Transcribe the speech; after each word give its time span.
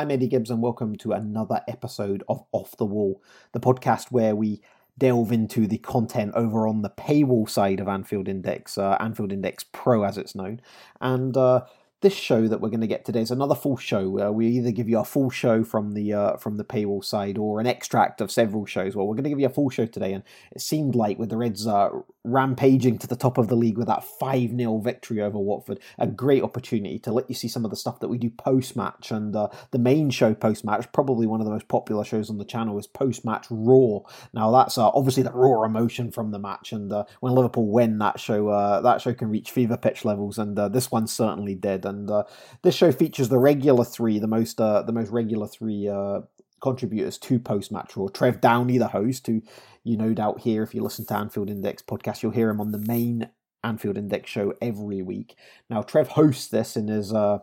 I'm 0.00 0.10
Eddie 0.10 0.28
Gibbs, 0.28 0.50
and 0.50 0.62
welcome 0.62 0.96
to 0.96 1.12
another 1.12 1.60
episode 1.68 2.24
of 2.26 2.42
Off 2.52 2.74
the 2.78 2.86
Wall, 2.86 3.22
the 3.52 3.60
podcast 3.60 4.10
where 4.10 4.34
we 4.34 4.62
delve 4.96 5.30
into 5.30 5.66
the 5.66 5.76
content 5.76 6.32
over 6.34 6.66
on 6.66 6.80
the 6.80 6.88
paywall 6.88 7.46
side 7.46 7.80
of 7.80 7.86
Anfield 7.86 8.26
Index, 8.26 8.78
uh, 8.78 8.96
Anfield 8.98 9.30
Index 9.30 9.62
Pro 9.62 10.04
as 10.04 10.16
it's 10.16 10.34
known. 10.34 10.62
And 11.02 11.36
uh, 11.36 11.66
this 12.00 12.14
show 12.14 12.48
that 12.48 12.60
we're 12.60 12.70
going 12.70 12.80
to 12.80 12.86
get 12.86 13.04
today 13.04 13.20
is 13.20 13.30
another 13.30 13.54
full 13.54 13.76
show. 13.76 14.28
Uh, 14.28 14.30
we 14.30 14.46
either 14.46 14.70
give 14.70 14.88
you 14.88 14.98
a 14.98 15.04
full 15.04 15.28
show 15.28 15.62
from 15.62 15.92
the 15.92 16.12
uh, 16.12 16.36
from 16.36 16.56
the 16.56 16.64
paywall 16.64 17.04
side 17.04 17.36
or 17.36 17.60
an 17.60 17.66
extract 17.66 18.20
of 18.20 18.30
several 18.30 18.64
shows. 18.64 18.96
Well, 18.96 19.06
we're 19.06 19.14
going 19.14 19.24
to 19.24 19.30
give 19.30 19.40
you 19.40 19.46
a 19.46 19.50
full 19.50 19.70
show 19.70 19.86
today, 19.86 20.14
and 20.14 20.24
it 20.52 20.62
seemed 20.62 20.94
like 20.94 21.18
with 21.18 21.28
the 21.28 21.36
Reds 21.36 21.66
uh, 21.66 21.90
rampaging 22.24 22.98
to 22.98 23.06
the 23.06 23.16
top 23.16 23.38
of 23.38 23.48
the 23.48 23.56
league 23.56 23.78
with 23.78 23.86
that 23.86 24.04
5 24.04 24.56
0 24.56 24.78
victory 24.78 25.20
over 25.20 25.38
Watford. 25.38 25.80
A 25.98 26.06
great 26.06 26.42
opportunity 26.42 26.98
to 27.00 27.12
let 27.12 27.28
you 27.28 27.34
see 27.34 27.48
some 27.48 27.64
of 27.64 27.70
the 27.70 27.76
stuff 27.76 28.00
that 28.00 28.08
we 28.08 28.18
do 28.18 28.30
post 28.30 28.76
match. 28.76 29.10
And 29.10 29.34
uh, 29.34 29.48
the 29.70 29.78
main 29.78 30.10
show 30.10 30.34
post 30.34 30.64
match, 30.64 30.90
probably 30.92 31.26
one 31.26 31.40
of 31.40 31.46
the 31.46 31.52
most 31.52 31.68
popular 31.68 32.04
shows 32.04 32.30
on 32.30 32.38
the 32.38 32.44
channel, 32.44 32.78
is 32.78 32.86
post 32.86 33.24
match 33.24 33.46
Raw. 33.50 34.00
Now, 34.32 34.50
that's 34.50 34.78
uh, 34.78 34.88
obviously 34.88 35.22
the 35.22 35.32
raw 35.32 35.64
emotion 35.64 36.10
from 36.10 36.30
the 36.30 36.38
match. 36.38 36.72
And 36.72 36.92
uh, 36.92 37.04
when 37.20 37.34
Liverpool 37.34 37.70
win, 37.70 37.98
that 37.98 38.20
show 38.20 38.48
uh, 38.48 38.80
that 38.80 39.00
show 39.00 39.14
can 39.14 39.28
reach 39.28 39.50
fever 39.50 39.76
pitch 39.76 40.04
levels. 40.04 40.38
And 40.38 40.56
this 40.72 40.90
one 40.90 41.06
certainly 41.06 41.54
did. 41.54 41.84
And 41.90 42.10
uh, 42.10 42.24
this 42.62 42.74
show 42.74 42.92
features 42.92 43.28
the 43.28 43.38
regular 43.38 43.84
three, 43.84 44.18
the 44.18 44.26
most 44.26 44.60
uh, 44.60 44.82
the 44.82 44.92
most 44.92 45.10
regular 45.10 45.46
three 45.46 45.88
uh, 45.88 46.20
contributors 46.62 47.18
to 47.18 47.38
post 47.38 47.70
match 47.70 47.96
raw. 47.96 48.06
Trev 48.08 48.40
Downey, 48.40 48.78
the 48.78 48.88
host, 48.88 49.26
who 49.26 49.42
you 49.84 49.96
no 49.96 50.14
doubt 50.14 50.40
hear 50.40 50.62
if 50.62 50.74
you 50.74 50.82
listen 50.82 51.06
to 51.06 51.16
Anfield 51.16 51.50
Index 51.50 51.82
podcast, 51.82 52.22
you'll 52.22 52.32
hear 52.32 52.50
him 52.50 52.60
on 52.60 52.72
the 52.72 52.78
main 52.78 53.28
Anfield 53.62 53.98
Index 53.98 54.30
show 54.30 54.54
every 54.62 55.02
week. 55.02 55.34
Now, 55.68 55.82
Trev 55.82 56.08
hosts 56.08 56.48
this 56.48 56.76
in 56.76 56.88
his 56.88 57.12
uh, 57.12 57.40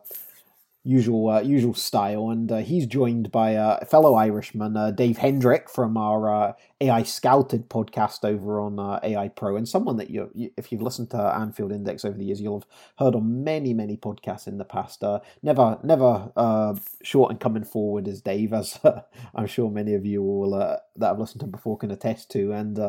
usual 0.87 1.29
uh, 1.29 1.41
usual 1.41 1.73
style, 1.73 2.29
and 2.29 2.49
uh, 2.49 2.57
he's 2.57 2.85
joined 2.85 3.29
by 3.29 3.51
a 3.51 3.83
fellow 3.85 4.15
Irishman, 4.15 4.77
uh, 4.77 4.91
Dave 4.91 5.17
Hendrick 5.17 5.69
from 5.69 5.97
our 5.97 6.33
uh, 6.33 6.53
AI 6.79 7.03
Scouted 7.03 7.69
podcast 7.69 8.23
over 8.23 8.61
on 8.61 8.79
uh, 8.79 8.99
AI 9.03 9.27
Pro, 9.27 9.57
and 9.57 9.67
someone 9.67 9.97
that 9.97 10.09
you, 10.09 10.31
if 10.55 10.71
you've 10.71 10.81
listened 10.81 11.09
to 11.11 11.17
Anfield 11.17 11.73
Index 11.73 12.05
over 12.05 12.17
the 12.17 12.23
years, 12.23 12.39
you'll 12.39 12.61
have 12.61 12.69
heard 12.97 13.15
on 13.15 13.43
many 13.43 13.73
many 13.73 13.97
podcasts 13.97 14.47
in 14.47 14.57
the 14.57 14.63
past. 14.63 15.03
Never 15.43 15.77
never 15.83 16.31
short 17.03 17.31
and 17.31 17.39
coming 17.39 17.65
forward 17.65 18.07
as 18.07 18.21
Dave, 18.21 18.53
as 18.53 18.79
I'm 19.35 19.47
sure 19.47 19.69
many 19.69 19.93
of 19.93 20.05
you 20.05 20.23
will 20.23 20.51
that 20.51 21.07
have 21.07 21.19
listened 21.19 21.41
to 21.41 21.47
before 21.47 21.77
can 21.77 21.91
attest 21.91 22.31
to, 22.31 22.53
and. 22.53 22.79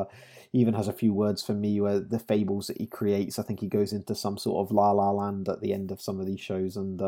He 0.50 0.60
even 0.60 0.72
has 0.72 0.88
a 0.88 0.94
few 0.94 1.12
words 1.12 1.42
for 1.42 1.52
me 1.52 1.78
where 1.78 2.00
the 2.00 2.18
fables 2.18 2.68
that 2.68 2.78
he 2.78 2.86
creates. 2.86 3.38
I 3.38 3.42
think 3.42 3.60
he 3.60 3.66
goes 3.68 3.92
into 3.92 4.14
some 4.14 4.38
sort 4.38 4.66
of 4.66 4.74
la 4.74 4.92
la 4.92 5.10
land 5.10 5.46
at 5.46 5.60
the 5.60 5.74
end 5.74 5.90
of 5.90 6.00
some 6.00 6.18
of 6.20 6.24
these 6.24 6.40
shows, 6.40 6.74
and 6.74 7.02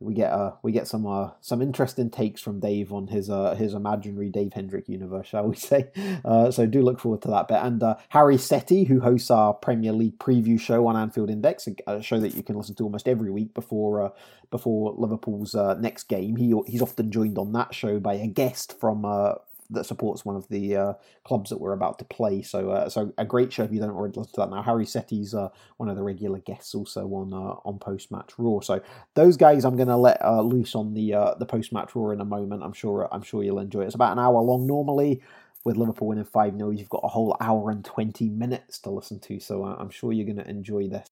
we 0.00 0.14
get 0.14 0.32
uh, 0.32 0.52
we 0.62 0.70
get 0.70 0.86
some 0.86 1.06
uh, 1.06 1.30
some 1.40 1.60
interesting 1.60 2.08
takes 2.08 2.40
from 2.40 2.60
Dave 2.60 2.92
on 2.92 3.08
his 3.08 3.28
uh, 3.28 3.56
his 3.56 3.74
imaginary 3.74 4.30
Dave 4.30 4.52
Hendrick 4.52 4.88
universe, 4.88 5.26
shall 5.26 5.48
we 5.48 5.56
say? 5.56 5.88
Uh, 6.24 6.50
so 6.50 6.66
do 6.66 6.82
look 6.82 7.00
forward 7.00 7.22
to 7.22 7.28
that 7.28 7.48
bit. 7.48 7.58
And 7.60 7.82
uh, 7.82 7.96
Hari 8.10 8.36
Sethi, 8.36 8.86
who 8.86 9.00
hosts 9.00 9.30
our 9.30 9.52
Premier 9.52 9.92
League 9.92 10.18
preview 10.18 10.60
show 10.60 10.86
on 10.86 10.96
Anfield 10.96 11.30
Index, 11.30 11.68
a 11.86 12.00
show 12.00 12.20
that 12.20 12.34
you 12.34 12.42
can 12.44 12.56
listen 12.56 12.76
to 12.76 12.84
almost 12.84 13.08
every 13.08 13.30
week 13.30 13.54
before 13.54 14.02
uh, 14.02 14.10
before 14.50 14.94
Liverpool's 14.96 15.54
uh, 15.54 15.74
next 15.74 16.04
game. 16.04 16.36
He 16.36 16.54
he's 16.66 16.82
often 16.82 17.10
joined 17.10 17.36
on 17.36 17.52
that 17.52 17.74
show 17.74 17.98
by 17.98 18.14
a 18.14 18.28
guest 18.28 18.78
from 18.78 19.04
uh, 19.04 19.34
that 19.70 19.84
supports 19.84 20.24
one 20.24 20.36
of 20.36 20.48
the 20.48 20.76
uh, 20.76 20.92
clubs 21.24 21.50
that 21.50 21.60
we're 21.60 21.72
about 21.72 21.98
to 21.98 22.04
play. 22.04 22.42
So, 22.42 22.70
uh, 22.70 22.88
so 22.88 23.12
a 23.18 23.24
great 23.24 23.52
show 23.52 23.64
if 23.64 23.72
you 23.72 23.80
don't 23.80 23.90
already 23.90 24.18
listen 24.18 24.32
to 24.34 24.40
that 24.40 24.50
now. 24.50 24.62
Hari 24.62 24.86
Sethi's 24.86 25.34
uh, 25.34 25.48
one 25.76 25.88
of 25.88 25.96
the 25.96 26.02
regular 26.02 26.38
guests 26.38 26.74
also 26.74 27.06
on 27.08 27.32
uh, 27.32 27.60
on 27.64 27.78
post 27.78 28.10
match 28.10 28.32
Raw. 28.38 28.60
So 28.60 28.80
those 29.14 29.36
guys, 29.36 29.64
I'm 29.64 29.76
going 29.76 29.88
to 29.88 29.96
let 29.96 30.22
uh, 30.24 30.40
loose 30.42 30.74
on 30.74 30.94
the 30.94 31.14
uh, 31.14 31.34
the 31.34 31.46
post 31.46 31.72
match 31.72 31.94
Raw 31.94 32.10
in 32.10 32.20
a 32.20 32.24
moment. 32.24 32.62
I'm 32.62 32.72
sure 32.72 33.08
I'm 33.12 33.22
sure 33.22 33.42
you'll 33.42 33.58
enjoy 33.58 33.82
it. 33.82 33.86
It's 33.86 33.94
about 33.94 34.12
an 34.12 34.18
hour 34.18 34.40
long 34.40 34.66
normally. 34.66 35.22
With 35.64 35.76
Liverpool 35.76 36.06
winning 36.06 36.24
5 36.24 36.56
0, 36.56 36.70
you've 36.70 36.88
got 36.88 37.02
a 37.02 37.08
whole 37.08 37.36
hour 37.40 37.70
and 37.70 37.84
20 37.84 38.28
minutes 38.30 38.78
to 38.78 38.90
listen 38.90 39.18
to, 39.20 39.40
so 39.40 39.64
I'm 39.64 39.90
sure 39.90 40.12
you're 40.12 40.24
going 40.24 40.36
to 40.36 40.48
enjoy 40.48 40.86
this. 40.88 41.08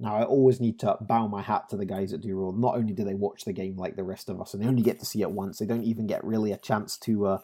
Now, 0.00 0.16
I 0.16 0.24
always 0.24 0.60
need 0.60 0.80
to 0.80 0.96
bow 1.00 1.28
my 1.28 1.42
hat 1.42 1.68
to 1.68 1.76
the 1.76 1.84
guys 1.84 2.12
at 2.12 2.20
Do 2.20 2.34
Raw. 2.34 2.50
Not 2.50 2.76
only 2.76 2.92
do 2.92 3.04
they 3.04 3.14
watch 3.14 3.44
the 3.44 3.52
game 3.52 3.76
like 3.76 3.94
the 3.94 4.02
rest 4.02 4.28
of 4.28 4.40
us, 4.40 4.52
and 4.52 4.62
they 4.62 4.66
only 4.66 4.82
get 4.82 4.98
to 5.00 5.06
see 5.06 5.22
it 5.22 5.30
once, 5.30 5.58
they 5.58 5.66
don't 5.66 5.84
even 5.84 6.06
get 6.06 6.24
really 6.24 6.50
a 6.50 6.56
chance 6.56 6.96
to 6.98 7.26
uh, 7.26 7.38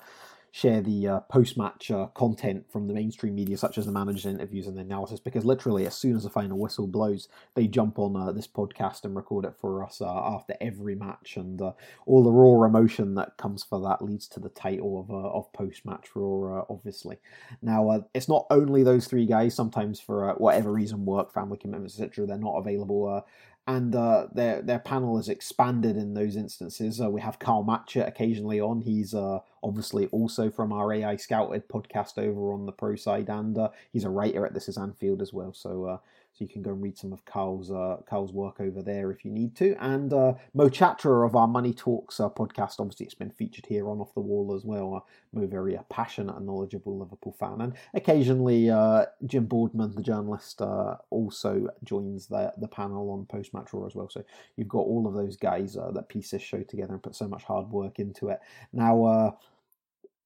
share 0.53 0.81
the 0.81 1.06
uh, 1.06 1.21
post-match 1.21 1.91
uh, 1.91 2.06
content 2.06 2.65
from 2.71 2.88
the 2.88 2.94
mainstream 2.94 3.34
media, 3.34 3.56
such 3.56 3.78
as 3.78 3.87
the 3.87 3.93
manager's 3.93 4.27
interviews 4.27 4.66
and 4.66 4.77
the 4.77 4.81
analysis, 4.81 5.21
because 5.21 5.44
literally 5.44 5.87
as 5.87 5.94
soon 5.94 6.16
as 6.16 6.25
the 6.25 6.31
final 6.31 6.59
whistle 6.59 6.87
blows, 6.87 7.28
they 7.55 7.66
jump 7.66 7.99
on 7.99 8.16
uh, 8.16 8.33
this 8.33 8.49
podcast 8.49 9.05
and 9.05 9.15
record 9.15 9.44
it 9.44 9.55
for 9.61 9.84
us 9.84 10.00
uh, 10.00 10.06
after 10.06 10.55
every 10.61 10.94
match, 10.94 11.37
and 11.37 11.62
uh, 11.62 11.72
all 12.06 12.25
the 12.25 12.33
raw 12.33 12.66
emotion 12.66 13.15
that 13.15 13.37
comes 13.37 13.62
for 13.62 13.81
that 13.81 14.05
leads 14.05 14.27
to 14.27 14.41
the 14.41 14.49
title 14.49 15.00
of 15.00 15.11
uh, 15.11 15.28
of 15.31 15.53
post-match 15.53 16.09
raw, 16.15 16.65
obviously. 16.69 17.19
Now, 17.62 18.05
it's 18.15 18.28
not 18.28 18.47
only 18.50 18.82
those 18.82 19.06
three 19.06 19.27
guys. 19.27 19.55
Sometimes 19.55 20.00
for 20.00 20.34
whatever 20.34 20.72
reason, 20.72 21.05
work, 21.05 21.32
family 21.32 21.59
commitments, 21.59 22.00
etc., 22.00 22.27
they're 22.27 22.38
not 22.38 22.56
available 22.56 23.25
and 23.66 23.94
uh, 23.94 24.26
their 24.32 24.62
their 24.62 24.78
panel 24.78 25.19
is 25.19 25.28
expanded 25.28 25.97
in 25.97 26.15
those 26.15 26.37
instances. 26.37 27.00
Uh, 27.00 27.10
we 27.10 27.21
have 27.21 27.38
Carl 27.38 27.65
Matchett 27.65 28.09
occasionally 28.09 28.60
on. 28.60 28.81
He's 28.81 29.15
uh, 29.15 29.41
obviously 29.62 30.06
also 30.06 30.50
from 30.50 30.72
our 30.72 30.93
AI 30.93 31.16
Scouted 31.16 31.69
podcast 31.69 32.19
over 32.19 32.53
on 32.53 32.66
the 32.66 32.72
pro 32.72 32.97
side, 32.97 33.28
and 33.28 33.56
uh, 33.56 33.69
he's 33.93 34.04
a 34.04 34.10
writer 34.10 34.47
at 34.47 34.54
This 34.54 34.69
Is 34.69 34.78
Anfield 34.78 35.22
as 35.22 35.32
well. 35.32 35.53
So 35.53 35.84
uh, 35.84 35.99
so 36.33 36.45
you 36.45 36.49
can 36.49 36.63
go 36.63 36.71
and 36.71 36.83
read 36.83 36.97
some 36.97 37.13
of 37.13 37.25
Carl's 37.25 37.71
uh, 37.71 37.99
Carl's 38.09 38.33
work 38.33 38.61
over 38.61 38.83
there 38.83 39.11
if 39.11 39.25
you 39.25 39.31
need 39.31 39.55
to. 39.57 39.77
And 39.81 40.13
uh, 40.13 40.35
Mo 40.55 40.69
Chatra 40.69 41.27
of 41.27 41.37
our 41.37 41.49
Money 41.49 41.75
Talks 41.75 42.21
uh, 42.21 42.29
podcast, 42.29 42.77
obviously 42.79 43.07
it's 43.07 43.15
been 43.15 43.31
featured 43.31 43.67
here 43.67 43.89
on 43.89 44.01
Off 44.01 44.15
the 44.15 44.21
Wall 44.21 44.55
as 44.55 44.65
well. 44.65 44.95
Uh, 44.95 45.01
Mo 45.33 45.47
very 45.47 45.77
uh, 45.77 45.83
passionate 45.91 46.37
and 46.37 46.47
knowledgeable 46.47 46.99
Liverpool 46.99 47.37
fan, 47.39 47.61
and 47.61 47.75
occasionally 47.95 48.71
uh, 48.71 49.07
Jim 49.27 49.47
Boardman, 49.47 49.95
the 49.95 50.03
journalist, 50.03 50.63
uh, 50.63 50.97
also 51.11 51.69
joins 51.85 52.27
the 52.27 52.53
the 52.59 52.69
panel 52.69 53.11
on 53.11 53.27
post 53.27 53.53
match 53.53 53.69
as 53.87 53.95
well. 53.95 54.09
So 54.09 54.25
you've 54.57 54.69
got 54.69 54.81
all 54.81 55.07
of 55.07 55.15
those 55.15 55.37
guys 55.37 55.75
that 55.75 56.09
piece 56.09 56.31
this 56.31 56.43
show 56.43 56.62
together 56.62 56.95
and 56.95 57.03
put 57.03 57.15
so 57.15 57.29
much 57.29 57.45
hard 57.45 57.71
work 57.71 57.99
into 57.99 58.29
it. 58.29 58.41
Now 58.73 59.37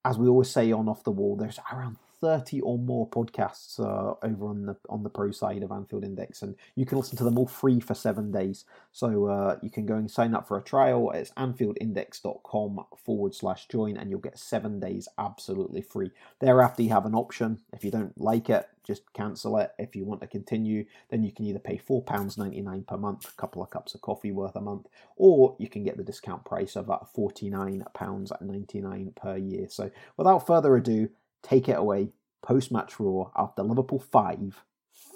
as 0.04 0.18
we 0.18 0.28
always 0.28 0.50
say 0.50 0.70
on 0.70 0.88
Off 0.88 1.02
the 1.02 1.10
Wall, 1.10 1.36
there's 1.36 1.58
around 1.72 1.96
30 2.24 2.62
or 2.62 2.78
more 2.78 3.06
podcasts 3.06 3.78
uh, 3.78 4.14
over 4.22 4.46
on 4.46 4.64
the 4.64 4.74
on 4.88 5.02
the 5.02 5.10
pro 5.10 5.30
side 5.30 5.62
of 5.62 5.70
Anfield 5.70 6.04
Index, 6.04 6.40
and 6.40 6.56
you 6.74 6.86
can 6.86 6.96
listen 6.96 7.18
to 7.18 7.24
them 7.24 7.36
all 7.36 7.46
free 7.46 7.80
for 7.80 7.92
seven 7.92 8.32
days. 8.32 8.64
So 8.92 9.26
uh, 9.26 9.58
you 9.60 9.68
can 9.68 9.84
go 9.84 9.96
and 9.96 10.10
sign 10.10 10.34
up 10.34 10.48
for 10.48 10.56
a 10.56 10.62
trial. 10.62 11.10
It's 11.10 11.32
anfieldindex.com 11.32 12.86
forward 12.96 13.34
slash 13.34 13.68
join, 13.68 13.98
and 13.98 14.08
you'll 14.08 14.20
get 14.20 14.38
seven 14.38 14.80
days 14.80 15.06
absolutely 15.18 15.82
free. 15.82 16.12
Thereafter, 16.40 16.82
you 16.82 16.88
have 16.88 17.04
an 17.04 17.14
option. 17.14 17.60
If 17.74 17.84
you 17.84 17.90
don't 17.90 18.18
like 18.18 18.48
it, 18.48 18.70
just 18.84 19.12
cancel 19.12 19.58
it. 19.58 19.72
If 19.78 19.94
you 19.94 20.06
want 20.06 20.22
to 20.22 20.26
continue, 20.26 20.86
then 21.10 21.24
you 21.24 21.32
can 21.32 21.44
either 21.44 21.58
pay 21.58 21.76
£4.99 21.76 22.86
per 22.86 22.96
month, 22.96 23.28
a 23.28 23.40
couple 23.40 23.62
of 23.62 23.68
cups 23.68 23.94
of 23.94 24.00
coffee 24.00 24.32
worth 24.32 24.56
a 24.56 24.62
month, 24.62 24.86
or 25.16 25.56
you 25.58 25.68
can 25.68 25.84
get 25.84 25.98
the 25.98 26.02
discount 26.02 26.46
price 26.46 26.74
of 26.74 26.88
at 26.88 27.12
£49.99 27.14 29.14
per 29.14 29.36
year. 29.36 29.66
So 29.68 29.90
without 30.16 30.46
further 30.46 30.74
ado, 30.76 31.10
take 31.44 31.68
it 31.68 31.76
away. 31.76 32.08
Post 32.42 32.72
match 32.72 32.98
Raw 32.98 33.30
after 33.36 33.62
Liverpool 33.62 34.00
5, 34.00 34.64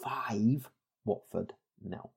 5, 0.04 0.70
Watford 1.04 1.52
nil. 1.82 2.12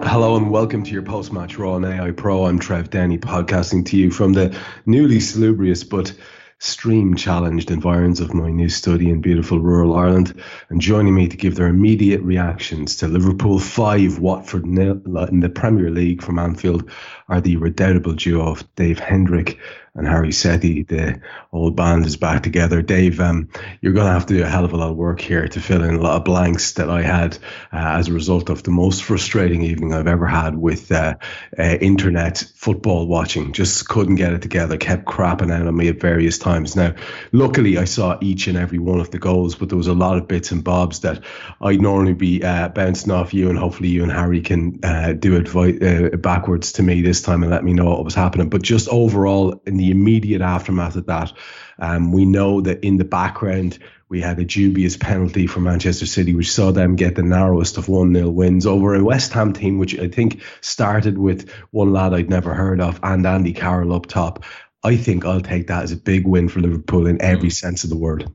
Hello 0.00 0.36
and 0.36 0.50
welcome 0.50 0.84
to 0.84 0.90
your 0.90 1.02
post 1.02 1.32
match 1.32 1.56
Raw 1.56 1.74
on 1.74 1.84
AI 1.84 2.10
Pro. 2.10 2.46
I'm 2.46 2.58
Trev 2.58 2.90
Downey, 2.90 3.18
podcasting 3.18 3.86
to 3.86 3.96
you 3.96 4.10
from 4.10 4.32
the 4.32 4.58
newly 4.86 5.20
salubrious 5.20 5.84
but 5.84 6.14
stream 6.58 7.14
challenged 7.14 7.70
environs 7.70 8.20
of 8.20 8.32
my 8.32 8.50
new 8.50 8.68
study 8.68 9.10
in 9.10 9.20
beautiful 9.20 9.60
rural 9.60 9.94
Ireland. 9.94 10.42
And 10.68 10.80
joining 10.80 11.14
me 11.14 11.28
to 11.28 11.36
give 11.36 11.56
their 11.56 11.68
immediate 11.68 12.22
reactions 12.22 12.96
to 12.96 13.08
Liverpool 13.08 13.58
5, 13.58 14.18
Watford 14.18 14.66
nil 14.66 15.00
uh, 15.16 15.26
in 15.26 15.40
the 15.40 15.48
Premier 15.48 15.90
League 15.90 16.22
from 16.22 16.38
Anfield 16.38 16.90
are 17.28 17.40
the 17.40 17.56
redoubtable 17.56 18.14
duo 18.14 18.50
of 18.50 18.74
Dave 18.76 18.98
Hendrick 18.98 19.58
and 19.96 20.08
Hari 20.08 20.30
Sethi. 20.30 20.86
The 20.86 21.20
old 21.52 21.76
band 21.76 22.04
is 22.04 22.16
back 22.16 22.42
together. 22.42 22.82
Dave, 22.82 23.20
um, 23.20 23.48
you're 23.80 23.92
going 23.92 24.06
to 24.06 24.12
have 24.12 24.26
to 24.26 24.34
do 24.34 24.42
a 24.42 24.48
hell 24.48 24.64
of 24.64 24.72
a 24.72 24.76
lot 24.76 24.90
of 24.90 24.96
work 24.96 25.20
here 25.20 25.46
to 25.46 25.60
fill 25.60 25.84
in 25.84 25.94
a 25.94 26.00
lot 26.00 26.16
of 26.16 26.24
blanks 26.24 26.72
that 26.72 26.90
I 26.90 27.02
had 27.02 27.38
uh, 27.72 27.98
as 27.98 28.08
a 28.08 28.12
result 28.12 28.50
of 28.50 28.64
the 28.64 28.72
most 28.72 29.04
frustrating 29.04 29.62
evening 29.62 29.94
I've 29.94 30.08
ever 30.08 30.26
had 30.26 30.56
with 30.56 30.90
uh, 30.90 31.14
uh, 31.56 31.62
internet 31.62 32.44
football 32.56 33.06
watching. 33.06 33.52
Just 33.52 33.88
couldn't 33.88 34.16
get 34.16 34.32
it 34.32 34.42
together. 34.42 34.76
Kept 34.76 35.04
crapping 35.04 35.52
out 35.52 35.66
on 35.66 35.76
me 35.76 35.88
at 35.88 36.00
various 36.00 36.38
times. 36.38 36.74
Now, 36.74 36.94
luckily, 37.30 37.78
I 37.78 37.84
saw 37.84 38.18
each 38.20 38.48
and 38.48 38.58
every 38.58 38.78
one 38.78 38.98
of 38.98 39.12
the 39.12 39.18
goals, 39.20 39.54
but 39.54 39.68
there 39.68 39.78
was 39.78 39.86
a 39.86 39.94
lot 39.94 40.18
of 40.18 40.26
bits 40.26 40.50
and 40.50 40.64
bobs 40.64 41.00
that 41.00 41.22
I'd 41.60 41.80
normally 41.80 42.14
be 42.14 42.42
uh, 42.42 42.68
bouncing 42.70 43.12
off 43.12 43.32
you, 43.32 43.48
and 43.48 43.58
hopefully 43.58 43.90
you 43.90 44.02
and 44.02 44.10
Hari 44.10 44.40
can 44.40 44.80
uh, 44.82 45.12
do 45.12 45.36
it 45.36 45.54
uh, 45.54 46.16
backwards 46.16 46.72
to 46.72 46.82
me 46.82 47.00
this 47.00 47.22
time 47.22 47.44
and 47.44 47.52
let 47.52 47.62
me 47.62 47.72
know 47.72 47.90
what 47.90 48.04
was 48.04 48.14
happening. 48.14 48.48
But 48.48 48.62
just 48.62 48.88
overall, 48.88 49.62
in 49.66 49.76
the 49.76 49.83
immediate 49.90 50.42
aftermath 50.42 50.96
of 50.96 51.06
that, 51.06 51.32
um, 51.78 52.12
we 52.12 52.24
know 52.24 52.60
that 52.60 52.84
in 52.84 52.96
the 52.96 53.04
background, 53.04 53.78
we 54.08 54.20
had 54.20 54.38
a 54.38 54.44
dubious 54.44 54.96
penalty 54.96 55.46
for 55.46 55.60
Manchester 55.60 56.06
City, 56.06 56.34
which 56.34 56.52
saw 56.52 56.70
them 56.70 56.96
get 56.96 57.16
the 57.16 57.22
narrowest 57.22 57.78
of 57.78 57.88
1 57.88 58.14
0 58.14 58.28
wins 58.30 58.66
over 58.66 58.94
a 58.94 59.02
West 59.02 59.32
Ham 59.32 59.52
team, 59.52 59.78
which 59.78 59.98
I 59.98 60.08
think 60.08 60.42
started 60.60 61.18
with 61.18 61.50
one 61.70 61.92
lad 61.92 62.14
I'd 62.14 62.30
never 62.30 62.54
heard 62.54 62.80
of 62.80 63.00
and 63.02 63.26
Andy 63.26 63.52
Carroll 63.52 63.94
up 63.94 64.06
top. 64.06 64.44
I 64.84 64.96
think 64.96 65.24
I'll 65.24 65.40
take 65.40 65.68
that 65.68 65.84
as 65.84 65.92
a 65.92 65.96
big 65.96 66.26
win 66.26 66.48
for 66.48 66.60
Liverpool 66.60 67.06
in 67.06 67.22
every 67.22 67.50
sense 67.50 67.84
of 67.84 67.90
the 67.90 67.96
word. 67.96 68.30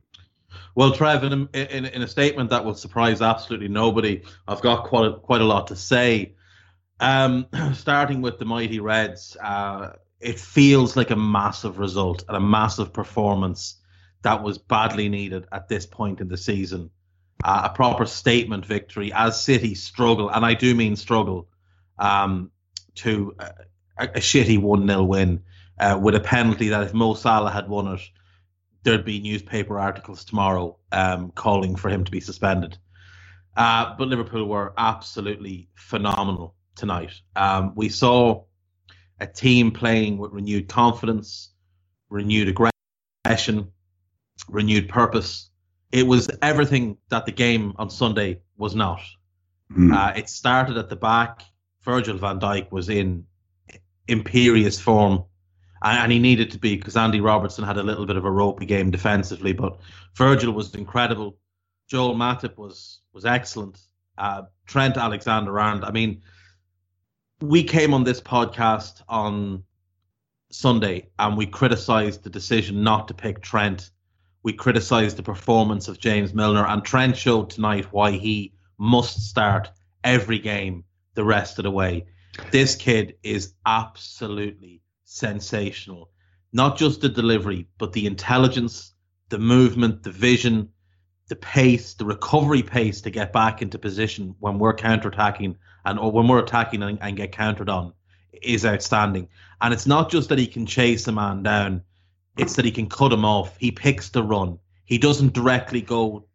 Well, 0.76 0.94
Trev, 0.94 1.24
in 1.24 1.50
a, 1.54 1.78
in, 1.78 1.86
in 1.86 2.02
a 2.02 2.08
statement 2.08 2.50
that 2.50 2.66
will 2.66 2.76
surprise 2.76 3.22
absolutely 3.22 3.68
nobody, 3.68 4.24
I've 4.48 4.62
got 4.62 4.86
quite 4.86 5.08
a, 5.08 5.14
quite 5.14 5.42
a 5.42 5.46
lot 5.46 5.68
to 5.68 5.76
say. 5.76 6.36
Um, 7.00 7.48
starting 7.74 8.22
with 8.22 8.40
the 8.40 8.46
mighty 8.46 8.80
Reds, 8.80 9.38
uh, 9.42 9.94
it 10.20 10.40
feels 10.40 10.96
like 10.96 11.12
a 11.12 11.16
massive 11.16 11.80
result 11.80 12.24
and 12.28 12.36
a 12.36 12.42
massive 12.42 12.92
performance 12.92 13.76
that 14.22 14.44
was 14.44 14.58
badly 14.58 15.08
needed 15.10 15.48
at 15.52 15.70
this 15.70 15.86
point 15.86 16.20
in 16.20 16.28
the 16.28 16.38
season. 16.38 16.90
Uh, 17.42 17.70
a 17.72 17.76
proper 17.76 18.06
statement 18.06 18.66
victory 18.66 19.14
as 19.14 19.42
City 19.42 19.74
struggle, 19.76 20.30
and 20.30 20.46
I 20.46 20.56
do 20.56 20.76
mean 20.76 20.98
struggle, 20.98 21.48
um, 21.98 22.52
to 22.96 23.36
a, 23.40 24.04
a 24.04 24.20
shitty 24.20 24.60
1 24.60 24.88
0 24.88 25.04
win 25.04 25.44
uh, 25.80 25.98
with 26.02 26.16
a 26.16 26.20
penalty 26.20 26.70
that 26.70 26.84
if 26.84 26.94
Mo 26.94 27.14
Salah 27.14 27.52
had 27.52 27.70
won 27.70 27.88
it, 27.88 28.02
there'd 28.84 29.06
be 29.06 29.22
newspaper 29.22 29.80
articles 29.80 30.26
tomorrow 30.26 30.78
um, 30.92 31.32
calling 31.32 31.76
for 31.76 31.90
him 31.90 32.04
to 32.04 32.12
be 32.12 32.20
suspended. 32.20 32.78
Uh, 33.56 33.96
but 33.98 34.08
Liverpool 34.10 34.46
were 34.46 34.74
absolutely 34.78 35.70
phenomenal 35.76 36.56
tonight. 36.76 37.14
Um, 37.36 37.74
we 37.76 37.90
saw 37.90 38.44
a 39.20 39.28
team 39.28 39.72
playing 39.72 40.18
with 40.18 40.32
renewed 40.32 40.68
confidence, 40.68 41.52
renewed 42.10 42.48
aggression, 43.26 43.72
renewed 44.48 44.90
purpose. 44.90 45.50
It 45.92 46.06
was 46.06 46.30
everything 46.42 46.98
that 47.10 47.26
the 47.26 47.32
game 47.32 47.74
on 47.78 47.90
Sunday 47.90 48.42
was 48.58 48.76
not. 48.76 49.02
Mm. 49.72 49.96
Uh, 49.96 50.14
it 50.16 50.30
started 50.30 50.78
at 50.78 50.90
the 50.90 50.96
back. 50.96 51.44
Virgil 51.82 52.18
van 52.18 52.40
Dijk 52.40 52.72
was 52.72 52.90
in 52.90 53.26
imperious 54.08 54.80
form 54.80 55.26
and 55.82 56.12
he 56.12 56.20
needed 56.20 56.52
to 56.52 56.60
be 56.60 56.76
because 56.76 56.98
Andy 56.98 57.22
Robertson 57.22 57.64
had 57.64 57.78
a 57.78 57.84
little 57.84 58.06
bit 58.06 58.18
of 58.18 58.26
a 58.26 58.32
ropey 58.32 58.66
game 58.66 58.92
defensively, 58.92 59.54
but 59.54 59.80
Virgil 60.16 60.52
was 60.54 60.74
incredible. 60.76 61.38
Joel 61.88 62.16
Matip 62.16 62.58
was 62.58 63.00
was 63.14 63.26
excellent. 63.26 63.80
Uh, 64.18 64.44
Trent 64.68 64.98
Alexander-Arnold. 64.98 65.86
I 65.86 65.92
mean, 65.92 66.22
we 67.42 67.64
came 67.64 67.94
on 67.94 68.04
this 68.04 68.20
podcast 68.20 69.02
on 69.08 69.64
Sunday 70.52 71.10
and 71.18 71.38
we 71.38 71.46
criticised 71.46 72.24
the 72.24 72.30
decision 72.30 72.84
not 72.84 73.08
to 73.08 73.14
pick 73.14 73.42
Trent. 73.42 73.92
We 74.44 74.54
criticised 74.54 75.18
the 75.18 75.24
performance 75.24 75.88
of 75.88 76.00
James 76.00 76.34
Milner, 76.34 76.66
and 76.66 76.84
Trent 76.84 77.16
showed 77.16 77.50
tonight 77.50 77.92
why 77.92 78.12
he 78.12 78.54
must 78.78 79.30
start 79.30 79.70
every 80.04 80.40
game 80.40 80.84
the 81.14 81.24
rest 81.24 81.60
of 81.60 81.64
the 81.64 81.72
way. 81.72 82.06
This 82.52 82.76
kid 82.76 83.16
is 83.24 83.54
absolutely 83.66 84.82
sensational. 85.04 86.10
Not 86.52 86.78
just 86.78 87.02
the 87.02 87.10
delivery, 87.10 87.68
but 87.78 87.94
the 87.94 88.06
intelligence, 88.06 88.94
the 89.30 89.40
movement, 89.40 90.04
the 90.04 90.12
vision, 90.12 90.70
the 91.28 91.36
pace, 91.36 91.94
the 91.94 92.06
recovery 92.06 92.64
pace 92.64 93.02
to 93.02 93.10
get 93.10 93.34
back 93.34 93.62
into 93.62 93.78
position 93.78 94.36
when 94.40 94.58
we're 94.58 94.76
counterattacking 94.76 95.56
and 95.86 96.00
or 96.00 96.12
when 96.12 96.28
we're 96.28 96.40
attacking 96.40 96.84
and, 96.84 96.98
and 97.02 97.18
get 97.18 97.32
countered 97.32 97.70
on 97.70 97.94
is 98.42 98.66
outstanding. 98.66 99.28
And 99.62 99.74
it's 99.74 99.88
not 99.88 100.10
just 100.10 100.30
that 100.30 100.40
he 100.40 100.48
can 100.48 100.66
chase 100.66 101.08
a 101.08 101.12
man 101.12 101.44
down, 101.44 101.84
it's 102.38 102.56
that 102.56 102.66
he 102.66 102.72
can 102.72 102.88
cut 102.88 103.12
him 103.12 103.26
off. 103.26 103.58
He 103.58 103.72
picks 103.72 104.10
the 104.10 104.24
run. 104.24 104.60
He 104.86 104.98
doesn't 104.98 105.34
directly 105.34 105.82
go 105.82 106.26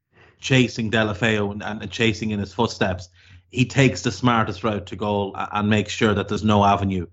chasing 0.41 0.95
and, 0.95 1.63
and, 1.63 1.83
and 1.83 1.91
chasing 1.91 2.31
in 2.31 2.39
his 2.39 2.53
footsteps. 2.53 3.09
He 3.51 3.65
takes 3.65 4.03
the 4.03 4.13
smartest 4.13 4.65
route 4.65 4.87
to 4.87 4.97
goal 4.97 5.33
and 5.35 5.71
makes 5.71 5.93
sure 5.93 6.13
that 6.15 6.29
there's 6.29 6.45
no 6.45 6.65
avenue 6.65 7.07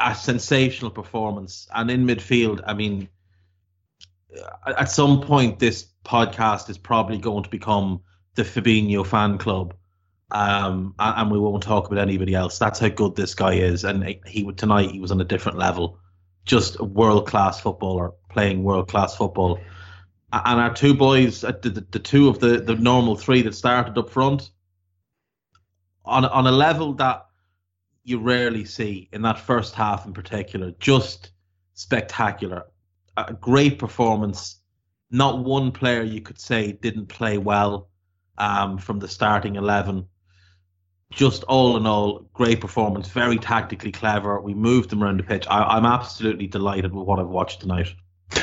a 0.00 0.14
sensational 0.14 0.90
performance. 0.90 1.68
And 1.74 1.90
in 1.90 2.06
midfield, 2.06 2.62
I 2.66 2.74
mean, 2.74 3.08
at 4.66 4.90
some 4.90 5.22
point, 5.22 5.58
this 5.58 5.86
podcast 6.04 6.70
is 6.70 6.78
probably 6.78 7.18
going 7.18 7.44
to 7.44 7.50
become 7.50 8.02
the 8.34 8.42
Fabinho 8.42 9.04
fan 9.04 9.38
club. 9.38 9.74
Um, 10.30 10.94
and 10.98 11.30
we 11.30 11.38
won't 11.38 11.62
talk 11.62 11.86
about 11.86 11.98
anybody 11.98 12.34
else. 12.34 12.58
That's 12.58 12.78
how 12.78 12.88
good 12.88 13.16
this 13.16 13.34
guy 13.34 13.54
is. 13.54 13.84
And 13.84 14.16
he 14.26 14.50
tonight 14.52 14.90
he 14.90 15.00
was 15.00 15.10
on 15.10 15.20
a 15.20 15.24
different 15.24 15.58
level, 15.58 15.98
just 16.44 16.78
a 16.78 16.84
world 16.84 17.26
class 17.26 17.60
footballer 17.60 18.12
playing 18.30 18.62
world 18.62 18.88
class 18.88 19.16
football. 19.16 19.58
And 20.30 20.60
our 20.60 20.74
two 20.74 20.94
boys, 20.94 21.44
uh, 21.44 21.52
the, 21.62 21.86
the, 21.90 21.98
two 21.98 22.28
of 22.28 22.38
the, 22.38 22.60
the 22.60 22.74
normal 22.74 23.16
three 23.16 23.40
that 23.42 23.54
started 23.54 23.96
up 23.96 24.10
front, 24.10 24.50
on 26.04 26.26
on 26.26 26.46
a 26.46 26.52
level 26.52 26.92
that 26.94 27.26
you 28.04 28.18
rarely 28.18 28.64
see 28.64 29.08
in 29.12 29.22
that 29.22 29.38
first 29.38 29.74
half 29.74 30.06
in 30.06 30.12
particular. 30.12 30.72
Just 30.78 31.30
spectacular. 31.74 32.66
A 33.16 33.32
great 33.32 33.78
performance. 33.78 34.60
Not 35.10 35.44
one 35.44 35.72
player 35.72 36.02
you 36.02 36.20
could 36.20 36.38
say 36.38 36.72
didn't 36.72 37.06
play 37.06 37.38
well 37.38 37.88
um, 38.36 38.78
from 38.78 38.98
the 38.98 39.08
starting 39.08 39.56
11. 39.56 40.06
Just 41.10 41.42
all 41.44 41.76
in 41.76 41.86
all, 41.86 42.28
great 42.34 42.60
performance. 42.60 43.08
Very 43.08 43.38
tactically 43.38 43.92
clever. 43.92 44.40
We 44.40 44.54
moved 44.54 44.90
them 44.90 45.02
around 45.02 45.18
the 45.18 45.24
pitch. 45.24 45.46
I, 45.48 45.62
I'm 45.62 45.86
absolutely 45.86 46.46
delighted 46.46 46.94
with 46.94 47.06
what 47.06 47.18
I've 47.18 47.28
watched 47.28 47.60
tonight. 47.60 47.88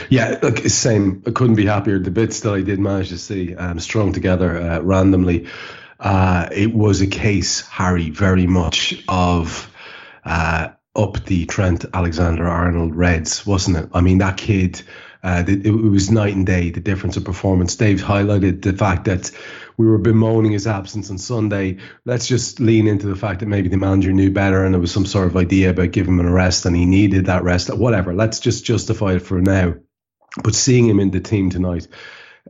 Yeah, 0.10 0.40
look, 0.42 0.58
same. 0.58 1.24
I 1.28 1.32
couldn't 1.32 1.56
be 1.56 1.68
happier. 1.68 2.00
The 2.00 2.12
bits 2.12 2.40
that 2.40 2.54
I 2.54 2.62
did 2.62 2.80
manage 2.80 3.10
to 3.10 3.20
see 3.20 3.56
um, 3.56 3.80
strung 3.80 4.14
together 4.14 4.58
uh, 4.58 4.80
randomly 4.80 5.48
uh, 6.00 6.50
it 6.52 6.74
was 6.74 7.02
a 7.02 7.08
case, 7.08 7.62
Hari, 7.62 8.10
very 8.10 8.48
much 8.48 9.04
of 9.08 9.72
uh, 10.24 10.70
up 10.96 11.26
the 11.26 11.46
Trent 11.46 11.86
Alexander 11.94 12.48
Arnold 12.48 12.96
Reds, 12.96 13.46
wasn't 13.46 13.78
it? 13.78 13.90
I 13.94 14.02
mean, 14.02 14.20
that 14.20 14.38
kid, 14.38 14.82
uh, 15.24 15.44
it, 15.48 15.70
was 15.70 16.12
night 16.12 16.36
and 16.36 16.46
day, 16.46 16.70
the 16.70 16.80
difference 16.80 17.18
of 17.18 17.24
performance. 17.24 17.76
Dave 17.76 18.02
highlighted 18.02 18.62
the 18.62 18.74
fact 18.74 19.06
that 19.06 19.32
we 19.78 19.86
were 19.86 19.98
bemoaning 19.98 20.52
his 20.52 20.68
absence 20.68 21.10
on 21.10 21.18
Sunday. 21.18 21.78
Let's 22.06 22.28
just 22.28 22.60
lean 22.60 22.88
into 22.88 23.08
the 23.08 23.16
fact 23.16 23.40
that 23.40 23.48
maybe 23.48 23.70
the 23.70 23.78
manager 23.78 24.12
knew 24.12 24.32
better 24.32 24.64
and 24.64 24.74
there 24.74 24.82
was 24.82 24.92
some 24.92 25.06
sort 25.06 25.28
of 25.28 25.38
idea 25.38 25.70
about 25.70 25.92
giving 25.92 26.18
him 26.18 26.26
a 26.26 26.32
rest 26.32 26.66
and 26.66 26.76
he 26.76 26.86
needed 26.86 27.26
that 27.26 27.44
rest. 27.44 27.76
Whatever. 27.76 28.14
Let's 28.14 28.40
just 28.40 28.66
justify 28.66 29.14
it 29.14 29.20
for 29.20 29.42
now. 29.42 29.76
But 30.44 30.56
seeing 30.56 30.88
him 30.88 31.00
in 31.00 31.12
the 31.12 31.20
team 31.20 31.50
tonight, 31.50 31.88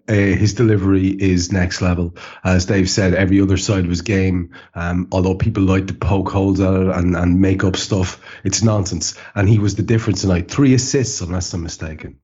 uh, 0.07 0.13
his 0.13 0.53
delivery 0.53 1.07
is 1.07 1.51
next 1.51 1.81
level. 1.81 2.15
As 2.43 2.65
Dave 2.65 2.89
said, 2.89 3.13
every 3.13 3.41
other 3.41 3.57
side 3.57 3.85
his 3.85 4.01
game, 4.01 4.53
um, 4.73 5.07
although 5.11 5.35
people 5.35 5.63
like 5.63 5.87
to 5.87 5.93
poke 5.93 6.29
holes 6.29 6.59
at 6.59 6.73
it 6.73 6.87
and, 6.89 7.15
and 7.15 7.41
make 7.41 7.63
up 7.63 7.75
stuff, 7.75 8.21
it's 8.43 8.61
nonsense. 8.61 9.17
And 9.35 9.47
he 9.47 9.59
was 9.59 9.75
the 9.75 9.83
difference 9.83 10.21
tonight. 10.21 10.49
Three 10.49 10.73
assists, 10.73 11.21
unless 11.21 11.53
I'm 11.53 11.63
mistaken. 11.63 12.19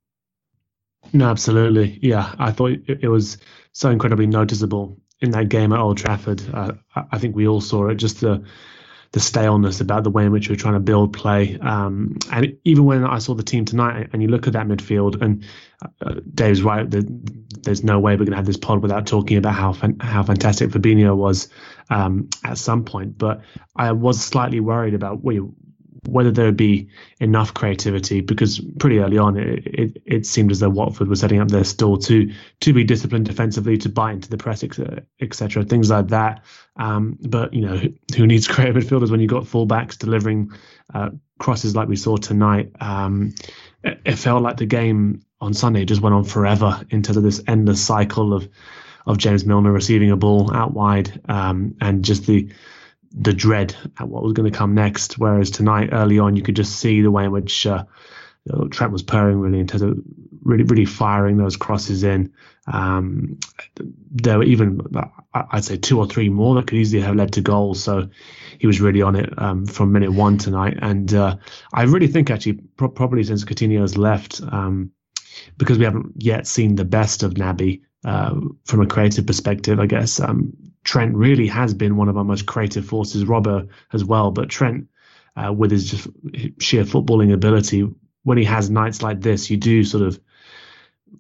No, 1.14 1.30
absolutely. 1.30 2.00
Yeah, 2.02 2.34
I 2.38 2.52
thought 2.52 2.72
it 2.88 3.10
was 3.10 3.38
so 3.74 3.90
incredibly 3.90 4.28
noticeable 4.28 5.00
in 5.22 5.32
that 5.32 5.50
game 5.50 5.72
at 5.74 5.80
Old 5.80 5.98
Trafford. 5.98 6.42
Uh, 6.54 6.74
I 7.12 7.18
think 7.18 7.36
we 7.36 7.48
all 7.48 7.62
saw 7.62 7.88
it. 7.90 7.96
Just 7.96 8.22
the 8.22 8.44
the 9.12 9.20
staleness 9.20 9.82
about 9.82 10.06
the 10.06 10.10
way 10.10 10.24
in 10.26 10.32
which 10.32 10.50
we're 10.50 10.56
trying 10.56 10.76
to 10.76 10.80
build 10.80 11.12
play. 11.12 11.58
Um, 11.60 12.18
and 12.32 12.58
even 12.64 12.86
when 12.86 13.04
I 13.04 13.18
saw 13.18 13.34
the 13.34 13.44
team 13.44 13.66
tonight, 13.66 14.10
and 14.14 14.22
you 14.22 14.30
look 14.30 14.48
at 14.48 14.54
that 14.54 14.68
midfield, 14.68 15.22
and 15.22 15.44
uh, 16.02 16.16
Dave's 16.34 16.64
right, 16.64 16.90
the, 16.90 17.06
there's 17.62 17.84
no 17.84 18.00
way 18.00 18.14
we're 18.14 18.20
going 18.20 18.32
to 18.32 18.38
have 18.38 18.46
this 18.46 18.58
pod 18.58 18.82
without 18.82 19.08
talking 19.08 19.38
about 19.38 19.54
how 19.54 19.74
how 20.00 20.24
fantastic 20.24 20.70
Fabinho 20.70 21.16
was 21.16 21.50
um, 21.90 22.30
at 22.46 22.58
some 22.58 22.86
point. 22.86 23.18
But 23.18 23.42
I 23.76 23.92
was 23.92 24.22
slightly 24.24 24.62
worried 24.62 24.94
about 24.94 25.22
whether 26.08 26.32
there 26.32 26.46
would 26.46 26.58
be 26.58 26.88
enough 27.20 27.54
creativity 27.54 28.22
because 28.22 28.60
pretty 28.80 29.00
early 29.00 29.18
on 29.18 29.38
it, 29.38 29.66
it, 29.66 30.02
it, 30.06 30.26
seemed 30.26 30.50
as 30.50 30.60
though 30.60 30.70
Watford 30.70 31.08
was 31.08 31.20
setting 31.20 31.40
up 31.40 31.50
their 31.50 31.64
stall 31.64 31.98
to 32.00 32.32
to 32.62 32.74
be 32.74 32.84
disciplined 32.84 33.26
defensively, 33.26 33.78
to 33.78 33.90
bite 33.90 34.14
into 34.14 34.30
the 34.30 34.38
press, 34.38 34.64
etc. 34.64 35.64
Things 35.64 35.92
like 35.92 36.08
that. 36.08 36.44
Um, 36.76 37.20
but 37.22 37.54
you 37.54 37.62
know 37.62 37.78
who, 37.78 37.94
who, 38.16 38.26
needs 38.26 38.48
creative 38.48 38.84
midfielders 38.84 39.12
when 39.12 39.20
you've 39.20 39.30
got 39.30 39.44
fullbacks 39.44 39.98
delivering 39.98 40.52
uh, 40.94 41.12
crosses 41.38 41.76
like 41.76 41.88
we 41.88 41.96
saw 41.96 42.18
tonight. 42.18 42.72
Um, 42.80 43.36
it, 43.84 44.02
it 44.04 44.16
felt 44.16 44.42
like 44.42 44.58
the 44.58 44.66
game 44.66 45.22
on 45.40 45.54
Sunday 45.54 45.86
just 45.86 46.02
went 46.02 46.16
on 46.16 46.24
forever 46.24 46.84
into 46.90 47.14
this 47.20 47.42
endless 47.48 47.86
cycle 47.86 48.34
of 48.34 48.50
of 49.06 49.18
James 49.18 49.46
Milner 49.46 49.72
receiving 49.72 50.12
a 50.12 50.18
ball 50.18 50.54
out 50.54 50.74
wide 50.74 51.22
um, 51.28 51.76
and 51.82 52.04
just 52.04 52.26
the 52.26 52.50
the 53.14 53.34
dread 53.34 53.76
at 54.00 54.08
what 54.08 54.24
was 54.24 54.34
going 54.34 54.52
to 54.52 54.58
come 54.58 54.74
next. 54.74 55.18
Whereas 55.18 55.52
tonight, 55.52 55.90
early 55.92 56.20
on, 56.20 56.36
you 56.36 56.44
could 56.44 56.56
just 56.56 56.80
see 56.80 57.02
the 57.02 57.12
way 57.12 57.26
in 57.26 57.32
which 57.32 57.68
uh, 57.68 57.84
Trent 58.72 58.92
was 58.92 59.04
purring 59.04 59.40
really 59.40 59.60
in 59.60 59.68
terms 59.68 59.82
of 59.82 60.00
really, 60.44 60.64
really 60.64 60.86
firing 60.86 61.38
those 61.38 61.58
crosses 61.58 62.04
in. 62.04 62.34
Um, 62.72 63.40
there 64.12 64.38
were 64.38 64.44
even, 64.44 64.82
I'd 65.34 65.66
say, 65.66 65.78
two 65.78 66.00
or 66.00 66.08
three 66.08 66.30
more 66.30 66.56
that 66.56 66.68
could 66.68 66.78
easily 66.78 67.02
have 67.04 67.16
led 67.16 67.34
to 67.34 67.42
goals. 67.42 67.84
So 67.84 68.10
he 68.60 68.68
was 68.68 68.82
really 68.82 69.02
on 69.02 69.16
it 69.16 69.34
um, 69.38 69.66
from 69.66 69.92
minute 69.92 70.12
one 70.12 70.38
tonight. 70.38 70.78
And 70.82 71.14
uh, 71.14 71.38
I 71.74 71.84
really 71.84 72.08
think, 72.08 72.30
actually, 72.30 72.54
pro- 72.54 72.90
probably 72.90 73.24
since 73.24 73.44
Coutinho 73.44 73.82
has 73.82 73.98
left, 73.98 74.42
um, 74.52 74.92
because 75.58 75.78
we 75.78 75.86
haven't 75.86 76.14
yet 76.18 76.48
seen 76.48 76.76
the 76.76 76.86
best 76.86 77.24
of 77.24 77.34
Naby 77.34 77.82
uh, 78.06 78.36
from 78.66 78.82
a 78.82 78.88
creative 78.88 79.26
perspective, 79.26 79.80
I 79.80 79.86
guess. 79.86 80.20
Um, 80.20 80.54
Trent 80.84 81.16
really 81.16 81.48
has 81.48 81.74
been 81.74 81.96
one 81.96 82.10
of 82.10 82.18
our 82.18 82.24
most 82.24 82.46
creative 82.46 82.86
forces, 82.86 83.24
Robbo 83.26 83.70
as 83.94 84.04
well. 84.04 84.32
But 84.32 84.50
Trent, 84.50 84.88
uh, 85.36 85.54
with 85.54 85.72
his 85.72 85.92
just 85.92 86.08
sheer 86.60 86.84
footballing 86.84 87.34
ability, 87.34 87.88
when 88.24 88.38
he 88.38 88.46
has 88.46 88.70
nights 88.70 89.02
like 89.02 89.22
this, 89.22 89.50
you 89.50 89.58
do 89.58 89.84
sort 89.84 90.04
of 90.04 90.20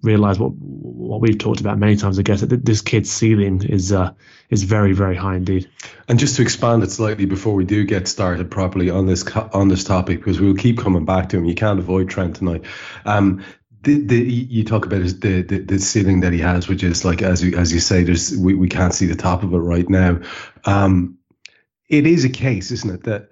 realize 0.03 0.39
what 0.39 0.51
what 0.53 1.21
we've 1.21 1.37
talked 1.37 1.59
about 1.59 1.77
many 1.77 1.95
times. 1.95 2.17
I 2.17 2.21
guess 2.23 2.41
that 2.41 2.65
this 2.65 2.81
kid's 2.81 3.11
ceiling 3.11 3.63
is 3.63 3.91
uh, 3.91 4.13
is 4.49 4.63
very 4.63 4.93
very 4.93 5.15
high 5.15 5.35
indeed. 5.35 5.69
And 6.07 6.17
just 6.17 6.37
to 6.37 6.41
expand 6.41 6.83
it 6.83 6.91
slightly 6.91 7.25
before 7.25 7.53
we 7.53 7.65
do 7.65 7.83
get 7.83 8.07
started 8.07 8.49
properly 8.49 8.89
on 8.89 9.05
this 9.05 9.29
on 9.53 9.67
this 9.67 9.83
topic, 9.83 10.19
because 10.19 10.39
we'll 10.39 10.55
keep 10.55 10.79
coming 10.79 11.05
back 11.05 11.29
to 11.29 11.37
him. 11.37 11.45
You 11.45 11.55
can't 11.55 11.79
avoid 11.79 12.09
Trent 12.09 12.37
tonight. 12.37 12.63
Um, 13.05 13.43
the, 13.83 13.99
the, 14.05 14.15
you 14.15 14.63
talk 14.63 14.85
about 14.85 15.01
the, 15.01 15.41
the 15.41 15.59
the 15.59 15.79
ceiling 15.79 16.19
that 16.21 16.33
he 16.33 16.39
has, 16.39 16.67
which 16.67 16.83
is 16.83 17.03
like 17.03 17.21
as 17.21 17.43
you 17.43 17.57
as 17.57 17.73
you 17.73 17.79
say, 17.79 18.03
there's 18.03 18.37
we, 18.37 18.53
we 18.53 18.69
can't 18.69 18.93
see 18.93 19.07
the 19.07 19.15
top 19.15 19.43
of 19.43 19.53
it 19.53 19.57
right 19.57 19.89
now. 19.89 20.19
Um, 20.65 21.17
it 21.89 22.05
is 22.05 22.23
a 22.23 22.29
case, 22.29 22.71
isn't 22.71 22.93
it, 22.93 23.03
that 23.03 23.29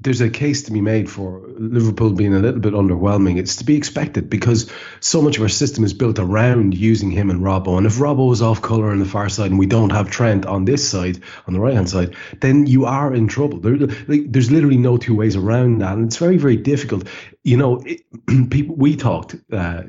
there's 0.00 0.20
a 0.20 0.30
case 0.30 0.62
to 0.62 0.72
be 0.72 0.80
made 0.80 1.10
for 1.10 1.42
Liverpool 1.56 2.12
being 2.12 2.34
a 2.34 2.38
little 2.38 2.60
bit 2.60 2.72
underwhelming. 2.72 3.36
It's 3.36 3.56
to 3.56 3.64
be 3.64 3.76
expected 3.76 4.30
because 4.30 4.70
so 5.00 5.20
much 5.20 5.36
of 5.36 5.42
our 5.42 5.48
system 5.48 5.82
is 5.82 5.92
built 5.92 6.20
around 6.20 6.74
using 6.74 7.10
him 7.10 7.30
and 7.30 7.40
Robbo. 7.40 7.76
And 7.78 7.86
if 7.86 7.94
Robbo 7.94 8.32
is 8.32 8.40
off 8.40 8.62
colour 8.62 8.90
on 8.90 9.00
the 9.00 9.04
far 9.04 9.28
side 9.28 9.50
and 9.50 9.58
we 9.58 9.66
don't 9.66 9.90
have 9.90 10.08
Trent 10.08 10.46
on 10.46 10.64
this 10.64 10.88
side, 10.88 11.20
on 11.48 11.54
the 11.54 11.60
right 11.60 11.74
hand 11.74 11.90
side, 11.90 12.14
then 12.40 12.66
you 12.66 12.84
are 12.84 13.12
in 13.12 13.26
trouble. 13.26 13.58
There, 13.58 13.76
like, 13.76 14.30
there's 14.30 14.52
literally 14.52 14.76
no 14.76 14.98
two 14.98 15.16
ways 15.16 15.34
around 15.34 15.80
that. 15.80 15.94
And 15.94 16.06
it's 16.06 16.16
very, 16.16 16.36
very 16.36 16.56
difficult. 16.56 17.08
You 17.42 17.56
know, 17.56 17.82
it, 17.84 18.02
people, 18.50 18.76
we 18.76 18.94
talked 18.94 19.34
uh, 19.52 19.82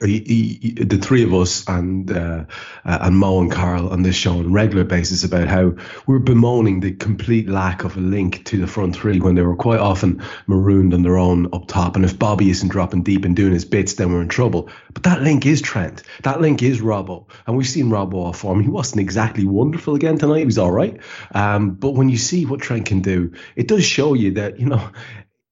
he, 0.00 0.58
he, 0.60 0.84
the 0.84 0.98
three 0.98 1.24
of 1.24 1.34
us 1.34 1.68
and 1.68 2.10
uh, 2.10 2.44
uh, 2.84 2.98
and 3.02 3.16
Mo 3.16 3.40
and 3.40 3.50
Carl 3.50 3.88
on 3.88 4.02
this 4.02 4.14
show 4.14 4.38
on 4.38 4.46
a 4.46 4.48
regular 4.48 4.84
basis 4.84 5.24
about 5.24 5.48
how 5.48 5.74
we're 6.06 6.20
bemoaning 6.20 6.80
the 6.80 6.92
complete 6.92 7.48
lack 7.48 7.84
of 7.84 7.96
a 7.96 8.00
link 8.00 8.44
to 8.46 8.58
the 8.58 8.66
front 8.66 8.94
three 8.94 9.20
when 9.20 9.34
they 9.34 9.42
were 9.42 9.56
quite 9.56 9.80
often 9.80 10.22
marooned 10.46 10.94
on 10.94 11.02
their 11.02 11.18
own 11.18 11.52
up 11.52 11.66
top. 11.66 11.96
And 11.96 12.04
if 12.04 12.18
Bobby 12.18 12.50
isn't 12.50 12.68
dropping 12.68 13.02
deep 13.02 13.24
and 13.24 13.34
doing 13.34 13.52
his 13.52 13.64
bits, 13.64 13.94
then 13.94 14.12
we're 14.12 14.22
in 14.22 14.28
trouble. 14.28 14.70
But 14.94 15.02
that 15.02 15.22
link 15.22 15.46
is 15.46 15.60
Trent. 15.60 16.02
That 16.22 16.40
link 16.40 16.62
is 16.62 16.80
Robbo. 16.80 17.26
And 17.46 17.56
we've 17.56 17.68
seen 17.68 17.86
Robbo 17.86 18.26
off 18.26 18.38
form. 18.38 18.62
He 18.62 18.68
wasn't 18.68 19.00
exactly 19.00 19.44
wonderful 19.44 19.94
again 19.96 20.18
tonight. 20.18 20.38
He 20.40 20.44
was 20.44 20.58
all 20.58 20.72
right. 20.72 21.00
Um, 21.34 21.74
but 21.74 21.90
when 21.90 22.08
you 22.08 22.18
see 22.18 22.46
what 22.46 22.60
Trent 22.60 22.86
can 22.86 23.00
do, 23.00 23.32
it 23.56 23.66
does 23.66 23.84
show 23.84 24.14
you 24.14 24.32
that, 24.34 24.60
you 24.60 24.66
know, 24.66 24.90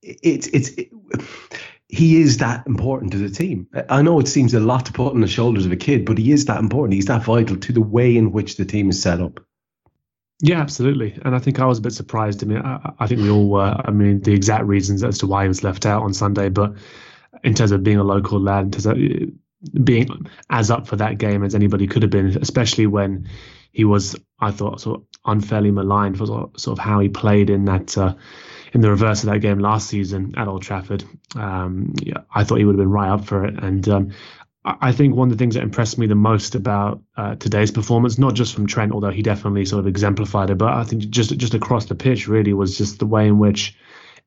it's, 0.03 0.47
it's, 0.49 0.69
it, 0.71 0.91
he 1.91 2.21
is 2.21 2.39
that 2.39 2.67
important 2.67 3.13
to 3.13 3.19
the 3.19 3.29
team. 3.29 3.67
I 3.89 4.03
know 4.03 4.21
it 4.21 4.29
seems 4.29 4.55
a 4.55 4.61
lot 4.61 4.87
to 4.87 4.93
put 4.93 5.13
on 5.13 5.21
the 5.21 5.27
shoulders 5.27 5.67
of 5.67 5.73
a 5.73 5.77
kid, 5.77 6.05
but 6.05 6.19
he 6.19 6.31
is 6.31 6.45
that 6.45 6.61
important. 6.61 6.95
He's 6.95 7.07
that 7.07 7.25
vital 7.25 7.57
to 7.57 7.73
the 7.73 7.81
way 7.81 8.17
in 8.17 8.31
which 8.31 8.57
the 8.57 8.65
team 8.65 8.91
is 8.91 9.03
set 9.03 9.21
up. 9.21 9.41
Yeah, 10.41 10.61
absolutely. 10.61 11.19
And 11.25 11.35
I 11.35 11.39
think 11.39 11.59
I 11.59 11.67
was 11.67 11.79
a 11.79 11.83
bit 11.83 11.93
surprised. 11.93 12.43
I 12.43 12.47
mean, 12.47 12.59
I, 12.59 12.93
I 13.01 13.07
think 13.07 13.21
we 13.21 13.31
all 13.31 13.49
were. 13.49 13.75
I 13.85 13.91
mean, 13.91 14.21
the 14.21 14.33
exact 14.33 14.65
reasons 14.65 15.03
as 15.03 15.19
to 15.19 15.27
why 15.27 15.43
he 15.43 15.49
was 15.49 15.65
left 15.65 15.85
out 15.85 16.03
on 16.03 16.15
Sunday, 16.15 16.49
but 16.49 16.75
in 17.43 17.55
terms 17.55 17.73
of 17.73 17.83
being 17.83 17.99
a 17.99 18.05
local 18.05 18.41
lad, 18.41 18.67
in 18.67 18.71
terms 18.71 18.87
of 18.87 18.97
uh, 18.97 19.81
being 19.83 20.09
as 20.49 20.71
up 20.71 20.87
for 20.87 20.97
that 20.97 21.19
game 21.19 21.43
as 21.43 21.55
anybody 21.55 21.87
could 21.87 22.03
have 22.03 22.11
been, 22.11 22.39
especially 22.41 22.87
when 22.87 23.29
he 23.73 23.85
was, 23.85 24.17
I 24.39 24.53
thought, 24.53 24.81
sort 24.81 25.01
of 25.01 25.07
unfairly 25.27 25.73
maligned 25.73 26.19
for 26.19 26.27
sort 26.27 26.67
of 26.67 26.79
how 26.79 27.01
he 27.01 27.09
played 27.09 27.51
in 27.51 27.65
that. 27.67 27.99
Uh, 27.99 28.15
in 28.73 28.81
the 28.81 28.91
reverse 28.91 29.23
of 29.23 29.31
that 29.31 29.41
game 29.41 29.59
last 29.59 29.89
season 29.89 30.35
at 30.37 30.49
Old 30.49 30.63
Trafford. 30.63 31.05
Um, 31.35 31.95
yeah, 32.03 32.19
I 32.35 32.45
thought 32.45 32.59
he 32.59 32.65
would 32.65 32.75
have 32.75 32.81
been 32.81 32.91
right 32.91 33.11
up 33.11 33.25
for 33.25 33.45
it. 33.45 33.63
And 33.63 33.89
um, 33.89 34.11
I 34.65 34.93
think 34.93 35.15
one 35.15 35.29
of 35.29 35.37
the 35.37 35.43
things 35.43 35.55
that 35.55 35.63
impressed 35.63 35.99
me 35.99 36.07
the 36.07 36.15
most 36.15 36.55
about 36.55 37.03
uh, 37.17 37.35
today's 37.37 37.71
performance, 37.71 38.19
not 38.19 38.35
just 38.35 38.55
from 38.55 38.67
Trent, 38.67 38.93
although 38.93 39.11
he 39.11 39.23
definitely 39.23 39.65
sort 39.65 39.81
of 39.81 39.87
exemplified 39.87 40.51
it, 40.51 40.59
but 40.59 40.73
I 40.73 40.85
think 40.85 41.09
just 41.09 41.37
just 41.39 41.55
across 41.55 41.87
the 41.87 41.95
pitch 41.95 42.29
really 42.29 42.53
was 42.53 42.77
just 42.77 42.99
the 42.99 43.07
way 43.07 43.27
in 43.27 43.39
which 43.39 43.77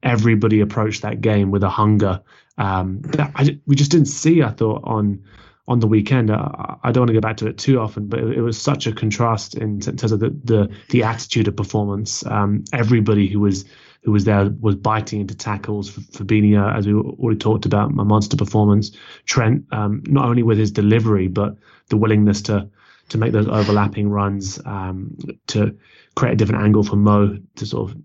everybody 0.01 0.59
approached 0.59 1.03
that 1.03 1.21
game 1.21 1.51
with 1.51 1.63
a 1.63 1.69
hunger 1.69 2.21
um, 2.57 3.01
that 3.01 3.31
I, 3.35 3.59
we 3.65 3.75
just 3.75 3.91
didn't 3.91 4.07
see. 4.07 4.41
I 4.41 4.49
thought 4.49 4.81
on 4.83 5.23
on 5.67 5.79
the 5.79 5.87
weekend. 5.87 6.31
I, 6.31 6.77
I, 6.83 6.91
don't 6.91 7.01
want 7.01 7.09
to 7.09 7.13
go 7.13 7.21
back 7.21 7.37
to 7.37 7.47
it 7.47 7.57
too 7.57 7.79
often, 7.79 8.07
but 8.07 8.19
it, 8.19 8.37
it 8.37 8.41
was 8.41 8.59
such 8.59 8.85
a 8.85 8.91
contrast 8.91 9.55
in, 9.55 9.75
in, 9.75 9.97
terms 9.97 10.11
of 10.11 10.19
the 10.19 10.29
the, 10.43 10.75
the 10.89 11.03
attitude 11.03 11.47
of 11.47 11.55
performance. 11.55 12.25
Um, 12.25 12.65
everybody 12.73 13.27
who 13.27 13.39
was 13.39 13.65
who 14.03 14.11
was 14.11 14.25
there 14.25 14.49
was 14.59 14.75
biting 14.75 15.21
into 15.21 15.35
tackles. 15.35 15.89
For 15.89 16.01
Fabinho, 16.01 16.75
as 16.75 16.85
we 16.87 16.93
already 16.93 17.39
talked 17.39 17.65
about, 17.65 17.91
a 17.91 18.05
monster 18.05 18.37
performance. 18.37 18.91
Trent, 19.25 19.65
um, 19.71 20.03
not 20.07 20.25
only 20.25 20.43
with 20.43 20.57
his 20.57 20.71
delivery, 20.71 21.27
but 21.27 21.55
the 21.89 21.97
willingness 21.97 22.41
to 22.43 22.69
to 23.09 23.17
make 23.17 23.33
those 23.33 23.47
overlapping 23.47 24.09
runs, 24.09 24.59
um, 24.65 25.17
to 25.47 25.77
create 26.15 26.33
a 26.33 26.35
different 26.35 26.63
angle 26.63 26.83
for 26.83 26.95
Mo 26.95 27.37
to 27.55 27.65
sort 27.65 27.91
of 27.91 27.97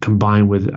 combine 0.00 0.48
with 0.48 0.74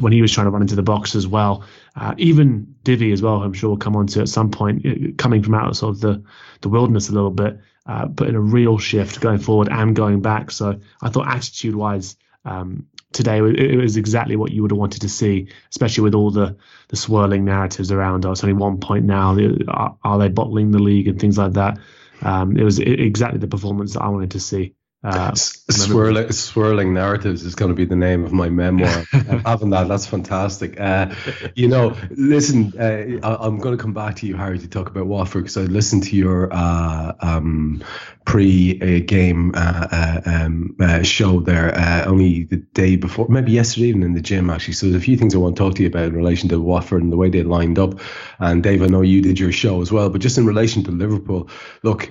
when 0.00 0.12
he 0.12 0.22
was 0.22 0.32
trying 0.32 0.46
to 0.46 0.50
run 0.50 0.62
into 0.62 0.74
the 0.74 0.82
box 0.82 1.14
as 1.14 1.26
well. 1.26 1.64
Uh, 1.96 2.14
even 2.18 2.74
Divi 2.82 3.12
as 3.12 3.22
well, 3.22 3.42
I'm 3.42 3.52
sure 3.52 3.70
we'll 3.70 3.78
come 3.78 3.96
on 3.96 4.06
to 4.08 4.20
at 4.20 4.28
some 4.28 4.50
point, 4.50 4.84
uh, 4.84 5.12
coming 5.16 5.42
from 5.42 5.54
out 5.54 5.68
of 5.68 5.76
sort 5.76 5.94
of 5.94 6.00
the, 6.00 6.22
the 6.60 6.68
wilderness 6.68 7.08
a 7.08 7.12
little 7.12 7.30
bit, 7.30 7.58
uh, 7.86 8.06
but 8.06 8.28
in 8.28 8.34
a 8.34 8.40
real 8.40 8.78
shift 8.78 9.20
going 9.20 9.38
forward 9.38 9.68
and 9.70 9.94
going 9.94 10.20
back. 10.20 10.50
So 10.50 10.80
I 11.00 11.10
thought 11.10 11.28
attitude 11.28 11.74
wise, 11.74 12.16
um, 12.44 12.86
today 13.12 13.38
it 13.38 13.80
was 13.80 13.96
exactly 13.96 14.36
what 14.36 14.52
you 14.52 14.62
would 14.62 14.70
have 14.70 14.78
wanted 14.78 15.02
to 15.02 15.08
see, 15.08 15.48
especially 15.70 16.04
with 16.04 16.14
all 16.14 16.30
the, 16.30 16.56
the 16.88 16.96
swirling 16.96 17.44
narratives 17.44 17.90
around. 17.90 18.26
Oh, 18.26 18.32
it's 18.32 18.44
only 18.44 18.54
one 18.54 18.78
point 18.78 19.04
now. 19.04 19.36
Are, 19.68 19.96
are 20.02 20.18
they 20.18 20.28
bottling 20.28 20.70
the 20.70 20.78
league 20.78 21.08
and 21.08 21.18
things 21.20 21.38
like 21.38 21.54
that? 21.54 21.78
Um, 22.22 22.56
it 22.56 22.64
was 22.64 22.78
exactly 22.78 23.38
the 23.38 23.46
performance 23.46 23.94
that 23.94 24.02
I 24.02 24.08
wanted 24.08 24.32
to 24.32 24.40
see. 24.40 24.74
Uh, 25.04 25.32
swirling, 25.32 26.32
swirling 26.32 26.92
narratives 26.92 27.44
is 27.44 27.54
going 27.54 27.68
to 27.68 27.74
be 27.74 27.84
the 27.84 27.94
name 27.94 28.24
of 28.24 28.32
my 28.32 28.48
memoir. 28.48 29.04
Having 29.46 29.70
that, 29.70 29.86
that's 29.86 30.06
fantastic. 30.06 30.78
Uh, 30.80 31.14
you 31.54 31.68
know, 31.68 31.96
listen, 32.10 32.72
uh, 32.76 33.24
I, 33.24 33.46
am 33.46 33.58
going 33.58 33.76
to 33.76 33.80
come 33.80 33.92
back 33.92 34.16
to 34.16 34.26
you, 34.26 34.36
Hari, 34.36 34.58
to 34.58 34.66
talk 34.66 34.88
about 34.88 35.06
Watford 35.06 35.44
because 35.44 35.56
I 35.56 35.62
listened 35.62 36.02
to 36.04 36.16
your 36.16 36.52
uh, 36.52 37.12
um, 37.20 37.84
pre-game 38.24 39.52
uh, 39.54 39.86
uh, 39.92 40.20
um, 40.26 40.76
show 41.04 41.38
there 41.38 41.78
only 42.08 42.42
the 42.42 42.56
day 42.56 42.96
before, 42.96 43.28
maybe 43.28 43.52
yesterday, 43.52 43.86
even 43.86 44.02
in 44.02 44.14
the 44.14 44.20
gym 44.20 44.50
actually. 44.50 44.74
So 44.74 44.86
there's 44.86 45.00
a 45.00 45.04
few 45.04 45.16
things 45.16 45.32
I 45.32 45.38
want 45.38 45.54
to 45.54 45.62
talk 45.62 45.76
to 45.76 45.82
you 45.82 45.88
about 45.88 46.06
in 46.06 46.16
relation 46.16 46.48
to 46.48 46.60
Watford 46.60 47.04
and 47.04 47.12
the 47.12 47.16
way 47.16 47.30
they 47.30 47.44
lined 47.44 47.78
up. 47.78 48.00
And 48.40 48.64
Dave, 48.64 48.82
I 48.82 48.86
know 48.86 49.02
you 49.02 49.22
did 49.22 49.38
your 49.38 49.52
show 49.52 49.80
as 49.80 49.92
well, 49.92 50.10
but 50.10 50.20
just 50.20 50.38
in 50.38 50.44
relation 50.44 50.82
to 50.84 50.90
Liverpool, 50.90 51.48
look, 51.84 52.10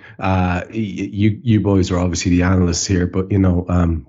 you 0.71 1.41
you 1.43 1.59
boys 1.59 1.91
are 1.91 1.99
obviously 1.99 2.31
the 2.31 2.43
analysts 2.43 2.76
here, 2.85 3.07
but 3.07 3.31
you 3.31 3.39
know, 3.39 3.65
um, 3.69 4.07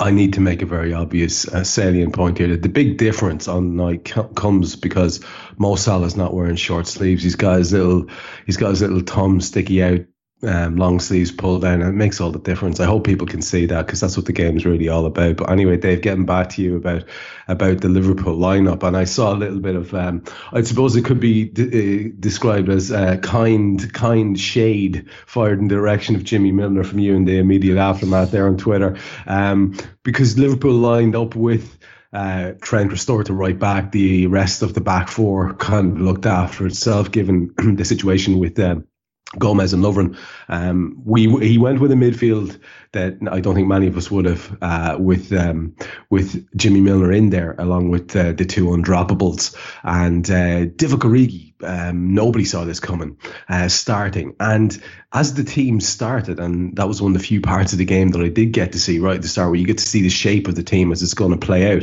I 0.00 0.10
need 0.10 0.34
to 0.34 0.40
make 0.40 0.62
a 0.62 0.66
very 0.66 0.92
obvious 0.92 1.46
uh, 1.46 1.64
salient 1.64 2.14
point 2.14 2.38
here 2.38 2.48
that 2.48 2.62
the 2.62 2.68
big 2.68 2.98
difference 2.98 3.48
on 3.48 3.76
night 3.76 4.12
comes 4.34 4.76
because 4.76 5.20
Mo 5.56 5.76
Salah's 5.76 6.16
not 6.16 6.34
wearing 6.34 6.56
short 6.56 6.86
sleeves. 6.86 7.22
He's 7.22 7.36
got 7.36 7.58
his 7.58 7.72
little, 7.72 8.06
he's 8.44 8.56
got 8.56 8.70
his 8.70 8.82
little 8.82 9.00
thumb 9.00 9.40
sticky 9.40 9.82
out 9.82 10.00
um, 10.42 10.76
long 10.76 11.00
sleeves 11.00 11.32
pulled 11.32 11.62
down, 11.62 11.82
it 11.82 11.92
makes 11.92 12.20
all 12.20 12.30
the 12.30 12.38
difference. 12.38 12.78
I 12.78 12.86
hope 12.86 13.04
people 13.04 13.26
can 13.26 13.42
see 13.42 13.66
that 13.66 13.86
because 13.86 14.00
that's 14.00 14.16
what 14.16 14.26
the 14.26 14.32
game 14.32 14.56
is 14.56 14.64
really 14.64 14.88
all 14.88 15.04
about. 15.04 15.38
But 15.38 15.50
anyway, 15.50 15.76
Dave, 15.76 16.02
getting 16.02 16.26
back 16.26 16.50
to 16.50 16.62
you 16.62 16.76
about 16.76 17.04
about 17.48 17.80
the 17.80 17.88
Liverpool 17.88 18.36
lineup, 18.36 18.84
and 18.84 18.96
I 18.96 19.04
saw 19.04 19.32
a 19.32 19.36
little 19.36 19.58
bit 19.58 19.74
of, 19.74 19.92
um, 19.94 20.22
I 20.52 20.62
suppose 20.62 20.94
it 20.94 21.04
could 21.04 21.18
be 21.18 21.50
uh, 21.50 22.14
described 22.20 22.68
as 22.68 22.92
uh, 22.92 23.16
kind 23.16 23.92
kind 23.92 24.38
shade 24.38 25.08
fired 25.26 25.58
in 25.58 25.68
the 25.68 25.74
direction 25.74 26.14
of 26.14 26.24
Jimmy 26.24 26.52
Milner 26.52 26.84
from 26.84 27.00
you 27.00 27.14
in 27.14 27.24
the 27.24 27.38
immediate 27.38 27.78
aftermath 27.78 28.30
there 28.30 28.46
on 28.46 28.58
Twitter, 28.58 28.96
um, 29.26 29.76
because 30.04 30.38
Liverpool 30.38 30.74
lined 30.74 31.16
up 31.16 31.34
with. 31.34 31.78
Uh, 32.10 32.52
Trent 32.62 32.90
restored 32.90 33.26
to 33.26 33.34
right 33.34 33.58
back. 33.58 33.92
The 33.92 34.28
rest 34.28 34.62
of 34.62 34.72
the 34.72 34.80
back 34.80 35.08
four 35.08 35.52
kind 35.52 35.92
of 35.92 36.00
looked 36.00 36.24
after 36.24 36.66
itself, 36.66 37.12
given 37.12 37.52
the 37.76 37.84
situation 37.84 38.38
with 38.38 38.54
them. 38.54 38.78
Um, 38.78 38.87
Gomez 39.36 39.74
and 39.74 39.84
Lovren. 39.84 40.16
Um, 40.48 41.02
we 41.04 41.28
he 41.46 41.58
went 41.58 41.80
with 41.80 41.92
a 41.92 41.96
midfield 41.96 42.58
that 42.92 43.18
I 43.30 43.40
don't 43.40 43.54
think 43.54 43.68
many 43.68 43.86
of 43.86 43.96
us 43.96 44.10
would 44.10 44.24
have 44.24 44.56
uh, 44.62 44.96
with 44.98 45.32
um, 45.32 45.76
with 46.08 46.48
Jimmy 46.56 46.80
Milner 46.80 47.12
in 47.12 47.28
there, 47.28 47.54
along 47.58 47.90
with 47.90 48.16
uh, 48.16 48.32
the 48.32 48.46
two 48.46 48.66
undroppables 48.68 49.54
and 49.82 50.28
uh, 50.30 50.66
Divock 50.66 51.00
Origi. 51.00 51.52
Um, 51.62 52.14
nobody 52.14 52.44
saw 52.44 52.64
this 52.64 52.80
coming, 52.80 53.18
uh, 53.48 53.68
starting. 53.68 54.34
And 54.40 54.80
as 55.12 55.34
the 55.34 55.44
team 55.44 55.80
started, 55.80 56.38
and 56.38 56.74
that 56.76 56.88
was 56.88 57.02
one 57.02 57.14
of 57.14 57.20
the 57.20 57.26
few 57.26 57.40
parts 57.40 57.72
of 57.72 57.78
the 57.78 57.84
game 57.84 58.10
that 58.10 58.22
I 58.22 58.28
did 58.28 58.52
get 58.52 58.72
to 58.72 58.80
see 58.80 58.98
right 58.98 59.16
at 59.16 59.22
the 59.22 59.28
start, 59.28 59.50
where 59.50 59.60
you 59.60 59.66
get 59.66 59.78
to 59.78 59.88
see 59.88 60.02
the 60.02 60.08
shape 60.08 60.48
of 60.48 60.54
the 60.54 60.62
team 60.62 60.92
as 60.92 61.02
it's 61.02 61.14
going 61.14 61.32
to 61.32 61.46
play 61.46 61.76
out 61.76 61.82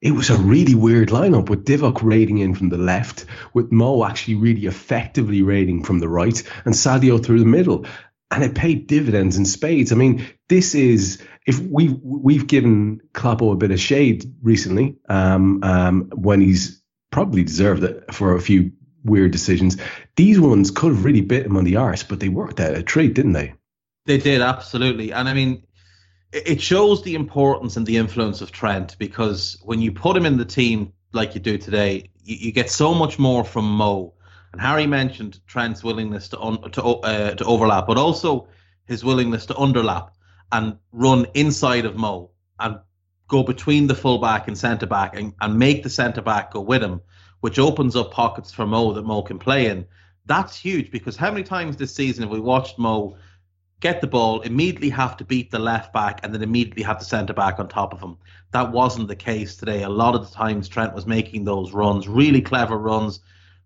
it 0.00 0.12
was 0.12 0.30
a 0.30 0.36
really 0.36 0.74
weird 0.74 1.08
lineup 1.08 1.48
with 1.48 1.64
Divock 1.64 2.02
raiding 2.02 2.38
in 2.38 2.54
from 2.54 2.68
the 2.68 2.78
left, 2.78 3.24
with 3.52 3.72
Mo 3.72 4.04
actually 4.04 4.36
really 4.36 4.66
effectively 4.66 5.42
raiding 5.42 5.82
from 5.82 5.98
the 5.98 6.08
right, 6.08 6.40
and 6.64 6.74
Sadio 6.74 7.24
through 7.24 7.40
the 7.40 7.44
middle. 7.44 7.84
And 8.30 8.44
it 8.44 8.54
paid 8.54 8.86
dividends 8.86 9.38
in 9.38 9.46
spades. 9.46 9.90
I 9.90 9.94
mean, 9.96 10.26
this 10.48 10.74
is 10.74 11.22
if 11.46 11.58
we've 11.60 11.98
we've 12.02 12.46
given 12.46 13.00
Kloppo 13.12 13.52
a 13.52 13.56
bit 13.56 13.70
of 13.70 13.80
shade 13.80 14.34
recently, 14.42 14.96
um, 15.08 15.60
um, 15.62 16.12
when 16.14 16.42
he's 16.42 16.82
probably 17.10 17.42
deserved 17.42 17.82
it 17.84 18.14
for 18.14 18.34
a 18.34 18.40
few 18.40 18.72
weird 19.02 19.32
decisions. 19.32 19.78
These 20.16 20.38
ones 20.38 20.70
could 20.70 20.92
have 20.92 21.04
really 21.04 21.22
bit 21.22 21.46
him 21.46 21.56
on 21.56 21.64
the 21.64 21.76
arse, 21.76 22.02
but 22.02 22.20
they 22.20 22.28
worked 22.28 22.60
out 22.60 22.76
a 22.76 22.82
treat, 22.82 23.14
didn't 23.14 23.32
they? 23.32 23.54
They 24.04 24.18
did 24.18 24.42
absolutely, 24.42 25.12
and 25.12 25.28
I 25.28 25.34
mean, 25.34 25.62
it 26.32 26.60
shows 26.60 27.02
the 27.02 27.14
importance 27.14 27.76
and 27.76 27.86
the 27.86 27.96
influence 27.96 28.40
of 28.40 28.52
Trent 28.52 28.96
because 28.98 29.58
when 29.62 29.80
you 29.80 29.92
put 29.92 30.16
him 30.16 30.26
in 30.26 30.36
the 30.36 30.44
team 30.44 30.92
like 31.12 31.34
you 31.34 31.40
do 31.40 31.56
today, 31.56 32.10
you, 32.22 32.36
you 32.36 32.52
get 32.52 32.70
so 32.70 32.94
much 32.94 33.18
more 33.18 33.44
from 33.44 33.64
Mo. 33.64 34.14
And 34.52 34.60
Hari 34.60 34.86
mentioned 34.86 35.40
Trent's 35.46 35.82
willingness 35.82 36.28
to 36.30 36.40
un, 36.40 36.70
to 36.72 36.82
uh, 36.82 37.34
to 37.34 37.44
overlap, 37.44 37.86
but 37.86 37.98
also 37.98 38.48
his 38.86 39.04
willingness 39.04 39.46
to 39.46 39.54
underlap 39.54 40.10
and 40.52 40.78
run 40.92 41.26
inside 41.34 41.84
of 41.84 41.96
Mo 41.96 42.30
and 42.58 42.78
go 43.28 43.42
between 43.42 43.86
the 43.86 43.94
fullback 43.94 44.48
and 44.48 44.56
centre 44.56 44.86
back 44.86 45.16
and, 45.16 45.34
and 45.40 45.58
make 45.58 45.82
the 45.82 45.90
centre 45.90 46.22
back 46.22 46.52
go 46.52 46.60
with 46.60 46.82
him, 46.82 47.00
which 47.40 47.58
opens 47.58 47.94
up 47.94 48.10
pockets 48.10 48.52
for 48.52 48.66
Mo 48.66 48.92
that 48.94 49.04
Mo 49.04 49.22
can 49.22 49.38
play 49.38 49.66
in. 49.66 49.86
That's 50.24 50.56
huge 50.56 50.90
because 50.90 51.16
how 51.16 51.30
many 51.30 51.44
times 51.44 51.76
this 51.76 51.94
season 51.94 52.22
have 52.22 52.32
we 52.32 52.40
watched 52.40 52.78
Mo 52.78 53.16
get 53.80 54.00
the 54.00 54.06
ball, 54.06 54.40
immediately 54.40 54.90
have 54.90 55.16
to 55.16 55.24
beat 55.24 55.50
the 55.50 55.58
left 55.58 55.92
back, 55.92 56.20
and 56.22 56.34
then 56.34 56.42
immediately 56.42 56.82
have 56.82 56.98
the 56.98 57.04
centre 57.04 57.32
back 57.32 57.58
on 57.58 57.68
top 57.68 57.92
of 57.92 58.00
him. 58.00 58.16
That 58.52 58.72
wasn't 58.72 59.08
the 59.08 59.16
case 59.16 59.56
today. 59.56 59.82
A 59.82 59.88
lot 59.88 60.14
of 60.14 60.28
the 60.28 60.34
times 60.34 60.68
Trent 60.68 60.94
was 60.94 61.06
making 61.06 61.44
those 61.44 61.72
runs, 61.72 62.08
really 62.08 62.40
clever 62.40 62.78
runs, 62.78 63.20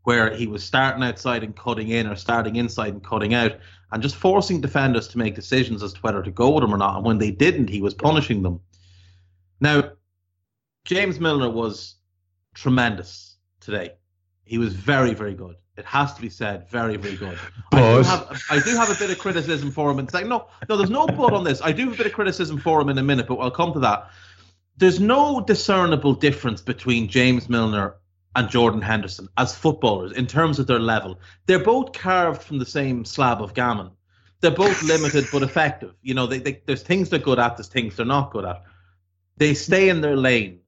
where 0.04 0.34
he 0.34 0.46
was 0.46 0.64
starting 0.64 1.02
outside 1.02 1.44
and 1.44 1.56
cutting 1.56 1.88
in, 1.88 2.06
or 2.06 2.16
starting 2.16 2.56
inside 2.56 2.92
and 2.92 3.04
cutting 3.04 3.34
out, 3.34 3.56
and 3.92 4.02
just 4.02 4.16
forcing 4.16 4.60
defenders 4.60 5.08
to 5.08 5.18
make 5.18 5.34
decisions 5.34 5.82
as 5.82 5.92
to 5.92 6.00
whether 6.00 6.22
to 6.22 6.30
go 6.30 6.50
with 6.50 6.64
him 6.64 6.74
or 6.74 6.78
not. 6.78 6.96
And 6.96 7.04
when 7.04 7.18
they 7.18 7.30
didn't, 7.30 7.68
he 7.68 7.80
was 7.80 7.94
punishing 7.94 8.42
them. 8.42 8.60
Now, 9.60 9.92
James 10.84 11.20
Milner 11.20 11.50
was 11.50 11.94
tremendous 12.54 13.36
today. 13.60 13.92
He 14.44 14.58
was 14.58 14.74
very, 14.74 15.14
very 15.14 15.34
good 15.34 15.56
it 15.76 15.84
has 15.86 16.12
to 16.14 16.20
be 16.20 16.28
said, 16.28 16.68
very, 16.68 16.96
very 16.96 17.16
good. 17.16 17.38
I 17.72 17.76
do, 17.80 18.02
have, 18.02 18.42
I 18.50 18.60
do 18.60 18.76
have 18.76 18.90
a 18.90 18.94
bit 18.94 19.10
of 19.10 19.18
criticism 19.18 19.70
for 19.70 19.90
him. 19.90 19.98
And 19.98 20.10
say, 20.10 20.22
no, 20.22 20.48
no, 20.68 20.76
there's 20.76 20.90
no 20.90 21.06
but 21.06 21.32
on 21.32 21.44
this. 21.44 21.62
I 21.62 21.72
do 21.72 21.84
have 21.84 21.94
a 21.94 21.96
bit 21.96 22.06
of 22.06 22.12
criticism 22.12 22.58
for 22.58 22.80
him 22.80 22.90
in 22.90 22.98
a 22.98 23.02
minute, 23.02 23.26
but 23.26 23.36
I'll 23.36 23.50
come 23.50 23.72
to 23.72 23.80
that. 23.80 24.10
There's 24.76 25.00
no 25.00 25.40
discernible 25.40 26.14
difference 26.14 26.60
between 26.60 27.08
James 27.08 27.48
Milner 27.48 27.96
and 28.36 28.48
Jordan 28.48 28.82
Henderson 28.82 29.28
as 29.38 29.54
footballers 29.54 30.12
in 30.12 30.26
terms 30.26 30.58
of 30.58 30.66
their 30.66 30.78
level. 30.78 31.18
They're 31.46 31.62
both 31.62 31.92
carved 31.92 32.42
from 32.42 32.58
the 32.58 32.66
same 32.66 33.04
slab 33.04 33.40
of 33.42 33.54
gammon. 33.54 33.90
They're 34.40 34.50
both 34.50 34.82
limited 34.86 35.26
but 35.32 35.42
effective. 35.42 35.94
You 36.02 36.14
know, 36.14 36.26
they, 36.26 36.38
they, 36.38 36.62
there's 36.66 36.82
things 36.82 37.08
they're 37.08 37.18
good 37.18 37.38
at, 37.38 37.56
there's 37.56 37.68
things 37.68 37.96
they're 37.96 38.06
not 38.06 38.30
good 38.30 38.44
at. 38.44 38.62
They 39.38 39.54
stay 39.54 39.88
in 39.88 40.02
their 40.02 40.16
lane 40.16 40.60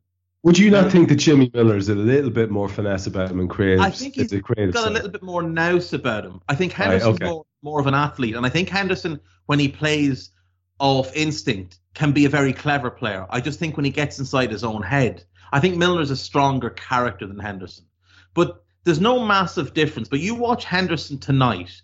would 0.44 0.58
you 0.58 0.70
not 0.70 0.92
think 0.92 1.08
that 1.08 1.16
Jimmy 1.16 1.50
Milner 1.54 1.76
is 1.76 1.88
a 1.88 1.94
little 1.94 2.28
bit 2.28 2.50
more 2.50 2.68
finesse 2.68 3.06
about 3.06 3.30
him 3.30 3.40
and 3.40 3.48
creative? 3.48 3.80
I 3.80 3.88
think 3.88 4.14
he's 4.14 4.30
got 4.30 4.74
side. 4.74 4.74
a 4.74 4.90
little 4.90 5.08
bit 5.08 5.22
more 5.22 5.42
nous 5.42 5.94
about 5.94 6.26
him. 6.26 6.42
I 6.50 6.54
think 6.54 6.72
Henderson's 6.72 7.18
right, 7.18 7.22
okay. 7.22 7.32
more, 7.32 7.46
more 7.62 7.80
of 7.80 7.86
an 7.86 7.94
athlete, 7.94 8.36
and 8.36 8.44
I 8.44 8.50
think 8.50 8.68
Henderson, 8.68 9.18
when 9.46 9.58
he 9.58 9.68
plays 9.68 10.32
off 10.78 11.16
instinct, 11.16 11.78
can 11.94 12.12
be 12.12 12.26
a 12.26 12.28
very 12.28 12.52
clever 12.52 12.90
player. 12.90 13.26
I 13.30 13.40
just 13.40 13.58
think 13.58 13.78
when 13.78 13.86
he 13.86 13.90
gets 13.90 14.18
inside 14.18 14.50
his 14.50 14.64
own 14.64 14.82
head, 14.82 15.24
I 15.50 15.60
think 15.60 15.76
Milner's 15.76 16.10
a 16.10 16.16
stronger 16.16 16.68
character 16.68 17.26
than 17.26 17.38
Henderson. 17.38 17.86
But 18.34 18.62
there's 18.84 19.00
no 19.00 19.24
massive 19.24 19.72
difference. 19.72 20.08
But 20.08 20.20
you 20.20 20.34
watch 20.34 20.66
Henderson 20.66 21.16
tonight, 21.16 21.80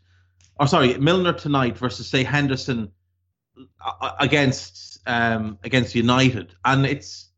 or 0.59 0.67
sorry, 0.67 0.99
Milner 0.99 1.33
tonight 1.33 1.79
versus 1.79 2.07
say 2.07 2.25
Henderson 2.25 2.93
against 4.19 5.01
um, 5.07 5.59
against 5.65 5.95
United, 5.95 6.55
and 6.67 6.85
it's 6.85 7.30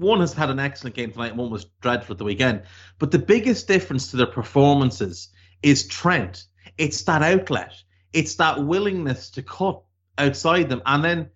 one 0.00 0.20
has 0.20 0.32
had 0.32 0.50
an 0.50 0.58
excellent 0.58 0.96
game 0.96 1.12
tonight 1.12 1.30
and 1.30 1.38
one 1.38 1.50
was 1.50 1.66
dreadful 1.80 2.14
at 2.14 2.18
the 2.18 2.24
weekend. 2.24 2.62
But 2.98 3.10
the 3.10 3.18
biggest 3.18 3.68
difference 3.68 4.10
to 4.10 4.16
their 4.16 4.26
performances 4.26 5.28
is 5.62 5.86
Trent. 5.86 6.44
It's 6.78 7.02
that 7.02 7.22
outlet. 7.22 7.74
It's 8.12 8.36
that 8.36 8.64
willingness 8.64 9.30
to 9.30 9.42
cut 9.42 9.82
outside 10.18 10.68
them, 10.68 10.82
and 10.86 11.04
then 11.04 11.30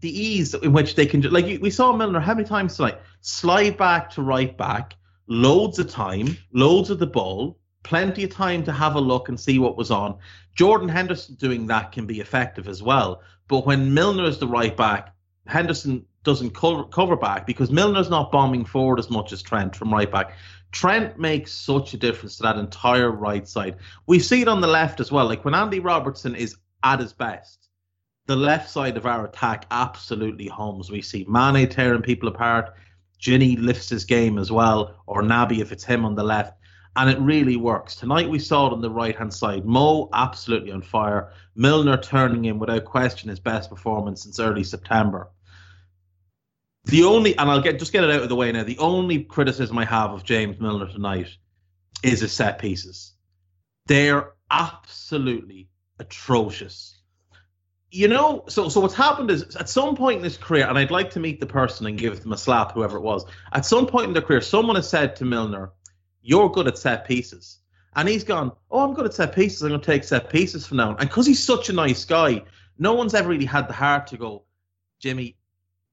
the 0.00 0.10
ease 0.10 0.54
in 0.54 0.72
which 0.72 0.94
they 0.94 1.06
can. 1.06 1.20
Like 1.22 1.60
we 1.60 1.70
saw 1.70 1.92
Milner 1.92 2.20
how 2.20 2.34
many 2.34 2.46
times 2.46 2.76
tonight 2.76 2.98
slide 3.20 3.76
back 3.76 4.10
to 4.10 4.22
right 4.22 4.56
back, 4.56 4.94
loads 5.26 5.78
of 5.78 5.90
time, 5.90 6.36
loads 6.52 6.90
of 6.90 6.98
the 6.98 7.06
ball, 7.06 7.58
plenty 7.82 8.24
of 8.24 8.30
time 8.30 8.64
to 8.64 8.72
have 8.72 8.94
a 8.94 9.00
look 9.00 9.28
and 9.28 9.38
see 9.38 9.58
what 9.58 9.76
was 9.76 9.90
on. 9.90 10.18
Jordan 10.54 10.88
Henderson 10.88 11.34
doing 11.34 11.66
that 11.66 11.92
can 11.92 12.06
be 12.06 12.20
effective 12.20 12.68
as 12.68 12.82
well. 12.82 13.22
But 13.48 13.66
when 13.66 13.94
Milner 13.94 14.24
is 14.24 14.38
the 14.38 14.48
right 14.48 14.76
back, 14.76 15.14
Henderson 15.46 16.06
doesn't 16.26 16.50
cover, 16.50 16.84
cover 16.84 17.16
back 17.16 17.46
because 17.46 17.70
Milner's 17.70 18.10
not 18.10 18.30
bombing 18.30 18.66
forward 18.66 18.98
as 18.98 19.08
much 19.08 19.32
as 19.32 19.40
Trent 19.40 19.74
from 19.74 19.94
right 19.94 20.10
back. 20.10 20.32
Trent 20.72 21.18
makes 21.18 21.52
such 21.52 21.94
a 21.94 21.96
difference 21.96 22.36
to 22.36 22.42
that 22.42 22.58
entire 22.58 23.10
right 23.10 23.48
side. 23.48 23.76
We 24.06 24.18
see 24.18 24.42
it 24.42 24.48
on 24.48 24.60
the 24.60 24.66
left 24.66 25.00
as 25.00 25.10
well. 25.10 25.26
Like 25.26 25.44
when 25.44 25.54
Andy 25.54 25.78
Robertson 25.78 26.34
is 26.34 26.56
at 26.82 27.00
his 27.00 27.14
best, 27.14 27.68
the 28.26 28.36
left 28.36 28.68
side 28.68 28.96
of 28.96 29.06
our 29.06 29.24
attack 29.24 29.66
absolutely 29.70 30.48
hums. 30.48 30.90
We 30.90 31.00
see 31.00 31.24
Mane 31.28 31.68
tearing 31.68 32.02
people 32.02 32.28
apart. 32.28 32.74
Gini 33.22 33.56
lifts 33.58 33.88
his 33.88 34.04
game 34.04 34.36
as 34.36 34.50
well, 34.50 35.02
or 35.06 35.22
Naby 35.22 35.60
if 35.60 35.72
it's 35.72 35.84
him 35.84 36.04
on 36.04 36.16
the 36.16 36.24
left. 36.24 36.58
And 36.96 37.08
it 37.08 37.20
really 37.20 37.56
works. 37.56 37.94
Tonight 37.94 38.28
we 38.28 38.40
saw 38.40 38.66
it 38.66 38.72
on 38.72 38.80
the 38.80 38.90
right 38.90 39.16
hand 39.16 39.32
side. 39.32 39.64
Mo 39.64 40.08
absolutely 40.12 40.72
on 40.72 40.82
fire. 40.82 41.32
Milner 41.54 41.98
turning 41.98 42.46
in 42.46 42.58
without 42.58 42.84
question 42.84 43.30
his 43.30 43.38
best 43.38 43.70
performance 43.70 44.24
since 44.24 44.40
early 44.40 44.64
September. 44.64 45.30
The 46.86 47.02
only, 47.02 47.36
and 47.36 47.50
I'll 47.50 47.60
get 47.60 47.80
just 47.80 47.92
get 47.92 48.04
it 48.04 48.10
out 48.10 48.22
of 48.22 48.28
the 48.28 48.36
way 48.36 48.52
now. 48.52 48.62
The 48.62 48.78
only 48.78 49.24
criticism 49.24 49.76
I 49.76 49.84
have 49.84 50.12
of 50.12 50.22
James 50.22 50.60
Milner 50.60 50.86
tonight 50.86 51.28
is 52.02 52.20
his 52.20 52.32
set 52.32 52.60
pieces. 52.60 53.12
They're 53.86 54.32
absolutely 54.50 55.68
atrocious. 55.98 56.96
You 57.90 58.06
know, 58.06 58.44
so 58.48 58.68
so 58.68 58.80
what's 58.80 58.94
happened 58.94 59.32
is 59.32 59.56
at 59.56 59.68
some 59.68 59.96
point 59.96 60.18
in 60.18 60.24
his 60.24 60.36
career, 60.36 60.68
and 60.68 60.78
I'd 60.78 60.92
like 60.92 61.10
to 61.10 61.20
meet 61.20 61.40
the 61.40 61.46
person 61.46 61.86
and 61.86 61.98
give 61.98 62.20
them 62.20 62.32
a 62.32 62.36
slap, 62.36 62.72
whoever 62.72 62.98
it 62.98 63.02
was. 63.02 63.26
At 63.52 63.66
some 63.66 63.86
point 63.86 64.06
in 64.06 64.12
their 64.12 64.22
career, 64.22 64.40
someone 64.40 64.76
has 64.76 64.88
said 64.88 65.16
to 65.16 65.24
Milner, 65.24 65.72
"You're 66.22 66.50
good 66.50 66.68
at 66.68 66.78
set 66.78 67.04
pieces," 67.04 67.58
and 67.96 68.08
he's 68.08 68.22
gone, 68.22 68.52
"Oh, 68.70 68.80
I'm 68.80 68.94
good 68.94 69.06
at 69.06 69.14
set 69.14 69.34
pieces. 69.34 69.62
I'm 69.62 69.70
going 69.70 69.80
to 69.80 69.86
take 69.86 70.04
set 70.04 70.30
pieces 70.30 70.66
from 70.66 70.76
now." 70.76 70.90
And 70.90 71.08
because 71.08 71.26
he's 71.26 71.42
such 71.42 71.68
a 71.68 71.72
nice 71.72 72.04
guy, 72.04 72.44
no 72.78 72.94
one's 72.94 73.14
ever 73.14 73.28
really 73.28 73.44
had 73.44 73.68
the 73.68 73.72
heart 73.72 74.06
to 74.08 74.16
go, 74.16 74.44
Jimmy, 75.00 75.36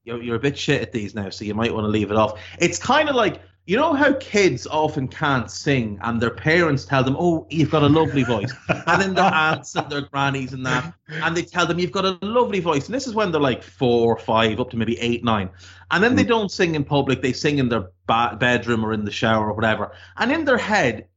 you're, 0.04 0.22
you're 0.22 0.36
a 0.36 0.40
bit 0.40 0.56
shit 0.56 0.82
at 0.82 0.92
these 0.92 1.14
now, 1.14 1.30
so 1.30 1.44
you 1.44 1.54
might 1.54 1.74
want 1.74 1.84
to 1.84 1.88
leave 1.88 2.10
it 2.10 2.16
off. 2.16 2.40
It's 2.58 2.78
kind 2.78 3.08
of 3.08 3.16
like 3.16 3.40
you 3.66 3.78
know 3.78 3.94
how 3.94 4.12
kids 4.14 4.66
often 4.66 5.08
can't 5.08 5.50
sing 5.50 5.98
and 6.02 6.20
their 6.20 6.30
parents 6.30 6.84
tell 6.84 7.02
them, 7.02 7.16
Oh, 7.18 7.46
you've 7.48 7.70
got 7.70 7.82
a 7.82 7.88
lovely 7.88 8.22
voice. 8.22 8.52
and 8.68 9.00
then 9.00 9.14
their 9.14 9.24
aunts 9.24 9.74
and 9.74 9.90
their 9.90 10.02
grannies 10.02 10.52
and 10.52 10.66
that, 10.66 10.92
and 11.08 11.34
they 11.34 11.42
tell 11.42 11.66
them, 11.66 11.78
You've 11.78 11.90
got 11.90 12.04
a 12.04 12.18
lovely 12.20 12.60
voice. 12.60 12.86
And 12.86 12.94
this 12.94 13.06
is 13.06 13.14
when 13.14 13.32
they're 13.32 13.40
like 13.40 13.62
four, 13.62 14.18
five, 14.18 14.60
up 14.60 14.70
to 14.70 14.76
maybe 14.76 14.98
eight, 15.00 15.24
nine. 15.24 15.48
And 15.90 16.04
then 16.04 16.14
they 16.14 16.24
mm. 16.24 16.28
don't 16.28 16.50
sing 16.50 16.74
in 16.74 16.84
public, 16.84 17.22
they 17.22 17.32
sing 17.32 17.58
in 17.58 17.70
their 17.70 17.90
ba- 18.06 18.36
bedroom 18.38 18.84
or 18.84 18.92
in 18.92 19.06
the 19.06 19.10
shower 19.10 19.48
or 19.48 19.54
whatever. 19.54 19.92
And 20.18 20.30
in 20.30 20.44
their 20.44 20.58
head, 20.58 21.08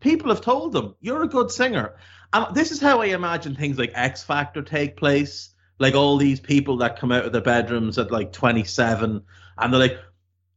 people 0.00 0.30
have 0.30 0.40
told 0.40 0.72
them, 0.72 0.96
You're 1.00 1.22
a 1.22 1.28
good 1.28 1.52
singer. 1.52 1.94
And 2.32 2.52
this 2.56 2.72
is 2.72 2.80
how 2.80 3.02
I 3.02 3.06
imagine 3.06 3.54
things 3.54 3.78
like 3.78 3.92
X 3.94 4.24
Factor 4.24 4.62
take 4.62 4.96
place 4.96 5.53
like 5.78 5.94
all 5.94 6.16
these 6.16 6.40
people 6.40 6.76
that 6.78 6.98
come 6.98 7.12
out 7.12 7.24
of 7.24 7.32
their 7.32 7.40
bedrooms 7.40 7.98
at 7.98 8.10
like 8.10 8.32
27 8.32 9.22
and 9.58 9.72
they're 9.72 9.80
like 9.80 9.98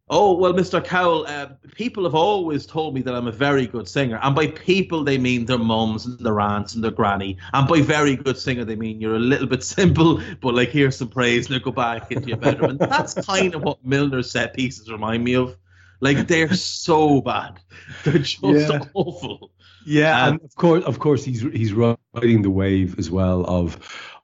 oh 0.09 0.33
well 0.37 0.53
mr 0.53 0.83
cowell 0.83 1.25
uh, 1.27 1.47
people 1.75 2.03
have 2.03 2.15
always 2.15 2.65
told 2.65 2.93
me 2.93 3.01
that 3.01 3.13
i'm 3.13 3.27
a 3.27 3.31
very 3.31 3.67
good 3.67 3.87
singer 3.87 4.19
and 4.23 4.35
by 4.35 4.47
people 4.47 5.03
they 5.03 5.17
mean 5.17 5.45
their 5.45 5.57
mums 5.57 6.05
and 6.05 6.17
their 6.19 6.39
aunts 6.39 6.75
and 6.75 6.83
their 6.83 6.91
granny 6.91 7.37
and 7.53 7.67
by 7.67 7.81
very 7.81 8.15
good 8.15 8.37
singer 8.37 8.63
they 8.63 8.75
mean 8.75 9.01
you're 9.01 9.15
a 9.15 9.19
little 9.19 9.47
bit 9.47 9.63
simple 9.77 10.21
but 10.41 10.55
like 10.55 10.69
here's 10.69 10.95
some 10.95 11.09
praise 11.09 11.49
now 11.49 11.59
go 11.59 11.71
back 11.71 12.11
into 12.11 12.29
your 12.29 12.37
bedroom. 12.37 12.71
And 12.71 12.79
that's 12.79 13.13
kind 13.13 13.55
of 13.55 13.63
what 13.63 13.83
milner's 13.85 14.31
set 14.31 14.53
pieces 14.53 14.91
remind 14.91 15.23
me 15.23 15.35
of. 15.35 15.55
Like 15.99 16.27
they're 16.27 16.53
so 16.53 17.21
bad. 17.21 17.59
They're 18.03 18.19
just 18.19 18.43
yeah. 18.43 18.79
awful. 18.93 19.51
Yeah, 19.85 20.25
um, 20.25 20.33
and 20.33 20.43
of 20.43 20.55
course, 20.55 20.83
of 20.83 20.99
course, 20.99 21.23
he's 21.23 21.41
he's 21.41 21.73
riding 21.73 22.41
the 22.41 22.51
wave 22.51 22.99
as 22.99 23.09
well 23.09 23.45
of 23.45 23.79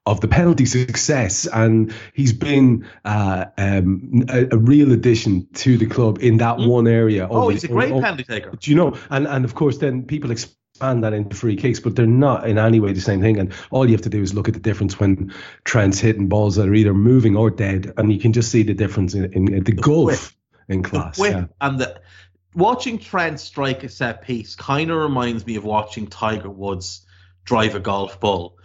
of 0.05 0.19
the 0.19 0.27
penalty 0.27 0.65
success, 0.65 1.47
and 1.47 1.93
he's 2.13 2.33
been 2.33 2.87
uh, 3.05 3.45
um, 3.57 4.25
a, 4.29 4.47
a, 4.51 4.57
real 4.57 4.91
addition 4.91 5.47
to 5.53 5.77
the 5.77 5.85
club 5.85 6.19
in 6.19 6.37
that 6.37 6.57
mm. 6.57 6.67
one 6.67 6.87
area. 6.87 7.27
Oh, 7.29 7.47
he's 7.49 7.63
a 7.63 7.69
great 7.69 7.91
over, 7.91 8.01
penalty 8.01 8.23
taker. 8.23 8.51
Do 8.51 8.69
you 8.69 8.75
know? 8.75 8.97
And 9.09 9.27
and 9.27 9.45
of 9.45 9.55
course, 9.55 9.77
then 9.77 10.03
people 10.03 10.31
expand 10.31 11.03
that 11.05 11.13
into 11.13 11.35
free 11.35 11.55
kicks, 11.55 11.79
but 11.79 11.95
they're 11.95 12.05
not 12.05 12.49
in 12.49 12.57
any 12.57 12.81
way 12.81 12.91
the 12.91 12.99
same 12.99 13.21
thing. 13.21 13.39
And 13.39 13.53
all 13.71 13.85
you 13.85 13.93
have 13.93 14.01
to 14.01 14.09
do 14.09 14.21
is 14.21 14.33
look 14.33 14.49
at 14.49 14.53
the 14.53 14.59
difference 14.59 14.99
when 14.99 15.33
Trent's 15.63 15.99
hitting 15.99 16.27
balls 16.27 16.55
that 16.55 16.67
are 16.67 16.73
either 16.73 16.93
moving 16.93 17.37
or 17.37 17.49
dead, 17.49 17.93
and 17.95 18.11
you 18.11 18.19
can 18.19 18.33
just 18.33 18.51
see 18.51 18.63
the 18.63 18.73
difference 18.73 19.13
in, 19.13 19.25
in, 19.25 19.53
in 19.53 19.63
the, 19.63 19.71
the 19.71 19.81
gulf 19.81 20.05
whip. 20.07 20.19
in 20.67 20.83
class. 20.83 21.17
The 21.17 21.29
yeah. 21.29 21.45
and 21.61 21.79
the 21.79 22.01
watching 22.53 22.99
Trent 22.99 23.39
strike 23.39 23.85
a 23.85 23.89
set 23.89 24.21
piece 24.23 24.55
kind 24.55 24.91
of 24.91 24.97
reminds 24.97 25.45
me 25.45 25.55
of 25.55 25.63
watching 25.63 26.07
Tiger 26.07 26.49
Woods 26.49 27.05
drive 27.45 27.75
a 27.75 27.79
golf 27.79 28.19
ball 28.19 28.57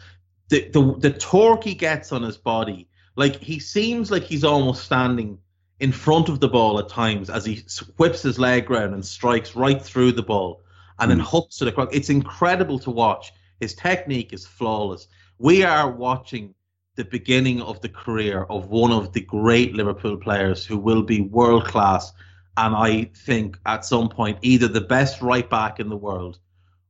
the, 0.49 0.69
the 0.71 0.95
the 0.99 1.11
torque 1.11 1.65
he 1.65 1.75
gets 1.75 2.13
on 2.13 2.23
his 2.23 2.37
body, 2.37 2.89
like 3.17 3.37
he 3.37 3.59
seems 3.59 4.11
like 4.11 4.23
he's 4.23 4.45
almost 4.45 4.85
standing 4.85 5.39
in 5.81 5.93
front 5.93 6.29
of 6.29 6.41
the 6.41 6.49
ball 6.49 6.79
at 6.79 6.89
times 6.89 7.31
as 7.31 7.45
he 7.45 7.65
whips 7.97 8.23
his 8.23 8.39
leg 8.39 8.71
around 8.71 8.95
and 8.95 9.05
strikes 9.05 9.55
right 9.55 9.81
through 9.81 10.13
the 10.13 10.23
ball 10.23 10.63
and 10.99 11.11
then 11.11 11.19
hmm. 11.19 11.25
hooks 11.25 11.63
it 11.63 11.69
across. 11.69 11.89
It's 11.93 12.11
incredible 12.11 12.79
to 12.81 12.91
watch. 12.91 13.33
His 13.61 13.75
technique 13.75 14.33
is 14.33 14.47
flawless. 14.47 15.09
We 15.39 15.63
are 15.63 15.91
watching 15.91 16.55
the 16.97 17.05
beginning 17.05 17.63
of 17.63 17.81
the 17.81 17.89
career 17.89 18.45
of 18.51 18.71
one 18.71 18.91
of 18.91 19.13
the 19.13 19.21
great 19.21 19.75
Liverpool 19.75 20.17
players 20.17 20.65
who 20.65 20.77
will 20.77 21.03
be 21.03 21.21
world 21.21 21.65
class. 21.65 22.13
And 22.57 22.75
I 22.75 23.05
think 23.15 23.57
at 23.67 23.85
some 23.85 24.09
point, 24.09 24.39
either 24.43 24.67
the 24.67 24.81
best 24.81 25.23
right 25.23 25.49
back 25.49 25.79
in 25.79 25.89
the 25.89 25.97
world 25.97 26.41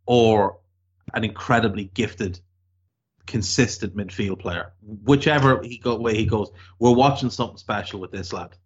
or 0.07 0.59
an 1.13 1.25
incredibly 1.25 1.85
gifted 1.93 2.41
consistent 3.29 3.95
midfield 3.97 4.41
player. 4.41 4.73
Whichever 5.05 5.63
he 5.63 5.79
go 5.79 5.97
way 5.97 6.17
he 6.17 6.27
goes, 6.27 6.51
we're 6.81 6.95
watching 6.95 7.31
something 7.31 7.59
special 7.59 8.01
with 8.01 8.11
this 8.11 8.33
lad. 8.33 8.57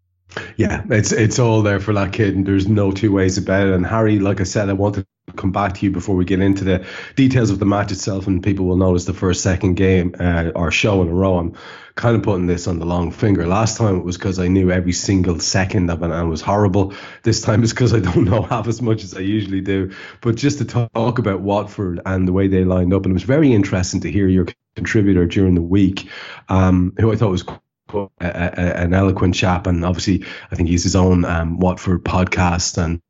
Yeah, 0.56 0.82
it's 0.90 1.12
it's 1.12 1.38
all 1.38 1.62
there 1.62 1.80
for 1.80 1.92
that 1.94 2.12
kid, 2.12 2.34
and 2.34 2.46
there's 2.46 2.68
no 2.68 2.90
two 2.90 3.12
ways 3.12 3.38
about 3.38 3.66
it. 3.66 3.74
And 3.74 3.84
Hari, 3.84 4.18
like 4.18 4.40
I 4.40 4.44
said, 4.44 4.68
I 4.68 4.72
wanted 4.72 5.06
to 5.26 5.32
come 5.34 5.52
back 5.52 5.74
to 5.74 5.86
you 5.86 5.92
before 5.92 6.16
we 6.16 6.24
get 6.24 6.40
into 6.40 6.64
the 6.64 6.86
details 7.16 7.50
of 7.50 7.58
the 7.58 7.66
match 7.66 7.92
itself, 7.92 8.26
and 8.26 8.42
people 8.42 8.66
will 8.66 8.76
notice 8.76 9.04
the 9.04 9.14
first 9.14 9.42
second 9.42 9.74
game 9.74 10.14
uh, 10.18 10.50
or 10.54 10.70
show 10.70 11.02
in 11.02 11.08
a 11.08 11.12
row. 11.12 11.38
I'm 11.38 11.54
kind 11.94 12.16
of 12.16 12.22
putting 12.22 12.46
this 12.46 12.66
on 12.66 12.78
the 12.78 12.86
long 12.86 13.10
finger. 13.10 13.46
Last 13.46 13.76
time 13.76 13.98
it 13.98 14.04
was 14.04 14.16
because 14.16 14.38
I 14.38 14.48
knew 14.48 14.70
every 14.70 14.92
single 14.92 15.38
second 15.38 15.90
of 15.90 16.02
it 16.02 16.10
and 16.10 16.30
was 16.30 16.40
horrible. 16.40 16.94
This 17.22 17.42
time 17.42 17.62
it's 17.62 17.72
because 17.72 17.92
I 17.92 18.00
don't 18.00 18.24
know 18.24 18.42
half 18.42 18.66
as 18.68 18.80
much 18.80 19.04
as 19.04 19.14
I 19.14 19.20
usually 19.20 19.60
do. 19.60 19.92
But 20.22 20.36
just 20.36 20.58
to 20.58 20.64
talk 20.64 21.18
about 21.18 21.40
Watford 21.40 22.00
and 22.06 22.26
the 22.26 22.32
way 22.32 22.48
they 22.48 22.64
lined 22.64 22.94
up, 22.94 23.04
and 23.04 23.12
it 23.12 23.14
was 23.14 23.22
very 23.24 23.52
interesting 23.52 24.00
to 24.00 24.10
hear 24.10 24.28
your 24.28 24.46
contributor 24.76 25.26
during 25.26 25.54
the 25.54 25.62
week, 25.62 26.08
um, 26.48 26.94
who 26.98 27.12
I 27.12 27.16
thought 27.16 27.30
was 27.30 27.44
a, 27.94 28.10
a, 28.20 28.82
an 28.82 28.94
eloquent 28.94 29.34
chap, 29.34 29.66
and 29.66 29.84
obviously 29.84 30.24
I 30.50 30.54
think 30.54 30.68
he's 30.68 30.82
his 30.82 30.96
own 30.96 31.24
um, 31.24 31.58
Watford 31.58 32.04
podcast, 32.04 32.78
and 32.78 33.00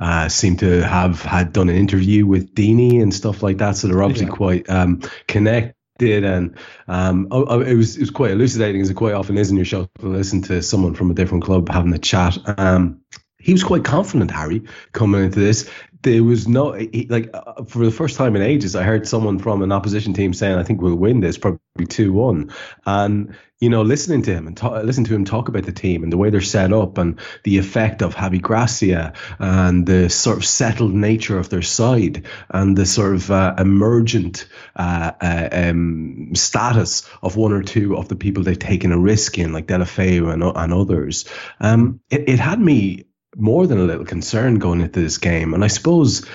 uh, 0.00 0.28
seemed 0.28 0.60
to 0.60 0.82
have 0.82 1.22
had 1.22 1.52
done 1.52 1.68
an 1.68 1.76
interview 1.76 2.26
with 2.26 2.54
Deeney 2.54 3.02
and 3.02 3.12
stuff 3.12 3.42
like 3.42 3.58
that. 3.58 3.76
So 3.76 3.88
they're 3.88 4.02
obviously 4.02 4.26
yeah. 4.26 4.32
quite 4.32 4.70
um, 4.70 5.02
connected. 5.26 5.74
And 6.00 6.56
um, 6.88 7.28
oh, 7.30 7.44
oh, 7.46 7.60
it 7.60 7.74
was 7.74 7.96
it 7.96 8.00
was 8.00 8.10
quite 8.10 8.30
elucidating, 8.30 8.80
as 8.80 8.88
it 8.88 8.94
quite 8.94 9.14
often 9.14 9.36
is 9.36 9.50
in 9.50 9.56
your 9.56 9.66
show, 9.66 9.88
to 9.98 10.06
listen 10.06 10.40
to 10.42 10.62
someone 10.62 10.94
from 10.94 11.10
a 11.10 11.14
different 11.14 11.44
club 11.44 11.68
having 11.68 11.92
a 11.92 11.98
chat. 11.98 12.38
Um, 12.58 13.02
he 13.38 13.52
was 13.52 13.64
quite 13.64 13.84
confident, 13.84 14.30
Harry, 14.30 14.62
coming 14.92 15.24
into 15.24 15.40
this 15.40 15.70
there 16.02 16.24
was 16.24 16.48
no 16.48 16.72
he, 16.72 17.06
like 17.10 17.30
uh, 17.34 17.64
for 17.64 17.84
the 17.84 17.90
first 17.90 18.16
time 18.16 18.36
in 18.36 18.42
ages 18.42 18.74
i 18.74 18.82
heard 18.82 19.06
someone 19.06 19.38
from 19.38 19.62
an 19.62 19.72
opposition 19.72 20.12
team 20.12 20.32
saying 20.32 20.56
i 20.56 20.62
think 20.62 20.80
we'll 20.80 20.94
win 20.94 21.20
this 21.20 21.38
probably 21.38 21.60
2-1 21.78 22.52
and 22.86 23.34
you 23.60 23.68
know 23.68 23.82
listening 23.82 24.22
to 24.22 24.32
him 24.32 24.46
and 24.46 24.56
talk, 24.56 24.82
listen 24.84 25.04
to 25.04 25.14
him 25.14 25.24
talk 25.24 25.48
about 25.48 25.64
the 25.64 25.72
team 25.72 26.02
and 26.02 26.12
the 26.12 26.16
way 26.16 26.30
they're 26.30 26.40
set 26.40 26.72
up 26.72 26.98
and 26.98 27.20
the 27.44 27.58
effect 27.58 28.02
of 28.02 28.14
javi 28.14 28.40
gracia 28.40 29.12
and 29.38 29.86
the 29.86 30.08
sort 30.08 30.38
of 30.38 30.44
settled 30.44 30.94
nature 30.94 31.38
of 31.38 31.48
their 31.50 31.62
side 31.62 32.26
and 32.48 32.76
the 32.76 32.86
sort 32.86 33.14
of 33.14 33.30
uh, 33.30 33.54
emergent 33.58 34.48
uh, 34.76 35.12
uh, 35.20 35.48
um, 35.52 36.30
status 36.34 37.08
of 37.22 37.36
one 37.36 37.52
or 37.52 37.62
two 37.62 37.96
of 37.96 38.08
the 38.08 38.16
people 38.16 38.42
they've 38.42 38.58
taken 38.58 38.92
a 38.92 38.98
risk 38.98 39.38
in 39.38 39.52
like 39.52 39.66
Deulofeu 39.66 40.32
and, 40.32 40.42
and 40.42 40.72
others 40.72 41.26
um, 41.60 42.00
it, 42.10 42.28
it 42.28 42.38
had 42.38 42.60
me 42.60 43.04
more 43.36 43.66
than 43.66 43.78
a 43.78 43.84
little 43.84 44.04
concerned 44.04 44.60
going 44.60 44.80
into 44.80 45.00
this 45.00 45.18
game. 45.18 45.54
And 45.54 45.64
I 45.64 45.68
suppose 45.68 46.26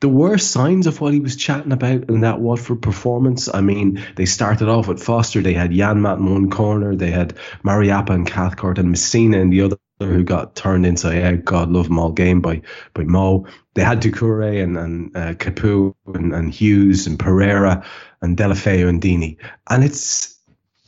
there 0.00 0.10
were 0.10 0.36
signs 0.36 0.88
of 0.88 1.00
what 1.00 1.14
he 1.14 1.20
was 1.20 1.36
chatting 1.36 1.72
about 1.72 2.08
in 2.10 2.22
that 2.22 2.40
Watford 2.40 2.82
performance. 2.82 3.48
I 3.52 3.60
mean, 3.60 4.04
they 4.16 4.26
started 4.26 4.68
off 4.68 4.88
with 4.88 5.02
Foster. 5.02 5.40
They 5.40 5.54
had 5.54 5.70
Janmaat 5.70 6.18
in 6.18 6.32
one 6.32 6.50
corner. 6.50 6.96
They 6.96 7.10
had 7.12 7.36
Mariappa 7.62 8.10
and 8.10 8.26
Cathcart 8.26 8.78
and 8.78 8.92
Masina 8.92 9.40
in 9.40 9.50
the 9.50 9.62
other 9.62 9.76
who 10.00 10.24
got 10.24 10.56
turned 10.56 10.84
inside 10.84 11.22
out. 11.22 11.44
God 11.44 11.70
love 11.70 11.86
them 11.86 11.98
all 11.98 12.10
game 12.10 12.40
by 12.40 12.62
by 12.94 13.04
Mo. 13.04 13.46
They 13.74 13.82
had 13.82 14.02
Doucouré 14.02 14.62
and, 14.62 14.76
and 14.76 15.16
uh, 15.16 15.34
Capoue 15.34 15.94
and, 16.14 16.34
and 16.34 16.52
Hughes 16.52 17.06
and 17.06 17.18
Pereyra 17.18 17.84
and 18.20 18.36
Deulofeu 18.36 18.88
and 18.88 19.00
Deeney, 19.00 19.38
And 19.68 19.84
it's 19.84 20.31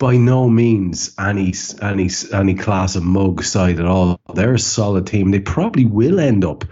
by 0.05 0.19
no 0.19 0.51
means 0.51 1.15
any 1.19 1.55
any 1.81 2.11
any 2.31 2.55
class 2.55 2.95
of 2.95 3.03
mug 3.03 3.43
side 3.43 3.81
at 3.81 3.87
all. 3.87 4.21
They're 4.35 4.53
a 4.53 4.59
solid 4.59 5.07
team. 5.07 5.31
They 5.31 5.41
probably 5.41 5.87
will 5.87 6.21
end 6.21 6.45
up, 6.45 6.67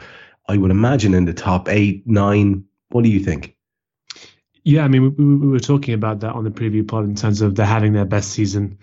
I 0.47 0.59
would 0.59 0.71
imagine, 0.71 1.15
in 1.15 1.25
the 1.25 1.33
top 1.33 1.71
eight, 1.71 2.07
nine. 2.07 2.67
What 2.91 3.05
do 3.05 3.11
you 3.11 3.21
think? 3.21 3.57
Yeah, 4.65 4.85
I 4.85 4.89
mean, 4.89 5.15
we, 5.17 5.25
we 5.25 5.49
were 5.49 5.61
talking 5.61 5.95
about 5.95 6.21
that 6.21 6.35
on 6.35 6.45
the 6.45 6.51
preview 6.51 6.87
pod 6.87 7.05
in 7.05 7.15
terms 7.15 7.41
of 7.41 7.55
they're 7.55 7.65
having 7.65 7.95
their 7.95 8.05
best 8.05 8.33
season 8.33 8.77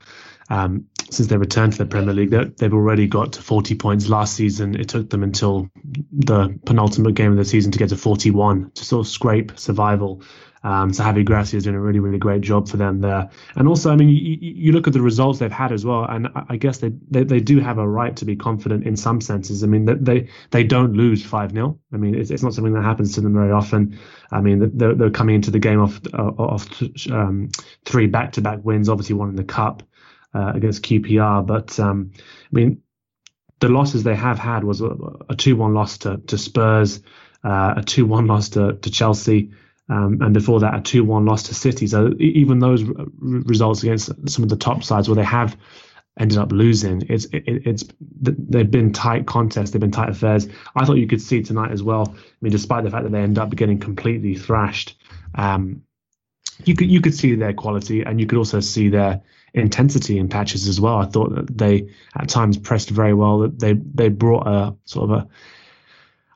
um, 0.49 0.88
since 1.12 1.29
they 1.29 1.38
returned 1.38 1.73
to 1.73 1.77
the 1.77 1.85
Premier 1.85 2.15
League. 2.15 2.31
They've 2.31 2.73
already 2.73 3.05
got 3.05 3.33
to 3.33 3.43
40 3.43 3.75
points 3.75 4.09
last 4.09 4.33
season. 4.33 4.73
It 4.73 4.89
took 4.89 5.12
them 5.12 5.21
until 5.21 5.69
the 6.12 6.59
penultimate 6.65 7.13
game 7.13 7.31
of 7.33 7.38
the 7.38 7.45
season 7.45 7.71
to 7.73 7.77
get 7.77 7.89
to 7.89 7.97
41 7.97 8.71
to 8.73 8.83
sort 8.83 9.05
of 9.05 9.12
scrape 9.12 9.59
survival. 9.59 10.23
Um, 10.63 10.91
so 10.93 11.03
Javi 11.03 11.23
Gracia 11.23 11.57
is 11.57 11.63
doing 11.63 11.75
a 11.75 11.79
really, 11.79 11.99
really 11.99 12.17
great 12.17 12.41
job 12.41 12.67
for 12.67 12.77
them 12.77 12.99
there. 12.99 13.29
And 13.55 13.67
also, 13.67 13.91
I 13.91 13.95
mean, 13.95 14.09
you, 14.09 14.37
you 14.41 14.71
look 14.71 14.87
at 14.87 14.93
the 14.93 15.01
results 15.01 15.39
they've 15.39 15.51
had 15.51 15.71
as 15.71 15.85
well, 15.85 16.03
and 16.03 16.27
I 16.49 16.57
guess 16.57 16.79
they, 16.79 16.91
they, 17.09 17.23
they 17.23 17.39
do 17.39 17.59
have 17.59 17.77
a 17.77 17.87
right 17.87 18.15
to 18.17 18.25
be 18.25 18.35
confident 18.35 18.85
in 18.85 18.97
some 18.97 19.21
senses. 19.21 19.63
I 19.63 19.67
mean, 19.67 19.85
they 19.85 20.29
they 20.51 20.63
don't 20.63 20.93
lose 20.93 21.23
5 21.23 21.51
0. 21.51 21.79
I 21.93 21.97
mean, 21.97 22.15
it's, 22.15 22.31
it's 22.31 22.43
not 22.43 22.53
something 22.53 22.73
that 22.73 22.83
happens 22.83 23.15
to 23.15 23.21
them 23.21 23.33
very 23.33 23.51
often. 23.51 23.97
I 24.31 24.41
mean, 24.41 24.77
they're, 24.77 24.95
they're 24.95 25.09
coming 25.09 25.35
into 25.35 25.51
the 25.51 25.59
game 25.59 25.81
off, 25.81 25.99
off 26.13 26.67
um, 27.09 27.49
three 27.85 28.07
back 28.07 28.33
to 28.33 28.41
back 28.41 28.59
wins, 28.63 28.89
obviously 28.89 29.15
one 29.15 29.29
in 29.29 29.35
the 29.35 29.43
Cup 29.43 29.83
uh, 30.33 30.51
against 30.53 30.83
QPR. 30.83 31.45
But, 31.45 31.79
um, 31.79 32.11
I 32.15 32.19
mean, 32.51 32.81
the 33.59 33.69
losses 33.69 34.03
they 34.03 34.15
have 34.15 34.39
had 34.39 34.63
was 34.63 34.81
a 34.81 35.35
2 35.35 35.55
1 35.55 35.73
loss 35.73 35.99
to, 35.99 36.17
to 36.27 36.37
Spurs, 36.37 37.01
uh, 37.43 37.75
a 37.77 37.83
2 37.83 38.05
1 38.05 38.27
loss 38.27 38.49
to, 38.49 38.73
to 38.73 38.91
Chelsea. 38.91 39.51
Um, 39.89 40.19
and 40.21 40.34
before 40.34 40.60
that, 40.60 40.75
a 40.75 40.82
2 40.82 41.04
1 41.04 41.25
loss 41.25 41.43
to 41.43 41.56
City. 41.56 41.88
So 41.88 42.13
even 42.19 42.60
those 42.60 42.84
results 42.84 43.82
against 43.84 44.12
some 44.30 44.43
of 44.43 44.49
the 44.49 44.56
top 44.56 44.84
sides 44.84 45.10
where 45.10 45.15
they 45.15 45.23
have 45.23 45.58
ended 46.19 46.38
up 46.38 46.52
losing, 46.52 47.04
it's 47.10 47.25
it, 47.25 47.43
it's 47.45 47.86
they've 48.21 48.69
been 48.69 48.93
tight 48.93 49.25
contests, 49.25 49.71
they've 49.71 49.82
been 49.82 49.91
tight 49.91 50.10
affairs. 50.10 50.47
I 50.75 50.86
thought 50.86 50.97
you 50.97 51.08
could 51.08 51.21
see 51.21 51.41
tonight 51.41 51.71
as 51.71 51.82
well. 51.82 52.13
I 52.15 52.21
mean, 52.41 52.52
despite 52.52 52.84
the 52.84 52.91
fact 52.91 53.04
that 53.04 53.12
they 53.12 53.21
end 53.21 53.39
up 53.39 53.56
getting 53.56 53.80
completely 53.80 54.36
thrashed, 54.36 54.95
um, 55.34 55.82
you 56.65 56.75
could 56.75 56.89
you 56.91 57.02
could 57.02 57.15
see 57.15 57.36
their 57.36 57.54
quality, 57.54 58.04
and 58.04 58.19
you 58.19 58.28
could 58.28 58.38
also 58.38 58.60
see 58.60 58.89
their 58.89 59.21
intensity 59.54 60.19
in 60.19 60.30
patches 60.30 60.67
as 60.67 60.80
well. 60.80 60.97
I 60.97 61.06
thought 61.06 61.34
that 61.34 61.58
they 61.58 61.89
at 62.15 62.30
times 62.30 62.58
pressed 62.58 62.89
very 62.89 63.13
well. 63.13 63.39
That 63.39 63.60
they 63.60 63.73
they 63.73 64.10
brought 64.10 64.45
a 64.45 64.75
sort 64.86 65.10
of 65.10 65.17
a 65.17 65.28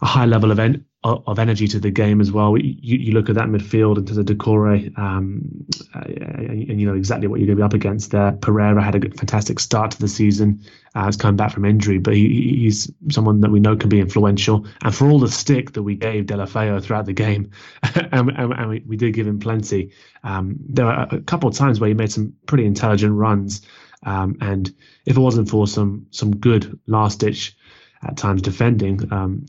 a 0.01 0.05
high 0.05 0.25
level 0.25 0.51
of 0.51 0.59
of 1.03 1.37
energy 1.37 1.67
to 1.67 1.79
the 1.79 1.91
game 1.91 2.21
as 2.21 2.31
well. 2.31 2.57
You, 2.57 2.97
you 2.97 3.11
look 3.11 3.29
at 3.29 3.35
that 3.35 3.47
midfield 3.47 3.97
into 3.97 4.13
the 4.13 4.23
Doucouré, 4.23 4.97
um, 4.97 5.65
and, 5.93 6.69
and, 6.69 6.79
you 6.79 6.87
know 6.87 6.95
exactly 6.95 7.27
what 7.27 7.39
you're 7.39 7.47
going 7.47 7.57
to 7.57 7.61
be 7.61 7.65
up 7.65 7.73
against 7.73 8.11
there. 8.11 8.31
Pereyra 8.31 8.81
had 8.81 8.95
a 8.95 9.09
fantastic 9.09 9.59
start 9.59 9.91
to 9.91 9.99
the 9.99 10.07
season. 10.07 10.61
Uh, 10.95 11.05
has 11.05 11.17
come 11.17 11.35
back 11.35 11.51
from 11.51 11.65
injury, 11.65 11.97
but 11.97 12.13
he, 12.13 12.59
he's 12.61 12.89
someone 13.09 13.41
that 13.41 13.49
we 13.49 13.59
know 13.59 13.75
can 13.75 13.89
be 13.89 13.99
influential. 13.99 14.67
And 14.83 14.93
for 14.93 15.09
all 15.09 15.19
the 15.19 15.27
stick 15.27 15.73
that 15.73 15.81
we 15.81 15.95
gave 15.95 16.27
Deulofeu 16.27 16.83
throughout 16.83 17.05
the 17.05 17.13
game, 17.13 17.49
and, 17.95 18.29
and, 18.29 18.53
and 18.53 18.69
we, 18.69 18.83
we, 18.87 18.95
did 18.95 19.13
give 19.13 19.25
him 19.25 19.39
plenty, 19.39 19.91
um, 20.23 20.55
there 20.69 20.85
were 20.85 21.07
a 21.09 21.19
couple 21.21 21.49
of 21.49 21.55
times 21.55 21.79
where 21.79 21.87
he 21.87 21.95
made 21.95 22.11
some 22.11 22.33
pretty 22.45 22.65
intelligent 22.65 23.13
runs. 23.13 23.63
Um, 24.05 24.37
and 24.39 24.73
if 25.05 25.17
it 25.17 25.19
wasn't 25.19 25.49
for 25.49 25.65
some 25.65 26.05
some 26.11 26.35
good 26.35 26.79
last 26.85 27.19
ditch 27.19 27.57
at 28.03 28.15
times 28.15 28.41
defending, 28.41 29.11
um, 29.11 29.47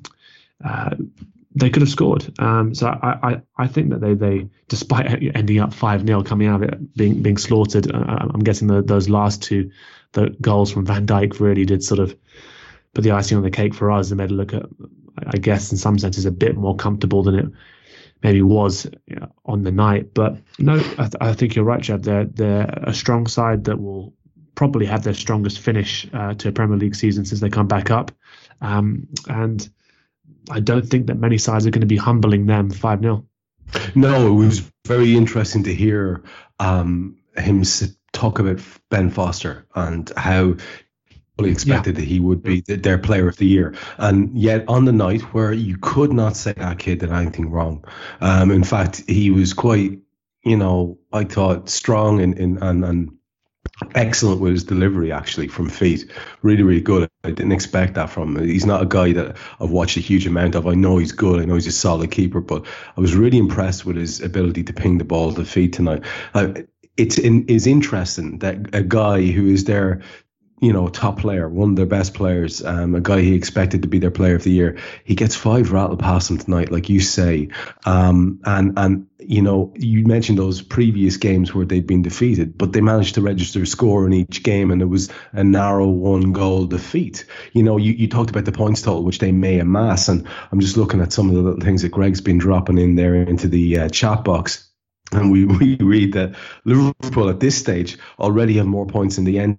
uh, 0.65 0.95
they 1.55 1.71
could 1.71 1.83
have 1.83 1.91
scored. 1.91 2.33
Um, 2.39 2.75
so 2.75 2.89
I, 2.89 3.19
I, 3.23 3.43
I, 3.57 3.67
think 3.69 3.91
that 3.91 4.01
they, 4.01 4.15
they, 4.15 4.49
despite 4.69 5.07
ending 5.37 5.61
up 5.61 5.73
five 5.73 6.07
0 6.07 6.23
coming 6.23 6.49
out 6.49 6.63
of 6.63 6.69
it 6.69 6.97
being 6.97 7.23
being 7.23 7.37
slaughtered, 7.37 7.93
uh, 7.93 8.29
I'm 8.35 8.43
guessing 8.43 8.69
the, 8.69 8.83
those 8.83 9.09
last 9.09 9.43
two, 9.43 9.71
the 10.13 10.35
goals 10.41 10.71
from 10.71 10.87
Van 10.87 11.07
Dijk 11.07 11.41
really 11.41 11.65
did 11.65 11.83
sort 11.83 12.01
of 12.01 12.17
put 12.93 13.03
the 13.03 13.13
icing 13.13 13.37
on 13.37 13.43
the 13.43 13.51
cake 13.51 13.75
for 13.75 13.91
us 13.91 14.11
and 14.11 14.19
made 14.19 14.31
it 14.31 14.35
look, 14.35 14.53
at, 14.53 14.67
I 15.27 15.39
guess, 15.39 15.71
in 15.71 15.79
some 15.79 15.99
senses, 15.99 16.27
a 16.27 16.31
bit 16.31 16.57
more 16.57 16.77
comfortable 16.77 17.23
than 17.23 17.39
it 17.39 17.47
maybe 18.23 18.43
was 18.43 18.87
know, 19.09 19.31
on 19.45 19.63
the 19.63 19.71
night. 19.71 20.15
But 20.15 20.39
no, 20.59 20.75
I, 20.75 21.09
th- 21.09 21.15
I 21.21 21.35
think 21.35 21.55
you're 21.55 21.65
right, 21.65 21.83
Chad. 21.83 22.03
They're 22.03 22.25
they're 22.25 22.83
a 22.83 22.95
strong 22.95 23.27
side 23.29 23.65
that 23.65 23.81
will 23.81 24.13
probably 24.57 24.87
have 24.87 25.05
their 25.05 25.15
strongest 25.15 25.61
finish 25.61 26.09
uh, 26.13 26.35
to 26.35 26.49
a 26.49 26.53
Premier 26.53 26.77
League 26.77 26.95
season 26.95 27.25
since 27.25 27.41
they 27.41 27.51
come 27.51 27.69
back 27.69 27.91
up, 27.91 28.11
um, 28.61 29.07
and 29.29 29.69
I 30.51 30.61
don't 30.61 30.87
think 30.87 31.07
that 31.07 31.19
many 31.19 31.39
sides 31.39 31.67
are 31.67 31.71
going 31.71 31.81
to 31.81 31.87
be 31.87 31.97
humbling 31.97 32.47
them 32.47 32.71
five 32.71 33.01
0 33.01 33.25
No, 33.95 34.27
it 34.27 34.47
was 34.47 34.71
very 34.87 35.17
interesting 35.17 35.65
to 35.65 35.75
hear 35.75 36.23
um, 36.61 37.17
him 37.37 37.63
talk 38.13 38.39
about 38.39 38.61
Ben 38.91 39.11
Foster 39.11 39.67
and 39.75 40.11
how 40.17 40.55
fully 41.37 41.51
expected 41.51 41.95
yeah. 41.95 42.01
that 42.01 42.09
he 42.09 42.21
would 42.21 42.43
be 42.43 42.61
their 42.61 42.99
player 42.99 43.29
of 43.29 43.37
the 43.37 43.47
year. 43.47 43.75
And 43.99 44.37
yet 44.39 44.65
on 44.69 44.85
the 44.85 44.93
night 44.93 45.21
where 45.35 45.53
you 45.53 45.77
could 45.79 46.13
not 46.13 46.37
say 46.37 46.53
that 46.53 46.79
kid 46.79 47.01
did 47.01 47.11
anything 47.11 47.51
wrong. 47.51 47.85
Um, 48.21 48.51
in 48.51 48.65
fact, 48.65 49.03
he 49.09 49.31
was 49.31 49.53
quite, 49.53 49.99
you 50.45 50.57
know, 50.57 50.99
I 51.13 51.25
thought 51.25 51.69
strong 51.69 52.21
and, 52.21 52.39
and, 52.39 52.63
and, 52.63 52.85
and 52.85 53.11
excellent 53.95 54.41
with 54.41 54.53
his 54.53 54.65
delivery 54.65 55.13
actually 55.13 55.49
from 55.49 55.69
feet. 55.69 56.11
Really, 56.43 56.63
really 56.63 56.81
good. 56.81 57.09
I 57.25 57.31
didn't 57.31 57.53
expect 57.53 57.95
that 57.95 58.11
from 58.11 58.37
him. 58.37 58.47
He's 58.47 58.67
not 58.67 58.83
a 58.83 58.87
guy 58.87 59.13
that 59.13 59.37
I've 59.61 59.71
watched 59.71 59.97
a 59.97 60.01
huge 60.01 60.27
amount 60.27 60.55
of. 60.55 60.67
I 60.67 60.75
know 60.75 60.99
he's 60.99 61.13
good. 61.13 61.41
I 61.41 61.45
know 61.45 61.55
he's 61.55 61.67
a 61.67 61.73
solid 61.73 62.11
keeper, 62.11 62.41
but 62.41 62.67
I 62.97 63.01
was 63.01 63.15
really 63.15 63.39
impressed 63.39 63.85
with 63.85 63.97
his 63.97 64.21
ability 64.21 64.65
to 64.65 64.73
ping 64.73 64.99
the 64.99 65.05
ball 65.05 65.33
to 65.35 65.45
feet 65.45 65.73
tonight. 65.73 66.05
Uh, 66.35 66.53
it's 66.97 67.19
in, 67.19 67.45
is 67.49 67.67
interesting 67.67 68.39
that 68.39 68.73
a 68.73 68.83
guy 68.83 69.23
who 69.23 69.49
is 69.49 69.65
there 69.65 70.03
you 70.61 70.73
know, 70.73 70.89
top 70.89 71.19
player, 71.19 71.49
one 71.49 71.71
of 71.71 71.77
their 71.77 71.85
best 71.85 72.15
players, 72.15 72.65
um, 72.65 72.95
a 72.95 73.01
guy 73.01 73.21
he 73.21 73.35
expected 73.35 73.83
to 73.83 73.89
be 73.89 73.99
their 73.99 74.11
player 74.11 74.37
of 74.37 74.45
the 74.45 74.53
year. 74.53 74.79
He 75.05 75.15
gets 75.15 75.35
five 75.35 75.73
rattle 75.73 75.97
past 75.97 76.31
him 76.31 76.39
tonight, 76.39 76.71
like 76.71 76.89
you 76.89 77.01
say. 77.01 77.49
Um, 77.85 78.41
and 78.45 78.73
and 78.79 79.07
you 79.19 79.43
know, 79.43 79.73
you 79.77 80.07
mentioned 80.07 80.39
those 80.39 80.63
previous 80.63 81.17
games 81.17 81.55
where 81.55 81.67
they'd 81.67 81.87
been 81.87 82.03
defeated, 82.03 82.57
but 82.57 82.73
they 82.73 82.81
managed 82.81 83.17
to 83.17 83.23
register 83.23 83.63
a 83.63 83.67
score 83.67 84.07
in 84.07 84.13
each 84.13 84.43
game, 84.43 84.71
and 84.71 84.81
it 84.81 84.87
was 84.87 85.11
a 85.33 85.43
narrow 85.43 85.89
one 85.89 86.33
goal 86.33 86.67
defeat. 86.67 87.25
You 87.53 87.63
know, 87.63 87.77
you, 87.77 87.93
you 87.93 88.09
talked 88.09 88.31
about 88.31 88.45
the 88.45 88.53
points 88.53 88.83
total, 88.83 89.03
which 89.03 89.19
they 89.19 89.33
may 89.33 89.59
amass, 89.59 90.09
and 90.09 90.27
I'm 90.53 90.61
just 90.61 90.77
looking 90.77 91.01
at 91.01 91.13
some 91.13 91.29
of 91.29 91.35
the 91.35 91.43
little 91.43 91.61
things 91.61 91.83
that 91.83 91.91
Greg's 91.91 92.21
been 92.21 92.39
dropping 92.39 92.79
in 92.79 92.95
there 92.95 93.15
into 93.15 93.49
the 93.49 93.81
uh, 93.81 93.89
chat 93.89 94.25
box. 94.25 94.71
And 95.13 95.31
we, 95.31 95.45
we 95.59 95.77
read 95.77 96.13
that 96.15 96.37
Liverpool 96.65 97.29
at 97.29 97.41
this 97.41 97.59
stage 97.59 97.99
already 98.19 98.55
have 98.55 98.67
more 98.67 98.87
points 98.87 99.19
in 99.19 99.25
the 99.25 99.39
end 99.39 99.59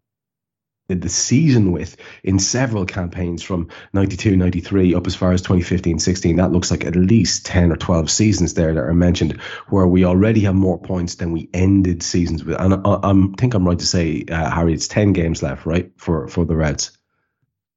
the 0.88 1.10
season 1.10 1.72
with 1.72 1.98
in 2.24 2.38
several 2.38 2.86
campaigns 2.86 3.42
from 3.42 3.70
92 3.94 4.36
93 4.36 4.94
up 4.94 5.08
as 5.08 5.16
far 5.16 5.32
as 5.32 5.42
2015 5.42 5.98
16 5.98 6.36
that 6.36 6.52
looks 6.52 6.70
like 6.70 6.86
at 6.86 6.96
least 6.96 7.46
10 7.46 7.72
or 7.72 7.76
12 7.76 8.10
seasons 8.10 8.54
there 8.54 8.74
that 8.74 8.84
are 8.84 8.94
mentioned 8.94 9.40
where 9.70 9.88
we 9.88 10.06
already 10.06 10.42
have 10.42 10.54
more 10.54 10.80
points 10.80 11.16
than 11.16 11.32
we 11.32 11.50
ended 11.54 12.04
seasons 12.04 12.44
with. 12.44 12.60
And 12.60 12.76
i, 12.76 13.00
I 13.04 13.14
think 13.38 13.56
i'm 13.56 13.68
right 13.68 13.80
to 13.80 13.86
say 13.86 14.26
uh, 14.30 14.50
Hari 14.50 14.74
it's 14.74 14.88
10 14.88 15.14
games 15.14 15.42
left 15.42 15.66
right 15.66 15.92
for 15.98 16.28
for 16.28 16.46
the 16.46 16.56
reds? 16.56 16.96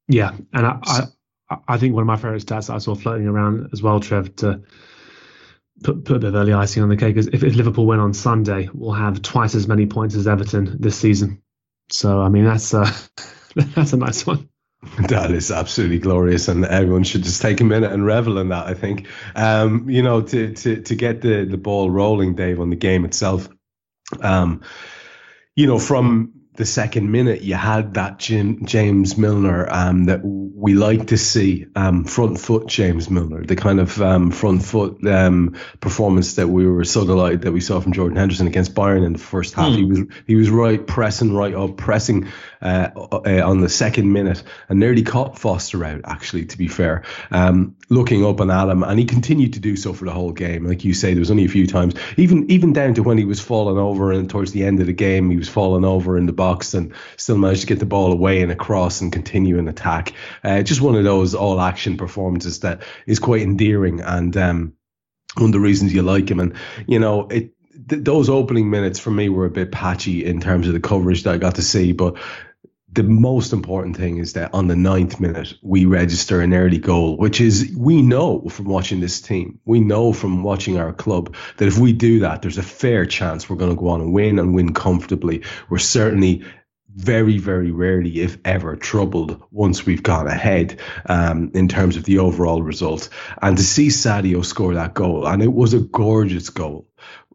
Yeah 0.07 0.35
and 0.53 0.67
I, 0.67 0.79
I 1.49 1.57
i 1.67 1.77
think 1.77 1.95
one 1.95 2.03
of 2.03 2.07
my 2.07 2.15
favorite 2.15 2.45
stats 2.45 2.69
i 2.69 2.77
saw 2.77 2.93
floating 2.93 3.27
around 3.27 3.69
as 3.73 3.81
well 3.81 3.99
trev 3.99 4.35
to 4.37 4.61
put, 5.83 6.05
put 6.05 6.17
a 6.17 6.19
bit 6.19 6.29
of 6.29 6.35
early 6.35 6.53
icing 6.53 6.83
on 6.83 6.89
the 6.89 6.97
cake 6.97 7.17
is 7.17 7.27
if, 7.27 7.43
if 7.43 7.55
liverpool 7.55 7.87
win 7.87 7.99
on 7.99 8.13
sunday 8.13 8.69
we'll 8.71 8.91
have 8.91 9.23
twice 9.23 9.55
as 9.55 9.67
many 9.67 9.87
points 9.87 10.13
as 10.13 10.27
everton 10.27 10.77
this 10.79 10.95
season 10.95 11.41
so 11.89 12.21
I 12.21 12.29
mean 12.29 12.45
that's 12.45 12.73
uh, 12.73 12.91
that's 13.55 13.93
a 13.93 13.97
nice 13.97 14.25
one. 14.25 14.49
That 15.09 15.31
is 15.31 15.51
absolutely 15.51 15.99
glorious, 15.99 16.47
and 16.47 16.63
everyone 16.63 17.03
should 17.03 17.23
just 17.23 17.41
take 17.41 17.59
a 17.59 17.65
minute 17.65 17.91
and 17.91 18.05
revel 18.05 18.37
in 18.37 18.49
that. 18.49 18.67
I 18.67 18.73
think, 18.73 19.07
um, 19.35 19.89
you 19.89 20.01
know, 20.01 20.21
to 20.21 20.53
to 20.53 20.81
to 20.81 20.95
get 20.95 21.21
the 21.21 21.43
the 21.43 21.57
ball 21.57 21.91
rolling, 21.91 22.35
Dave, 22.35 22.61
on 22.61 22.69
the 22.69 22.77
game 22.77 23.03
itself. 23.03 23.49
Um, 24.21 24.61
you 25.55 25.67
know, 25.67 25.79
from 25.79 26.38
the 26.59 26.65
second 26.65 27.09
minute, 27.09 27.41
you 27.41 27.55
had 27.55 27.93
that 27.93 28.19
Jim, 28.19 28.65
James 28.65 29.17
Milner 29.17 29.65
um, 29.71 30.03
that 30.05 30.19
we 30.25 30.73
like 30.73 31.07
to 31.07 31.17
see 31.17 31.67
um, 31.73 32.03
front 32.03 32.37
foot 32.37 32.67
James 32.67 33.09
Milner, 33.09 33.45
the 33.45 33.55
kind 33.55 33.79
of 33.79 34.01
um, 34.01 34.29
front 34.29 34.65
foot 34.65 35.07
um, 35.07 35.55
performance 35.79 36.35
that 36.35 36.49
we 36.49 36.67
were 36.67 36.83
so 36.83 37.05
delighted 37.05 37.43
that 37.43 37.53
we 37.53 37.61
saw 37.61 37.79
from 37.79 37.93
Jordan 37.93 38.17
Henderson 38.17 38.45
against 38.45 38.75
Bayern 38.75 39.05
in 39.05 39.13
the 39.13 39.19
first 39.19 39.53
half. 39.53 39.71
Mm. 39.71 39.75
He 39.77 39.83
was 39.85 39.99
he 40.27 40.35
was 40.35 40.49
right 40.49 40.85
pressing 40.85 41.33
right 41.33 41.55
up, 41.55 41.77
pressing 41.77 42.27
uh, 42.61 42.89
uh, 42.95 43.41
on 43.43 43.61
the 43.61 43.69
second 43.69 44.11
minute, 44.11 44.43
and 44.67 44.79
nearly 44.79 45.03
caught 45.03 45.37
Foster 45.37 45.83
out. 45.85 46.01
Actually, 46.05 46.45
to 46.45 46.57
be 46.57 46.67
fair, 46.67 47.03
um, 47.31 47.75
looking 47.89 48.25
up 48.25 48.39
and 48.39 48.51
at 48.51 48.69
him, 48.69 48.83
and 48.83 48.99
he 48.99 49.05
continued 49.05 49.53
to 49.53 49.59
do 49.59 49.75
so 49.75 49.93
for 49.93 50.05
the 50.05 50.11
whole 50.11 50.31
game. 50.31 50.65
Like 50.65 50.83
you 50.83 50.93
say, 50.93 51.13
there 51.13 51.21
was 51.21 51.31
only 51.31 51.45
a 51.45 51.49
few 51.49 51.67
times, 51.67 51.95
even 52.17 52.49
even 52.51 52.73
down 52.73 52.93
to 52.95 53.03
when 53.03 53.17
he 53.17 53.25
was 53.25 53.39
falling 53.39 53.77
over, 53.77 54.11
and 54.11 54.29
towards 54.29 54.51
the 54.51 54.65
end 54.65 54.79
of 54.79 54.87
the 54.87 54.93
game, 54.93 55.29
he 55.29 55.37
was 55.37 55.49
falling 55.49 55.85
over 55.85 56.17
in 56.17 56.25
the 56.25 56.33
box 56.33 56.73
and 56.73 56.93
still 57.17 57.37
managed 57.37 57.61
to 57.61 57.67
get 57.67 57.79
the 57.79 57.85
ball 57.85 58.11
away 58.11 58.41
and 58.41 58.51
across 58.51 59.01
and 59.01 59.11
continue 59.11 59.59
an 59.59 59.67
attack. 59.67 60.13
Uh, 60.43 60.61
just 60.61 60.81
one 60.81 60.95
of 60.95 61.03
those 61.03 61.35
all 61.35 61.59
action 61.59 61.97
performances 61.97 62.59
that 62.59 62.83
is 63.05 63.19
quite 63.19 63.41
endearing 63.41 64.01
and 64.01 64.35
um, 64.37 64.73
one 65.35 65.47
of 65.47 65.51
the 65.51 65.59
reasons 65.59 65.93
you 65.93 66.01
like 66.01 66.29
him. 66.29 66.39
And, 66.39 66.53
you 66.87 66.99
know, 66.99 67.27
it, 67.27 67.53
those 67.73 68.29
opening 68.29 68.69
minutes 68.69 68.99
for 68.99 69.11
me 69.11 69.29
were 69.29 69.45
a 69.45 69.51
bit 69.51 69.71
patchy 69.71 70.25
in 70.25 70.41
terms 70.41 70.67
of 70.67 70.73
the 70.73 70.79
coverage 70.79 71.23
that 71.23 71.33
I 71.33 71.37
got 71.37 71.55
to 71.55 71.61
see, 71.61 71.93
but 71.93 72.17
the 72.91 73.03
most 73.03 73.53
important 73.53 73.95
thing 73.97 74.17
is 74.17 74.33
that 74.33 74.53
on 74.53 74.67
the 74.67 74.75
ninth 74.75 75.19
minute 75.19 75.53
we 75.61 75.85
register 75.85 76.41
an 76.41 76.53
early 76.53 76.79
goal, 76.79 77.17
which 77.17 77.39
is 77.39 77.71
we 77.77 78.01
know 78.01 78.41
from 78.49 78.65
watching 78.65 78.99
this 78.99 79.21
team, 79.21 79.59
we 79.65 79.79
know 79.79 80.11
from 80.11 80.43
watching 80.43 80.79
our 80.79 80.91
club 80.91 81.35
that 81.57 81.67
if 81.67 81.77
we 81.77 81.93
do 81.93 82.19
that, 82.21 82.41
there's 82.41 82.57
a 82.57 82.63
fair 82.63 83.05
chance 83.05 83.49
we're 83.49 83.57
going 83.57 83.75
to 83.75 83.79
go 83.79 83.89
on 83.89 84.01
and 84.01 84.13
win 84.13 84.39
and 84.39 84.55
win 84.55 84.73
comfortably. 84.73 85.43
We're 85.69 85.77
certainly 85.77 86.43
very, 86.95 87.37
very 87.37 87.71
rarely, 87.71 88.21
if 88.21 88.37
ever, 88.43 88.75
troubled 88.75 89.41
once 89.51 89.85
we've 89.85 90.03
gone 90.03 90.27
ahead 90.27 90.79
um, 91.05 91.51
in 91.53 91.67
terms 91.67 91.95
of 91.95 92.03
the 92.03 92.19
overall 92.19 92.61
result. 92.61 93.09
And 93.41 93.55
to 93.57 93.63
see 93.63 93.87
Sadio 93.87 94.43
score 94.43 94.73
that 94.73 94.95
goal, 94.95 95.27
and 95.27 95.41
it 95.41 95.53
was 95.53 95.73
a 95.73 95.79
gorgeous 95.79 96.49
goal. 96.49 96.88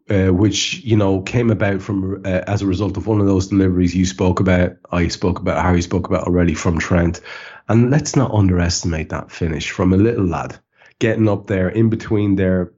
Uh, 0.07 0.27
which 0.27 0.81
you 0.83 0.95
know 0.95 1.19
came 1.21 1.49
about 1.49 1.81
from 1.81 2.21
uh, 2.25 2.41
as 2.45 2.61
a 2.61 2.67
result 2.67 2.95
of 2.95 3.07
one 3.07 3.19
of 3.19 3.25
those 3.25 3.47
deliveries 3.47 3.95
you 3.95 4.05
spoke 4.05 4.39
about. 4.39 4.73
I 4.91 5.07
spoke 5.07 5.39
about 5.39 5.59
Hari 5.59 5.81
spoke 5.81 6.07
about 6.07 6.27
already 6.27 6.53
from 6.53 6.77
Trent, 6.77 7.21
and 7.69 7.89
let's 7.89 8.15
not 8.15 8.29
underestimate 8.29 9.09
that 9.09 9.31
finish 9.31 9.71
from 9.71 9.93
a 9.93 9.97
little 9.97 10.25
lad 10.25 10.59
getting 10.99 11.27
up 11.27 11.47
there 11.47 11.69
in 11.69 11.89
between 11.89 12.35
their 12.35 12.71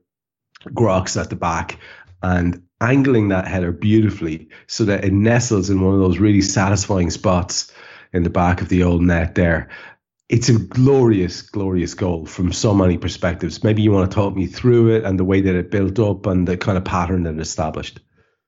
grocks 0.72 1.18
at 1.18 1.28
the 1.28 1.36
back 1.36 1.78
and 2.22 2.62
angling 2.80 3.28
that 3.28 3.46
header 3.46 3.72
beautifully 3.72 4.48
so 4.66 4.84
that 4.84 5.04
it 5.04 5.12
nestles 5.12 5.68
in 5.70 5.80
one 5.82 5.94
of 5.94 6.00
those 6.00 6.18
really 6.18 6.40
satisfying 6.40 7.10
spots 7.10 7.72
in 8.12 8.22
the 8.22 8.30
back 8.30 8.60
of 8.62 8.68
the 8.68 8.82
old 8.82 9.02
net 9.02 9.34
there 9.34 9.68
it's 10.28 10.48
a 10.48 10.58
glorious, 10.58 11.42
glorious 11.42 11.94
goal 11.94 12.26
from 12.26 12.52
so 12.52 12.74
many 12.74 12.98
perspectives. 12.98 13.64
Maybe 13.64 13.82
you 13.82 13.92
want 13.92 14.10
to 14.10 14.14
talk 14.14 14.34
me 14.34 14.46
through 14.46 14.94
it 14.94 15.04
and 15.04 15.18
the 15.18 15.24
way 15.24 15.40
that 15.40 15.54
it 15.54 15.70
built 15.70 15.98
up 15.98 16.26
and 16.26 16.46
the 16.46 16.56
kind 16.56 16.76
of 16.76 16.84
pattern 16.84 17.22
that 17.22 17.34
it 17.34 17.40
established. 17.40 18.00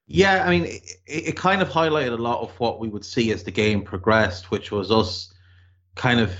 Yeah, 0.06 0.44
I 0.44 0.50
mean, 0.50 0.64
it, 0.66 0.82
it 1.06 1.36
kind 1.36 1.62
of 1.62 1.68
highlighted 1.68 2.12
a 2.12 2.22
lot 2.22 2.42
of 2.42 2.50
what 2.58 2.80
we 2.80 2.88
would 2.88 3.04
see 3.04 3.32
as 3.32 3.44
the 3.44 3.50
game 3.50 3.82
progressed, 3.82 4.50
which 4.50 4.70
was 4.70 4.90
us 4.90 5.32
kind 5.94 6.20
of 6.20 6.32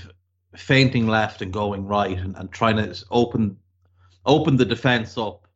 fainting 0.55 1.07
left 1.07 1.41
and 1.41 1.51
going 1.51 1.85
right 1.85 2.17
and, 2.17 2.35
and 2.35 2.51
trying 2.51 2.75
to 2.75 3.05
open 3.09 3.57
open 4.25 4.57
the 4.57 4.65
defense 4.65 5.17
up 5.17 5.47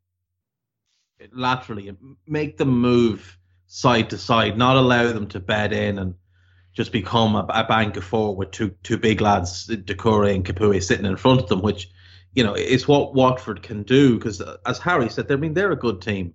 laterally 1.31 1.89
and 1.89 1.97
make 2.25 2.57
them 2.57 2.69
move 2.69 3.37
side 3.67 4.09
to 4.09 4.17
side, 4.17 4.57
not 4.57 4.77
allow 4.77 5.11
them 5.11 5.27
to 5.27 5.39
bed 5.39 5.73
in 5.73 5.99
and 5.99 6.15
just 6.75 6.91
become 6.91 7.35
a, 7.35 7.45
a 7.49 7.63
bank 7.63 7.97
of 7.97 8.03
four 8.03 8.35
with 8.35 8.51
two 8.51 8.75
two 8.83 8.97
big 8.97 9.21
lads, 9.21 9.67
Doucouré 9.67 10.35
and 10.35 10.45
Capoue, 10.45 10.83
sitting 10.83 11.05
in 11.05 11.15
front 11.17 11.41
of 11.41 11.49
them, 11.49 11.61
which 11.61 11.89
you 12.33 12.43
know 12.43 12.53
it's 12.53 12.87
what 12.87 13.15
Watford 13.15 13.63
can 13.63 13.83
do. 13.83 14.17
Because 14.17 14.41
uh, 14.41 14.57
as 14.65 14.77
Harry 14.79 15.09
said, 15.09 15.31
I 15.31 15.37
mean 15.37 15.53
they're 15.53 15.71
a 15.71 15.77
good 15.77 16.01
team, 16.01 16.33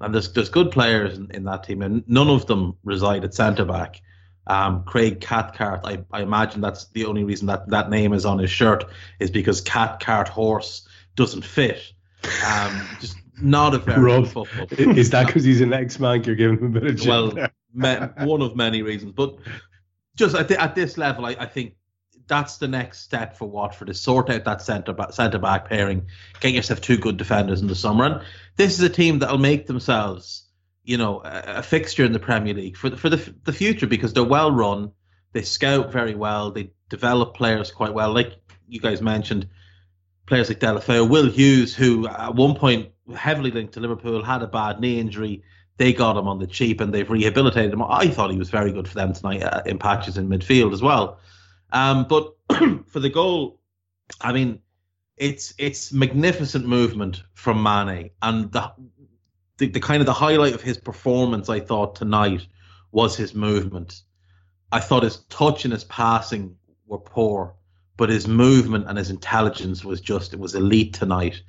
and 0.00 0.12
there's 0.12 0.32
there's 0.32 0.48
good 0.48 0.70
players 0.70 1.16
in, 1.16 1.30
in 1.30 1.44
that 1.44 1.64
team, 1.64 1.82
and 1.82 2.02
none 2.08 2.28
of 2.28 2.46
them 2.46 2.76
reside 2.82 3.24
at 3.24 3.34
centre 3.34 3.66
back. 3.66 4.00
Um, 4.48 4.84
Craig 4.84 5.20
Cathcart, 5.20 5.80
I, 5.84 6.04
I 6.12 6.22
imagine 6.22 6.60
that's 6.60 6.86
the 6.90 7.06
only 7.06 7.24
reason 7.24 7.48
that 7.48 7.68
that 7.70 7.90
name 7.90 8.12
is 8.12 8.24
on 8.24 8.38
his 8.38 8.50
shirt 8.50 8.84
is 9.18 9.30
because 9.30 9.60
Cathcart 9.60 10.28
horse 10.28 10.86
doesn't 11.16 11.44
fit. 11.44 11.82
Um, 12.46 12.88
just 13.00 13.16
not 13.42 13.74
a 13.74 13.78
very 13.78 14.00
Rob, 14.00 14.28
football. 14.28 14.68
Is 14.70 15.10
that 15.10 15.26
because 15.26 15.42
he's 15.42 15.60
an 15.60 15.72
ex-man? 15.72 16.22
You're 16.24 16.36
giving 16.36 16.58
him 16.58 16.76
a 16.76 16.80
bit 16.80 17.00
of 17.00 17.06
well, 17.06 17.48
one 17.74 18.42
of 18.42 18.56
many 18.56 18.82
reasons, 18.82 19.12
but 19.12 19.36
just 20.16 20.34
at, 20.34 20.48
the, 20.48 20.60
at 20.60 20.74
this 20.74 20.98
level, 20.98 21.26
I, 21.26 21.36
I, 21.38 21.46
think 21.46 21.74
that's 22.26 22.56
the 22.56 22.68
next 22.68 23.00
step 23.00 23.36
for 23.36 23.48
Watford 23.48 23.88
is 23.88 24.00
sort 24.00 24.30
out 24.30 24.44
that 24.44 24.62
centre 24.62 24.92
back, 24.92 25.12
centre 25.12 25.38
back 25.38 25.68
pairing, 25.68 26.06
get 26.40 26.52
yourself 26.52 26.80
two 26.80 26.96
good 26.96 27.16
defenders 27.16 27.60
in 27.60 27.68
the 27.68 27.74
summer, 27.74 28.04
and 28.04 28.22
this 28.56 28.74
is 28.74 28.82
a 28.82 28.88
team 28.88 29.20
that'll 29.20 29.38
make 29.38 29.66
themselves, 29.66 30.44
you 30.82 30.96
know, 30.96 31.20
a, 31.20 31.58
a 31.58 31.62
fixture 31.62 32.04
in 32.04 32.12
the 32.12 32.18
Premier 32.18 32.54
League 32.54 32.76
for 32.76 32.90
the, 32.90 32.96
for 32.96 33.08
the 33.08 33.34
the 33.44 33.52
future 33.52 33.86
because 33.86 34.12
they're 34.12 34.24
well 34.24 34.50
run, 34.50 34.92
they 35.32 35.42
scout 35.42 35.92
very 35.92 36.14
well, 36.14 36.50
they 36.50 36.72
develop 36.88 37.34
players 37.34 37.70
quite 37.70 37.94
well, 37.94 38.12
like 38.12 38.32
you 38.66 38.80
guys 38.80 39.00
mentioned, 39.00 39.48
players 40.26 40.48
like 40.48 40.60
Deulofeu, 40.60 41.08
Will 41.08 41.30
Hughes, 41.30 41.74
who 41.74 42.08
at 42.08 42.34
one 42.34 42.54
point 42.54 42.90
heavily 43.14 43.50
linked 43.50 43.74
to 43.74 43.80
Liverpool, 43.80 44.24
had 44.24 44.42
a 44.42 44.46
bad 44.46 44.80
knee 44.80 44.98
injury. 44.98 45.44
They 45.78 45.92
got 45.92 46.16
him 46.16 46.26
on 46.28 46.38
the 46.38 46.46
cheap 46.46 46.80
and 46.80 46.92
they've 46.92 47.08
rehabilitated 47.08 47.72
him. 47.72 47.82
I 47.82 48.08
thought 48.08 48.30
he 48.30 48.38
was 48.38 48.50
very 48.50 48.72
good 48.72 48.88
for 48.88 48.94
them 48.94 49.12
tonight 49.12 49.42
uh, 49.42 49.62
in 49.66 49.78
patches 49.78 50.16
in 50.16 50.28
midfield 50.28 50.72
as 50.72 50.80
well. 50.80 51.18
Um, 51.72 52.06
but 52.08 52.34
for 52.86 53.00
the 53.00 53.10
goal, 53.10 53.60
I 54.20 54.32
mean, 54.32 54.60
it's 55.16 55.54
it's 55.58 55.92
magnificent 55.92 56.66
movement 56.66 57.22
from 57.34 57.62
Mane, 57.62 58.10
and 58.22 58.52
the, 58.52 58.72
the 59.58 59.68
the 59.68 59.80
kind 59.80 60.00
of 60.00 60.06
the 60.06 60.12
highlight 60.12 60.54
of 60.54 60.62
his 60.62 60.78
performance, 60.78 61.48
I 61.48 61.60
thought 61.60 61.96
tonight, 61.96 62.46
was 62.92 63.16
his 63.16 63.34
movement. 63.34 64.02
I 64.72 64.80
thought 64.80 65.02
his 65.02 65.18
touch 65.28 65.64
and 65.64 65.72
his 65.72 65.84
passing 65.84 66.56
were 66.86 66.98
poor, 66.98 67.54
but 67.96 68.10
his 68.10 68.28
movement 68.28 68.86
and 68.88 68.98
his 68.98 69.10
intelligence 69.10 69.84
was 69.84 70.00
just 70.00 70.32
it 70.32 70.38
was 70.38 70.54
elite 70.54 70.94
tonight. 70.94 71.42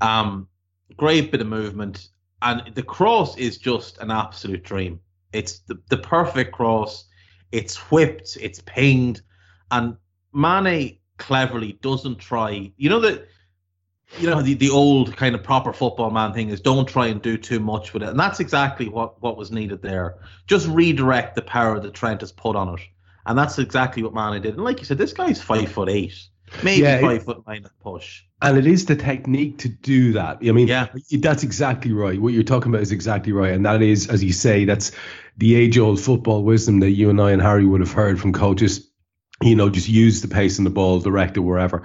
Um, 0.00 0.48
great 0.96 1.30
bit 1.30 1.40
of 1.40 1.46
movement, 1.46 2.08
and 2.44 2.74
the 2.74 2.82
cross 2.82 3.36
is 3.36 3.58
just 3.58 3.98
an 3.98 4.10
absolute 4.10 4.62
dream. 4.62 5.00
It's 5.32 5.60
the, 5.60 5.80
the 5.88 5.96
perfect 5.96 6.52
cross. 6.52 7.06
It's 7.50 7.76
whipped, 7.90 8.36
it's 8.40 8.60
pinged, 8.60 9.22
and 9.70 9.96
Mane 10.32 10.98
cleverly 11.18 11.72
doesn't 11.80 12.18
try. 12.18 12.72
You 12.76 12.90
know 12.90 13.00
that 13.00 13.28
you 14.18 14.28
know 14.28 14.42
the, 14.42 14.54
the 14.54 14.70
old 14.70 15.16
kind 15.16 15.34
of 15.34 15.42
proper 15.42 15.72
football 15.72 16.10
man 16.10 16.32
thing 16.32 16.50
is 16.50 16.60
don't 16.60 16.86
try 16.86 17.06
and 17.06 17.22
do 17.22 17.36
too 17.36 17.60
much 17.60 17.94
with 17.94 18.02
it, 18.02 18.10
and 18.10 18.20
that's 18.20 18.40
exactly 18.40 18.88
what 18.88 19.20
what 19.22 19.36
was 19.36 19.50
needed 19.50 19.82
there. 19.82 20.18
Just 20.46 20.68
redirect 20.68 21.34
the 21.34 21.42
power 21.42 21.80
that 21.80 21.94
Trent 21.94 22.20
has 22.20 22.32
put 22.32 22.56
on 22.56 22.74
it, 22.78 22.80
and 23.26 23.38
that's 23.38 23.58
exactly 23.58 24.02
what 24.02 24.14
Mane 24.14 24.42
did. 24.42 24.54
And 24.54 24.64
like 24.64 24.80
you 24.80 24.84
said, 24.84 24.98
this 24.98 25.12
guy's 25.12 25.40
five 25.40 25.70
foot 25.70 25.88
eight, 25.88 26.28
maybe 26.62 26.82
yeah, 26.82 27.00
five 27.00 27.20
it, 27.20 27.24
foot 27.24 27.46
nine 27.46 27.64
at 27.64 27.78
push. 27.80 28.22
And 28.42 28.58
it 28.58 28.66
is 28.66 28.86
the 28.86 28.96
technique 28.96 29.58
to 29.58 29.68
do 29.68 30.12
that. 30.12 30.38
I 30.46 30.52
mean, 30.52 30.68
yeah. 30.68 30.88
that's 31.18 31.42
exactly 31.42 31.92
right. 31.92 32.20
What 32.20 32.32
you're 32.32 32.42
talking 32.42 32.70
about 32.70 32.82
is 32.82 32.92
exactly 32.92 33.32
right, 33.32 33.52
and 33.52 33.64
that 33.66 33.82
is, 33.82 34.08
as 34.08 34.22
you 34.22 34.32
say, 34.32 34.64
that's 34.64 34.92
the 35.36 35.54
age-old 35.56 36.00
football 36.00 36.42
wisdom 36.42 36.80
that 36.80 36.90
you 36.90 37.10
and 37.10 37.20
I 37.20 37.32
and 37.32 37.42
Hari 37.42 37.66
would 37.66 37.80
have 37.80 37.92
heard 37.92 38.20
from 38.20 38.32
coaches 38.32 38.88
you 39.42 39.56
know, 39.56 39.68
just 39.68 39.88
use 39.88 40.22
the 40.22 40.28
pace 40.28 40.58
and 40.58 40.66
the 40.66 40.70
ball, 40.70 41.00
direct 41.00 41.36
it 41.36 41.40
wherever. 41.40 41.82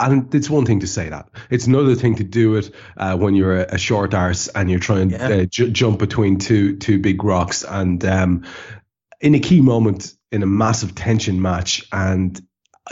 And 0.00 0.32
it's 0.34 0.50
one 0.50 0.64
thing 0.64 0.80
to 0.80 0.86
say 0.86 1.08
that. 1.08 1.28
It's 1.50 1.66
another 1.66 1.94
thing 1.94 2.16
to 2.16 2.24
do 2.24 2.56
it 2.56 2.74
uh, 2.96 3.16
when 3.16 3.34
you're 3.34 3.60
a, 3.60 3.74
a, 3.74 3.78
short 3.78 4.14
arse 4.14 4.48
and 4.48 4.70
you're 4.70 4.80
trying 4.80 5.10
to 5.10 5.16
yeah. 5.16 5.28
uh, 5.28 5.44
j- 5.44 5.70
jump 5.70 5.98
between 5.98 6.38
two 6.38 6.76
two 6.76 6.98
big 6.98 7.22
rocks. 7.22 7.64
And 7.64 8.04
um, 8.04 8.44
in 9.20 9.34
a 9.34 9.40
key 9.40 9.60
moment 9.60 10.14
in 10.32 10.42
a 10.42 10.46
massive 10.46 10.94
tension 10.94 11.40
match, 11.40 11.86
and 11.92 12.40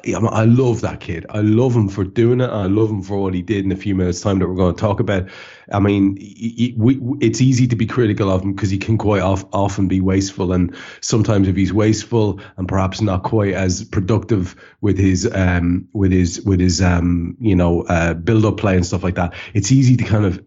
I 0.05 0.45
love 0.47 0.81
that 0.81 1.01
kid. 1.01 1.27
I 1.29 1.41
love 1.41 1.77
him 1.77 1.87
for 1.87 2.03
doing 2.03 2.41
it. 2.41 2.49
I 2.49 2.65
love 2.65 2.89
him 2.89 3.03
for 3.03 3.19
what 3.19 3.35
he 3.35 3.43
did 3.43 3.67
in 3.67 3.73
a 3.73 3.77
few 3.77 3.95
minutes' 3.95 4.23
time 4.23 4.39
that 4.39 4.49
we're 4.49 4.55
going 4.55 4.75
to 4.75 4.81
talk 4.81 5.01
about. 5.01 5.29
I 5.71 5.81
mean, 5.81 6.17
it's 6.19 7.43
easy 7.43 7.67
to 7.67 7.77
be 7.77 7.85
critical 7.85 8.31
of 8.31 8.41
him 8.41 8.55
because 8.55 8.71
he 8.71 8.79
can 8.79 8.97
quite 8.97 9.21
often 9.21 9.89
be 9.89 10.01
wasteful. 10.01 10.55
And 10.55 10.75
sometimes, 11.03 11.47
if 11.47 11.57
he's 11.57 11.75
wasteful 11.75 12.41
and 12.57 12.67
perhaps 12.67 13.03
not 13.03 13.25
quite 13.25 13.53
as 13.53 13.85
productive 13.85 14.57
with 14.81 14.97
his 14.97 15.31
um, 15.31 15.87
with 15.93 16.11
his 16.11 16.41
with 16.41 16.61
his 16.61 16.81
um, 16.81 17.37
you 17.39 17.55
know 17.55 17.83
uh, 17.83 18.15
build 18.15 18.47
up 18.47 18.57
play 18.57 18.77
and 18.77 18.87
stuff 18.87 19.05
like 19.05 19.17
that, 19.17 19.35
it's 19.53 19.71
easy 19.71 19.99
to 19.99 20.05
kind 20.05 20.25
of 20.25 20.43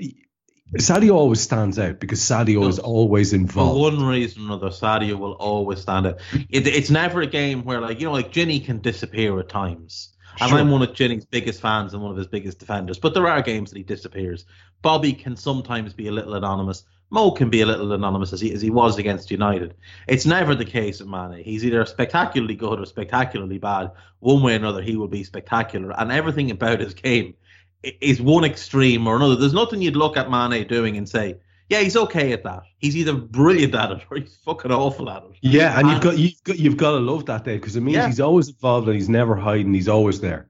Sadio 0.73 1.13
always 1.13 1.41
stands 1.41 1.77
out 1.77 1.99
because 1.99 2.19
Sadio 2.19 2.67
is 2.67 2.79
always 2.79 3.33
involved. 3.33 3.75
For 3.75 3.81
one 3.81 4.07
reason 4.07 4.43
or 4.43 4.45
another, 4.45 4.69
Sadio 4.69 5.17
will 5.17 5.33
always 5.33 5.81
stand 5.81 6.07
out. 6.07 6.19
It, 6.49 6.67
it's 6.67 6.89
never 6.89 7.21
a 7.21 7.27
game 7.27 7.63
where, 7.63 7.79
like, 7.79 7.99
you 7.99 8.07
know, 8.07 8.13
like 8.13 8.31
Gini 8.31 8.63
can 8.63 8.79
disappear 8.79 9.39
at 9.39 9.47
times. 9.47 10.13
And 10.41 10.49
sure. 10.49 10.59
I'm 10.59 10.71
one 10.71 10.81
of 10.81 10.89
Gini's 10.89 11.25
biggest 11.25 11.61
fans 11.61 11.93
and 11.93 12.01
one 12.01 12.11
of 12.11 12.17
his 12.17 12.27
biggest 12.27 12.59
defenders. 12.59 12.99
But 12.99 13.13
there 13.13 13.27
are 13.27 13.41
games 13.41 13.69
that 13.69 13.77
he 13.77 13.83
disappears. 13.83 14.45
Bobby 14.81 15.13
can 15.13 15.37
sometimes 15.37 15.93
be 15.93 16.07
a 16.07 16.11
little 16.11 16.33
anonymous. 16.33 16.83
Mo 17.11 17.31
can 17.31 17.49
be 17.49 17.61
a 17.61 17.65
little 17.65 17.93
anonymous 17.93 18.33
as 18.33 18.41
he, 18.41 18.51
as 18.51 18.61
he 18.61 18.71
was 18.71 18.97
against 18.97 19.31
United. 19.31 19.75
It's 20.07 20.25
never 20.25 20.55
the 20.55 20.65
case 20.65 20.99
of 20.99 21.07
Mane. 21.07 21.43
He's 21.43 21.63
either 21.63 21.85
spectacularly 21.85 22.55
good 22.55 22.79
or 22.79 22.85
spectacularly 22.85 23.59
bad. 23.59 23.91
One 24.19 24.41
way 24.41 24.53
or 24.53 24.57
another, 24.57 24.81
he 24.81 24.97
will 24.97 25.07
be 25.07 25.23
spectacular. 25.23 25.97
And 25.97 26.11
everything 26.11 26.51
about 26.51 26.79
his 26.79 26.95
game 26.95 27.35
is 27.83 28.21
one 28.21 28.43
extreme 28.43 29.07
or 29.07 29.15
another. 29.15 29.35
There's 29.35 29.53
nothing 29.53 29.81
you'd 29.81 29.95
look 29.95 30.17
at 30.17 30.29
Mane 30.29 30.67
doing 30.67 30.97
and 30.97 31.07
say, 31.07 31.37
yeah, 31.69 31.79
he's 31.79 31.97
okay 31.97 32.31
at 32.31 32.43
that. 32.43 32.63
He's 32.77 32.95
either 32.95 33.13
brilliant 33.13 33.73
at 33.73 33.91
it 33.91 34.01
or 34.11 34.17
he's 34.17 34.35
fucking 34.37 34.71
awful 34.71 35.09
at 35.09 35.23
it. 35.23 35.31
Yeah, 35.41 35.77
and, 35.77 35.87
and 35.87 35.89
you've 35.91 36.01
got 36.01 36.17
you've 36.17 36.43
got 36.43 36.59
you've 36.59 36.77
got 36.77 36.91
to 36.91 36.99
love 36.99 37.25
that 37.25 37.43
day 37.43 37.57
because 37.57 37.75
it 37.75 37.81
means 37.81 37.97
yeah. 37.97 38.07
he's 38.07 38.19
always 38.19 38.49
involved 38.49 38.87
and 38.87 38.95
he's 38.95 39.09
never 39.09 39.35
hiding. 39.35 39.73
He's 39.73 39.89
always 39.89 40.19
there. 40.21 40.49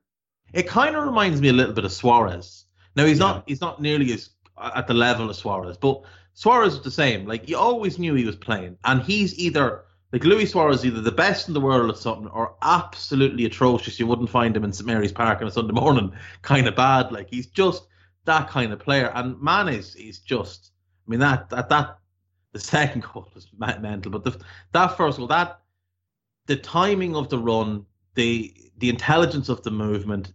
It 0.54 0.68
kind 0.68 0.96
of 0.96 1.06
reminds 1.06 1.42
me 1.42 1.50
a 1.50 1.54
little 1.54 1.74
bit 1.74 1.86
of 1.86 1.92
Suarez. 1.92 2.66
Now 2.96 3.06
he's 3.06 3.20
yeah. 3.20 3.26
not 3.26 3.44
he's 3.48 3.62
not 3.62 3.82
nearly 3.82 4.14
as 4.14 4.30
at 4.58 4.88
the 4.88 4.94
level 4.94 5.30
of 5.30 5.36
Suarez, 5.36 5.78
but 5.78 6.02
Suarez 6.34 6.76
is 6.76 6.82
the 6.82 6.92
same. 6.92 7.26
Like 7.26 7.50
you 7.50 7.58
always 7.58 7.98
knew 8.00 8.14
he 8.14 8.26
was 8.26 8.36
playing, 8.36 8.78
and 8.84 9.02
he's 9.02 9.38
either 9.40 9.85
like 10.16 10.24
Luis 10.24 10.54
Suarez 10.54 10.86
either 10.86 11.02
the 11.02 11.12
best 11.12 11.50
in 11.50 11.54
the 11.54 11.60
world 11.60 11.90
at 11.90 11.98
something 11.98 12.30
or 12.30 12.56
absolutely 12.62 13.44
atrocious. 13.44 14.00
You 14.00 14.08
wouldn't 14.08 14.30
find 14.30 14.56
him 14.56 14.64
in 14.64 14.72
St 14.72 14.88
Mary's 14.88 15.12
Park 15.12 15.42
on 15.42 15.48
a 15.50 15.52
Sunday 15.52 15.74
morning, 15.74 16.14
kind 16.42 16.70
of 16.70 16.76
bad. 16.78 17.12
Like 17.12 17.30
he's 17.30 17.48
just 17.48 17.88
that 18.24 18.48
kind 18.48 18.72
of 18.72 18.80
player. 18.80 19.12
And 19.14 19.38
man 19.42 19.68
is 19.68 19.94
he's 19.94 20.20
just. 20.20 20.72
I 21.06 21.12
mean 21.12 21.20
that 21.20 21.50
that 21.50 21.68
that 21.68 21.98
the 22.54 22.62
second 22.62 23.04
goal 23.04 23.30
was 23.36 23.50
mental, 23.58 24.10
but 24.10 24.24
the 24.24 24.40
that 24.72 24.96
first 24.96 25.18
goal, 25.18 25.28
that 25.28 25.60
the 26.46 26.56
timing 26.56 27.18
of 27.18 27.28
the 27.28 27.38
run, 27.38 27.86
the 28.14 28.56
the 28.78 28.88
intelligence 28.88 29.50
of 29.50 29.64
the 29.64 29.72
movement, 29.72 30.32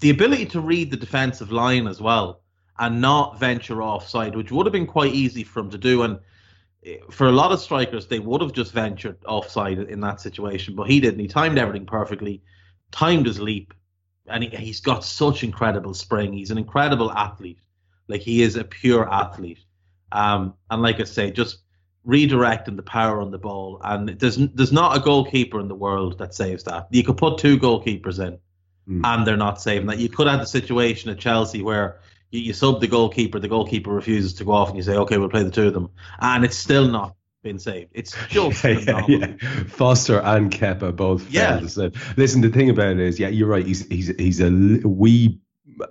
the 0.00 0.10
ability 0.10 0.46
to 0.46 0.60
read 0.60 0.90
the 0.90 0.96
defensive 0.96 1.52
line 1.52 1.86
as 1.86 2.00
well, 2.00 2.40
and 2.80 3.00
not 3.00 3.38
venture 3.38 3.84
offside, 3.84 4.34
which 4.34 4.50
would 4.50 4.66
have 4.66 4.72
been 4.72 4.84
quite 4.84 5.14
easy 5.14 5.44
for 5.44 5.60
him 5.60 5.70
to 5.70 5.78
do. 5.78 6.02
And 6.02 6.18
for 7.10 7.26
a 7.26 7.32
lot 7.32 7.52
of 7.52 7.60
strikers, 7.60 8.06
they 8.06 8.18
would 8.18 8.40
have 8.40 8.52
just 8.52 8.72
ventured 8.72 9.18
offside 9.26 9.78
in 9.78 10.00
that 10.00 10.20
situation, 10.20 10.74
but 10.74 10.88
he 10.88 11.00
didn't. 11.00 11.20
He 11.20 11.28
timed 11.28 11.58
everything 11.58 11.86
perfectly, 11.86 12.42
timed 12.90 13.26
his 13.26 13.40
leap, 13.40 13.74
and 14.26 14.44
he, 14.44 14.50
he's 14.50 14.80
got 14.80 15.04
such 15.04 15.42
incredible 15.42 15.94
spring. 15.94 16.32
He's 16.32 16.50
an 16.50 16.58
incredible 16.58 17.10
athlete. 17.12 17.58
Like 18.08 18.20
he 18.20 18.42
is 18.42 18.56
a 18.56 18.64
pure 18.64 19.12
athlete. 19.12 19.58
Um, 20.12 20.54
and 20.70 20.82
like 20.82 21.00
I 21.00 21.04
say, 21.04 21.30
just 21.30 21.58
redirecting 22.06 22.76
the 22.76 22.82
power 22.82 23.20
on 23.20 23.30
the 23.32 23.38
ball. 23.38 23.80
And 23.82 24.08
there's 24.08 24.36
there's 24.36 24.72
not 24.72 24.96
a 24.96 25.00
goalkeeper 25.00 25.58
in 25.60 25.68
the 25.68 25.74
world 25.74 26.18
that 26.18 26.34
saves 26.34 26.64
that. 26.64 26.86
You 26.90 27.02
could 27.02 27.16
put 27.16 27.38
two 27.38 27.58
goalkeepers 27.58 28.24
in, 28.24 28.38
mm. 28.88 29.04
and 29.04 29.26
they're 29.26 29.36
not 29.36 29.60
saving 29.60 29.88
that. 29.88 29.98
You 29.98 30.08
could 30.08 30.28
have 30.28 30.40
the 30.40 30.46
situation 30.46 31.10
at 31.10 31.18
Chelsea 31.18 31.62
where 31.62 32.00
you, 32.30 32.40
you 32.40 32.52
sub 32.52 32.80
the 32.80 32.88
goalkeeper, 32.88 33.38
the 33.38 33.48
goalkeeper 33.48 33.90
refuses 33.90 34.34
to 34.34 34.44
go 34.44 34.52
off, 34.52 34.68
and 34.68 34.76
you 34.76 34.82
say, 34.82 34.96
okay, 34.96 35.18
we'll 35.18 35.28
play 35.28 35.42
the 35.42 35.50
two 35.50 35.66
of 35.66 35.74
them, 35.74 35.90
and 36.20 36.44
it's 36.44 36.56
still 36.56 36.88
not 36.88 37.14
been 37.42 37.58
saved. 37.58 37.90
It's 37.94 38.14
just 38.28 38.64
yeah, 38.64 39.02
yeah, 39.06 39.06
yeah, 39.08 39.62
Foster 39.68 40.20
and 40.20 40.50
Kepa 40.50 40.94
both. 40.94 41.30
Yeah. 41.30 41.60
Listen, 42.16 42.40
the 42.40 42.50
thing 42.50 42.70
about 42.70 42.92
it 42.92 43.00
is, 43.00 43.18
yeah, 43.18 43.28
you're 43.28 43.48
right. 43.48 43.64
He's 43.64 43.86
he's 43.86 44.08
he's 44.08 44.40
a 44.40 44.50
wee 44.50 45.38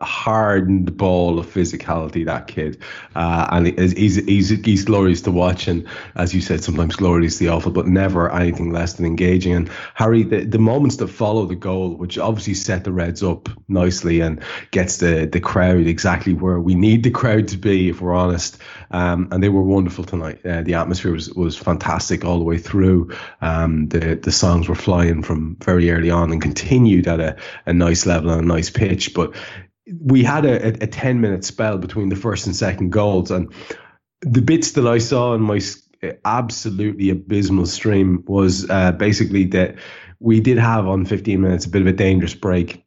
hardened 0.02 0.98
ball 0.98 1.40
of 1.40 1.46
physicality 1.46 2.26
that 2.26 2.48
kid. 2.48 2.82
Uh, 3.16 3.48
and 3.52 3.68
he's, 3.80 4.18
he's 4.18 4.50
he's 4.50 4.86
glorious 4.86 5.22
to 5.22 5.32
watch. 5.32 5.68
And 5.68 5.88
as 6.16 6.34
you 6.34 6.42
said 6.42 6.64
sometimes 6.64 6.96
gloriously 6.96 7.48
awful 7.48 7.72
but 7.72 7.88
never 7.88 8.32
anything 8.32 8.72
less 8.72 8.94
than 8.94 9.06
engaging. 9.06 9.54
And 9.54 9.70
Hari 9.94 10.24
the, 10.24 10.46
the 10.46 10.60
moments 10.60 10.98
that 10.98 11.08
follow 11.08 11.46
the 11.46 11.56
goal 11.56 11.96
which 11.96 12.18
obviously 12.18 12.54
set 12.54 12.84
the 12.84 12.92
Reds 12.92 13.24
up 13.24 13.50
nicely 13.68 14.22
and 14.22 14.42
gets 14.72 14.98
the 14.98 15.26
the 15.32 15.40
crowd 15.40 15.88
exactly 15.88 16.34
where 16.34 16.60
we 16.60 16.76
need 16.76 17.04
the 17.04 17.12
crowd 17.12 17.48
to 17.50 17.58
be 17.58 17.90
if 17.90 18.02
we're 18.02 18.14
honest. 18.14 18.58
Um, 18.92 19.28
and 19.32 19.44
they 19.44 19.50
were 19.50 19.62
wonderful 19.62 20.04
tonight. 20.04 20.46
Uh, 20.46 20.62
the 20.62 20.76
atmosphere 20.76 21.12
was, 21.12 21.30
was 21.34 21.58
fantastic 21.58 22.24
all 22.24 22.38
the 22.38 22.44
way 22.44 22.58
through. 22.58 23.12
Um, 23.42 23.88
the 23.88 24.16
the 24.16 24.32
songs 24.32 24.68
were 24.68 24.76
flying 24.76 25.24
from 25.24 25.58
very 25.64 25.92
early 25.92 26.12
on 26.12 26.32
and 26.32 26.42
continued 26.42 27.08
at 27.08 27.20
a, 27.20 27.36
a 27.66 27.74
nice 27.74 28.06
level 28.06 28.32
and 28.32 28.42
a 28.42 28.46
nice 28.46 28.70
pitch. 28.70 29.14
But 29.14 29.36
we 30.02 30.24
had 30.24 30.46
a, 30.46 30.84
a 30.84 30.88
10 30.88 31.22
minute 31.22 31.46
spell 31.46 31.78
between 31.78 32.10
the 32.10 32.16
first 32.16 32.46
and 32.46 32.56
second 32.56 32.92
goals 32.92 33.32
and 33.32 33.54
the 34.22 34.42
bits 34.42 34.72
that 34.72 34.88
i 34.88 34.98
saw 34.98 35.34
in 35.34 35.42
my 35.42 35.60
absolutely 36.24 37.10
abysmal 37.10 37.66
stream 37.66 38.24
was 38.28 38.70
uh, 38.70 38.92
basically 38.92 39.46
that 39.46 39.76
we 40.20 40.40
did 40.40 40.58
have 40.58 40.88
on 40.88 41.06
15 41.06 41.42
minutes 41.42 41.66
a 41.66 41.70
bit 41.70 41.82
of 41.82 41.88
a 41.88 41.94
dangerous 41.94 42.34
break 42.34 42.86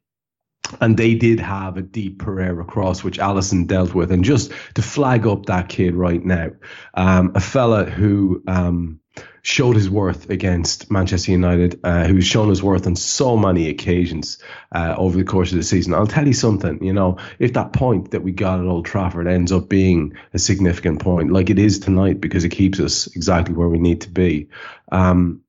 and 0.81 0.97
they 0.97 1.15
did 1.15 1.39
have 1.39 1.77
a 1.77 1.81
deep 1.81 2.21
Pereyra 2.21 2.67
cross, 2.67 3.03
which 3.03 3.17
Alisson 3.17 3.65
dealt 3.65 3.93
with. 3.93 4.11
And 4.11 4.23
just 4.23 4.51
to 4.75 4.81
flag 4.81 5.25
up 5.25 5.45
that 5.47 5.69
kid 5.69 5.95
right 5.95 6.23
now, 6.23 6.51
um, 6.93 7.31
a 7.35 7.39
fella 7.39 7.85
who 7.85 8.43
um, 8.47 8.98
showed 9.41 9.75
his 9.75 9.89
worth 9.89 10.29
against 10.29 10.91
Manchester 10.91 11.31
United, 11.31 11.79
uh, 11.83 12.05
who's 12.05 12.25
shown 12.25 12.49
his 12.49 12.61
worth 12.61 12.85
on 12.85 12.95
so 12.95 13.37
many 13.37 13.69
occasions 13.69 14.37
uh, 14.73 14.95
over 14.97 15.17
the 15.17 15.23
course 15.23 15.51
of 15.51 15.57
the 15.57 15.63
season. 15.63 15.93
I'll 15.93 16.07
tell 16.07 16.27
you 16.27 16.33
something, 16.33 16.83
you 16.83 16.93
know, 16.93 17.17
if 17.39 17.53
that 17.53 17.73
point 17.73 18.11
that 18.11 18.21
we 18.21 18.31
got 18.31 18.59
at 18.59 18.65
Old 18.65 18.85
Trafford 18.85 19.27
ends 19.27 19.51
up 19.51 19.69
being 19.69 20.15
a 20.33 20.39
significant 20.39 21.01
point, 21.01 21.31
like 21.31 21.49
it 21.49 21.59
is 21.59 21.79
tonight, 21.79 22.21
because 22.21 22.43
it 22.43 22.49
keeps 22.49 22.79
us 22.79 23.07
exactly 23.15 23.55
where 23.55 23.69
we 23.69 23.79
need 23.79 24.01
to 24.01 24.09
be, 24.09 24.49
um, 24.91 25.41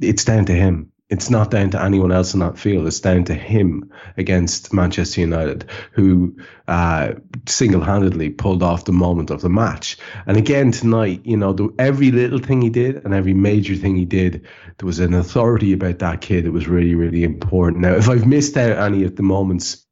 it's 0.00 0.24
down 0.24 0.44
to 0.46 0.52
him. 0.52 0.92
It's 1.08 1.30
not 1.30 1.52
down 1.52 1.70
to 1.70 1.80
anyone 1.80 2.10
else 2.10 2.34
in 2.34 2.40
that 2.40 2.58
field. 2.58 2.86
It's 2.86 2.98
down 2.98 3.24
to 3.24 3.34
him 3.34 3.92
against 4.16 4.72
Manchester 4.72 5.20
United, 5.20 5.70
who 5.92 6.36
uh, 6.66 7.12
single-handedly 7.46 8.30
pulled 8.30 8.64
off 8.64 8.86
the 8.86 8.92
moment 8.92 9.30
of 9.30 9.40
the 9.40 9.48
match. 9.48 9.98
And 10.26 10.36
again 10.36 10.72
tonight, 10.72 11.20
you 11.24 11.36
know, 11.36 11.52
the, 11.52 11.72
every 11.78 12.10
little 12.10 12.40
thing 12.40 12.60
he 12.60 12.70
did 12.70 13.04
and 13.04 13.14
every 13.14 13.34
major 13.34 13.76
thing 13.76 13.94
he 13.94 14.04
did, 14.04 14.46
there 14.78 14.86
was 14.86 14.98
an 14.98 15.14
authority 15.14 15.72
about 15.72 16.00
that 16.00 16.22
kid 16.22 16.44
that 16.44 16.52
was 16.52 16.66
really, 16.66 16.96
really 16.96 17.22
important. 17.22 17.82
Now, 17.82 17.94
if 17.94 18.08
I've 18.08 18.26
missed 18.26 18.56
out 18.56 18.76
any 18.76 19.04
of 19.04 19.14
the 19.14 19.22
moments 19.22 19.86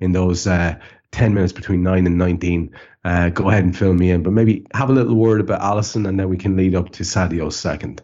in 0.00 0.12
those 0.12 0.46
uh, 0.46 0.78
10 1.12 1.32
minutes 1.32 1.54
between 1.54 1.82
9 1.82 2.06
and 2.06 2.18
19, 2.18 2.76
uh, 3.04 3.30
go 3.30 3.48
ahead 3.48 3.64
and 3.64 3.76
fill 3.76 3.94
me 3.94 4.10
in. 4.10 4.22
But 4.22 4.34
maybe 4.34 4.66
have 4.74 4.90
a 4.90 4.92
little 4.92 5.14
word 5.14 5.40
about 5.40 5.62
Alisson, 5.62 6.06
and 6.06 6.20
then 6.20 6.28
we 6.28 6.36
can 6.36 6.56
lead 6.56 6.74
up 6.74 6.90
to 6.92 7.04
Sadio's 7.04 7.56
second. 7.56 8.02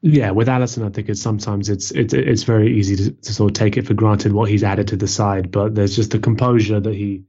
Yeah, 0.00 0.30
with 0.30 0.46
Alisson, 0.48 0.86
I 0.86 0.90
think 0.90 1.08
it's 1.08 1.20
sometimes 1.20 1.68
it's 1.68 1.90
it's 1.90 2.14
it's 2.14 2.44
very 2.44 2.78
easy 2.78 2.96
to, 2.96 3.10
to 3.10 3.34
sort 3.34 3.50
of 3.50 3.54
take 3.54 3.76
it 3.76 3.86
for 3.86 3.94
granted 3.94 4.32
what 4.32 4.48
he's 4.48 4.62
added 4.62 4.88
to 4.88 4.96
the 4.96 5.08
side, 5.08 5.50
but 5.50 5.74
there's 5.74 5.96
just 5.96 6.12
the 6.12 6.20
composure 6.20 6.78
that 6.78 6.94
he 6.94 7.24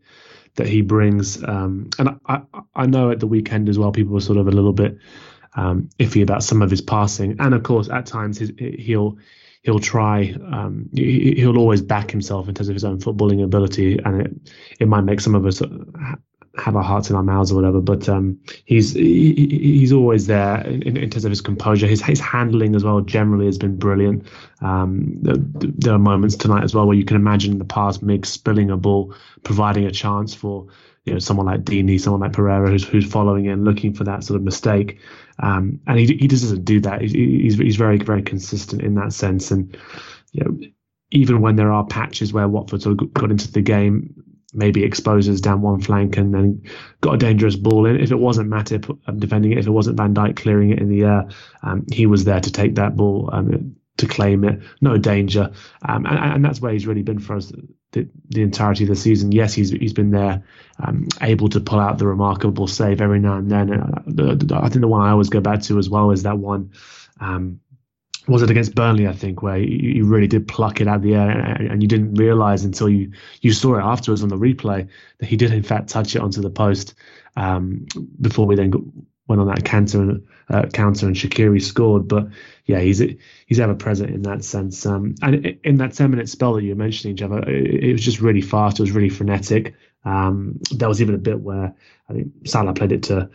that 0.56 0.68
he 0.68 0.82
brings. 0.82 1.44
Um, 1.44 1.90
and 1.98 2.20
I, 2.28 2.42
I 2.76 2.86
know 2.86 3.10
at 3.10 3.20
the 3.20 3.28
weekend 3.28 3.70
as 3.70 3.80
well, 3.80 3.92
people 3.92 4.14
were 4.14 4.22
sort 4.22 4.38
of 4.38 4.48
a 4.48 4.52
little 4.52 4.74
bit 4.74 4.98
um, 5.56 5.90
iffy 5.98 6.22
about 6.22 6.44
some 6.44 6.62
of 6.62 6.70
his 6.70 6.82
passing, 6.82 7.38
and 7.40 7.56
of 7.56 7.64
course 7.64 7.90
at 7.90 8.06
times 8.06 8.38
his, 8.38 8.52
he'll 8.58 9.18
he'll 9.64 9.80
try 9.80 10.36
um, 10.52 10.90
he, 10.94 11.44
will 11.44 11.58
always 11.58 11.82
back 11.82 12.12
himself 12.12 12.48
in 12.48 12.54
terms 12.54 12.70
of 12.70 12.76
his 12.76 12.86
own 12.86 13.00
footballing 13.00 13.44
ability, 13.44 13.98
and 13.98 14.22
it 14.22 14.32
it 14.80 14.88
might 14.88 15.02
make 15.02 15.22
some 15.22 15.34
of 15.34 15.44
us 15.48 15.60
have 16.58 16.76
our 16.76 16.84
hearts 16.84 17.10
in 17.10 17.16
our 17.16 17.24
mouths 17.24 17.52
or 17.52 17.56
whatever. 17.56 17.82
But 17.82 18.10
um, 18.10 18.40
he's 18.66 18.94
he, 18.94 19.48
he's 19.50 19.94
always 19.94 20.28
there 20.28 20.62
in, 20.66 20.98
in, 20.98 21.10
terms 21.10 21.26
of 21.26 21.32
his 21.32 21.42
composure. 21.42 21.88
His 21.88 22.02
his 22.02 22.20
handling 22.20 22.76
as 22.76 22.84
well 22.84 23.02
generally 23.02 23.46
has 23.46 23.58
been 23.58 23.78
brilliant. 23.78 24.28
Um, 24.62 25.18
there 25.22 25.94
are 25.94 26.00
moments 26.00 26.36
tonight 26.36 26.64
as 26.64 26.74
well 26.74 26.88
where 26.88 26.98
you 26.98 27.06
can 27.06 27.16
imagine 27.16 27.54
in 27.54 27.60
the 27.60 27.66
past 27.66 28.02
Mig 28.02 28.26
spilling 28.26 28.70
a 28.70 28.78
ball, 28.78 29.14
providing 29.44 29.86
a 29.86 29.92
chance 29.92 30.34
for 30.34 30.68
you 31.06 31.14
know 31.14 31.20
someone 31.20 31.46
like 31.46 31.64
Deeney, 31.64 32.00
someone 32.00 32.22
like 32.22 32.34
Pereyra 32.34 32.70
who's 32.70 32.88
who's 32.88 33.10
following 33.10 33.46
in, 33.46 33.64
looking 33.64 33.94
for 33.94 34.04
that 34.06 34.24
sort 34.24 34.38
of 34.38 34.44
mistake. 34.44 35.00
Um, 35.42 35.80
and 35.88 36.00
he 36.00 36.06
he 36.06 36.28
just 36.28 36.44
doesn't 36.44 36.66
do 36.66 36.80
that. 36.82 37.02
He's 37.02 37.58
he's 37.58 37.76
very 37.78 37.98
very 37.98 38.22
consistent 38.22 38.82
in 38.82 38.96
that 38.96 39.14
sense. 39.14 39.52
And 39.52 39.78
you 40.32 40.44
know 40.44 40.58
even 41.12 41.42
when 41.42 41.56
there 41.56 41.72
are 41.72 41.86
patches 41.86 42.34
where 42.34 42.48
Watford 42.48 42.82
sort 42.82 43.02
of 43.02 43.14
got 43.14 43.32
into 43.32 43.52
the 43.52 43.62
game, 43.62 44.19
maybe 44.54 44.84
exposes 44.84 45.42
down 45.42 45.62
one 45.62 45.82
flank 45.82 46.18
and 46.18 46.34
then 46.34 46.64
got 47.02 47.16
a 47.16 47.18
dangerous 47.18 47.56
ball 47.56 47.86
in. 47.86 48.00
If 48.00 48.12
it 48.12 48.20
wasn't 48.20 48.50
Matip 48.50 48.98
um, 49.08 49.20
defending 49.20 49.52
it, 49.52 49.60
if 49.60 49.68
it 49.68 49.72
wasn't 49.72 49.98
Van 49.98 50.14
Dijk 50.14 50.36
clearing 50.36 50.72
it 50.72 50.80
in 50.80 50.90
the 50.90 51.04
air, 51.04 51.30
um, 51.64 51.86
he 51.92 52.06
was 52.06 52.26
there 52.26 52.40
to 52.40 52.52
take 52.52 52.76
that 52.76 52.96
ball 52.96 53.30
um, 53.32 53.76
to 53.98 54.08
claim 54.08 54.44
it. 54.44 54.62
No 54.82 54.98
danger, 54.98 55.52
um, 55.84 56.06
and, 56.06 56.18
and, 56.18 56.46
that's 56.46 56.62
where 56.62 56.72
he's 56.72 56.88
really 56.88 57.04
been 57.04 57.20
for 57.20 57.36
us 57.36 57.52
the, 57.92 58.08
the 58.30 58.42
entirety 58.42 58.86
of 58.86 58.90
the 58.90 58.96
season. 58.96 59.32
Yes, 59.32 59.54
he's 59.54 59.72
he's 59.72 59.94
been 59.94 60.12
there, 60.12 60.44
um, 60.84 61.08
able 61.22 61.50
to 61.50 61.60
pull 61.60 61.80
out 61.80 61.98
the 61.98 62.08
remarkable 62.08 62.68
save 62.68 63.02
every 63.02 63.20
now 63.20 63.38
and 63.38 63.52
then. 63.52 63.74
Uh, 63.74 64.02
the, 64.08 64.36
the, 64.36 64.56
I 64.56 64.70
think 64.70 64.82
the 64.82 64.88
one 64.88 65.02
I 65.02 65.12
always 65.12 65.30
go 65.30 65.42
back 65.42 65.62
to 65.64 65.78
as 65.78 65.90
well 65.90 66.12
is 66.12 66.24
that 66.24 66.38
one. 66.38 66.72
Um, 67.20 67.60
was 68.30 68.44
it 68.44 68.50
against 68.50 68.76
Burnley? 68.76 69.08
I 69.08 69.14
think 69.14 69.42
where 69.42 69.58
you, 69.58 70.06
really 70.06 70.28
did 70.28 70.48
pluck 70.48 70.80
it 70.82 70.88
out 70.88 70.98
of 70.98 71.02
the 71.02 71.16
air, 71.16 71.30
and, 71.30 71.82
you 71.82 71.88
didn't 71.88 72.14
realise 72.14 72.64
until 72.64 72.90
you 72.90 73.12
you 73.42 73.52
saw 73.52 73.76
it 73.76 73.82
afterwards 73.82 74.24
on 74.24 74.30
the 74.30 74.38
replay 74.38 74.88
that 75.18 75.26
he 75.26 75.36
did 75.36 75.52
in 75.52 75.64
fact 75.64 75.90
touch 75.90 76.16
it 76.16 76.22
onto 76.22 76.42
the 76.42 76.50
post 76.50 76.94
um, 77.36 77.86
before 78.22 78.46
we 78.46 78.56
then 78.56 78.72
went 79.28 79.42
on 79.42 79.48
that 79.48 79.64
counter 79.64 80.02
and 80.02 80.28
uh, 80.50 80.66
counter 80.74 81.06
and 81.08 81.16
Shaqiri 81.16 81.62
scored. 81.62 82.08
But 82.08 82.28
yeah, 82.66 82.80
he's 82.80 83.02
he's 83.46 83.60
ever 83.60 83.76
present 83.76 84.12
in 84.12 84.22
that 84.24 84.44
sense. 84.44 84.86
Um, 84.86 85.16
and 85.22 85.58
in 85.64 85.78
that 85.78 85.94
ten 85.94 86.12
minute 86.12 86.30
spell 86.30 86.54
that 86.54 86.64
you 86.64 86.70
were 86.70 86.84
mentioning, 86.84 87.16
Jeff, 87.16 87.32
it, 87.32 87.84
it 87.84 87.92
was 87.92 88.06
just 88.06 88.22
really 88.22 88.42
fast. 88.42 88.80
It 88.80 88.84
was 88.84 88.92
really 88.92 89.10
frenetic. 89.10 89.76
Um, 90.06 90.60
there 90.72 90.88
was 90.88 91.02
even 91.02 91.16
a 91.16 91.20
bit 91.20 91.40
where 91.40 91.74
I 92.10 92.14
think 92.14 92.32
Salah 92.46 92.74
played 92.74 92.92
it 92.92 93.04
to 93.04 93.30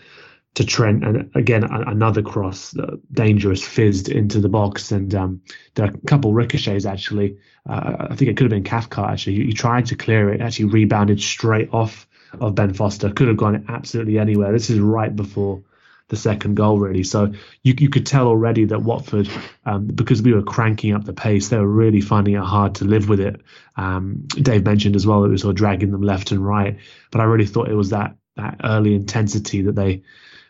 to 0.54 0.64
Trent, 0.64 1.04
and 1.04 1.30
again 1.34 1.64
another 1.64 2.22
cross, 2.22 2.76
uh, 2.76 2.96
dangerous, 3.12 3.66
fizzed 3.66 4.08
into 4.08 4.40
the 4.40 4.48
box, 4.48 4.92
and 4.92 5.14
um, 5.14 5.42
there 5.74 5.86
are 5.86 5.90
a 5.90 6.06
couple 6.06 6.32
ricochets 6.32 6.86
actually. 6.86 7.38
Uh, 7.68 8.08
I 8.10 8.16
think 8.16 8.30
it 8.30 8.36
could 8.36 8.44
have 8.44 8.50
been 8.50 8.64
Cathcart 8.64 9.10
actually. 9.10 9.36
He, 9.36 9.46
he, 9.46 9.52
tried 9.52 9.86
to 9.86 9.96
clear 9.96 10.32
it, 10.32 10.40
actually 10.40 10.66
rebounded 10.66 11.20
straight 11.20 11.72
off 11.72 12.06
of 12.40 12.54
Ben 12.54 12.72
Foster. 12.72 13.10
Could 13.10 13.28
have 13.28 13.36
gone 13.36 13.64
absolutely 13.68 14.18
anywhere. 14.18 14.52
This 14.52 14.70
is 14.70 14.78
right 14.78 15.14
before 15.14 15.62
the 16.08 16.16
second 16.16 16.54
goal, 16.54 16.78
really. 16.78 17.02
So 17.02 17.32
you 17.64 17.74
you 17.78 17.88
could 17.88 18.06
tell 18.06 18.28
already 18.28 18.64
that 18.66 18.82
Watford, 18.82 19.28
um, 19.66 19.86
because 19.88 20.22
we 20.22 20.34
were 20.34 20.42
cranking 20.42 20.94
up 20.94 21.04
the 21.04 21.12
pace, 21.12 21.48
they 21.48 21.58
were 21.58 21.66
really 21.66 22.00
finding 22.00 22.34
it 22.34 22.42
hard 22.42 22.76
to 22.76 22.84
live 22.84 23.08
with 23.08 23.20
it. 23.20 23.40
Um, 23.76 24.26
Dave 24.28 24.64
mentioned 24.64 24.94
as 24.94 25.04
well 25.04 25.22
that 25.22 25.28
we 25.28 25.34
were 25.34 25.38
sort 25.38 25.50
of 25.50 25.56
dragging 25.56 25.90
them 25.90 26.02
left 26.02 26.30
and 26.30 26.46
right, 26.46 26.78
but 27.10 27.20
I 27.20 27.24
really 27.24 27.46
thought 27.46 27.68
it 27.68 27.74
was 27.74 27.90
that 27.90 28.16
that 28.36 28.60
early 28.64 28.94
intensity 28.94 29.62
that 29.62 29.76
they 29.76 30.02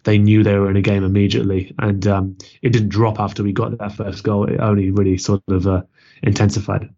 they 0.04 0.18
knew 0.18 0.42
they 0.42 0.58
were 0.58 0.70
in 0.70 0.76
a 0.76 0.82
game 0.82 1.04
immediately, 1.04 1.74
and 1.78 2.06
um, 2.06 2.38
it 2.62 2.70
didn't 2.70 2.90
drop 2.90 3.18
after 3.18 3.42
we 3.42 3.52
got 3.52 3.76
that 3.78 3.92
first 3.92 4.22
goal. 4.22 4.44
It 4.44 4.60
only 4.60 4.90
really 4.90 5.18
sort 5.18 5.42
of 5.48 5.66
uh, 5.66 5.82
intensified. 6.22 6.90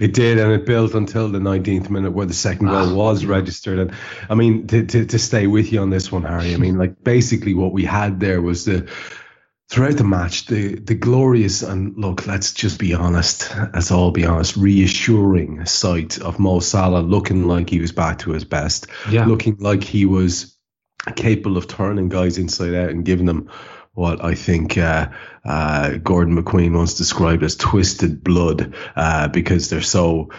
It 0.00 0.12
did, 0.12 0.38
and 0.38 0.52
it 0.52 0.66
built 0.66 0.94
until 0.94 1.28
the 1.28 1.38
19th 1.38 1.90
minute 1.90 2.12
where 2.12 2.26
the 2.26 2.34
second 2.34 2.66
goal 2.66 2.88
ah. 2.88 2.94
was 2.94 3.24
registered. 3.24 3.78
And 3.78 3.92
I 4.28 4.34
mean, 4.34 4.66
to, 4.68 4.84
to, 4.84 5.06
to 5.06 5.18
stay 5.18 5.46
with 5.46 5.72
you 5.72 5.80
on 5.80 5.90
this 5.90 6.10
one, 6.10 6.24
Hari, 6.24 6.54
I 6.54 6.56
mean, 6.56 6.78
like 6.78 7.02
basically 7.02 7.54
what 7.54 7.72
we 7.72 7.84
had 7.84 8.18
there 8.18 8.42
was 8.42 8.64
the 8.64 8.90
throughout 9.68 9.98
the 9.98 10.04
match, 10.04 10.46
the 10.46 10.76
the 10.76 10.94
glorious 10.94 11.62
and 11.62 11.96
look, 11.96 12.26
let's 12.26 12.52
just 12.52 12.78
be 12.78 12.94
honest, 12.94 13.54
let's 13.74 13.90
all 13.90 14.10
be 14.10 14.24
honest, 14.24 14.56
reassuring 14.56 15.64
sight 15.66 16.18
of 16.20 16.38
Mo 16.38 16.60
Salah 16.60 17.00
looking 17.00 17.46
like 17.46 17.70
he 17.70 17.80
was 17.80 17.92
back 17.92 18.18
to 18.20 18.32
his 18.32 18.44
best, 18.44 18.86
yeah. 19.10 19.26
looking 19.26 19.56
like 19.58 19.84
he 19.84 20.06
was 20.06 20.57
capable 21.16 21.56
of 21.56 21.68
turning 21.68 22.08
guys 22.08 22.38
inside 22.38 22.74
out 22.74 22.90
and 22.90 23.04
giving 23.04 23.26
them 23.26 23.50
what 23.92 24.24
I 24.24 24.34
think 24.34 24.78
uh, 24.78 25.08
uh, 25.44 25.96
Gordon 25.96 26.36
McQueen 26.36 26.76
once 26.76 26.94
described 26.94 27.42
as 27.42 27.56
twisted 27.56 28.22
blood 28.22 28.74
uh, 28.94 29.28
because 29.28 29.70
they're 29.70 29.80
so 29.80 30.30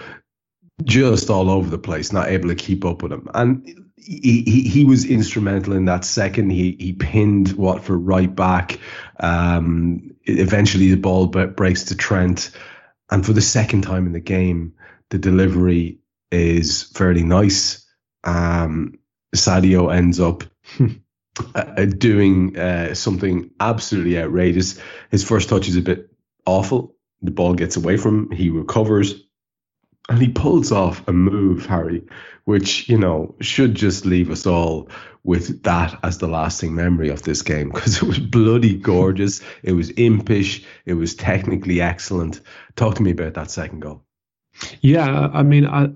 just 0.84 1.30
all 1.30 1.50
over 1.50 1.70
the 1.70 1.78
place, 1.78 2.14
not 2.14 2.30
able 2.30 2.50
to 2.50 2.56
keep 2.56 2.86
up 2.86 3.04
with 3.04 3.12
him. 3.12 3.30
And 3.34 3.90
he, 3.98 4.44
he, 4.44 4.62
he 4.62 4.86
was 4.86 5.06
instrumental 5.06 5.74
in 5.74 5.86
that 5.86 6.06
second. 6.06 6.52
He 6.52 6.76
he 6.80 6.94
pinned 6.94 7.52
Watford 7.54 8.06
right 8.06 8.34
back. 8.34 8.80
Um, 9.20 10.16
eventually, 10.24 10.90
the 10.90 10.98
ball 10.98 11.28
breaks 11.28 11.84
to 11.86 11.96
Trent, 11.96 12.52
and 13.12 13.26
for 13.26 13.34
the 13.34 13.42
second 13.42 13.82
time 13.82 14.06
in 14.06 14.14
the 14.14 14.22
game, 14.22 14.76
the 15.10 15.18
delivery 15.18 16.00
is 16.32 16.84
fairly 16.84 17.24
nice. 17.24 17.86
Um, 18.24 18.99
Sadio 19.36 19.94
ends 19.94 20.20
up 20.20 20.44
uh, 21.56 21.86
doing 21.86 22.58
uh, 22.58 22.94
something 22.94 23.52
absolutely 23.60 24.20
outrageous. 24.20 24.80
His 25.12 25.24
first 25.24 25.50
touch 25.50 25.68
is 25.68 25.76
a 25.76 25.82
bit 25.82 26.10
awful. 26.46 26.96
The 27.22 27.32
ball 27.32 27.54
gets 27.54 27.78
away 27.78 27.98
from 27.98 28.26
him. 28.26 28.32
He 28.32 28.50
recovers. 28.50 29.24
And 30.08 30.20
he 30.20 30.30
pulls 30.30 30.72
off 30.72 31.08
a 31.08 31.14
move, 31.14 31.68
Hari, 31.68 32.08
which, 32.46 32.90
you 32.90 32.98
know, 32.98 33.36
should 33.42 33.76
just 33.76 34.06
leave 34.06 34.32
us 34.32 34.48
all 34.48 34.90
with 35.24 35.62
that 35.64 36.00
as 36.02 36.18
the 36.18 36.28
lasting 36.28 36.74
memory 36.74 37.10
of 37.10 37.22
this 37.22 37.44
game 37.44 37.70
because 37.70 37.98
it 37.98 38.04
was 38.04 38.18
bloody 38.18 38.76
gorgeous. 38.76 39.42
it 39.62 39.74
was 39.74 39.92
impish. 39.92 40.66
It 40.86 40.94
was 40.96 41.14
technically 41.14 41.82
excellent. 41.82 42.42
Talk 42.76 42.96
to 42.96 43.04
me 43.04 43.12
about 43.12 43.36
that 43.36 43.52
second 43.52 43.82
goal. 43.82 44.04
Yeah, 44.82 45.30
I 45.32 45.44
mean, 45.44 45.68
I, 45.68 45.90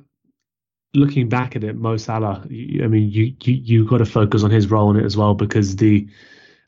looking 0.93 1.27
back 1.29 1.55
at 1.55 1.63
it, 1.63 1.75
Mo 1.75 1.97
Salah, 1.97 2.43
I 2.45 2.87
mean, 2.87 3.09
you 3.09 3.35
you 3.43 3.53
you 3.53 3.85
got 3.85 3.97
to 3.97 4.05
focus 4.05 4.43
on 4.43 4.51
his 4.51 4.69
role 4.69 4.91
in 4.91 4.97
it 4.97 5.05
as 5.05 5.17
well 5.17 5.33
because 5.33 5.75
the 5.75 6.07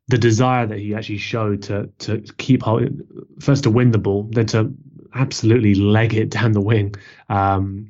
the 0.07 0.17
desire 0.17 0.67
that 0.67 0.79
he 0.79 0.93
actually 0.93 1.17
showed 1.17 1.63
to 1.63 1.89
to 1.99 2.21
keep 2.37 2.63
holding, 2.63 3.01
first 3.39 3.63
to 3.63 3.71
win 3.71 3.91
the 3.91 3.97
ball, 3.97 4.23
then 4.31 4.45
to 4.47 4.73
absolutely 5.13 5.75
leg 5.75 6.13
it 6.13 6.29
down 6.29 6.51
the 6.51 6.61
wing, 6.61 6.95
um, 7.29 7.87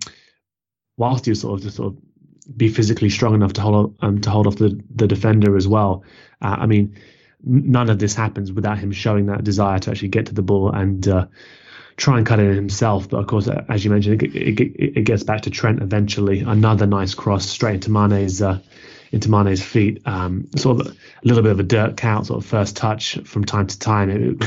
whilst 0.98 1.28
you 1.28 1.36
sort 1.36 1.60
of 1.60 1.64
just 1.64 1.78
sort 1.78 1.94
of 1.94 2.58
be 2.58 2.70
physically 2.70 3.10
strong 3.10 3.34
enough 3.34 3.54
to 3.54 3.62
hold 3.62 3.96
um, 4.02 4.22
to 4.22 4.30
hold 4.30 4.48
off 4.48 4.58
the 4.58 4.80
the 4.94 5.08
defender 5.08 5.56
as 5.56 5.68
well. 5.68 6.04
Uh, 6.42 6.58
I 6.60 6.66
mean, 6.66 6.96
none 7.44 7.90
of 7.90 8.00
this 8.00 8.14
happens 8.14 8.52
without 8.52 8.78
him 8.78 8.92
showing 8.92 9.28
that 9.28 9.44
desire 9.44 9.80
to 9.80 9.92
actually 9.92 10.10
get 10.10 10.26
to 10.28 10.34
the 10.34 10.44
ball 10.44 10.72
and. 10.72 11.08
Uh, 11.08 11.28
try 11.98 12.18
and 12.18 12.26
cut 12.26 12.40
it 12.40 12.48
in 12.48 12.56
himself. 12.56 13.10
But 13.10 13.18
of 13.18 13.28
course, 13.28 13.48
as 13.48 13.86
you 13.86 13.92
mentioned, 13.92 14.22
it, 14.22 14.36
it, 14.36 14.98
it 14.98 15.04
gets 15.04 15.24
back 15.24 15.42
to 15.42 15.50
Trent 15.50 15.82
eventually. 15.82 16.42
Another 16.42 16.86
nice 16.86 17.14
cross 17.14 17.46
straight 17.46 17.76
into 17.76 17.92
Mane's 17.92 18.42
uh, 18.42 18.60
into 19.12 19.30
Mane's 19.30 19.64
feet. 19.64 20.02
Um, 20.06 20.48
sort 20.56 20.82
of 20.82 20.88
a 20.88 20.96
little 21.24 21.44
bit 21.44 21.52
of 21.52 21.60
a 21.60 21.64
dirt 21.64 21.98
count, 21.98 22.28
sort 22.28 22.44
of 22.44 22.50
first 22.50 22.76
touch 22.76 23.18
from 23.26 23.46
time 23.46 23.68
to 23.68 23.80
time. 23.80 24.10
It 24.10 24.40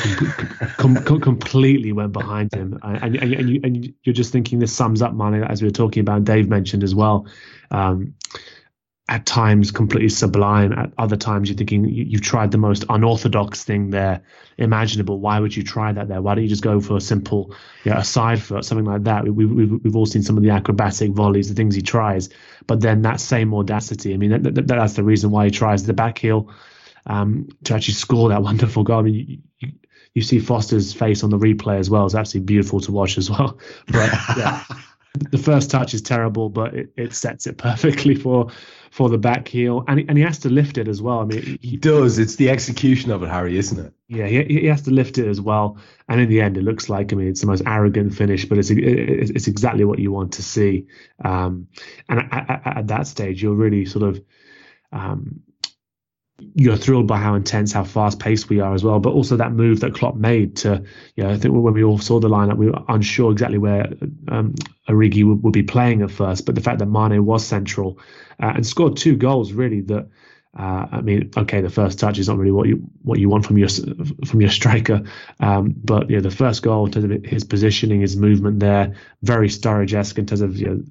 com- 0.76 1.02
com- 1.04 1.20
completely 1.20 1.92
went 1.92 2.12
behind 2.12 2.52
him, 2.52 2.78
and, 2.82 3.16
and, 3.16 3.32
and, 3.32 3.50
you, 3.50 3.60
and 3.62 3.94
you're 4.02 4.14
just 4.14 4.32
thinking 4.32 4.58
this 4.58 4.72
sums 4.72 5.02
up 5.02 5.14
Mane 5.14 5.42
as 5.42 5.62
we 5.62 5.68
were 5.68 5.72
talking 5.72 6.00
about. 6.00 6.24
Dave 6.24 6.48
mentioned 6.48 6.82
as 6.82 6.94
well. 6.94 7.26
Um, 7.70 8.14
at 9.08 9.24
times 9.24 9.70
completely 9.70 10.10
sublime. 10.10 10.72
At 10.72 10.92
other 10.98 11.16
times, 11.16 11.48
you're 11.48 11.56
thinking 11.56 11.86
you, 11.86 12.18
have 12.18 12.20
tried 12.20 12.50
the 12.50 12.58
most 12.58 12.84
unorthodox 12.90 13.64
thing 13.64 13.90
there 13.90 14.22
imaginable. 14.58 15.18
Why 15.18 15.40
would 15.40 15.56
you 15.56 15.62
try 15.62 15.92
that 15.92 16.08
there? 16.08 16.20
Why 16.20 16.34
don't 16.34 16.44
you 16.44 16.50
just 16.50 16.62
go 16.62 16.78
for 16.80 16.98
a 16.98 17.00
simple, 17.00 17.54
you 17.84 17.92
know, 17.92 17.98
a 17.98 18.04
side 18.04 18.42
foot, 18.42 18.64
something 18.66 18.84
like 18.84 19.04
that? 19.04 19.24
We, 19.24 19.44
have 19.44 19.52
we've, 19.52 19.84
we've 19.84 19.96
all 19.96 20.04
seen 20.04 20.22
some 20.22 20.36
of 20.36 20.42
the 20.42 20.50
acrobatic 20.50 21.12
volleys, 21.12 21.48
the 21.48 21.54
things 21.54 21.74
he 21.74 21.80
tries, 21.80 22.28
but 22.66 22.80
then 22.80 23.02
that 23.02 23.20
same 23.20 23.54
audacity. 23.54 24.12
I 24.12 24.18
mean, 24.18 24.42
that, 24.42 24.54
that, 24.54 24.66
that's 24.66 24.94
the 24.94 25.04
reason 25.04 25.30
why 25.30 25.46
he 25.46 25.50
tries 25.50 25.86
the 25.86 25.94
back 25.94 26.18
heel 26.18 26.52
um, 27.06 27.48
to 27.64 27.74
actually 27.74 27.94
score 27.94 28.28
that 28.28 28.42
wonderful 28.50 28.82
goal. 28.82 28.98
I 28.98 29.02
mean, 29.02 29.14
you, 29.14 29.38
you, 29.60 29.72
you 30.12 30.22
see 30.22 30.38
Foster's 30.38 30.92
face 30.92 31.24
on 31.24 31.30
the 31.30 31.38
replay 31.38 31.78
as 31.78 31.88
well. 31.88 32.04
It's 32.04 32.14
absolutely 32.14 32.46
beautiful 32.46 32.80
to 32.80 32.92
watch 32.92 33.16
as 33.16 33.30
well. 33.30 33.58
But 33.86 34.12
yeah. 34.36 34.64
the 35.30 35.38
first 35.38 35.70
touch 35.70 35.94
is 35.94 36.02
terrible, 36.02 36.48
but 36.48 36.74
it, 36.74 36.92
it 36.96 37.12
sets 37.14 37.46
it 37.46 37.56
perfectly 37.56 38.14
for 38.14 38.50
for 38.90 39.08
the 39.08 39.18
back 39.18 39.48
heel, 39.48 39.84
and 39.88 40.04
and 40.08 40.16
he 40.16 40.24
has 40.24 40.38
to 40.40 40.48
lift 40.48 40.78
it 40.78 40.88
as 40.88 41.00
well. 41.02 41.20
I 41.20 41.24
mean, 41.24 41.42
he, 41.42 41.58
he 41.62 41.76
does. 41.76 42.18
It's 42.18 42.36
the 42.36 42.50
execution 42.50 43.10
of 43.10 43.22
it, 43.22 43.28
Hari, 43.28 43.56
isn't 43.58 43.78
it? 43.78 43.92
Yeah, 44.08 44.26
he, 44.26 44.42
he 44.44 44.66
has 44.66 44.82
to 44.82 44.90
lift 44.90 45.18
it 45.18 45.26
as 45.26 45.40
well, 45.40 45.78
and 46.08 46.20
in 46.20 46.28
the 46.28 46.40
end, 46.40 46.56
it 46.56 46.64
looks 46.64 46.88
like 46.88 47.12
I 47.12 47.16
mean, 47.16 47.28
it's 47.28 47.40
the 47.40 47.46
most 47.46 47.62
arrogant 47.66 48.14
finish, 48.14 48.44
but 48.44 48.58
it's 48.58 48.70
it's, 48.70 49.30
it's 49.30 49.48
exactly 49.48 49.84
what 49.84 49.98
you 49.98 50.12
want 50.12 50.32
to 50.34 50.42
see. 50.42 50.86
Um, 51.24 51.68
and 52.08 52.20
at, 52.20 52.50
at, 52.50 52.76
at, 52.78 52.86
that 52.88 53.06
stage, 53.06 53.42
you're 53.42 53.54
really 53.54 53.84
sort 53.84 54.04
of 54.04 54.24
um, 54.92 55.40
you're 56.54 56.76
thrilled 56.76 57.06
by 57.06 57.18
how 57.18 57.34
intense, 57.34 57.72
how 57.72 57.82
fast 57.82 58.20
paced 58.20 58.48
we 58.48 58.60
are 58.60 58.72
as 58.72 58.84
well, 58.84 59.00
but 59.00 59.12
also 59.12 59.36
that 59.36 59.52
move 59.52 59.80
that 59.80 59.94
Klopp 59.94 60.14
made 60.14 60.56
to, 60.58 60.84
you 61.16 61.24
know, 61.24 61.30
I 61.30 61.36
think 61.36 61.54
when 61.54 61.74
we 61.74 61.82
all 61.82 61.98
saw 61.98 62.20
the 62.20 62.28
lineup, 62.28 62.56
we 62.56 62.66
were 62.66 62.82
unsure 62.88 63.32
exactly 63.32 63.58
where 63.58 63.92
um, 64.28 64.54
Origi 64.88 65.24
would, 65.24 65.42
would, 65.42 65.52
be 65.52 65.64
playing 65.64 66.02
at 66.02 66.12
first, 66.12 66.46
but 66.46 66.54
the 66.54 66.60
fact 66.60 66.78
that 66.78 66.86
Mane 66.86 67.24
was 67.24 67.44
central 67.44 67.98
uh, 68.40 68.52
and 68.54 68.66
scored 68.66 68.96
two 68.96 69.16
goals 69.16 69.52
really 69.52 69.80
that. 69.82 70.08
Uh, 70.58 70.86
I 70.90 71.00
mean, 71.02 71.30
okay, 71.36 71.60
the 71.60 71.70
first 71.70 71.98
touch 71.98 72.18
is 72.18 72.26
not 72.26 72.38
really 72.38 72.50
what 72.50 72.66
you 72.66 72.82
what 73.02 73.18
you 73.20 73.28
want 73.28 73.44
from 73.44 73.58
your 73.58 73.68
from 73.68 74.40
your 74.40 74.50
striker, 74.50 75.04
um, 75.38 75.74
but 75.84 76.08
you 76.08 76.16
know 76.16 76.22
the 76.22 76.34
first 76.34 76.62
goal 76.62 76.86
in 76.86 76.92
terms 76.92 77.04
of 77.04 77.24
his 77.24 77.44
positioning, 77.44 78.00
his 78.00 78.16
movement 78.16 78.58
there, 78.58 78.94
very 79.22 79.48
Sturridge-esque 79.48 80.18
in 80.18 80.24
terms 80.24 80.40
of 80.40 80.56
you 80.56 80.66
know, 80.66 80.82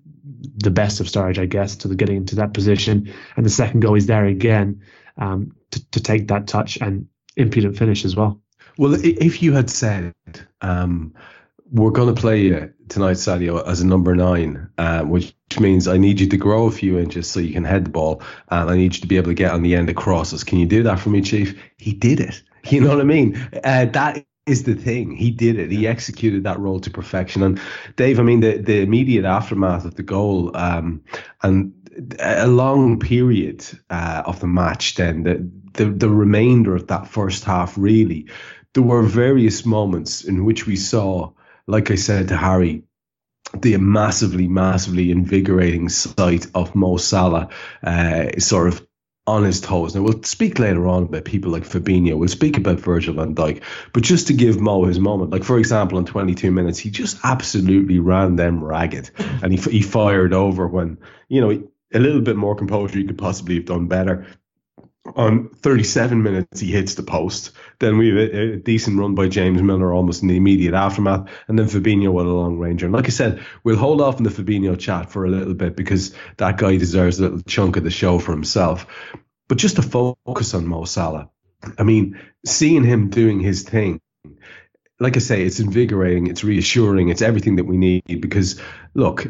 the 0.57 0.69
best 0.69 0.99
of 0.99 1.07
Sturridge, 1.07 1.39
I 1.39 1.47
guess, 1.47 1.75
to 1.77 1.87
the 1.87 1.95
getting 1.95 2.17
into 2.17 2.35
that 2.35 2.53
position, 2.53 3.11
and 3.35 3.45
the 3.45 3.49
second 3.49 3.79
goal 3.79 3.95
is 3.95 4.05
there 4.05 4.25
again 4.25 4.79
um, 5.17 5.55
to, 5.71 5.91
to 5.91 5.99
take 5.99 6.27
that 6.27 6.47
touch 6.47 6.77
and 6.77 7.07
impudent 7.35 7.77
finish 7.77 8.05
as 8.05 8.15
well. 8.15 8.41
Well, 8.77 8.93
if 9.03 9.41
you 9.41 9.53
had 9.53 9.69
said, 9.69 10.13
um, 10.61 11.13
we're 11.71 11.91
going 11.91 12.13
to 12.13 12.19
play 12.19 12.41
you 12.41 12.73
tonight, 12.89 13.17
Sadio, 13.17 13.65
as 13.67 13.81
a 13.81 13.87
number 13.87 14.15
nine, 14.15 14.69
uh, 14.77 15.01
which 15.01 15.33
means 15.59 15.87
I 15.87 15.97
need 15.97 16.19
you 16.19 16.27
to 16.27 16.37
grow 16.37 16.67
a 16.67 16.71
few 16.71 16.99
inches 16.99 17.29
so 17.29 17.39
you 17.39 17.53
can 17.53 17.63
head 17.63 17.85
the 17.85 17.89
ball, 17.89 18.21
and 18.49 18.69
I 18.69 18.77
need 18.77 18.95
you 18.95 19.01
to 19.01 19.07
be 19.07 19.17
able 19.17 19.31
to 19.31 19.35
get 19.35 19.51
on 19.51 19.63
the 19.63 19.75
end 19.75 19.89
of 19.89 19.95
crosses. 19.95 20.43
Can 20.43 20.59
you 20.59 20.65
do 20.65 20.83
that 20.83 20.99
for 20.99 21.09
me, 21.09 21.21
Chief? 21.21 21.59
He 21.77 21.93
did 21.93 22.19
it. 22.19 22.41
You 22.69 22.81
know 22.81 22.89
what 22.89 22.99
I 22.99 23.05
mean? 23.05 23.37
Uh, 23.63 23.85
that 23.85 24.25
is 24.45 24.63
the 24.63 24.75
thing. 24.75 25.15
He 25.15 25.31
did 25.31 25.57
it. 25.57 25.71
He 25.71 25.87
executed 25.87 26.43
that 26.43 26.59
role 26.59 26.81
to 26.81 26.89
perfection. 26.89 27.41
And 27.41 27.61
Dave, 27.95 28.19
I 28.19 28.23
mean, 28.23 28.41
the, 28.41 28.57
the 28.57 28.81
immediate 28.81 29.23
aftermath 29.23 29.85
of 29.85 29.95
the 29.95 30.03
goal 30.03 30.51
um, 30.53 31.01
and 31.43 31.71
a 32.19 32.47
long 32.47 32.99
period 32.99 33.65
uh, 33.89 34.23
of 34.25 34.39
the 34.39 34.47
match, 34.47 34.95
then 34.95 35.23
the, 35.23 35.51
the 35.73 35.91
the 35.91 36.09
remainder 36.09 36.75
of 36.75 36.87
that 36.87 37.07
first 37.07 37.43
half, 37.43 37.77
really, 37.77 38.27
there 38.73 38.83
were 38.83 39.03
various 39.03 39.65
moments 39.65 40.23
in 40.23 40.45
which 40.45 40.67
we 40.67 40.75
saw, 40.75 41.31
like 41.65 41.91
I 41.91 41.95
said 41.95 42.27
to 42.27 42.37
Hari, 42.37 42.83
the 43.59 43.77
massively, 43.77 44.47
massively 44.47 45.11
invigorating 45.11 45.89
sight 45.89 46.47
of 46.53 46.75
Mo 46.75 46.97
Salah, 46.97 47.49
uh, 47.83 48.39
sort 48.39 48.67
of 48.67 48.85
on 49.25 49.43
his 49.43 49.59
toes. 49.59 49.93
Now 49.93 50.03
we'll 50.03 50.23
speak 50.23 50.57
later 50.57 50.87
on 50.87 51.03
about 51.03 51.25
people 51.25 51.51
like 51.51 51.63
Fabinho. 51.63 52.17
We'll 52.17 52.29
speak 52.29 52.57
about 52.57 52.79
Virgil 52.79 53.15
van 53.15 53.35
Dijk, 53.35 53.61
but 53.93 54.03
just 54.03 54.27
to 54.27 54.33
give 54.33 54.59
Mo 54.59 54.85
his 54.85 54.99
moment, 54.99 55.31
like 55.31 55.43
for 55.43 55.59
example, 55.59 55.97
in 55.97 56.05
22 56.05 56.51
minutes, 56.51 56.79
he 56.79 56.89
just 56.89 57.17
absolutely 57.23 57.99
ran 57.99 58.37
them 58.37 58.63
ragged, 58.63 59.11
and 59.43 59.51
he 59.51 59.59
he 59.71 59.81
fired 59.81 60.33
over 60.33 60.67
when 60.67 60.97
you 61.27 61.41
know 61.41 61.67
a 61.93 61.99
little 61.99 62.21
bit 62.21 62.35
more 62.35 62.55
composure, 62.55 62.99
you 62.99 63.07
could 63.07 63.17
possibly 63.17 63.55
have 63.55 63.65
done 63.65 63.87
better. 63.87 64.27
On 65.15 65.49
37 65.49 66.21
minutes, 66.21 66.59
he 66.59 66.71
hits 66.71 66.95
the 66.95 67.03
post. 67.03 67.51
Then 67.79 67.97
we 67.97 68.09
have 68.09 68.17
a, 68.17 68.53
a, 68.53 68.55
decent 68.57 68.99
run 68.99 69.15
by 69.15 69.29
James 69.29 69.61
Milner 69.61 69.93
almost 69.93 70.21
in 70.21 70.27
the 70.27 70.35
immediate 70.35 70.73
aftermath. 70.73 71.29
And 71.47 71.57
then 71.57 71.67
Fabinho 71.67 72.11
with 72.11 72.25
a 72.25 72.29
long 72.29 72.59
ranger. 72.59 72.87
And 72.87 72.93
like 72.93 73.05
I 73.05 73.09
said, 73.09 73.41
we'll 73.63 73.77
hold 73.77 74.01
off 74.01 74.17
on 74.17 74.23
the 74.23 74.29
Fabinho 74.29 74.77
chat 74.77 75.09
for 75.09 75.25
a 75.25 75.29
little 75.29 75.53
bit 75.53 75.77
because 75.77 76.13
that 76.37 76.57
guy 76.57 76.75
deserves 76.75 77.19
a 77.19 77.23
little 77.23 77.41
chunk 77.43 77.77
of 77.77 77.85
the 77.85 77.89
show 77.89 78.19
for 78.19 78.33
himself. 78.33 78.85
But 79.47 79.57
just 79.57 79.77
to 79.77 79.81
focus 79.81 80.53
on 80.53 80.67
Mo 80.67 80.83
Salah, 80.83 81.29
I 81.77 81.83
mean, 81.83 82.19
seeing 82.45 82.83
him 82.83 83.09
doing 83.09 83.39
his 83.39 83.63
thing, 83.63 84.01
like 84.99 85.15
I 85.15 85.19
say, 85.19 85.43
it's 85.43 85.59
invigorating, 85.59 86.27
it's 86.27 86.43
reassuring, 86.43 87.09
it's 87.09 87.21
everything 87.21 87.57
that 87.57 87.65
we 87.65 87.77
need 87.77 88.03
because, 88.21 88.59
look, 88.93 89.27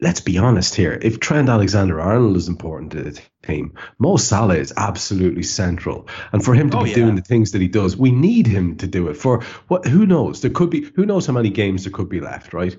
let's 0.00 0.20
be 0.20 0.38
honest 0.38 0.74
here. 0.74 0.98
If 1.00 1.20
Trent 1.20 1.48
Alexander 1.48 2.00
Arnold 2.00 2.36
is 2.36 2.48
important 2.48 2.92
to 2.92 3.02
the 3.02 3.20
team, 3.42 3.74
Mo 3.98 4.16
Salah 4.16 4.56
is 4.56 4.72
absolutely 4.76 5.42
central. 5.42 6.08
And 6.32 6.44
for 6.44 6.54
him 6.54 6.70
to 6.70 6.78
oh, 6.78 6.84
be 6.84 6.90
yeah. 6.90 6.96
doing 6.96 7.16
the 7.16 7.22
things 7.22 7.52
that 7.52 7.62
he 7.62 7.68
does, 7.68 7.96
we 7.96 8.10
need 8.10 8.46
him 8.46 8.76
to 8.78 8.86
do 8.86 9.08
it. 9.08 9.16
For 9.16 9.42
what? 9.68 9.86
Who 9.86 10.06
knows? 10.06 10.40
There 10.40 10.50
could 10.50 10.70
be. 10.70 10.82
Who 10.94 11.06
knows 11.06 11.26
how 11.26 11.32
many 11.32 11.50
games 11.50 11.84
there 11.84 11.92
could 11.92 12.08
be 12.08 12.20
left? 12.20 12.52
Right? 12.52 12.76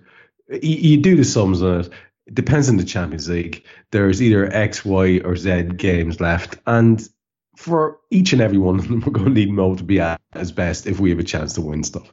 You, 0.49 0.59
you 0.61 0.97
do 0.97 1.15
the 1.15 1.23
sums 1.23 1.61
on 1.61 1.81
it. 1.81 1.89
It 2.27 2.35
depends 2.35 2.69
on 2.69 2.77
the 2.77 2.83
Champions 2.83 3.29
League. 3.29 3.63
There's 3.91 4.21
either 4.21 4.51
X, 4.51 4.83
Y, 4.83 5.21
or 5.23 5.35
Z 5.35 5.63
games 5.77 6.19
left, 6.19 6.57
and 6.65 7.07
for 7.55 7.99
each 8.11 8.33
and 8.33 8.41
every 8.41 8.57
one 8.57 8.79
of 8.79 8.87
them, 8.87 8.99
we're 9.05 9.13
going 9.13 9.27
to 9.27 9.31
need 9.31 9.51
Mo 9.51 9.75
to 9.75 9.83
be 9.83 9.99
at 9.99 10.19
his 10.33 10.51
best 10.51 10.87
if 10.87 10.99
we 10.99 11.11
have 11.11 11.19
a 11.19 11.23
chance 11.23 11.53
to 11.53 11.61
win 11.61 11.83
stuff. 11.83 12.11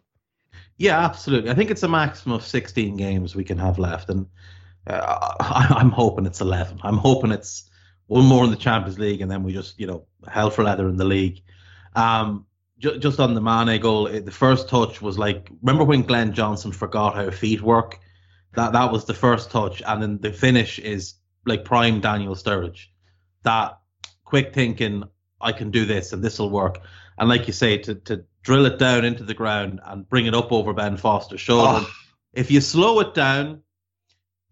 Yeah, 0.79 0.99
absolutely. 1.05 1.51
I 1.51 1.55
think 1.55 1.71
it's 1.71 1.83
a 1.83 1.89
maximum 1.89 2.37
of 2.37 2.45
16 2.45 2.97
games 2.97 3.35
we 3.35 3.45
can 3.45 3.59
have 3.59 3.79
left, 3.79 4.09
and 4.09 4.27
uh, 4.87 5.35
I, 5.41 5.81
am 5.81 5.91
hoping 5.91 6.27
it's 6.27 6.41
11. 6.41 6.81
I'm 6.83 6.97
hoping 6.97 7.33
it's 7.33 7.69
one 8.07 8.25
more 8.25 8.45
in 8.45 8.51
the 8.51 8.57
Champions 8.57 8.99
League, 8.99 9.21
and 9.21 9.31
then 9.31 9.43
we 9.43 9.53
just, 9.53 9.79
you 9.79 9.87
know, 9.87 10.07
hell 10.29 10.51
for 10.51 10.65
leather 10.65 10.89
in 10.89 10.97
the 10.97 11.05
league. 11.05 11.43
Um, 11.95 12.47
ju- 12.79 12.99
just 12.99 13.21
on 13.21 13.35
the 13.35 13.41
Mane 13.41 13.81
goal, 13.81 14.09
the 14.09 14.31
first 14.31 14.69
touch 14.69 15.01
was 15.01 15.19
like, 15.19 15.51
remember 15.63 15.85
when 15.85 16.03
Glenn 16.03 16.33
Johnson 16.33 16.73
forgot 16.73 17.15
how 17.15 17.31
feet 17.31 17.63
work? 17.63 18.01
That 18.55 18.73
that 18.75 18.93
was 18.93 19.07
the 19.07 19.15
first 19.15 19.51
touch, 19.51 19.83
and 19.87 20.03
then 20.03 20.19
the 20.21 20.31
finish 20.31 20.79
is 20.79 21.15
like 21.47 21.65
prime 21.65 22.01
Daniel 22.01 22.35
Sturridge. 22.35 22.89
That 23.45 23.79
quick 24.25 24.53
thinking, 24.53 25.05
I 25.41 25.53
can 25.53 25.71
do 25.71 25.87
this, 25.87 26.13
and 26.13 26.23
this 26.23 26.39
will 26.39 26.51
work. 26.51 26.83
And 27.17 27.31
like 27.31 27.47
you 27.47 27.55
say, 27.55 27.79
to 27.79 27.95
to 27.95 28.25
drill 28.43 28.67
it 28.67 28.79
down 28.79 29.07
into 29.07 29.25
the 29.25 29.33
ground 29.33 29.81
and 29.87 30.07
bring 30.07 30.27
it 30.27 30.35
up 30.35 30.53
over 30.53 30.75
Ben 30.75 30.99
Foster's 30.99 31.41
shoulder. 31.41 31.87
Oh. 31.87 31.91
If 32.35 32.51
you 32.51 32.61
slow 32.61 33.01
it 33.01 33.15
down, 33.15 33.63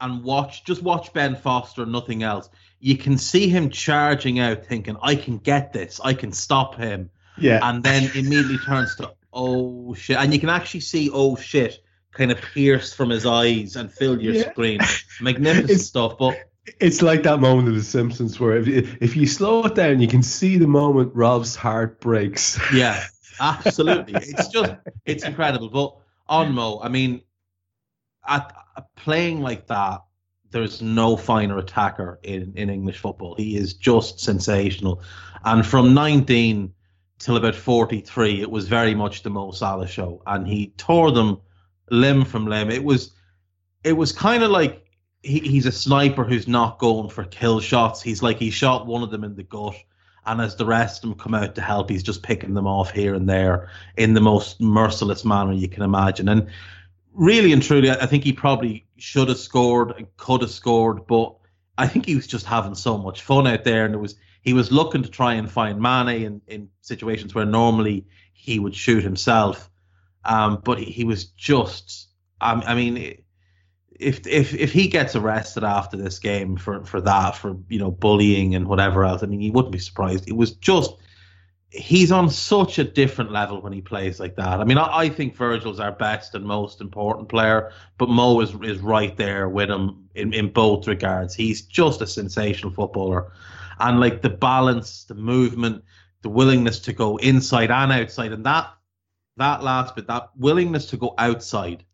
and 0.00 0.22
watch, 0.22 0.64
just 0.64 0.82
watch 0.82 1.12
Ben 1.12 1.36
Foster, 1.36 1.86
nothing 1.86 2.22
else. 2.22 2.48
You 2.78 2.96
can 2.96 3.18
see 3.18 3.48
him 3.48 3.70
charging 3.70 4.38
out, 4.38 4.64
thinking, 4.64 4.96
"I 5.02 5.14
can 5.14 5.38
get 5.38 5.72
this. 5.72 6.00
I 6.02 6.14
can 6.14 6.32
stop 6.32 6.76
him." 6.76 7.10
Yeah. 7.38 7.60
And 7.62 7.82
then 7.82 8.10
immediately 8.14 8.58
turns 8.58 8.96
to, 8.96 9.12
"Oh 9.32 9.94
shit!" 9.94 10.16
And 10.16 10.32
you 10.32 10.40
can 10.40 10.48
actually 10.48 10.80
see, 10.80 11.10
"Oh 11.12 11.36
shit," 11.36 11.82
kind 12.12 12.30
of 12.30 12.40
pierced 12.40 12.96
from 12.96 13.10
his 13.10 13.26
eyes 13.26 13.76
and 13.76 13.92
fill 13.92 14.20
your 14.20 14.34
yeah. 14.34 14.50
screen. 14.50 14.80
Magnificent 15.20 15.70
it's, 15.70 15.86
stuff, 15.86 16.18
but. 16.18 16.36
It's 16.78 17.02
like 17.02 17.24
that 17.24 17.40
moment 17.40 17.68
of 17.68 17.74
The 17.74 17.82
Simpsons 17.82 18.38
where 18.38 18.56
if 18.56 18.68
you, 18.68 18.86
if 19.00 19.16
you 19.16 19.26
slow 19.26 19.64
it 19.64 19.74
down, 19.74 20.00
you 20.00 20.06
can 20.06 20.22
see 20.22 20.56
the 20.56 20.68
moment 20.68 21.10
Rob's 21.14 21.56
heart 21.56 22.00
breaks. 22.00 22.60
Yeah, 22.72 23.02
absolutely. 23.40 24.14
it's 24.16 24.48
just, 24.48 24.74
it's 25.04 25.24
incredible. 25.24 25.68
But 25.68 25.96
on 26.28 26.52
Mo, 26.52 26.80
I 26.80 26.88
mean, 26.88 27.22
at, 28.30 28.56
uh, 28.76 28.82
playing 28.96 29.40
like 29.40 29.66
that, 29.66 30.02
there's 30.50 30.80
no 30.80 31.16
finer 31.16 31.58
attacker 31.58 32.18
in, 32.22 32.52
in 32.56 32.70
English 32.70 32.98
football. 32.98 33.34
He 33.36 33.56
is 33.56 33.74
just 33.74 34.20
sensational. 34.20 35.02
And 35.44 35.66
from 35.66 35.94
19 35.94 36.72
till 37.18 37.36
about 37.36 37.54
43, 37.54 38.40
it 38.40 38.50
was 38.50 38.66
very 38.66 38.94
much 38.94 39.22
the 39.22 39.30
Mo 39.30 39.50
Salah 39.50 39.86
show, 39.86 40.22
and 40.26 40.46
he 40.46 40.72
tore 40.76 41.12
them 41.12 41.40
limb 41.90 42.24
from 42.24 42.46
limb. 42.46 42.70
It 42.70 42.82
was 42.82 43.12
it 43.84 43.92
was 43.92 44.12
kind 44.12 44.42
of 44.42 44.50
like 44.50 44.84
he, 45.22 45.40
he's 45.40 45.66
a 45.66 45.72
sniper 45.72 46.24
who's 46.24 46.48
not 46.48 46.78
going 46.78 47.10
for 47.10 47.24
kill 47.24 47.60
shots. 47.60 48.02
He's 48.02 48.22
like 48.22 48.38
he 48.38 48.50
shot 48.50 48.86
one 48.86 49.02
of 49.02 49.10
them 49.10 49.24
in 49.24 49.36
the 49.36 49.42
gut, 49.42 49.76
and 50.26 50.40
as 50.40 50.56
the 50.56 50.66
rest 50.66 51.04
of 51.04 51.10
them 51.10 51.18
come 51.18 51.34
out 51.34 51.54
to 51.54 51.60
help, 51.60 51.90
he's 51.90 52.02
just 52.02 52.22
picking 52.22 52.54
them 52.54 52.66
off 52.66 52.90
here 52.90 53.14
and 53.14 53.28
there 53.28 53.70
in 53.96 54.14
the 54.14 54.20
most 54.20 54.60
merciless 54.60 55.24
manner 55.24 55.52
you 55.52 55.68
can 55.68 55.82
imagine. 55.82 56.28
And 56.28 56.48
really 57.14 57.52
and 57.52 57.62
truly, 57.62 57.90
I 57.90 58.06
think 58.06 58.24
he 58.24 58.32
probably 58.32 58.86
should 58.96 59.28
have 59.28 59.38
scored 59.38 59.92
and 59.96 60.06
could 60.16 60.42
have 60.42 60.50
scored, 60.50 61.06
but 61.06 61.34
I 61.76 61.86
think 61.86 62.06
he 62.06 62.14
was 62.14 62.26
just 62.26 62.46
having 62.46 62.74
so 62.74 62.98
much 62.98 63.22
fun 63.22 63.46
out 63.46 63.64
there, 63.64 63.84
and 63.84 63.94
it 63.94 63.98
was 63.98 64.16
he 64.42 64.52
was 64.52 64.72
looking 64.72 65.02
to 65.02 65.10
try 65.10 65.34
and 65.34 65.50
find 65.50 65.80
Mane 65.80 66.22
in, 66.22 66.40
in 66.46 66.68
situations 66.80 67.34
where 67.34 67.44
normally 67.44 68.06
he 68.32 68.58
would 68.58 68.74
shoot 68.74 69.02
himself, 69.02 69.70
um, 70.24 70.60
but 70.64 70.78
he, 70.78 70.86
he 70.86 71.04
was 71.04 71.26
just, 71.26 72.08
I, 72.40 72.52
I 72.52 72.74
mean, 72.74 73.22
if 73.90 74.26
if 74.26 74.54
if 74.54 74.72
he 74.72 74.88
gets 74.88 75.14
arrested 75.14 75.64
after 75.64 75.96
this 75.96 76.18
game 76.18 76.56
for 76.56 76.84
for 76.84 77.00
that 77.02 77.36
for 77.36 77.56
you 77.68 77.78
know 77.78 77.90
bullying 77.90 78.54
and 78.54 78.66
whatever 78.66 79.04
else, 79.04 79.22
I 79.22 79.26
mean, 79.26 79.40
you 79.40 79.52
wouldn't 79.52 79.72
be 79.72 79.78
surprised. 79.78 80.28
It 80.28 80.36
was 80.36 80.52
just 80.52 80.92
he's 81.70 82.10
on 82.10 82.28
such 82.28 82.78
a 82.78 82.84
different 82.84 83.30
level 83.30 83.62
when 83.62 83.72
he 83.72 83.80
plays 83.80 84.18
like 84.18 84.36
that. 84.36 84.60
I 84.60 84.64
mean, 84.64 84.78
I, 84.78 84.98
I, 84.98 85.08
think 85.08 85.36
Virgil's 85.36 85.78
our 85.78 85.92
best 85.92 86.34
and 86.34 86.44
most 86.44 86.80
important 86.80 87.28
player, 87.28 87.72
but 87.96 88.08
Mo 88.08 88.40
is 88.40 88.54
is 88.62 88.80
right 88.80 89.16
there 89.16 89.48
with 89.48 89.70
him 89.70 90.08
in, 90.14 90.32
in 90.32 90.52
both 90.52 90.86
regards. 90.88 91.34
He's 91.34 91.62
just 91.62 92.02
a 92.02 92.06
sensational 92.06 92.72
footballer. 92.72 93.32
And 93.78 94.00
like 94.00 94.20
the 94.20 94.30
balance, 94.30 95.04
the 95.04 95.14
movement, 95.14 95.84
the 96.22 96.28
willingness 96.28 96.80
to 96.80 96.92
go 96.92 97.16
inside 97.18 97.70
and 97.70 97.92
outside, 97.92 98.32
and 98.32 98.44
that 98.46 98.72
that 99.36 99.62
last 99.62 99.94
bit, 99.94 100.08
that 100.08 100.30
willingness 100.36 100.86
to 100.86 100.96
go 100.96 101.14
outside 101.16 101.84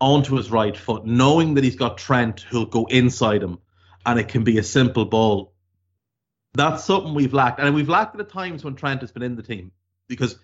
onto 0.00 0.36
his 0.36 0.50
right 0.50 0.76
foot, 0.76 1.04
knowing 1.04 1.54
that 1.54 1.64
he's 1.64 1.76
got 1.76 1.98
Trent 1.98 2.40
who'll 2.40 2.66
go 2.66 2.86
inside 2.86 3.42
him 3.42 3.58
and 4.06 4.18
it 4.18 4.28
can 4.28 4.44
be 4.44 4.58
a 4.58 4.62
simple 4.62 5.04
ball 5.04 5.51
that's 6.54 6.84
something 6.84 7.14
we've 7.14 7.32
lacked, 7.32 7.60
and 7.60 7.74
we've 7.74 7.88
lacked 7.88 8.14
at 8.14 8.18
the 8.18 8.32
times 8.32 8.64
when 8.64 8.74
Trent 8.74 9.00
has 9.00 9.10
been 9.12 9.22
in 9.22 9.36
the 9.36 9.42
team. 9.42 9.72
Because 10.08 10.38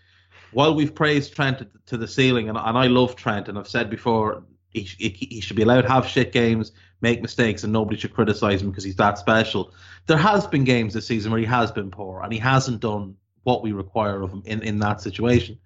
while 0.52 0.74
we've 0.74 0.94
praised 0.94 1.34
Trent 1.34 1.62
to 1.86 1.96
the 1.96 2.08
ceiling, 2.08 2.48
and, 2.48 2.56
and 2.56 2.78
I 2.78 2.86
love 2.86 3.16
Trent, 3.16 3.48
and 3.48 3.58
I've 3.58 3.68
said 3.68 3.90
before 3.90 4.42
he, 4.70 4.82
he, 4.82 5.08
he 5.08 5.40
should 5.40 5.56
be 5.56 5.62
allowed 5.62 5.82
to 5.82 5.88
have 5.88 6.06
shit 6.06 6.32
games, 6.32 6.72
make 7.00 7.20
mistakes, 7.20 7.64
and 7.64 7.72
nobody 7.72 7.98
should 7.98 8.14
criticize 8.14 8.62
him 8.62 8.70
because 8.70 8.84
he's 8.84 8.96
that 8.96 9.18
special. 9.18 9.74
There 10.06 10.16
has 10.16 10.46
been 10.46 10.64
games 10.64 10.94
this 10.94 11.06
season 11.06 11.30
where 11.30 11.40
he 11.40 11.46
has 11.46 11.70
been 11.70 11.90
poor, 11.90 12.22
and 12.22 12.32
he 12.32 12.38
hasn't 12.38 12.80
done 12.80 13.14
what 13.42 13.62
we 13.62 13.72
require 13.72 14.22
of 14.22 14.30
him 14.30 14.42
in, 14.46 14.62
in 14.62 14.78
that 14.78 15.00
situation. 15.00 15.58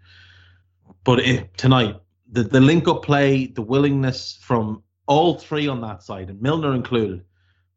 But 1.04 1.20
it, 1.20 1.56
tonight, 1.56 1.96
the, 2.30 2.42
the 2.42 2.60
link 2.60 2.88
up 2.88 3.02
play, 3.02 3.46
the 3.46 3.62
willingness 3.62 4.38
from 4.40 4.82
all 5.06 5.38
three 5.38 5.68
on 5.68 5.80
that 5.82 6.02
side, 6.02 6.30
and 6.30 6.40
Milner 6.40 6.74
included, 6.74 7.24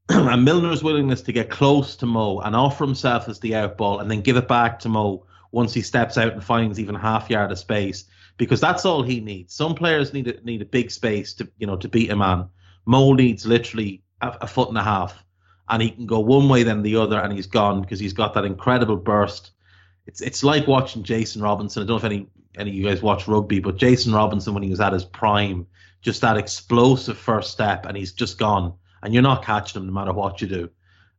and 0.10 0.48
Milner's 0.48 0.84
willingness 0.84 1.24
to 1.24 1.32
get 1.32 1.50
close 1.50 1.96
to 1.96 2.06
Mo 2.06 2.40
and 2.40 2.56
offer 2.56 2.86
himself 2.86 3.28
as 3.28 3.40
the 3.40 3.56
out 3.56 3.76
ball 3.76 4.00
and 4.00 4.12
then 4.12 4.22
give 4.22 4.38
it 4.38 4.48
back 4.48 4.80
to 4.80 4.90
Mo 4.90 5.26
once 5.52 5.74
he 5.74 5.82
steps 5.82 6.18
out 6.18 6.34
and 6.34 6.44
finds 6.44 6.80
even 6.80 6.94
half 6.94 7.30
yard 7.30 7.52
of 7.52 7.58
space 7.58 8.06
because 8.38 8.62
that's 8.62 8.86
all 8.86 9.02
he 9.02 9.20
needs. 9.20 9.56
Some 9.56 9.74
players 9.74 10.14
need 10.14 10.28
a, 10.28 10.40
need 10.44 10.62
a 10.62 10.66
big 10.66 10.92
space 10.92 11.34
to 11.36 11.50
you 11.58 11.66
know 11.66 11.78
to 11.78 11.88
beat 11.88 12.12
a 12.12 12.16
man. 12.16 12.50
Mo 12.86 13.14
needs 13.14 13.48
literally 13.48 14.04
a, 14.22 14.38
a 14.42 14.48
foot 14.48 14.70
and 14.70 14.78
a 14.78 14.84
half, 14.84 15.24
and 15.70 15.82
he 15.82 15.90
can 15.90 16.06
go 16.06 16.20
one 16.20 16.50
way 16.50 16.62
then 16.62 16.84
the 16.84 16.98
other, 16.98 17.20
and 17.20 17.34
he's 17.34 17.48
gone 17.48 17.82
because 17.82 18.00
he's 18.00 18.14
got 18.14 18.36
that 18.36 18.46
incredible 18.46 18.98
burst. 18.98 19.52
It's 20.06 20.22
it's 20.22 20.44
like 20.44 20.68
watching 20.68 21.04
Jason 21.04 21.42
Robinson. 21.42 21.82
I 21.82 21.86
don't 21.86 21.96
know 21.96 21.98
if 21.98 22.04
any 22.04 22.28
any 22.58 22.70
of 22.70 22.76
you 22.76 22.86
guys 22.86 23.02
watch 23.02 23.28
rugby, 23.28 23.60
but 23.60 23.78
Jason 23.78 24.14
Robinson 24.14 24.54
when 24.54 24.62
he 24.62 24.70
was 24.70 24.82
at 24.82 24.94
his 24.94 25.06
prime, 25.06 25.66
just 26.02 26.22
that 26.22 26.38
explosive 26.38 27.18
first 27.18 27.52
step, 27.52 27.88
and 27.88 27.98
he's 27.98 28.14
just 28.14 28.38
gone 28.38 28.76
and 29.06 29.14
you're 29.14 29.24
not 29.24 29.46
catching 29.46 29.80
them 29.80 29.88
no 29.88 29.94
matter 29.94 30.14
what 30.14 30.42
you 30.42 30.48
do. 30.48 30.70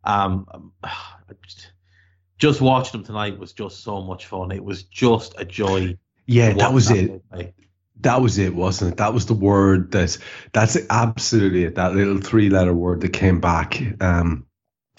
Um, 0.05 0.73
just 2.39 2.61
watching 2.61 3.01
them 3.01 3.07
tonight 3.07 3.39
was 3.39 3.53
just 3.53 3.83
so 3.83 4.03
much 4.03 4.27
fun. 4.27 4.51
It 4.51 4.65
was 4.65 4.83
just 4.83 5.35
a 5.39 5.45
joy. 5.45 5.97
Yeah, 6.27 6.53
that 6.55 6.75
was 6.75 6.89
that 6.89 7.23
it. 7.33 7.55
That 8.01 8.21
was 8.21 8.39
it, 8.39 8.55
wasn't 8.55 8.93
it? 8.93 8.97
That 8.99 9.15
was 9.15 9.27
the 9.27 9.35
word 9.35 9.93
that 9.93 10.19
that's 10.53 10.77
absolutely 10.91 11.65
it. 11.65 11.77
That 11.77 11.95
little 11.95 12.21
three 12.21 12.51
letter 12.51 12.75
word 12.75 13.01
that 13.01 13.13
came 13.13 13.41
back. 13.41 13.81
Um, 14.01 14.46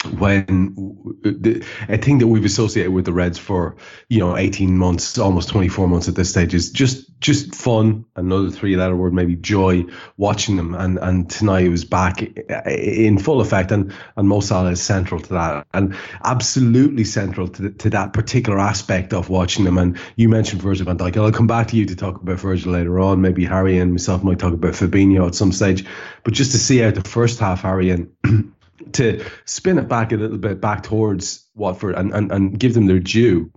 when 0.07 0.73
the, 1.21 1.65
a 1.89 1.97
thing 1.97 2.19
that 2.19 2.27
we've 2.27 2.45
associated 2.45 2.91
with 2.91 3.05
the 3.05 3.13
Reds 3.13 3.37
for 3.37 3.75
you 4.09 4.19
know 4.19 4.37
18 4.37 4.77
months, 4.77 5.17
almost 5.17 5.49
24 5.49 5.87
months 5.87 6.07
at 6.07 6.15
this 6.15 6.29
stage 6.29 6.53
is 6.53 6.71
just 6.71 7.07
just 7.19 7.55
fun. 7.55 8.05
Another 8.15 8.49
three-letter 8.49 8.95
word, 8.95 9.13
maybe 9.13 9.35
joy, 9.35 9.85
watching 10.17 10.55
them. 10.55 10.75
And 10.75 10.97
and 10.99 11.29
tonight 11.29 11.65
it 11.65 11.69
was 11.69 11.85
back 11.85 12.21
in 12.21 13.17
full 13.17 13.41
effect, 13.41 13.71
and 13.71 13.93
and 14.15 14.27
Mo 14.27 14.39
Salah 14.39 14.71
is 14.71 14.81
central 14.81 15.19
to 15.21 15.33
that, 15.33 15.67
and 15.73 15.95
absolutely 16.23 17.03
central 17.03 17.47
to 17.49 17.71
to 17.71 17.89
that 17.91 18.13
particular 18.13 18.59
aspect 18.59 19.13
of 19.13 19.29
watching 19.29 19.65
them. 19.65 19.77
And 19.77 19.97
you 20.15 20.29
mentioned 20.29 20.61
Virgil 20.61 20.85
van 20.85 20.97
Dijk. 20.97 21.17
I'll 21.17 21.31
come 21.31 21.47
back 21.47 21.67
to 21.67 21.75
you 21.77 21.85
to 21.85 21.95
talk 21.95 22.21
about 22.21 22.39
Virgil 22.39 22.73
later 22.73 22.99
on. 22.99 23.21
Maybe 23.21 23.45
Hari 23.45 23.79
and 23.79 23.91
myself 23.91 24.23
might 24.23 24.39
talk 24.39 24.53
about 24.53 24.73
Fabinho 24.73 25.27
at 25.27 25.35
some 25.35 25.51
stage, 25.51 25.85
but 26.23 26.33
just 26.33 26.51
to 26.51 26.57
see 26.57 26.83
out 26.83 26.95
the 26.95 27.01
first 27.01 27.39
half, 27.39 27.61
Hari 27.61 27.91
and. 27.91 28.11
to 28.93 29.25
spin 29.45 29.77
it 29.77 29.87
back 29.87 30.11
a 30.11 30.17
little 30.17 30.37
bit 30.37 30.61
back 30.61 30.83
towards 30.83 31.47
Watford 31.55 31.95
and, 31.95 32.13
and, 32.13 32.31
and 32.31 32.59
give 32.59 32.73
them 32.73 32.87
their 32.87 32.99
due. 32.99 33.51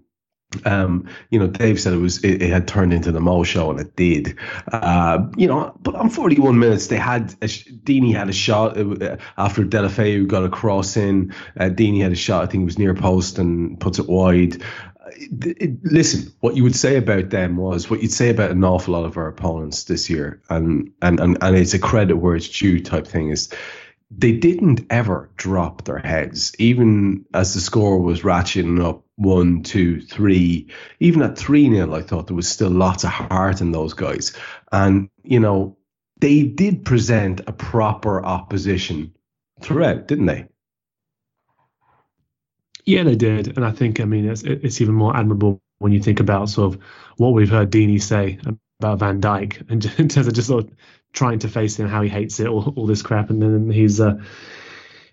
Um, 0.65 1.09
you 1.31 1.39
know, 1.39 1.47
Dave 1.47 1.81
said 1.81 1.93
it 1.93 1.99
was 1.99 2.25
it, 2.25 2.43
it, 2.43 2.51
had 2.51 2.67
turned 2.67 2.93
into 2.93 3.13
the 3.13 3.21
Mo 3.21 3.45
show, 3.45 3.71
and 3.71 3.79
it 3.79 3.95
did. 3.95 4.37
Uh, 4.73 5.29
you 5.37 5.47
know, 5.47 5.73
but 5.81 5.95
on 5.95 6.11
41 6.11 6.59
minutes, 6.59 6.89
they 6.89 6.97
had 6.97 7.33
a, 7.41 7.47
Deeney 7.47 8.13
had 8.13 8.29
a 8.29 8.33
shot 8.33 8.77
uh, 8.77 9.17
after 9.39 9.65
Deulofeu 9.65 10.27
got 10.27 10.45
a 10.45 10.49
cross 10.49 10.97
in. 10.97 11.33
Uh, 11.59 11.67
Deeney 11.67 12.03
had 12.03 12.11
a 12.11 12.17
shot, 12.17 12.43
I 12.43 12.47
think 12.47 12.63
it 12.63 12.65
was 12.65 12.79
near 12.79 12.95
post, 12.95 13.39
and 13.39 13.79
puts 13.79 14.01
it 14.01 14.09
wide. 14.09 14.61
It, 15.13 15.57
it, 15.61 15.85
listen, 15.85 16.33
what 16.41 16.57
you 16.57 16.65
would 16.65 16.77
say 16.77 16.97
about 16.97 17.31
them 17.31 17.57
was 17.57 17.89
what 17.89 18.03
you'd 18.03 18.13
say 18.13 18.31
about 18.31 18.51
an 18.51 18.65
awful 18.65 18.95
lot 18.95 19.05
of 19.05 19.17
our 19.17 19.29
opponents 19.29 19.85
this 19.85 20.11
year, 20.11 20.43
and 20.51 20.91
and 21.01 21.21
and, 21.21 21.39
and 21.41 21.57
it's 21.57 21.75
a 21.75 21.79
credit 21.79 22.17
where 22.17 22.35
it's 22.35 22.49
due 22.49 22.81
type 22.81 23.07
thing. 23.07 23.31
Is 23.31 23.51
they 24.11 24.33
didn't 24.33 24.87
ever 24.91 25.31
drop 25.37 25.85
their 25.85 25.99
heads, 25.99 26.53
even 26.59 27.25
as 27.33 27.55
the 27.55 27.61
score 27.61 28.01
was 28.01 28.23
ratcheting 28.23 28.85
up 28.85 29.05
one, 29.17 29.63
two, 29.63 30.01
three. 30.01 30.69
Even 30.99 31.23
at 31.23 31.39
3 31.39 31.69
nil, 31.69 31.95
I 31.95 32.03
thought 32.03 32.27
there 32.27 32.37
was 32.37 32.49
still 32.49 32.71
lots 32.71 33.05
of 33.05 33.11
heart 33.11 33.61
in 33.61 33.71
those 33.71 33.95
guys. 33.95 34.33
And, 34.73 35.11
you 35.23 35.39
know, 35.39 35.77
they 36.19 36.43
did 36.43 36.85
present 36.85 37.43
a 37.47 37.53
proper 37.53 38.25
opposition 38.25 39.15
throughout, 39.61 40.09
didn't 40.09 40.27
they? 40.27 40.47
Yeah, 42.85 43.05
they 43.05 43.17
did. 43.17 43.57
And 43.57 43.65
I 43.65 43.71
think, 43.71 44.01
I 44.01 44.05
mean, 44.05 44.29
it's, 44.29 44.43
it's 44.43 44.81
even 44.81 44.95
more 44.95 45.17
admirable 45.17 45.61
when 45.79 45.93
you 45.93 46.01
think 46.01 46.19
about 46.19 46.49
sort 46.49 46.75
of 46.75 46.83
what 47.17 47.31
we've 47.31 47.49
heard 47.49 47.71
Deeney 47.71 48.03
say 48.03 48.39
about 48.81 48.99
Van 48.99 49.21
Dijk 49.21 49.71
and 49.71 49.85
in 49.99 50.09
terms 50.09 50.27
of 50.27 50.33
just 50.33 50.49
sort 50.49 50.65
of 50.65 50.71
trying 51.13 51.41
to 51.41 51.49
face 51.49 51.77
him, 51.77 51.89
how 51.89 52.03
he 52.03 52.09
hates 52.09 52.41
it, 52.41 52.47
all, 52.47 52.73
all 52.77 52.87
this 52.87 53.03
crap, 53.03 53.31
and 53.31 53.43
then 53.43 53.71
he's 53.71 54.01
uh, 54.01 54.21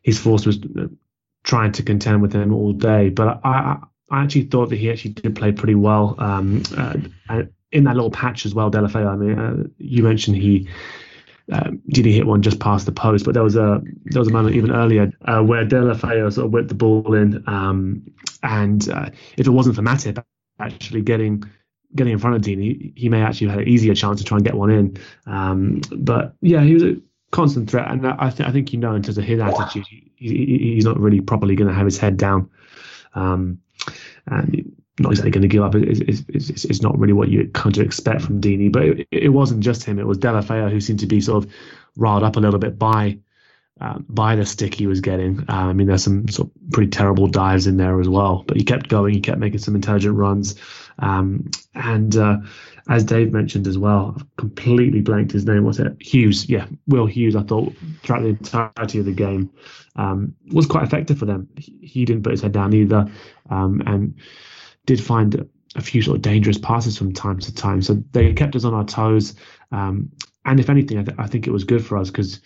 he's 0.01 0.19
forced 0.19 0.45
was 0.45 0.57
uh, 0.57 0.87
trying 1.43 1.71
to 1.73 1.83
contend 1.83 2.21
with 2.21 2.33
him 2.33 2.53
all 2.53 2.73
day. 2.73 3.09
But 3.09 3.41
I, 3.43 3.77
I 4.09 4.23
actually 4.23 4.43
thought 4.43 4.69
that 4.69 4.77
he 4.77 4.91
actually 4.91 5.13
did 5.13 5.35
play 5.35 5.51
pretty 5.51 5.75
well 5.75 6.15
um, 6.17 6.63
uh, 6.77 7.43
in 7.71 7.83
that 7.85 7.95
little 7.95 8.11
patch 8.11 8.45
as 8.45 8.53
well. 8.53 8.71
Deulofeu. 8.71 9.07
I 9.07 9.15
mean, 9.15 9.39
uh, 9.39 9.63
you 9.77 10.03
mentioned 10.03 10.37
he. 10.37 10.69
Um, 11.49 11.81
did 11.87 12.03
he 12.03 12.11
hit 12.11 12.27
one 12.27 12.41
just 12.41 12.59
past 12.59 12.85
the 12.85 12.91
post? 12.91 13.23
But 13.23 13.33
there 13.33 13.43
was 13.43 13.55
a 13.55 13.81
there 14.05 14.19
was 14.19 14.27
a 14.27 14.33
moment 14.33 14.55
even 14.55 14.71
earlier 14.71 15.13
uh, 15.21 15.41
where 15.41 15.65
Deulofeu 15.65 16.31
sort 16.33 16.45
of 16.45 16.51
whipped 16.51 16.67
the 16.67 16.75
ball 16.75 17.13
in, 17.13 17.41
um, 17.47 18.05
and 18.43 18.87
uh, 18.89 19.09
if 19.37 19.47
it 19.47 19.51
wasn't 19.51 19.77
for 19.77 19.81
Matip 19.81 20.21
actually 20.59 21.01
getting 21.01 21.43
getting 21.95 22.13
in 22.13 22.19
front 22.19 22.35
of 22.35 22.41
Dean, 22.41 22.59
he, 22.59 22.93
he 22.95 23.09
may 23.09 23.21
actually 23.21 23.47
have 23.47 23.59
had 23.59 23.67
an 23.67 23.73
easier 23.73 23.95
chance 23.95 24.19
to 24.19 24.25
try 24.25 24.38
and 24.38 24.45
get 24.45 24.55
one 24.55 24.69
in. 24.69 24.97
Um, 25.25 25.81
but 25.91 26.33
yeah, 26.41 26.61
he 26.61 26.73
was 26.73 26.83
a 26.83 26.97
constant 27.31 27.69
threat, 27.69 27.89
and 27.89 28.05
I, 28.05 28.29
th- 28.29 28.47
I 28.47 28.51
think 28.51 28.73
you 28.73 28.79
know 28.79 28.95
in 28.95 29.03
terms 29.03 29.17
of 29.17 29.23
his 29.23 29.39
attitude, 29.39 29.85
he, 29.88 30.11
he, 30.15 30.73
he's 30.75 30.85
not 30.85 30.99
really 30.99 31.21
properly 31.21 31.55
going 31.55 31.69
to 31.69 31.73
have 31.73 31.85
his 31.85 31.97
head 31.97 32.17
down, 32.17 32.49
um, 33.15 33.59
and 34.27 34.75
not 34.99 35.11
exactly 35.11 35.31
going 35.31 35.41
to 35.43 35.47
give 35.47 35.63
up. 35.63 35.75
It's, 35.75 36.23
it's, 36.27 36.65
it's, 36.65 36.81
not 36.81 36.97
really 36.97 37.13
what 37.13 37.29
you 37.29 37.49
kind 37.53 37.77
of 37.77 37.85
expect 37.85 38.21
from 38.21 38.41
Deeney, 38.41 38.71
but 38.71 38.83
it, 38.83 39.07
it 39.11 39.29
wasn't 39.29 39.61
just 39.61 39.83
him; 39.83 39.99
it 39.99 40.07
was 40.07 40.17
Deulofeu 40.17 40.71
who 40.71 40.81
seemed 40.81 40.99
to 40.99 41.07
be 41.07 41.21
sort 41.21 41.43
of 41.43 41.51
riled 41.95 42.23
up 42.23 42.35
a 42.35 42.39
little 42.39 42.59
bit 42.59 42.77
by 42.79 43.17
uh, 43.79 43.99
by 44.09 44.35
the 44.35 44.45
stick 44.45 44.73
he 44.73 44.88
was 44.88 45.01
getting. 45.01 45.39
Uh, 45.41 45.67
I 45.67 45.73
mean, 45.73 45.88
there's 45.88 46.03
some 46.03 46.27
sort 46.29 46.49
of 46.49 46.71
pretty 46.71 46.89
terrible 46.89 47.27
dives 47.27 47.67
in 47.67 47.77
there 47.77 47.99
as 47.99 48.09
well, 48.09 48.43
but 48.47 48.57
he 48.57 48.63
kept 48.63 48.88
going. 48.88 49.13
He 49.13 49.21
kept 49.21 49.39
making 49.39 49.59
some 49.59 49.75
intelligent 49.75 50.15
runs. 50.15 50.55
Um, 50.99 51.49
and 51.75 52.15
uh, 52.15 52.37
as 52.89 53.03
Dave 53.03 53.31
mentioned 53.31 53.67
as 53.67 53.77
well, 53.77 54.15
I've 54.15 54.35
completely 54.37 55.01
blanked 55.01 55.31
his 55.31 55.45
name. 55.45 55.63
Was 55.63 55.79
it 55.79 55.95
Hughes? 56.01 56.49
Yeah, 56.49 56.67
Will 56.87 57.05
Hughes. 57.05 57.35
I 57.35 57.43
thought 57.43 57.73
throughout 58.03 58.21
the 58.21 58.29
entirety 58.29 58.99
of 58.99 59.05
the 59.05 59.13
game 59.13 59.51
um, 59.95 60.33
was 60.51 60.65
quite 60.65 60.83
effective 60.83 61.17
for 61.17 61.25
them. 61.25 61.47
He, 61.57 61.77
he, 61.81 62.05
didn't 62.05 62.23
put 62.23 62.31
his 62.31 62.41
head 62.41 62.51
down 62.51 62.73
either, 62.73 63.09
um, 63.49 63.81
and 63.85 64.15
did 64.85 65.03
find 65.03 65.47
a 65.75 65.81
few 65.81 66.01
sort 66.01 66.17
of 66.17 66.21
dangerous 66.21 66.57
passes 66.57 66.97
from 66.97 67.13
time 67.13 67.39
to 67.39 67.53
time. 67.53 67.81
So 67.81 68.01
they 68.11 68.33
kept 68.33 68.55
us 68.55 68.65
on 68.65 68.73
our 68.73 68.85
toes. 68.85 69.35
Um, 69.71 70.09
and 70.45 70.59
if 70.59 70.69
anything, 70.69 70.97
I, 70.97 71.03
th- 71.03 71.17
I, 71.19 71.27
think 71.27 71.45
it 71.45 71.51
was 71.51 71.65
good 71.65 71.85
for 71.85 71.97
us 71.97 72.09
because 72.09 72.39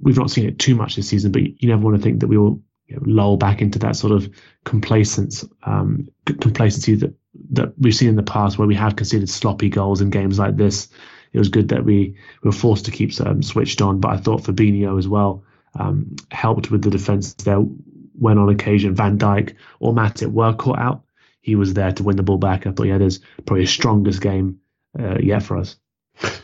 we've 0.00 0.16
not 0.16 0.30
seen 0.30 0.46
it 0.46 0.58
too 0.58 0.74
much 0.74 0.96
this 0.96 1.08
season, 1.08 1.32
but 1.32 1.42
you 1.42 1.68
never 1.68 1.82
want 1.82 1.96
to 1.96 2.02
think 2.02 2.20
that 2.20 2.28
we 2.28 2.38
will 2.38 2.62
you 2.86 2.96
know, 2.96 3.02
lull 3.04 3.36
back 3.36 3.62
into 3.62 3.78
that 3.80 3.96
sort 3.96 4.12
of 4.12 4.28
complacence, 4.64 5.44
um, 5.64 6.08
complacency 6.24 6.94
that 6.96 7.14
that 7.50 7.78
we've 7.78 7.94
seen 7.94 8.08
in 8.08 8.16
the 8.16 8.22
past, 8.22 8.58
where 8.58 8.68
we 8.68 8.74
have 8.74 8.96
conceded 8.96 9.28
sloppy 9.28 9.68
goals 9.68 10.00
in 10.00 10.10
games 10.10 10.38
like 10.38 10.56
this. 10.56 10.88
It 11.32 11.38
was 11.38 11.48
good 11.48 11.68
that 11.68 11.84
we 11.84 12.16
were 12.42 12.52
forced 12.52 12.86
to 12.86 12.90
keep 12.90 13.18
um, 13.20 13.42
switched 13.42 13.82
on, 13.82 14.00
but 14.00 14.12
I 14.12 14.16
thought 14.16 14.42
Fabinho 14.42 14.98
as 14.98 15.06
well 15.06 15.44
um, 15.74 16.16
helped 16.30 16.70
with 16.70 16.82
the 16.82 16.90
defence 16.90 17.34
there 17.34 17.58
when 17.58 18.38
on 18.38 18.48
occasion 18.48 18.94
Van 18.94 19.18
Dijk 19.18 19.56
or 19.78 19.92
Matip 19.92 20.32
were 20.32 20.54
caught 20.54 20.78
out. 20.78 21.02
He 21.40 21.54
was 21.54 21.74
there 21.74 21.92
to 21.92 22.02
win 22.02 22.16
the 22.16 22.22
ball 22.22 22.38
back. 22.38 22.66
I 22.66 22.72
thought 22.72 22.84
he 22.84 22.90
had 22.90 23.00
his 23.00 23.20
probably 23.44 23.62
his 23.62 23.70
strongest 23.70 24.20
game 24.20 24.60
uh, 24.98 25.18
yet 25.18 25.42
for 25.42 25.58
us. 25.58 25.76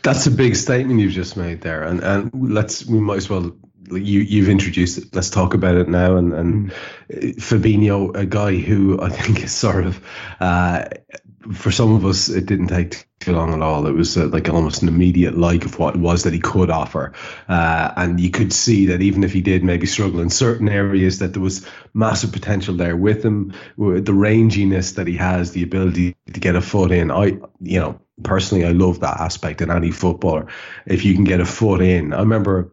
That's 0.03 0.27
a 0.27 0.31
big 0.31 0.55
statement 0.55 1.01
you've 1.01 1.13
just 1.13 1.37
made 1.37 1.63
there, 1.63 1.83
and 1.83 2.01
and 2.01 2.53
let's 2.53 2.85
we 2.85 3.01
might 3.01 3.17
as 3.17 3.31
well 3.31 3.57
you 3.91 4.21
you've 4.21 4.49
introduced 4.49 4.99
it. 4.99 5.15
Let's 5.15 5.31
talk 5.31 5.55
about 5.55 5.77
it 5.77 5.89
now. 5.89 6.17
And 6.17 6.33
and 6.33 6.71
mm. 6.71 7.37
Fabinho, 7.37 8.15
a 8.17 8.27
guy 8.27 8.57
who 8.57 9.01
I 9.01 9.09
think 9.09 9.43
is 9.43 9.53
sort 9.53 9.85
of 9.85 10.01
uh, 10.41 10.85
for 11.53 11.71
some 11.73 11.95
of 11.95 12.05
us, 12.05 12.29
it 12.29 12.47
didn't 12.47 12.69
take 12.69 13.07
too 13.19 13.33
long 13.33 13.53
at 13.53 13.63
all. 13.63 13.87
It 13.87 13.93
was 13.93 14.17
uh, 14.17 14.27
like 14.27 14.49
almost 14.49 14.83
an 14.83 14.89
immediate 14.89 15.37
like 15.37 15.65
of 15.65 15.79
what 15.79 15.97
it 15.97 16.01
was 16.01 16.23
that 16.23 16.33
he 16.33 16.39
could 16.39 16.71
offer, 16.71 17.13
uh, 17.49 17.93
and 17.97 18.21
you 18.21 18.31
could 18.31 18.53
see 18.53 18.87
that 18.87 19.03
even 19.03 19.25
if 19.25 19.33
he 19.33 19.41
did 19.41 19.65
maybe 19.65 19.87
struggle 19.87 20.21
in 20.21 20.31
certain 20.31 20.69
areas, 20.69 21.19
that 21.19 21.33
there 21.33 21.43
was 21.43 21.67
massive 21.95 22.33
potential 22.33 22.77
there 22.77 22.97
with 22.97 23.25
him, 23.25 23.53
with 23.77 24.07
the 24.07 24.13
ranginess 24.13 24.95
that 24.95 25.07
he 25.07 25.17
has, 25.17 25.53
the 25.53 25.63
ability 25.63 26.17
to 26.33 26.41
get 26.41 26.57
a 26.57 26.61
foot 26.61 26.93
in. 26.93 27.11
I, 27.11 27.39
you 27.61 27.81
know, 27.81 28.01
personally, 28.23 28.65
I 28.65 28.71
love 28.71 29.01
that 29.01 29.21
aspect 29.21 29.63
in 29.63 29.71
any 29.71 29.91
footballer. 29.91 30.47
If 30.87 31.05
you 31.05 31.15
can 31.15 31.25
get 31.25 31.41
a 31.41 31.47
foot 31.47 31.81
in, 31.81 32.13
I 32.13 32.21
remember 32.21 32.73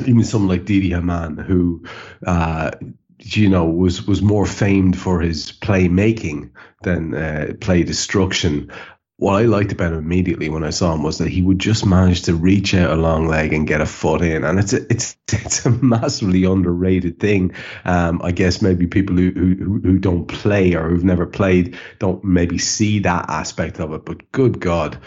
even 0.00 0.24
someone 0.24 0.48
like 0.48 0.64
Didi 0.64 0.90
Hamann, 0.90 1.36
who 1.38 1.84
uh, 2.26 2.70
you 3.18 3.48
know 3.48 3.64
was 3.64 4.06
was 4.06 4.22
more 4.22 4.46
famed 4.46 4.98
for 4.98 5.20
his 5.20 5.52
playmaking 5.52 6.50
than 6.82 7.14
uh, 7.14 7.52
play 7.60 7.82
destruction. 7.82 8.70
What 9.18 9.36
I 9.40 9.46
liked 9.46 9.72
about 9.72 9.94
him 9.94 9.98
immediately 9.98 10.50
when 10.50 10.62
I 10.62 10.68
saw 10.68 10.92
him 10.92 11.02
was 11.02 11.16
that 11.18 11.30
he 11.30 11.40
would 11.40 11.58
just 11.58 11.86
manage 11.86 12.22
to 12.24 12.34
reach 12.34 12.74
out 12.74 12.90
a 12.90 13.00
long 13.00 13.26
leg 13.26 13.54
and 13.54 13.66
get 13.66 13.80
a 13.80 13.86
foot 13.86 14.20
in, 14.20 14.44
and 14.44 14.58
it's 14.58 14.74
a, 14.74 14.82
it's 14.92 15.16
it's 15.32 15.64
a 15.64 15.70
massively 15.70 16.44
underrated 16.44 17.18
thing. 17.18 17.54
Um, 17.86 18.20
I 18.22 18.32
guess 18.32 18.60
maybe 18.60 18.86
people 18.86 19.16
who, 19.16 19.30
who 19.30 19.80
who 19.82 19.98
don't 19.98 20.26
play 20.26 20.74
or 20.74 20.88
who've 20.90 21.04
never 21.04 21.26
played 21.26 21.78
don't 21.98 22.22
maybe 22.24 22.58
see 22.58 22.98
that 23.00 23.30
aspect 23.30 23.80
of 23.80 23.92
it. 23.94 24.04
But 24.04 24.30
good 24.32 24.60
God, 24.60 24.98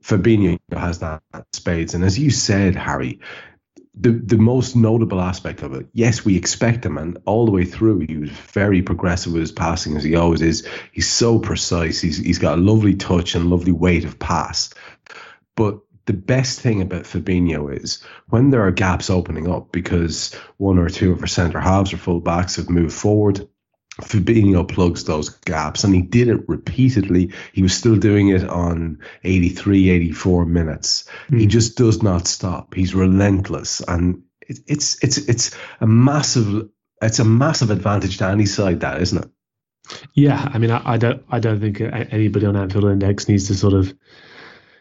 Fabinho 0.00 0.58
has 0.72 1.00
that 1.00 1.22
spades, 1.52 1.94
and 1.94 2.04
as 2.04 2.16
you 2.16 2.30
said, 2.30 2.76
Hari, 2.76 3.18
the 3.96 4.10
the 4.10 4.36
most 4.36 4.76
notable 4.76 5.20
aspect 5.20 5.62
of 5.62 5.72
it, 5.72 5.86
yes, 5.92 6.24
we 6.24 6.36
expect 6.36 6.84
him, 6.84 6.98
and 6.98 7.18
all 7.24 7.46
the 7.46 7.52
way 7.52 7.64
through, 7.64 8.00
he 8.00 8.18
was 8.18 8.30
very 8.30 8.82
progressive 8.82 9.32
with 9.32 9.40
his 9.40 9.52
passing, 9.52 9.96
as 9.96 10.04
he 10.04 10.14
always 10.14 10.42
is. 10.42 10.68
He's 10.92 11.08
so 11.08 11.38
precise. 11.38 12.00
He's 12.00 12.18
he's 12.18 12.38
got 12.38 12.58
a 12.58 12.60
lovely 12.60 12.94
touch 12.94 13.34
and 13.34 13.48
lovely 13.50 13.72
weight 13.72 14.04
of 14.04 14.18
pass. 14.18 14.70
But 15.54 15.78
the 16.04 16.12
best 16.12 16.60
thing 16.60 16.82
about 16.82 17.04
Fabinho 17.04 17.74
is 17.82 18.02
when 18.28 18.50
there 18.50 18.66
are 18.66 18.70
gaps 18.70 19.10
opening 19.10 19.50
up 19.50 19.72
because 19.72 20.34
one 20.58 20.78
or 20.78 20.88
two 20.88 21.12
of 21.12 21.20
our 21.20 21.26
centre 21.26 21.60
halves 21.60 21.92
or 21.92 21.96
full 21.96 22.20
backs 22.20 22.56
have 22.56 22.70
moved 22.70 22.94
forward 22.94 23.48
Fabinho 24.02 24.68
plugs 24.68 25.04
those 25.04 25.30
gaps 25.30 25.82
and 25.82 25.94
he 25.94 26.02
did 26.02 26.28
it 26.28 26.48
repeatedly. 26.48 27.32
He 27.52 27.62
was 27.62 27.74
still 27.74 27.96
doing 27.96 28.28
it 28.28 28.44
on 28.44 28.98
83, 29.24 29.90
84 29.90 30.44
minutes. 30.44 31.08
Mm. 31.30 31.38
He 31.38 31.44
hmm. 31.44 31.50
just 31.50 31.76
does 31.76 32.02
not 32.02 32.26
stop. 32.26 32.74
He's 32.74 32.94
relentless 32.94 33.80
and 33.80 34.22
it, 34.42 34.58
it's 34.66 35.02
it's 35.02 35.18
it's 35.18 35.56
a 35.80 35.86
massive 35.86 36.68
it's 37.02 37.18
a 37.18 37.24
massive 37.24 37.70
advantage 37.70 38.18
to 38.18 38.26
any 38.26 38.46
side 38.46 38.80
that 38.80 39.00
isn't 39.00 39.24
it? 39.24 39.30
Yeah, 40.14 40.50
I 40.52 40.58
mean, 40.58 40.70
I, 40.70 40.82
I 40.84 40.96
don't 40.98 41.24
I 41.30 41.40
don't 41.40 41.60
think 41.60 41.80
anybody 41.80 42.46
on 42.46 42.56
Anfield 42.56 42.84
Index 42.84 43.28
needs 43.28 43.46
to 43.48 43.54
sort 43.54 43.74
of 43.74 43.94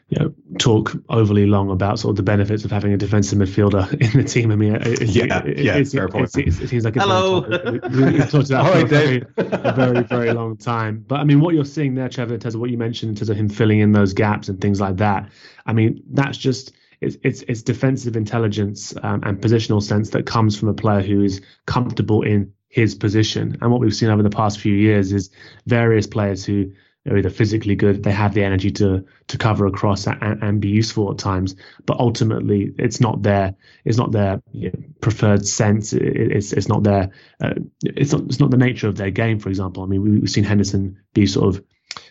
you 0.09 0.19
know, 0.19 0.33
talk 0.59 0.91
overly 1.09 1.47
long 1.47 1.71
about 1.71 1.97
sort 1.97 2.11
of 2.11 2.15
the 2.17 2.23
benefits 2.23 2.63
of 2.63 2.71
having 2.71 2.93
a 2.93 2.97
defensive 2.97 3.39
midfielder 3.39 3.91
in 4.13 4.21
the 4.21 4.27
team. 4.27 4.51
I 4.51 4.55
mean, 4.55 4.75
it, 4.75 5.01
yeah, 5.01 5.43
it, 5.43 5.57
yeah, 5.57 5.77
it, 5.77 5.87
fair 5.87 6.07
point. 6.07 6.29
It, 6.37 6.53
seems 6.53 6.85
like 6.85 6.95
it's 6.95 7.03
hello. 7.03 7.41
We've 7.41 8.29
talked 8.29 8.49
about 8.49 8.71
for 8.71 8.79
a 8.79 8.85
very, 8.85 9.23
a 9.37 9.73
very, 9.73 10.03
very 10.03 10.31
long 10.31 10.57
time. 10.57 11.03
But 11.07 11.21
I 11.21 11.23
mean, 11.23 11.39
what 11.39 11.55
you're 11.55 11.65
seeing 11.65 11.95
there, 11.95 12.07
Trevor, 12.07 12.35
in 12.35 12.39
terms 12.39 12.53
of 12.53 12.61
what 12.61 12.69
you 12.69 12.77
mentioned, 12.77 13.09
in 13.09 13.15
terms 13.15 13.29
of 13.31 13.37
him 13.37 13.49
filling 13.49 13.79
in 13.79 13.93
those 13.93 14.13
gaps 14.13 14.47
and 14.47 14.61
things 14.61 14.79
like 14.79 14.97
that. 14.97 15.29
I 15.65 15.73
mean, 15.73 16.03
that's 16.11 16.37
just 16.37 16.73
it's 17.01 17.17
it's, 17.23 17.41
it's 17.47 17.63
defensive 17.63 18.15
intelligence 18.15 18.93
um, 19.01 19.23
and 19.23 19.41
positional 19.41 19.81
sense 19.81 20.11
that 20.11 20.27
comes 20.27 20.57
from 20.57 20.69
a 20.69 20.73
player 20.75 21.01
who 21.01 21.23
is 21.23 21.41
comfortable 21.65 22.21
in 22.21 22.53
his 22.69 22.93
position. 22.93 23.57
And 23.61 23.71
what 23.71 23.79
we've 23.79 23.95
seen 23.95 24.09
over 24.09 24.21
the 24.21 24.29
past 24.29 24.59
few 24.59 24.73
years 24.73 25.13
is 25.13 25.31
various 25.65 26.05
players 26.05 26.45
who 26.45 26.71
they're 27.05 27.17
either 27.17 27.29
physically 27.29 27.75
good, 27.75 28.03
they 28.03 28.11
have 28.11 28.33
the 28.33 28.43
energy 28.43 28.71
to 28.71 29.05
to 29.27 29.37
cover 29.37 29.67
across 29.67 30.07
and, 30.07 30.43
and 30.43 30.59
be 30.59 30.69
useful 30.69 31.11
at 31.11 31.19
times, 31.19 31.55
but 31.85 31.99
ultimately 31.99 32.73
it's 32.79 32.99
not 32.99 33.21
their 33.21 33.55
it's 33.85 33.97
not 33.97 34.11
their 34.11 34.41
you 34.51 34.71
know, 34.71 34.79
preferred 35.01 35.45
sense. 35.47 35.93
It, 35.93 36.03
it's 36.03 36.51
it's 36.51 36.67
not 36.67 36.81
their 36.83 37.11
uh, 37.39 37.53
it's 37.83 38.11
not 38.11 38.21
it's 38.23 38.39
not 38.39 38.49
the 38.49 38.57
nature 38.57 38.87
of 38.87 38.97
their 38.97 39.11
game. 39.11 39.39
For 39.39 39.49
example, 39.49 39.83
I 39.83 39.85
mean 39.85 40.21
we've 40.21 40.29
seen 40.29 40.43
Henderson 40.43 40.97
be 41.13 41.27
sort 41.27 41.55
of 41.55 41.63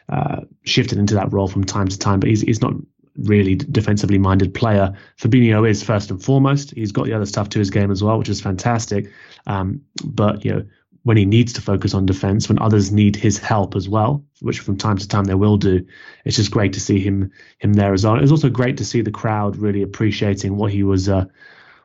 uh, 0.09 0.43
shifted 0.63 0.99
into 0.99 1.15
that 1.15 1.33
role 1.33 1.49
from 1.49 1.65
time 1.65 1.89
to 1.89 1.99
time, 1.99 2.21
but 2.21 2.29
he's 2.29 2.43
he's 2.43 2.63
not 2.63 2.75
really 3.17 3.57
defensively 3.57 4.19
minded 4.19 4.55
player. 4.55 4.97
Fabinho 5.19 5.69
is 5.69 5.83
first 5.83 6.11
and 6.11 6.23
foremost. 6.23 6.71
He's 6.71 6.93
got 6.93 7.07
the 7.07 7.15
other 7.15 7.27
stuff 7.27 7.49
to 7.51 7.59
his 7.59 7.71
game 7.71 7.91
as 7.91 8.03
well, 8.03 8.19
which 8.19 8.29
is 8.29 8.41
fantastic. 8.41 9.11
Um, 9.47 9.83
but 10.05 10.45
you 10.45 10.53
know, 10.53 10.65
when 11.05 11.19
he 11.19 11.27
needs 11.27 11.53
to 11.53 11.61
focus 11.61 11.95
on 11.95 12.07
defense, 12.07 12.49
when 12.49 12.59
others 12.59 12.91
need 12.91 13.15
his 13.15 13.39
help 13.39 13.77
as 13.77 13.89
well, 13.89 14.25
which 14.41 14.61
from 14.61 14.77
time 14.77 14.97
to 14.97 15.07
time 15.07 15.25
they 15.25 15.35
will 15.35 15.59
do. 15.59 15.87
It's 16.25 16.37
just 16.37 16.51
great 16.51 16.73
to 16.73 16.81
see 16.81 16.99
him 16.99 17.31
him 17.59 17.75
there 17.75 17.93
as 17.93 18.05
well. 18.05 18.17
It 18.17 18.23
was 18.23 18.33
also 18.33 18.49
great 18.49 18.79
to 18.79 18.85
see 18.85 19.03
the 19.03 19.11
crowd 19.11 19.57
really 19.57 19.83
appreciating 19.83 20.57
what 20.57 20.73
he 20.73 20.83
was 20.83 21.09
uh, 21.09 21.27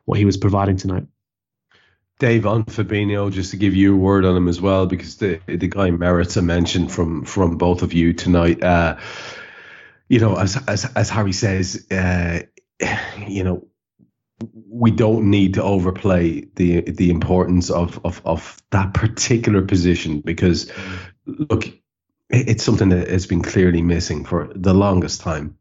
what 0.06 0.18
he 0.18 0.24
was 0.24 0.38
providing 0.38 0.76
tonight. 0.76 1.06
Dave 2.18 2.46
on 2.46 2.64
Fabinho, 2.64 3.30
just 3.30 3.50
to 3.52 3.56
give 3.56 3.74
you 3.74 3.94
a 3.94 3.96
word 3.96 4.24
on 4.24 4.36
him 4.36 4.48
as 4.48 4.60
well, 4.60 4.86
because 4.86 5.16
the 5.16 5.40
the 5.46 5.68
guy 5.68 5.90
merits 5.90 6.36
a 6.36 6.42
mention 6.42 6.88
from 6.88 7.24
from 7.24 7.58
both 7.58 7.82
of 7.82 7.92
you 7.92 8.14
tonight. 8.14 8.62
Uh, 8.62 8.98
you 10.08 10.18
know, 10.18 10.36
as 10.36 10.56
as 10.66 10.86
as 10.96 11.10
Hari 11.10 11.32
says, 11.32 11.86
uh, 11.90 12.40
you 13.28 13.44
know, 13.44 13.66
we 14.52 14.90
don't 14.90 15.28
need 15.28 15.54
to 15.54 15.62
overplay 15.62 16.46
the 16.54 16.80
the 16.82 17.10
importance 17.10 17.70
of 17.70 18.00
of 18.04 18.22
of 18.24 18.62
that 18.70 18.94
particular 18.94 19.62
position 19.62 20.20
because 20.20 20.70
look 21.26 21.68
it's 22.30 22.62
something 22.62 22.88
that 22.90 23.08
has 23.08 23.26
been 23.26 23.42
clearly 23.42 23.82
missing 23.82 24.24
for 24.24 24.50
the 24.54 24.72
longest 24.72 25.20
time. 25.20 25.56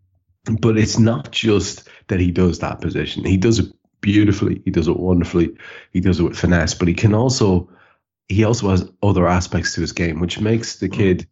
But 0.61 0.77
it's 0.77 0.99
not 0.99 1.31
just 1.31 1.87
that 2.07 2.19
he 2.19 2.31
does 2.31 2.59
that 2.59 2.79
position. 2.79 3.25
He 3.25 3.37
does 3.37 3.59
it 3.59 3.73
beautifully. 4.01 4.61
He 4.65 4.71
does 4.71 4.87
it 4.87 4.97
wonderfully. 4.97 5.55
He 5.91 5.99
does 5.99 6.19
it 6.19 6.23
with 6.23 6.37
finesse. 6.37 6.75
But 6.75 6.87
he 6.87 6.93
can 6.93 7.13
also 7.13 7.69
he 8.27 8.43
also 8.43 8.69
has 8.69 8.89
other 9.01 9.27
aspects 9.27 9.73
to 9.73 9.81
his 9.81 9.91
game 9.91 10.19
which 10.19 10.39
makes 10.39 10.77
the 10.77 10.87
kid 10.87 11.27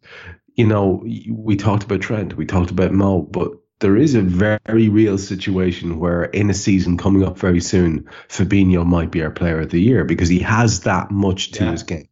you 0.56 0.66
know 0.66 1.04
we 1.30 1.56
talked 1.56 1.84
about 1.84 2.00
Trent. 2.00 2.36
We 2.36 2.44
talked 2.44 2.70
about 2.70 2.92
Mo. 2.92 3.22
But 3.22 3.52
there 3.80 3.96
is 3.96 4.14
a 4.14 4.22
very 4.22 4.88
real 4.88 5.18
situation 5.18 6.00
where 6.00 6.24
in 6.24 6.50
a 6.50 6.54
season 6.54 6.96
coming 6.96 7.24
up 7.24 7.38
very 7.38 7.60
soon, 7.60 8.08
Fabinho 8.28 8.84
might 8.84 9.10
be 9.10 9.22
our 9.22 9.30
player 9.30 9.60
of 9.60 9.70
the 9.70 9.80
year 9.80 10.04
because 10.04 10.28
he 10.28 10.40
has 10.40 10.80
that 10.80 11.10
much 11.10 11.52
to 11.52 11.64
yeah. 11.64 11.70
his 11.72 11.82
game. 11.84 12.08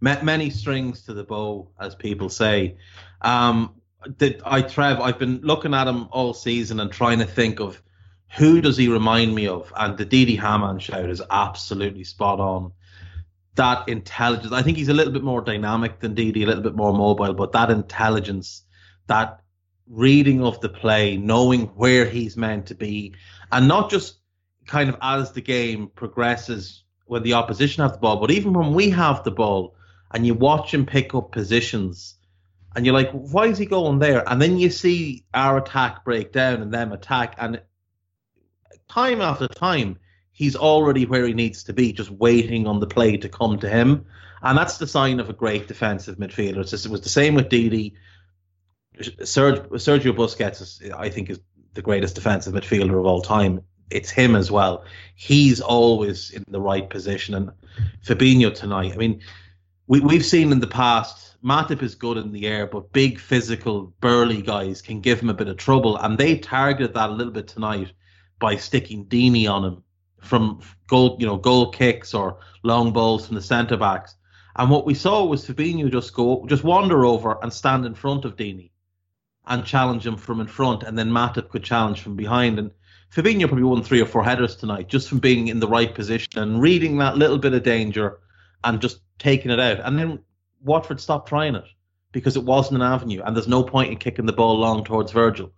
Many 0.00 0.50
strings 0.50 1.02
to 1.04 1.14
the 1.14 1.24
bow, 1.24 1.70
as 1.80 1.94
people 1.94 2.28
say. 2.28 2.76
Um, 3.20 3.74
did 4.16 4.42
I 4.44 4.62
Trev? 4.62 5.00
I've 5.00 5.18
been 5.18 5.40
looking 5.42 5.74
at 5.74 5.86
him 5.86 6.08
all 6.10 6.34
season 6.34 6.80
and 6.80 6.90
trying 6.90 7.20
to 7.20 7.24
think 7.24 7.60
of 7.60 7.80
who 8.36 8.60
does 8.60 8.76
he 8.76 8.88
remind 8.88 9.34
me 9.34 9.46
of, 9.46 9.72
and 9.76 9.96
the 9.96 10.04
Didi 10.04 10.36
Hamann 10.36 10.80
shout 10.80 11.08
is 11.08 11.22
absolutely 11.30 12.04
spot 12.04 12.40
on. 12.40 12.72
That 13.54 13.88
intelligence, 13.88 14.52
I 14.52 14.62
think 14.62 14.78
he's 14.78 14.88
a 14.88 14.94
little 14.94 15.12
bit 15.12 15.22
more 15.22 15.42
dynamic 15.42 16.00
than 16.00 16.14
Didi, 16.14 16.42
a 16.42 16.46
little 16.46 16.62
bit 16.62 16.74
more 16.74 16.92
mobile, 16.92 17.34
but 17.34 17.52
that 17.52 17.70
intelligence, 17.70 18.64
that 19.06 19.41
reading 19.92 20.42
of 20.42 20.58
the 20.60 20.70
play, 20.70 21.18
knowing 21.18 21.66
where 21.76 22.06
he's 22.06 22.36
meant 22.36 22.66
to 22.66 22.74
be, 22.74 23.14
and 23.52 23.68
not 23.68 23.90
just 23.90 24.16
kind 24.66 24.88
of 24.88 24.96
as 25.02 25.32
the 25.32 25.40
game 25.42 25.88
progresses 25.94 26.82
when 27.06 27.22
the 27.22 27.34
opposition 27.34 27.82
have 27.82 27.92
the 27.92 27.98
ball, 27.98 28.16
but 28.16 28.30
even 28.30 28.54
when 28.54 28.72
we 28.72 28.88
have 28.88 29.22
the 29.22 29.30
ball 29.30 29.76
and 30.12 30.26
you 30.26 30.32
watch 30.32 30.72
him 30.72 30.86
pick 30.86 31.14
up 31.14 31.30
positions 31.30 32.16
and 32.74 32.86
you're 32.86 32.94
like, 32.94 33.10
why 33.10 33.46
is 33.46 33.58
he 33.58 33.66
going 33.66 33.98
there? 33.98 34.26
And 34.26 34.40
then 34.40 34.56
you 34.56 34.70
see 34.70 35.26
our 35.34 35.58
attack 35.58 36.04
break 36.06 36.32
down 36.32 36.62
and 36.62 36.72
them 36.72 36.92
attack, 36.92 37.34
and 37.36 37.60
time 38.88 39.20
after 39.20 39.46
time, 39.46 39.98
he's 40.32 40.56
already 40.56 41.04
where 41.04 41.26
he 41.26 41.34
needs 41.34 41.64
to 41.64 41.74
be, 41.74 41.92
just 41.92 42.10
waiting 42.10 42.66
on 42.66 42.80
the 42.80 42.86
play 42.86 43.18
to 43.18 43.28
come 43.28 43.58
to 43.58 43.68
him. 43.68 44.06
And 44.40 44.56
that's 44.56 44.78
the 44.78 44.86
sign 44.86 45.20
of 45.20 45.28
a 45.28 45.34
great 45.34 45.68
defensive 45.68 46.16
midfielder. 46.16 46.72
It 46.72 46.90
was 46.90 47.00
the 47.02 47.08
same 47.08 47.34
with 47.34 47.50
Didi. 47.50 47.94
Sergio, 48.98 49.66
Sergio 49.72 50.14
Busquets, 50.14 50.60
is, 50.60 50.82
I 50.94 51.08
think, 51.08 51.30
is 51.30 51.40
the 51.74 51.82
greatest 51.82 52.14
defensive 52.14 52.54
midfielder 52.54 52.98
of 52.98 53.06
all 53.06 53.22
time. 53.22 53.62
It's 53.90 54.10
him 54.10 54.34
as 54.34 54.50
well. 54.50 54.84
He's 55.14 55.60
always 55.60 56.30
in 56.30 56.44
the 56.48 56.60
right 56.60 56.88
position. 56.88 57.34
And 57.34 57.52
Fabinho 58.04 58.54
tonight, 58.54 58.92
I 58.92 58.96
mean, 58.96 59.20
we, 59.86 60.00
we've 60.00 60.24
seen 60.24 60.52
in 60.52 60.60
the 60.60 60.66
past, 60.66 61.36
Matip 61.44 61.82
is 61.82 61.94
good 61.94 62.16
in 62.16 62.32
the 62.32 62.46
air, 62.46 62.66
but 62.66 62.92
big 62.92 63.18
physical, 63.18 63.92
burly 64.00 64.42
guys 64.42 64.80
can 64.80 65.00
give 65.00 65.20
him 65.20 65.28
a 65.28 65.34
bit 65.34 65.48
of 65.48 65.56
trouble. 65.56 65.96
And 65.96 66.16
they 66.16 66.38
targeted 66.38 66.94
that 66.94 67.10
a 67.10 67.12
little 67.12 67.32
bit 67.32 67.48
tonight 67.48 67.92
by 68.38 68.56
sticking 68.56 69.06
Deeney 69.06 69.48
on 69.48 69.64
him 69.64 69.84
from 70.20 70.60
goal, 70.86 71.16
you 71.18 71.26
know, 71.26 71.36
goal 71.36 71.70
kicks 71.70 72.14
or 72.14 72.38
long 72.62 72.92
balls 72.92 73.26
from 73.26 73.36
the 73.36 73.42
centre 73.42 73.76
backs. 73.76 74.14
And 74.56 74.70
what 74.70 74.84
we 74.84 74.94
saw 74.94 75.24
was 75.24 75.46
Fabinho 75.46 75.90
just 75.90 76.12
go, 76.14 76.44
just 76.46 76.62
wander 76.62 77.04
over 77.04 77.38
and 77.42 77.52
stand 77.52 77.86
in 77.86 77.94
front 77.94 78.24
of 78.24 78.36
Deeney 78.36 78.71
and 79.46 79.64
challenge 79.64 80.06
him 80.06 80.16
from 80.16 80.40
in 80.40 80.46
front, 80.46 80.82
and 80.82 80.96
then 80.96 81.10
Matip 81.10 81.48
could 81.48 81.64
challenge 81.64 82.00
from 82.00 82.16
behind. 82.16 82.58
And 82.58 82.70
Fabinho 83.14 83.46
probably 83.48 83.64
won 83.64 83.82
three 83.82 84.00
or 84.00 84.06
four 84.06 84.24
headers 84.24 84.56
tonight 84.56 84.88
just 84.88 85.08
from 85.08 85.18
being 85.18 85.48
in 85.48 85.60
the 85.60 85.68
right 85.68 85.94
position 85.94 86.38
and 86.38 86.60
reading 86.60 86.98
that 86.98 87.16
little 87.16 87.38
bit 87.38 87.52
of 87.52 87.62
danger 87.62 88.20
and 88.64 88.80
just 88.80 89.00
taking 89.18 89.50
it 89.50 89.60
out. 89.60 89.80
And 89.80 89.98
then 89.98 90.20
Watford 90.62 91.00
stopped 91.00 91.28
trying 91.28 91.56
it 91.56 91.64
because 92.12 92.36
it 92.36 92.44
wasn't 92.44 92.80
an 92.80 92.86
avenue, 92.86 93.22
and 93.24 93.34
there's 93.34 93.48
no 93.48 93.62
point 93.62 93.90
in 93.90 93.98
kicking 93.98 94.26
the 94.26 94.32
ball 94.32 94.58
long 94.58 94.84
towards 94.84 95.12
Virgil. 95.12 95.52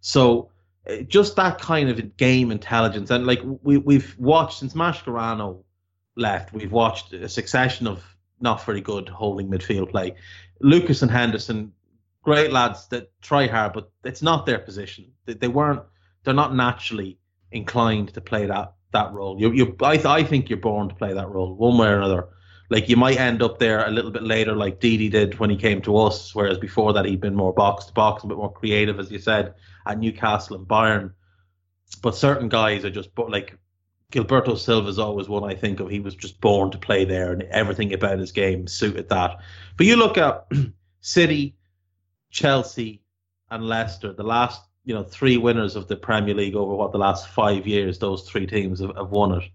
So 0.00 0.50
uh, 0.88 1.02
just 1.02 1.36
that 1.36 1.60
kind 1.60 1.90
of 1.90 2.16
game 2.16 2.50
intelligence, 2.50 3.10
and 3.10 3.26
like 3.26 3.40
we 3.62 3.76
we've 3.78 4.16
watched 4.18 4.58
since 4.58 4.74
Mascherano 4.74 5.62
left, 6.16 6.52
we've 6.52 6.72
watched 6.72 7.12
a 7.12 7.28
succession 7.28 7.86
of 7.86 8.02
not 8.40 8.64
very 8.64 8.80
good 8.80 9.08
holding 9.08 9.48
midfield 9.48 9.90
play. 9.90 10.14
Lucas 10.60 11.02
and 11.02 11.10
Henderson, 11.10 11.72
great 12.28 12.52
lads 12.52 12.88
that 12.88 13.10
try 13.22 13.46
hard, 13.46 13.72
but 13.72 13.90
it's 14.04 14.20
not 14.20 14.44
their 14.44 14.58
position. 14.58 15.12
They, 15.24 15.32
they 15.32 15.48
weren't. 15.48 15.82
They're 16.24 16.34
not 16.34 16.54
naturally 16.54 17.18
inclined 17.50 18.12
to 18.14 18.20
play 18.20 18.44
that 18.46 18.74
that 18.92 19.12
role. 19.12 19.40
You 19.40 19.50
you 19.52 19.76
I 19.80 19.94
I 20.04 20.24
think 20.24 20.50
you're 20.50 20.66
born 20.70 20.90
to 20.90 20.94
play 20.94 21.14
that 21.14 21.30
role 21.30 21.54
one 21.54 21.78
way 21.78 21.88
or 21.88 21.96
another. 21.96 22.28
Like 22.68 22.90
you 22.90 22.98
might 22.98 23.18
end 23.18 23.42
up 23.42 23.58
there 23.58 23.86
a 23.86 23.90
little 23.90 24.10
bit 24.10 24.24
later, 24.24 24.54
like 24.54 24.78
Didi 24.78 25.08
did 25.08 25.38
when 25.38 25.48
he 25.48 25.56
came 25.56 25.80
to 25.82 25.96
us, 25.96 26.34
whereas 26.34 26.58
before 26.58 26.92
that 26.92 27.06
he'd 27.06 27.22
been 27.22 27.34
more 27.34 27.54
box 27.54 27.86
to 27.86 27.94
box, 27.94 28.24
a 28.24 28.26
bit 28.26 28.36
more 28.36 28.52
creative, 28.52 29.00
as 29.00 29.10
you 29.10 29.18
said, 29.18 29.54
at 29.86 29.98
Newcastle 29.98 30.56
and 30.56 30.68
Bayern. 30.68 31.12
But 32.02 32.14
certain 32.14 32.50
guys 32.50 32.84
are 32.84 32.90
just 32.90 33.14
but 33.14 33.30
like 33.30 33.56
Gilberto 34.12 34.58
Silva 34.58 34.88
is 34.88 34.98
always 34.98 35.30
one 35.30 35.50
I 35.50 35.54
think 35.54 35.80
of. 35.80 35.88
He 35.88 36.00
was 36.00 36.14
just 36.14 36.42
born 36.42 36.72
to 36.72 36.78
play 36.78 37.06
there, 37.06 37.32
and 37.32 37.42
everything 37.44 37.94
about 37.94 38.18
his 38.18 38.32
game 38.32 38.66
suited 38.66 39.08
that. 39.08 39.38
But 39.78 39.86
you 39.86 39.96
look 39.96 40.18
at 40.18 40.46
City, 41.00 41.57
Chelsea, 42.30 43.02
and 43.50 43.64
Leicester, 43.64 44.12
the 44.12 44.22
last 44.22 44.62
you 44.84 44.94
know 44.94 45.02
three 45.02 45.36
winners 45.36 45.76
of 45.76 45.88
the 45.88 45.96
Premier 45.96 46.34
League 46.34 46.54
over 46.54 46.74
what 46.74 46.92
the 46.92 46.98
last 46.98 47.28
five 47.28 47.66
years. 47.66 47.98
Those 47.98 48.28
three 48.28 48.46
teams 48.46 48.80
have, 48.80 48.96
have 48.96 49.10
won 49.10 49.40
it. 49.40 49.50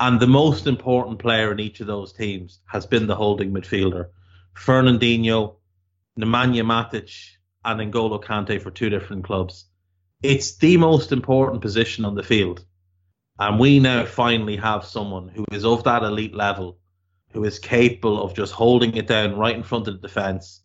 And 0.00 0.20
the 0.20 0.26
most 0.26 0.66
important 0.66 1.18
player 1.18 1.50
in 1.50 1.58
each 1.58 1.80
of 1.80 1.86
those 1.86 2.12
teams 2.12 2.60
has 2.66 2.86
been 2.86 3.06
the 3.06 3.16
holding 3.16 3.52
midfielder. 3.52 4.08
Fernandinho, 4.54 5.56
Nemanja 6.18 6.64
Matic, 6.64 7.30
and 7.64 7.80
N'Golo 7.80 8.22
Kante 8.22 8.60
for 8.62 8.70
two 8.70 8.90
different 8.90 9.24
clubs. 9.24 9.66
It's 10.22 10.56
the 10.56 10.76
most 10.76 11.12
important 11.12 11.62
position 11.62 12.04
on 12.04 12.14
the 12.14 12.22
field. 12.22 12.64
And 13.38 13.58
we 13.58 13.78
now 13.78 14.04
finally 14.04 14.56
have 14.56 14.84
someone 14.84 15.28
who 15.28 15.44
is 15.52 15.64
of 15.64 15.84
that 15.84 16.02
elite 16.02 16.34
level, 16.34 16.78
who 17.32 17.44
is 17.44 17.58
capable 17.58 18.22
of 18.22 18.34
just 18.34 18.52
holding 18.52 18.96
it 18.96 19.06
down 19.06 19.36
right 19.36 19.54
in 19.54 19.62
front 19.62 19.86
of 19.86 20.00
the 20.00 20.08
defence. 20.08 20.62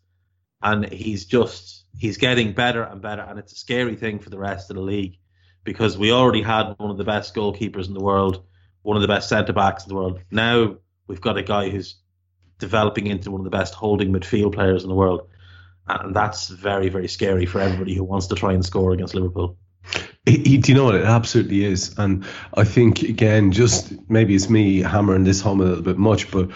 And 0.63 0.91
he's 0.91 1.25
just, 1.25 1.85
he's 1.97 2.17
getting 2.17 2.53
better 2.53 2.81
and 2.81 3.01
better. 3.01 3.21
And 3.21 3.37
it's 3.37 3.51
a 3.51 3.57
scary 3.57 3.95
thing 3.95 4.19
for 4.19 4.29
the 4.29 4.39
rest 4.39 4.69
of 4.69 4.77
the 4.77 4.81
league 4.81 5.17
because 5.63 5.97
we 5.97 6.11
already 6.11 6.41
had 6.41 6.73
one 6.77 6.89
of 6.89 6.97
the 6.97 7.03
best 7.03 7.35
goalkeepers 7.35 7.87
in 7.87 7.93
the 7.93 8.03
world 8.03 8.43
one 8.83 8.97
of 8.97 9.01
the 9.01 9.07
best 9.07 9.27
centre 9.27 9.53
backs 9.53 9.83
in 9.83 9.89
the 9.89 9.95
world. 9.95 10.19
Now 10.29 10.75
we've 11.07 11.21
got 11.21 11.37
a 11.37 11.43
guy 11.43 11.69
who's 11.69 11.95
developing 12.59 13.07
into 13.07 13.31
one 13.31 13.41
of 13.41 13.45
the 13.45 13.49
best 13.49 13.73
holding 13.73 14.13
midfield 14.13 14.53
players 14.53 14.83
in 14.83 14.89
the 14.89 14.95
world. 14.95 15.29
And 15.87 16.15
that's 16.15 16.47
very, 16.47 16.89
very 16.89 17.07
scary 17.07 17.45
for 17.45 17.59
everybody 17.59 17.95
who 17.95 18.03
wants 18.03 18.27
to 18.27 18.35
try 18.35 18.53
and 18.53 18.63
score 18.63 18.93
against 18.93 19.15
Liverpool. 19.15 19.57
He, 20.25 20.57
do 20.57 20.71
you 20.71 20.77
know 20.77 20.85
what? 20.85 20.95
It 20.95 21.03
absolutely 21.03 21.65
is. 21.65 21.97
And 21.97 22.25
I 22.53 22.63
think, 22.63 23.01
again, 23.01 23.51
just 23.51 23.91
maybe 24.09 24.33
it's 24.35 24.49
me 24.49 24.79
hammering 24.79 25.25
this 25.25 25.41
home 25.41 25.59
a 25.59 25.65
little 25.65 25.83
bit 25.83 25.97
much, 25.97 26.31
but 26.31 26.51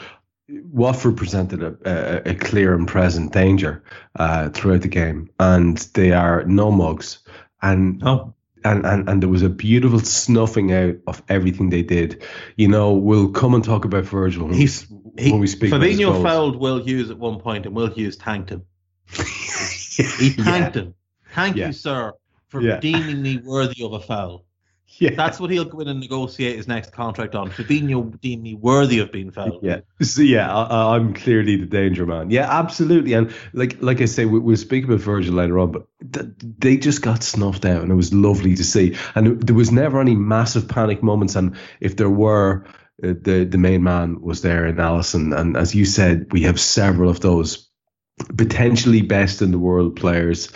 Watford 0.50 1.18
presented 1.18 1.62
a, 1.62 1.78
a, 1.86 2.32
a 2.32 2.36
clear 2.36 2.74
and 2.74 2.88
present 2.88 3.34
danger 3.34 3.84
uh, 4.16 4.50
throughout 4.50 4.82
the 4.82 4.88
game. 4.88 5.30
And 5.39 5.78
they 5.93 6.12
are 6.12 6.43
no 6.45 6.72
mugs. 6.72 7.20
And 7.62 8.02
oh 8.06 8.34
and, 8.64 8.86
and 8.86 9.10
and 9.10 9.22
there 9.22 9.30
was 9.30 9.43
a 9.43 9.50
beautiful 9.50 10.00
snuffing 10.00 10.74
out 10.74 10.95
of 11.08 11.22
everything 11.30 11.70
they 11.70 11.84
did. 11.84 12.24
You 12.56 12.68
know, 12.68 12.93
we'll 12.93 13.32
come 13.32 13.54
and 13.54 13.64
talk 13.64 13.86
about 13.86 14.06
Virgil 14.06 14.45
when, 14.45 14.54
He's, 14.54 14.88
we, 14.89 15.24
he, 15.24 15.32
when 15.32 15.41
we 15.41 15.48
speak. 15.48 15.72
Fabinho 15.72 16.22
fouled 16.22 16.58
Will 16.58 16.84
Hughes 16.84 17.10
at 17.10 17.18
one 17.18 17.39
point, 17.39 17.66
and 17.66 17.76
Will 17.76 17.88
Hughes 17.88 18.18
tanked 18.18 18.50
him. 18.50 18.64
he 19.10 20.34
tanked 20.34 20.76
yeah. 20.76 20.82
him. 20.82 20.93
Thank 21.34 21.56
yeah. 21.56 21.68
you, 21.68 21.74
sir, 21.74 22.14
for 22.50 22.62
yeah. 22.62 22.80
deeming 22.80 23.22
me 23.22 23.38
worthy 23.38 23.84
of 23.84 23.93
a 23.93 24.00
foul. 24.00 24.45
Yeah. 25.08 25.12
That's 25.16 25.39
what 25.39 25.52
he'll 25.52 25.66
go 25.66 25.80
in 25.82 25.88
and 25.88 26.00
negotiate 26.00 26.56
his 26.56 26.68
next 26.68 26.91
contract 26.91 27.36
on. 27.36 27.52
Fabinho 27.52 28.20
deemed 28.20 28.41
me 28.41 28.56
worthy 28.56 28.98
of 28.98 29.12
being 29.12 29.30
fouled. 29.30 29.60
Yeah. 29.62 29.82
So, 30.02 30.24
yeah, 30.24 30.52
I, 30.52 30.95
am 30.95 31.14
clearly 31.14 31.56
the 31.56 31.68
danger 31.68 32.08
man. 32.08 32.32
Yeah, 32.32 32.48
absolutely. 32.50 33.14
And 33.14 33.32
like 33.54 33.80
like 33.80 34.02
I 34.02 34.06
say, 34.06 34.26
we, 34.26 34.39
will 34.39 34.58
speak 34.58 34.86
about 34.86 35.00
Virgil 35.00 35.36
later 35.36 35.60
on, 35.60 35.72
but 35.72 35.88
th- 36.14 36.32
they 36.39 36.78
just 36.78 37.04
got 37.04 37.22
snuffed 37.22 37.64
out 37.66 37.84
and 37.84 37.91
it 37.91 37.95
was 37.95 38.12
lovely 38.12 38.56
to 38.56 38.64
see. 38.64 38.98
And 39.14 39.39
there 39.39 39.56
was 39.56 39.72
never 39.72 40.02
any 40.02 40.16
massive 40.16 40.68
panic 40.68 41.04
moments. 41.04 41.36
And 41.36 41.56
if 41.80 41.98
there 41.98 42.10
were, 42.10 42.66
uh, 43.04 43.14
the, 43.22 43.48
the 43.48 43.60
main 43.60 43.84
man 43.84 44.20
was 44.22 44.41
there 44.41 44.66
in 44.66 44.78
Alisson, 44.78 45.38
And 45.38 45.56
as 45.56 45.76
you 45.76 45.86
said, 45.86 46.32
we 46.32 46.41
have 46.41 46.60
several 46.60 47.12
of 47.12 47.20
those 47.20 47.70
potentially 48.36 49.04
best 49.04 49.43
in 49.43 49.52
the 49.52 49.60
world 49.60 49.95
players 49.95 50.50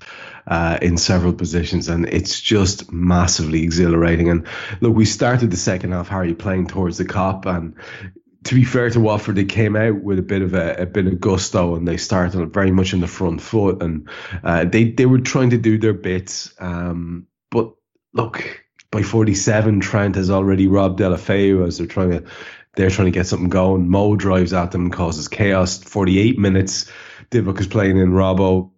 uh, 0.48 0.78
in 0.82 0.98
several 0.98 1.34
positions, 1.34 1.88
and 1.90 2.08
it's 2.08 2.40
just 2.40 2.92
massively 2.92 3.64
exhilarating. 3.64 4.30
And 4.30 4.48
look, 4.82 4.96
we 4.96 5.06
started 5.06 5.52
the 5.52 5.58
second 5.58 5.92
half, 5.92 6.08
Hari, 6.08 6.34
playing 6.34 6.68
towards 6.68 6.98
the 6.98 7.06
Kop, 7.06 7.46
and 7.46 7.76
to 8.44 8.56
be 8.56 8.64
fair 8.64 8.90
to 8.90 9.00
Watford, 9.00 9.36
they 9.36 9.46
came 9.46 9.76
out 9.76 10.02
with 10.02 10.18
a 10.18 10.24
bit 10.24 10.42
of 10.42 10.54
a, 10.54 10.76
a 10.76 10.86
bit 10.86 11.08
of 11.08 11.20
gusto, 11.20 11.76
and 11.76 11.88
they 11.88 11.98
started 11.98 12.54
very 12.54 12.72
much 12.72 12.94
in 12.94 13.02
the 13.02 13.08
front 13.08 13.42
foot, 13.42 13.82
and 13.84 14.10
uh, 14.44 14.66
they 14.66 14.92
they 14.92 15.06
were 15.06 15.20
trying 15.20 15.52
to 15.52 15.58
do 15.58 15.78
their 15.78 15.94
bits. 15.94 16.54
Um, 16.60 17.28
but 17.52 17.72
look, 18.14 18.66
by 18.90 19.04
47, 19.04 19.80
Trent 19.80 20.16
has 20.16 20.30
already 20.30 20.68
robbed 20.68 21.00
Deulofeu 21.00 21.68
as 21.68 21.78
they're 21.78 21.88
trying 21.88 22.12
to 22.12 22.24
they're 22.76 22.90
trying 22.90 23.08
to 23.08 23.12
get 23.12 23.28
something 23.28 23.50
going. 23.50 23.90
Mo 23.90 24.16
drives 24.16 24.54
at 24.54 24.72
them, 24.72 24.92
causes 24.92 25.28
chaos. 25.28 25.78
48 25.78 26.40
minutes, 26.40 26.90
Divock 27.30 27.60
is 27.60 27.68
playing 27.68 27.98
in 27.98 28.12
Robbo 28.12 28.71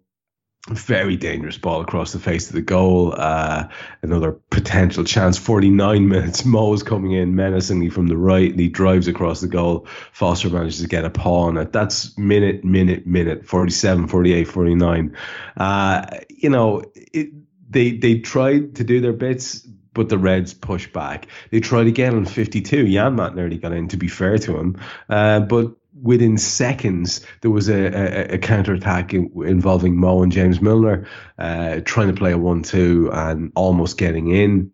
very 0.70 1.16
dangerous 1.16 1.58
ball 1.58 1.82
across 1.82 2.12
the 2.12 2.18
face 2.18 2.48
of 2.48 2.54
the 2.54 2.62
goal. 2.62 3.14
Uh, 3.16 3.68
another 4.02 4.32
potential 4.32 5.04
chance. 5.04 5.36
49 5.36 6.08
minutes. 6.08 6.44
Mo's 6.46 6.82
coming 6.82 7.12
in 7.12 7.36
menacingly 7.36 7.90
from 7.90 8.06
the 8.06 8.16
right 8.16 8.50
and 8.50 8.58
he 8.58 8.68
drives 8.68 9.06
across 9.06 9.40
the 9.40 9.46
goal. 9.46 9.86
Foster 10.12 10.48
manages 10.48 10.80
to 10.80 10.88
get 10.88 11.04
a 11.04 11.10
paw 11.10 11.48
on 11.48 11.58
it. 11.58 11.72
That's 11.72 12.16
minute, 12.16 12.64
minute, 12.64 13.06
minute. 13.06 13.44
47, 13.46 14.08
48, 14.08 14.44
49. 14.48 15.16
Uh, 15.56 16.06
you 16.30 16.48
know, 16.48 16.82
it, 16.94 17.28
they, 17.68 17.92
they 17.92 18.20
tried 18.20 18.76
to 18.76 18.84
do 18.84 19.02
their 19.02 19.12
bits, 19.12 19.66
but 19.92 20.08
the 20.08 20.18
Reds 20.18 20.54
pushed 20.54 20.94
back. 20.94 21.26
They 21.50 21.60
tried 21.60 21.88
again 21.88 22.14
on 22.14 22.24
52. 22.24 22.84
Janmaat 22.84 23.34
nearly 23.34 23.58
got 23.58 23.72
in, 23.72 23.88
to 23.88 23.98
be 23.98 24.08
fair 24.08 24.38
to 24.38 24.56
him. 24.56 24.80
Uh, 25.10 25.40
but 25.40 25.74
within 26.00 26.38
seconds, 26.38 27.24
there 27.40 27.50
was 27.50 27.68
a, 27.68 28.32
a, 28.32 28.34
a 28.34 28.38
counter 28.38 28.74
attack 28.74 29.14
involving 29.14 29.96
Mo 29.96 30.22
and 30.22 30.32
James 30.32 30.60
Milner 30.60 31.06
uh, 31.38 31.80
trying 31.84 32.08
to 32.08 32.14
play 32.14 32.32
a 32.32 32.38
one-two 32.38 33.10
and 33.12 33.52
almost 33.54 33.98
getting 33.98 34.30
in. 34.30 34.70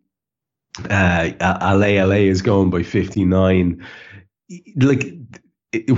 Uh, 0.88 1.30
LA, 1.40 1.86
Ale 1.86 2.12
is 2.12 2.42
going 2.42 2.70
by 2.70 2.82
59. 2.82 3.86
Like, 4.76 5.14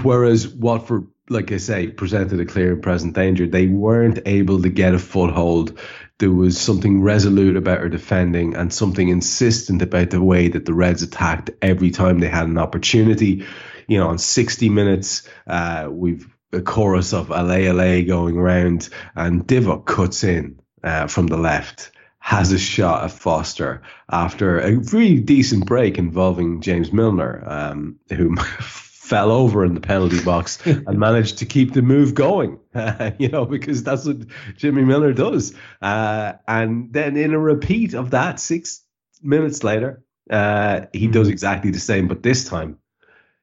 whereas 0.02 0.48
Watford, 0.48 1.06
like 1.28 1.52
I 1.52 1.58
say, 1.58 1.88
presented 1.88 2.40
a 2.40 2.46
clear 2.46 2.72
and 2.72 2.82
present 2.82 3.14
danger, 3.14 3.46
they 3.46 3.68
weren't 3.68 4.18
able 4.26 4.60
to 4.62 4.68
get 4.68 4.94
a 4.94 4.98
foothold. 4.98 5.78
There 6.18 6.32
was 6.32 6.60
something 6.60 7.02
resolute 7.02 7.56
about 7.56 7.80
her 7.80 7.88
defending 7.88 8.54
and 8.54 8.72
something 8.72 9.08
insistent 9.08 9.82
about 9.82 10.10
the 10.10 10.22
way 10.22 10.48
that 10.48 10.66
the 10.66 10.74
Reds 10.74 11.02
attacked 11.02 11.50
every 11.60 11.90
time 11.90 12.18
they 12.18 12.28
had 12.28 12.46
an 12.46 12.58
opportunity 12.58 13.44
you 13.88 13.98
know, 13.98 14.08
on 14.08 14.18
60 14.18 14.68
minutes, 14.68 15.28
uh, 15.46 15.88
we've 15.90 16.28
a 16.52 16.60
chorus 16.60 17.12
of 17.12 17.30
Allez 17.30 17.68
Allez 17.68 18.06
going 18.06 18.36
around, 18.36 18.88
and 19.14 19.46
Divock 19.46 19.86
cuts 19.86 20.22
in 20.22 20.60
uh, 20.84 21.06
from 21.06 21.26
the 21.26 21.36
left, 21.36 21.90
has 22.18 22.52
a 22.52 22.58
shot 22.58 23.04
at 23.04 23.10
Foster 23.10 23.82
after 24.10 24.60
a 24.60 24.76
really 24.76 25.20
decent 25.20 25.66
break 25.66 25.98
involving 25.98 26.60
James 26.60 26.92
Milner, 26.92 27.42
um, 27.46 27.98
who 28.10 28.36
fell 28.60 29.32
over 29.32 29.64
in 29.64 29.74
the 29.74 29.80
penalty 29.80 30.22
box 30.22 30.58
and 30.66 30.98
managed 30.98 31.38
to 31.38 31.46
keep 31.46 31.72
the 31.72 31.82
move 31.82 32.14
going, 32.14 32.58
you 33.18 33.28
know, 33.28 33.44
because 33.44 33.82
that's 33.82 34.06
what 34.06 34.18
Jimmy 34.56 34.84
Milner 34.84 35.12
does. 35.12 35.54
Uh, 35.80 36.34
and 36.46 36.92
then 36.92 37.16
in 37.16 37.34
a 37.34 37.38
repeat 37.38 37.94
of 37.94 38.10
that, 38.10 38.38
six 38.38 38.84
minutes 39.22 39.64
later, 39.64 40.04
uh, 40.30 40.82
he 40.92 41.08
does 41.08 41.26
mm-hmm. 41.26 41.32
exactly 41.32 41.70
the 41.70 41.80
same, 41.80 42.08
but 42.08 42.22
this 42.22 42.44
time 42.44 42.78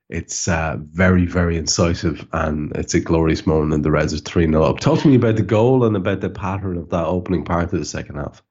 it's 0.10 0.48
uh, 0.48 0.78
very, 0.80 1.26
very 1.26 1.56
incisive 1.56 2.28
and 2.34 2.76
it's 2.76 2.96
a 2.96 3.00
glorious 3.00 3.46
moment 3.46 3.74
and 3.74 3.86
the 3.86 3.92
Reds 3.92 4.14
are 4.14 4.18
3 4.18 4.48
0 4.48 4.64
up. 4.64 4.80
Talk 4.80 5.00
to 5.02 5.08
me 5.08 5.16
about 5.16 5.36
the 5.36 5.44
goal 5.44 5.86
and 5.86 5.96
about 5.96 6.22
the 6.22 6.30
pattern 6.30 6.78
of 6.78 6.90
that 6.90 7.06
opening 7.06 7.46
part 7.46 7.66
of 7.66 7.72
the 7.72 7.86
second 7.86 8.16
half. 8.16 8.42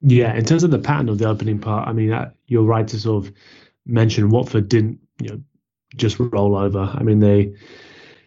Yeah, 0.00 0.34
in 0.34 0.44
terms 0.44 0.64
of 0.64 0.70
the 0.70 0.78
pattern 0.78 1.08
of 1.08 1.18
the 1.18 1.28
opening 1.28 1.60
part, 1.60 1.88
I 1.88 1.92
mean, 1.92 2.12
uh, 2.12 2.30
you're 2.46 2.64
right 2.64 2.86
to 2.88 2.98
sort 2.98 3.24
of 3.24 3.32
mention 3.86 4.30
Watford 4.30 4.68
didn't, 4.68 4.98
you 5.20 5.30
know, 5.30 5.40
just 5.96 6.18
roll 6.18 6.56
over. 6.56 6.90
I 6.92 7.02
mean, 7.04 7.20
they 7.20 7.54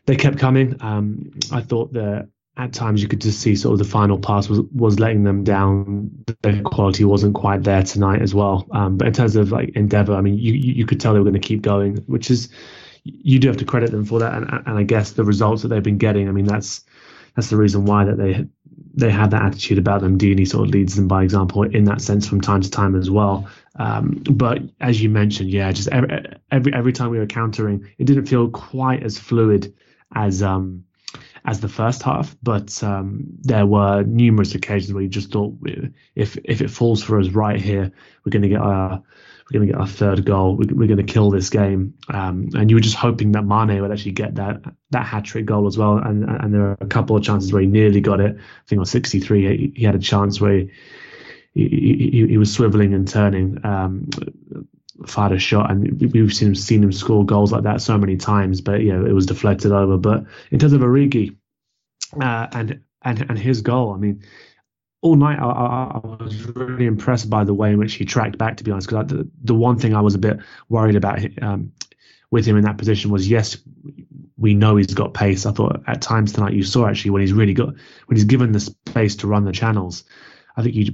they 0.05 0.15
kept 0.15 0.39
coming. 0.39 0.77
Um, 0.79 1.31
I 1.51 1.61
thought 1.61 1.93
that 1.93 2.29
at 2.57 2.73
times 2.73 3.01
you 3.01 3.07
could 3.07 3.21
just 3.21 3.39
see 3.39 3.55
sort 3.55 3.73
of 3.73 3.79
the 3.79 3.91
final 3.91 4.17
pass 4.17 4.49
was 4.49 4.61
was 4.73 4.99
letting 4.99 5.23
them 5.23 5.43
down. 5.43 6.09
The 6.41 6.61
quality 6.65 7.05
wasn't 7.05 7.35
quite 7.35 7.63
there 7.63 7.83
tonight 7.83 8.21
as 8.21 8.33
well. 8.33 8.67
Um, 8.71 8.97
but 8.97 9.07
in 9.07 9.13
terms 9.13 9.35
of 9.35 9.51
like 9.51 9.69
endeavour, 9.69 10.15
I 10.15 10.21
mean, 10.21 10.37
you 10.37 10.53
you 10.53 10.85
could 10.85 10.99
tell 10.99 11.13
they 11.13 11.19
were 11.19 11.25
going 11.25 11.39
to 11.41 11.47
keep 11.47 11.61
going, 11.61 11.97
which 12.07 12.31
is 12.31 12.49
you 13.03 13.39
do 13.39 13.47
have 13.47 13.57
to 13.57 13.65
credit 13.65 13.91
them 13.91 14.05
for 14.05 14.19
that. 14.19 14.33
And, 14.33 14.49
and 14.65 14.77
I 14.77 14.83
guess 14.83 15.11
the 15.11 15.23
results 15.23 15.61
that 15.61 15.69
they've 15.69 15.83
been 15.83 15.99
getting, 15.99 16.27
I 16.27 16.31
mean, 16.31 16.45
that's 16.45 16.83
that's 17.35 17.49
the 17.49 17.57
reason 17.57 17.85
why 17.85 18.05
that 18.05 18.17
they 18.17 18.47
they 18.95 19.11
had 19.11 19.29
that 19.31 19.43
attitude 19.43 19.77
about 19.77 20.01
them. 20.01 20.17
Deeney 20.17 20.47
sort 20.47 20.67
of 20.67 20.73
leads 20.73 20.95
them 20.95 21.07
by 21.07 21.23
example 21.23 21.61
in 21.61 21.83
that 21.83 22.01
sense 22.01 22.27
from 22.27 22.41
time 22.41 22.61
to 22.61 22.71
time 22.71 22.95
as 22.95 23.11
well. 23.11 23.47
Um, 23.75 24.23
but 24.31 24.63
as 24.81 25.01
you 25.01 25.09
mentioned, 25.09 25.51
yeah, 25.51 25.71
just 25.71 25.89
every, 25.89 26.25
every 26.51 26.73
every 26.73 26.93
time 26.93 27.11
we 27.11 27.19
were 27.19 27.27
countering, 27.27 27.87
it 27.99 28.05
didn't 28.05 28.25
feel 28.25 28.49
quite 28.49 29.03
as 29.03 29.19
fluid 29.19 29.75
as 30.15 30.41
um, 30.41 30.83
as 31.47 31.61
the 31.61 31.69
first 31.69 32.03
half, 32.03 32.35
but 32.43 32.83
um, 32.83 33.23
there 33.41 33.65
were 33.65 34.03
numerous 34.03 34.53
occasions 34.53 34.93
where 34.93 35.01
you 35.01 35.09
just 35.09 35.31
thought, 35.31 35.55
if 36.13 36.37
if 36.43 36.61
it 36.61 36.69
falls 36.69 37.01
for 37.01 37.19
us 37.19 37.29
right 37.29 37.59
here, 37.59 37.89
we're 38.23 38.31
going 38.31 38.41
to 38.41 38.49
get 38.49 38.59
our 38.59 39.01
we're 39.49 39.59
going 39.59 39.67
to 39.67 39.73
get 39.73 39.79
our 39.79 39.87
third 39.87 40.25
goal. 40.25 40.57
We're, 40.57 40.75
we're 40.75 40.87
going 40.87 41.05
to 41.05 41.13
kill 41.13 41.31
this 41.31 41.49
game. 41.49 41.93
Um, 42.09 42.49
and 42.53 42.69
you 42.69 42.75
were 42.75 42.81
just 42.81 42.97
hoping 42.97 43.31
that 43.31 43.43
Mane 43.43 43.81
would 43.81 43.91
actually 43.91 44.11
get 44.11 44.35
that 44.35 44.61
that 44.91 45.05
hat 45.05 45.23
trick 45.23 45.45
goal 45.45 45.67
as 45.67 45.77
well. 45.77 45.97
And 45.97 46.25
and 46.25 46.53
there 46.53 46.63
are 46.63 46.77
a 46.81 46.85
couple 46.85 47.15
of 47.15 47.23
chances 47.23 47.53
where 47.53 47.61
he 47.61 47.67
nearly 47.67 48.01
got 48.01 48.19
it. 48.19 48.35
I 48.37 48.67
think 48.67 48.79
on 48.79 48.85
63, 48.85 49.57
he, 49.57 49.73
he 49.73 49.85
had 49.85 49.95
a 49.95 49.99
chance 49.99 50.41
where 50.41 50.59
he, 50.59 50.69
he, 51.53 52.25
he, 52.27 52.37
was 52.37 52.55
swiveling 52.55 52.93
and 52.93 53.07
turning. 53.07 53.65
Um, 53.65 54.09
fired 55.05 55.31
a 55.31 55.39
shot, 55.39 55.71
and 55.71 56.01
we've 56.11 56.33
seen 56.33 56.49
him, 56.49 56.55
seen 56.55 56.83
him 56.83 56.91
score 56.91 57.25
goals 57.25 57.51
like 57.51 57.63
that 57.63 57.81
so 57.81 57.97
many 57.97 58.17
times. 58.17 58.59
But 58.59 58.81
you 58.81 58.91
know, 58.91 59.05
it 59.05 59.13
was 59.13 59.25
deflected 59.25 59.71
over. 59.71 59.97
But 59.97 60.25
in 60.51 60.59
terms 60.59 60.73
of 60.73 60.81
Origi 60.81 61.36
uh, 62.21 62.47
and 62.51 62.81
and 63.03 63.25
and 63.29 63.37
his 63.39 63.61
goal, 63.61 63.93
I 63.93 63.97
mean, 63.97 64.23
all 65.01 65.15
night 65.15 65.39
I, 65.39 65.45
I, 65.45 66.01
I, 66.03 66.23
was 66.23 66.45
really 66.47 66.85
impressed 66.85 67.29
by 67.29 67.43
the 67.43 67.53
way 67.53 67.71
in 67.71 67.77
which 67.77 67.93
he 67.93 68.05
tracked 68.05 68.37
back. 68.37 68.57
To 68.57 68.63
be 68.63 68.71
honest, 68.71 68.89
because 68.89 69.07
the, 69.07 69.29
the 69.43 69.55
one 69.55 69.77
thing 69.77 69.95
I 69.95 70.01
was 70.01 70.15
a 70.15 70.19
bit 70.19 70.39
worried 70.69 70.95
about 70.95 71.19
um, 71.41 71.71
with 72.31 72.45
him 72.45 72.57
in 72.57 72.63
that 72.63 72.77
position 72.77 73.11
was 73.11 73.29
yes, 73.29 73.57
we 74.37 74.53
know 74.53 74.75
he's 74.75 74.93
got 74.93 75.13
pace. 75.13 75.45
I 75.45 75.51
thought 75.51 75.81
at 75.87 76.01
times 76.01 76.33
tonight 76.33 76.53
you 76.53 76.63
saw 76.63 76.87
actually 76.87 77.11
when 77.11 77.21
he's 77.21 77.33
really 77.33 77.53
got 77.53 77.69
when 78.05 78.15
he's 78.15 78.25
given 78.25 78.51
the 78.51 78.59
space 78.59 79.15
to 79.17 79.27
run 79.27 79.45
the 79.45 79.51
channels. 79.51 80.03
I 80.55 80.63
think 80.63 80.75
you, 80.75 80.93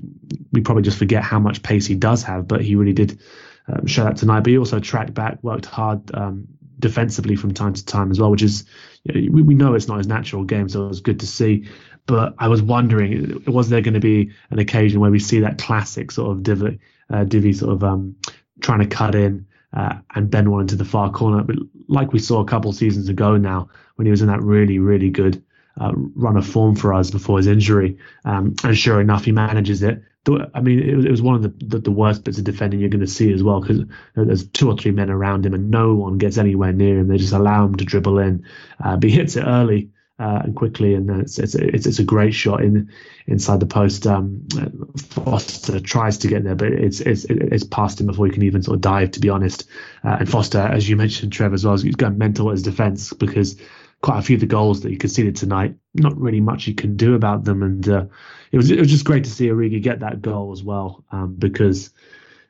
we 0.52 0.62
probably 0.62 0.84
just 0.84 0.98
forget 0.98 1.24
how 1.24 1.40
much 1.40 1.64
pace 1.64 1.86
he 1.86 1.96
does 1.96 2.22
have, 2.24 2.48
but 2.48 2.62
he 2.62 2.76
really 2.76 2.94
did 2.94 3.20
um, 3.68 3.86
show 3.88 4.04
that 4.04 4.18
tonight. 4.18 4.42
But 4.42 4.52
he 4.52 4.58
also 4.58 4.80
tracked 4.80 5.14
back, 5.14 5.42
worked 5.42 5.66
hard 5.66 6.14
um, 6.14 6.48
defensively 6.84 7.36
from 7.36 7.54
time 7.54 7.74
to 7.74 7.84
time 7.84 8.12
as 8.12 8.20
well, 8.20 8.30
which 8.30 8.44
is 8.44 8.66
you 9.04 9.14
know, 9.14 9.32
we, 9.34 9.42
we 9.42 9.56
know 9.56 9.74
it's 9.74 9.88
not 9.88 9.98
his 9.98 10.08
natural 10.08 10.44
game, 10.44 10.70
so 10.70 10.86
it 10.86 10.90
was 10.90 11.02
good 11.02 11.20
to 11.22 11.28
see. 11.28 11.68
But 12.06 12.36
I 12.38 12.50
was 12.50 12.62
wondering, 12.62 13.42
was 13.48 13.70
there 13.70 13.82
going 13.82 13.94
to 13.94 14.00
be 14.00 14.32
an 14.52 14.60
occasion 14.60 15.00
where 15.00 15.10
we 15.10 15.20
see 15.20 15.40
that 15.40 15.58
classic 15.58 16.12
sort 16.12 16.32
of 16.32 16.44
Divi, 16.44 16.80
uh, 17.10 17.54
sort 17.54 17.74
of 17.74 17.84
um, 17.84 18.16
trying 18.62 18.80
to 18.80 18.88
cut 18.88 19.16
in 19.16 19.48
uh, 19.72 19.96
and 20.14 20.30
bend 20.30 20.52
one 20.52 20.62
into 20.62 20.76
the 20.76 20.86
far 20.86 21.10
corner, 21.10 21.44
but 21.44 21.56
like 21.88 22.12
we 22.12 22.20
saw 22.20 22.42
a 22.42 22.46
couple 22.46 22.72
seasons 22.74 23.10
ago 23.10 23.38
now 23.38 23.70
when 23.96 24.06
he 24.06 24.12
was 24.12 24.22
in 24.22 24.28
that 24.28 24.42
really, 24.42 24.80
really 24.80 25.10
good 25.10 25.42
uh, 25.80 25.92
run 25.96 26.38
of 26.38 26.46
form 26.46 26.76
for 26.76 26.94
us 26.94 27.10
before 27.10 27.38
his 27.38 27.48
injury. 27.48 27.98
Um, 28.26 28.56
and 28.64 28.78
sure 28.78 29.00
enough, 29.02 29.26
he 29.26 29.32
manages 29.32 29.82
it. 29.82 30.04
I 30.26 30.62
mean, 30.62 30.80
it 30.80 30.96
was, 30.96 31.06
it 31.06 31.12
was 31.12 31.22
one 31.22 31.36
of 31.36 31.42
the, 31.42 31.66
the, 31.66 31.80
the 31.80 31.92
worst 31.92 32.24
bits 32.24 32.38
of 32.38 32.46
defending 32.46 32.80
you're 32.80 32.90
going 32.90 33.02
to 33.02 33.08
see 33.08 33.34
as 33.34 33.44
well 33.44 33.60
because 33.60 33.80
you 33.80 33.88
know, 34.16 34.26
there's 34.26 34.48
two 34.48 34.70
or 34.70 34.78
three 34.78 34.92
men 34.92 35.10
around 35.10 35.46
him 35.46 35.54
and 35.54 35.70
no 35.70 35.96
one 35.96 36.18
gets 36.18 36.38
anywhere 36.38 36.72
near 36.72 37.00
him. 37.00 37.10
They 37.10 37.18
just 37.18 37.34
allow 37.34 37.66
him 37.66 37.76
to 37.76 37.86
dribble 37.86 38.20
in. 38.20 38.46
Uh, 38.84 38.96
but 38.98 39.10
he 39.10 39.16
hits 39.16 39.36
it 39.36 39.44
early 39.46 39.92
uh, 40.20 40.42
and 40.44 40.56
quickly, 40.56 40.94
and 40.94 41.10
it's, 41.10 41.40
it's 41.40 41.56
it's, 41.56 41.86
it's 41.86 42.00
a 42.00 42.04
great 42.04 42.34
shot 42.34 42.64
in 42.64 42.90
inside 43.28 43.60
the 43.60 43.66
post. 43.66 44.06
Um, 44.06 44.48
Foster 44.96 45.80
tries 45.80 46.20
to 46.20 46.28
get 46.28 46.44
there, 46.44 46.56
but 46.56 46.68
it's 46.72 47.02
it's 47.02 47.26
it's 47.26 47.64
past 47.64 48.00
him 48.00 48.08
before 48.08 48.28
he 48.28 48.32
can 48.32 48.44
even 48.44 48.62
sort 48.62 48.76
of 48.76 48.82
dive. 48.82 49.12
To 49.12 49.20
be 49.20 49.30
honest, 49.30 49.66
uh, 50.04 50.18
and 50.20 50.30
Foster, 50.30 50.60
as 50.60 50.88
you 50.88 50.96
mentioned, 50.96 51.34
Trev 51.34 51.54
as 51.54 51.66
well, 51.66 51.76
he's 51.78 51.96
going 51.96 52.18
mental 52.18 52.52
his 52.52 52.62
defence 52.62 53.12
because 53.12 53.58
quite 54.04 54.20
a 54.20 54.22
few 54.22 54.36
of 54.36 54.42
the 54.42 54.46
goals 54.46 54.82
that 54.82 54.92
he 54.92 54.98
conceded 54.98 55.36
tonight, 55.36 55.76
not 55.96 56.16
really 56.16 56.42
much 56.42 56.68
you 56.68 56.76
can 56.76 56.96
do 56.96 57.16
about 57.16 57.46
them, 57.46 57.64
and 57.64 57.90
uh, 57.90 58.06
it 58.52 58.58
was 58.58 58.70
it 58.70 58.80
was 58.80 58.92
just 58.92 59.06
great 59.06 59.24
to 59.24 59.32
see 59.32 59.48
Origi 59.48 59.82
get 59.82 60.02
that 60.02 60.22
goal 60.22 60.52
as 60.52 60.64
well 60.64 61.04
um, 61.12 61.36
because. 61.36 61.90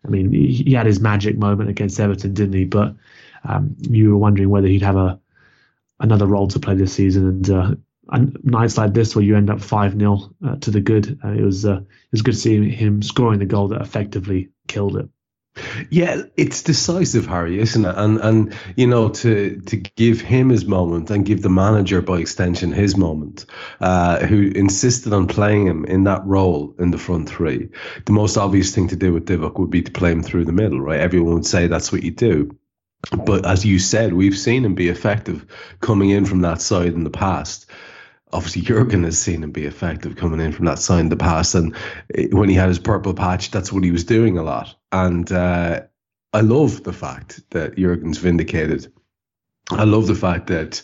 I 0.05 0.09
mean, 0.09 0.33
he, 0.33 0.51
he 0.51 0.73
had 0.73 0.85
his 0.85 0.99
magic 0.99 1.37
moment 1.37 1.69
against 1.69 1.97
Everton, 1.97 2.33
didn't 2.33 2.55
he? 2.55 2.65
But 2.65 2.93
um, 3.45 3.77
you 3.79 4.09
were 4.09 4.17
wondering 4.17 4.49
whether 4.49 4.67
he'd 4.67 4.81
have 4.81 4.97
a 4.97 5.17
another 5.99 6.27
role 6.27 6.47
to 6.49 6.59
play 6.59 6.75
this 6.75 6.93
season. 6.93 7.27
And, 7.27 7.49
uh, 7.49 7.75
and 8.09 8.37
nights 8.43 8.77
like 8.77 8.93
this 8.93 9.15
where 9.15 9.23
you 9.23 9.35
end 9.37 9.49
up 9.49 9.61
five 9.61 9.97
0 9.97 10.35
uh, 10.45 10.55
to 10.57 10.71
the 10.71 10.81
good, 10.81 11.19
uh, 11.23 11.29
it 11.29 11.41
was 11.41 11.65
uh, 11.65 11.77
it 11.77 12.11
was 12.11 12.21
good 12.21 12.33
to 12.33 12.39
see 12.39 12.69
him 12.69 13.01
scoring 13.01 13.39
the 13.39 13.45
goal 13.45 13.69
that 13.69 13.81
effectively 13.81 14.49
killed 14.67 14.97
it. 14.97 15.07
Yeah, 15.91 16.23
it's 16.35 16.63
decisive, 16.63 17.27
Hari, 17.27 17.59
isn't 17.59 17.85
it? 17.85 17.95
And 17.95 18.19
and 18.19 18.55
you 18.75 18.87
know 18.87 19.09
to 19.09 19.61
to 19.61 19.77
give 19.77 20.19
him 20.19 20.49
his 20.49 20.65
moment 20.65 21.11
and 21.11 21.25
give 21.25 21.43
the 21.43 21.49
manager 21.49 22.01
by 22.01 22.17
extension 22.19 22.71
his 22.71 22.97
moment, 22.97 23.45
uh, 23.79 24.25
who 24.25 24.51
insisted 24.55 25.13
on 25.13 25.27
playing 25.27 25.67
him 25.67 25.85
in 25.85 26.05
that 26.05 26.25
role 26.25 26.73
in 26.79 26.89
the 26.89 26.97
front 26.97 27.29
three. 27.29 27.69
The 28.05 28.13
most 28.13 28.35
obvious 28.35 28.73
thing 28.73 28.87
to 28.89 28.95
do 28.95 29.13
with 29.13 29.25
Divock 29.25 29.59
would 29.59 29.69
be 29.69 29.83
to 29.83 29.91
play 29.91 30.11
him 30.11 30.23
through 30.23 30.45
the 30.45 30.51
middle, 30.51 30.81
right? 30.81 30.99
Everyone 30.99 31.35
would 31.35 31.45
say 31.45 31.67
that's 31.67 31.91
what 31.91 32.03
you 32.03 32.11
do. 32.11 32.57
But 33.11 33.45
as 33.45 33.65
you 33.65 33.79
said, 33.79 34.13
we've 34.13 34.37
seen 34.37 34.65
him 34.65 34.75
be 34.75 34.87
effective 34.87 35.45
coming 35.81 36.09
in 36.09 36.25
from 36.25 36.41
that 36.41 36.61
side 36.61 36.93
in 36.93 37.03
the 37.03 37.09
past. 37.09 37.69
Obviously, 38.33 38.63
Jurgen 38.63 39.03
has 39.03 39.17
seen 39.17 39.43
him 39.43 39.51
be 39.51 39.65
effective 39.65 40.15
coming 40.15 40.39
in 40.39 40.51
from 40.51 40.65
that 40.65 40.79
side 40.79 41.01
in 41.01 41.09
the 41.09 41.15
past. 41.15 41.55
And 41.55 41.75
when 42.31 42.49
he 42.49 42.55
had 42.55 42.67
his 42.67 42.79
purple 42.79 43.13
patch, 43.13 43.51
that's 43.51 43.71
what 43.71 43.83
he 43.83 43.91
was 43.91 44.03
doing 44.03 44.37
a 44.37 44.43
lot. 44.43 44.75
And 44.91 45.31
uh, 45.31 45.81
I 46.33 46.41
love 46.41 46.83
the 46.83 46.93
fact 46.93 47.41
that 47.51 47.77
Jurgen's 47.77 48.17
vindicated. 48.17 48.91
I 49.69 49.83
love 49.83 50.07
the 50.07 50.15
fact 50.15 50.47
that 50.47 50.81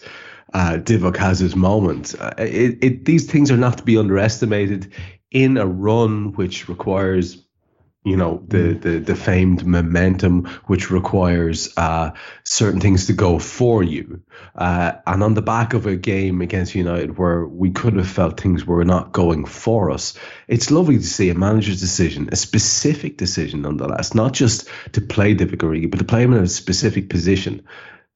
uh, 0.54 0.78
Divock 0.78 1.18
has 1.18 1.40
his 1.40 1.56
moment. 1.56 2.16
Uh, 2.20 2.34
it, 2.38 2.78
it, 2.82 3.06
these 3.06 3.30
things 3.30 3.52
are 3.52 3.58
not 3.58 3.78
to 3.80 3.84
be 3.84 3.98
underestimated 3.98 4.94
in 5.32 5.58
a 5.58 5.66
run 5.66 6.34
which 6.34 6.70
requires 6.70 7.46
you 8.06 8.16
know 8.16 8.42
the 8.48 8.58
mm. 8.58 8.82
the 8.82 9.00
the 9.00 9.16
famed 9.16 9.66
momentum 9.66 10.46
which 10.68 10.90
requires 10.90 11.70
uh, 11.78 12.12
certain 12.44 12.80
things 12.80 13.08
to 13.08 13.14
go 13.14 13.40
for 13.40 13.84
you 13.84 14.22
uh, 14.56 14.94
and 15.06 15.22
on 15.22 15.34
the 15.34 15.42
back 15.42 15.74
of 15.74 15.86
a 15.86 15.96
game 15.96 16.42
against 16.42 16.76
united 16.76 17.18
where 17.18 17.46
we 17.46 17.72
could 17.72 17.96
have 17.96 18.08
felt 18.08 18.40
things 18.40 18.66
were 18.66 18.86
not 18.86 19.12
going 19.12 19.46
for 19.46 19.92
us 19.92 20.18
it's 20.48 20.72
lovely 20.72 20.98
to 20.98 21.04
see 21.04 21.30
a 21.30 21.36
manager's 21.36 21.82
decision 21.82 22.30
a 22.32 22.38
specific 22.38 23.18
decision 23.18 23.62
nonetheless 23.62 24.14
not 24.14 24.34
just 24.34 24.68
to 24.94 25.02
play 25.02 25.36
Divock 25.36 25.58
Origi 25.58 25.90
but 25.90 26.00
to 26.00 26.06
play 26.06 26.24
him 26.24 26.34
in 26.34 26.44
a 26.44 26.48
specific 26.48 27.10
position 27.10 27.62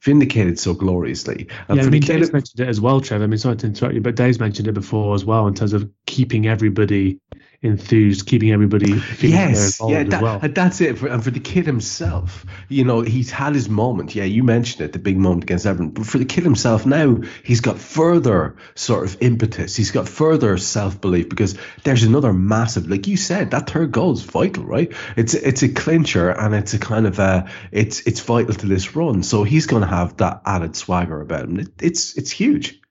vindicated 0.03 0.59
so 0.59 0.73
gloriously. 0.73 1.47
And 1.69 1.77
yeah, 1.77 1.85
I 1.85 1.89
mean, 1.89 2.01
Dave's 2.01 2.33
mentioned 2.33 2.59
it 2.59 2.67
as 2.67 2.81
well, 2.81 2.99
Trevor. 2.99 3.23
I 3.23 3.27
mean, 3.27 3.37
sorry 3.37 3.55
to 3.55 3.67
interrupt 3.67 3.95
you, 3.95 4.01
but 4.01 4.15
Dave's 4.15 4.39
mentioned 4.39 4.67
it 4.67 4.73
before 4.73 5.15
as 5.15 5.23
well 5.23 5.47
in 5.47 5.53
terms 5.53 5.71
of 5.71 5.89
keeping 6.05 6.45
everybody 6.45 7.19
enthused, 7.63 8.27
keeping 8.27 8.51
everybody 8.51 9.01
yes, 9.19 9.79
yeah, 9.87 10.03
that, 10.03 10.21
well. 10.21 10.39
Uh, 10.41 10.49
that's 10.49 10.81
it. 10.81 10.97
For, 10.97 11.07
and 11.07 11.23
for 11.23 11.31
the 11.31 11.39
kid 11.39 11.65
himself, 11.65 12.45
you 12.67 12.83
know, 12.83 13.01
he's 13.01 13.31
had 13.31 13.55
his 13.55 13.69
moment. 13.69 14.13
Yeah, 14.13 14.25
you 14.25 14.43
mentioned 14.43 14.83
it, 14.83 14.91
the 14.91 14.99
big 14.99 15.17
moment 15.17 15.43
against 15.43 15.65
Everton. 15.65 15.91
But 15.91 16.05
for 16.05 16.17
the 16.17 16.25
kid 16.25 16.43
himself, 16.43 16.85
now 16.85 17.21
he's 17.43 17.61
got 17.61 17.79
further 17.79 18.57
sort 18.75 19.05
of 19.05 19.17
impetus. 19.21 19.75
He's 19.75 19.91
got 19.91 20.07
further 20.07 20.57
self 20.57 20.99
belief 20.99 21.29
because 21.29 21.57
there's 21.83 22.03
another 22.03 22.33
massive, 22.33 22.89
like 22.89 23.07
you 23.07 23.17
said, 23.17 23.51
that 23.51 23.69
third 23.69 23.91
goal 23.91 24.13
is 24.13 24.21
vital, 24.21 24.65
right? 24.65 24.93
It's 25.15 25.33
it's 25.33 25.63
a 25.63 25.69
clincher 25.69 26.29
and 26.29 26.53
it's 26.53 26.73
a 26.73 26.79
kind 26.79 27.07
of 27.07 27.17
a 27.19 27.49
it's 27.71 28.01
it's 28.01 28.19
vital 28.19 28.53
to 28.53 28.67
this 28.67 28.95
run. 28.95 29.23
So 29.23 29.43
he's 29.43 29.65
going 29.65 29.83
to 29.83 29.87
have 29.87 30.17
that 30.17 30.41
added 30.45 30.75
swagger 30.75 31.21
about 31.21 31.45
him. 31.45 31.59
It, 31.59 31.69
it's 31.81 32.17
it's 32.17 32.31
huge. 32.31 32.82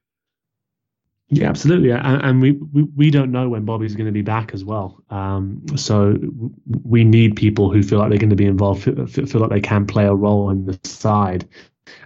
Yeah, 1.34 1.48
absolutely, 1.48 1.90
and, 1.92 2.42
we, 2.42 2.50
we, 2.52 2.82
we 2.82 3.10
don't 3.10 3.32
know 3.32 3.48
when 3.48 3.64
Bobby's 3.64 3.96
going 3.96 4.04
to 4.04 4.12
be 4.12 4.20
back 4.20 4.52
as 4.52 4.66
well. 4.66 5.02
Um, 5.08 5.64
so 5.76 6.18
we 6.84 7.04
need 7.04 7.36
people 7.36 7.72
who 7.72 7.82
feel 7.82 8.00
like 8.00 8.10
they're 8.10 8.18
going 8.18 8.28
to 8.28 8.36
be 8.36 8.44
involved, 8.44 8.82
feel, 8.82 9.40
like 9.40 9.48
they 9.48 9.62
can 9.62 9.86
play 9.86 10.04
a 10.04 10.14
role 10.14 10.50
in 10.50 10.66
the 10.66 10.78
side. 10.84 11.48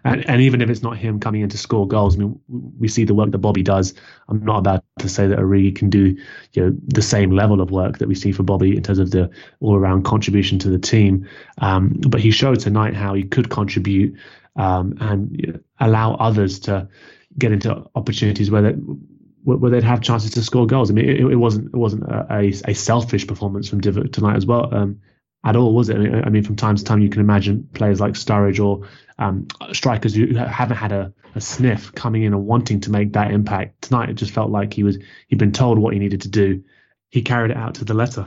And, 0.05 0.25
and 0.31 0.41
even 0.41 0.63
if 0.63 0.71
it's 0.71 0.83
not 0.83 0.97
him 0.97 1.19
coming 1.19 1.41
in 1.41 1.49
to 1.49 1.59
score 1.59 1.89
goals, 1.89 2.15
I 2.15 2.21
mean, 2.21 2.41
we 2.79 2.87
see 2.87 3.03
the 3.03 3.15
work 3.15 3.33
that 3.33 3.39
Bobby 3.39 3.65
does. 3.65 3.95
I'm 4.29 4.45
not 4.45 4.59
about 4.59 4.85
to 5.01 5.09
say 5.09 5.27
that 5.27 5.41
Origi 5.41 5.75
can 5.75 5.91
do 5.91 6.17
you 6.53 6.63
know 6.65 6.77
the 6.87 7.03
same 7.03 7.33
level 7.33 7.61
of 7.61 7.73
work 7.73 7.99
that 7.99 8.07
we 8.07 8.15
see 8.15 8.31
for 8.31 8.45
Bobby 8.45 8.77
in 8.77 8.85
terms 8.85 9.01
of 9.01 9.11
the 9.11 9.29
all-around 9.59 10.05
contribution 10.05 10.61
to 10.61 10.71
the 10.71 10.79
team. 10.79 11.29
Um, 11.59 11.99
but 12.09 12.21
he 12.21 12.31
showed 12.31 12.61
tonight 12.61 12.95
how 12.95 13.15
he 13.15 13.25
could 13.25 13.51
contribute 13.51 14.17
um, 14.55 14.97
and 15.01 15.37
you 15.37 15.53
know, 15.53 15.59
allow 15.81 16.15
others 16.15 16.61
to 16.61 16.89
get 17.37 17.51
into 17.51 17.85
opportunities 17.97 18.53
where 18.53 18.63
they, 18.63 18.77
where 19.47 19.71
they'd 19.71 19.85
have 19.85 20.01
chances 20.01 20.33
to 20.33 20.43
score 20.43 20.67
goals. 20.67 20.91
I 20.91 20.95
mean, 20.95 21.09
it, 21.09 21.21
it 21.21 21.37
wasn't 21.37 21.67
it 21.67 21.77
wasn't 21.77 22.03
a, 22.03 22.53
a, 22.67 22.75
selfish 22.75 23.27
performance 23.27 23.69
from 23.69 23.81
Divock 23.81 24.13
tonight 24.13 24.37
as 24.37 24.45
well. 24.45 24.75
Um, 24.75 25.01
at 25.45 25.55
all, 25.55 25.73
was 25.73 25.89
it? 25.89 25.97
I 25.97 25.99
mean, 26.01 26.15
I 26.25 26.29
mean, 26.29 26.43
from 26.43 26.57
time 26.57 26.75
to 26.75 26.83
time, 26.83 27.01
you 27.01 27.09
can 27.09 27.21
imagine 27.21 27.69
players 27.73 28.01
like 28.01 28.15
Sturridge 28.15 28.59
or 28.59 28.89
um, 29.19 29.47
strikers 29.73 30.15
who 30.15 30.35
haven't 30.35 30.77
had 30.77 30.91
a, 30.91 31.13
a, 31.37 31.41
sniff 31.41 31.95
coming 31.95 32.25
in 32.25 32.35
and 32.35 32.45
wanting 32.45 32.81
to 32.81 32.91
make 32.91 33.13
that 33.13 33.31
impact. 33.31 33.83
Tonight, 33.83 34.11
it 34.11 34.15
just 34.15 34.33
felt 34.33 34.51
like 34.51 34.75
he 34.75 34.83
was 34.83 34.99
he'd 35.29 35.39
been 35.39 35.53
told 35.53 35.79
what 35.79 35.93
he 35.93 36.01
needed 36.01 36.23
to 36.23 36.29
do. 36.29 36.65
He 37.11 37.23
carried 37.23 37.53
it 37.53 37.57
out 37.57 37.77
to 37.77 37.85
the 37.85 37.95
letter. 37.95 38.27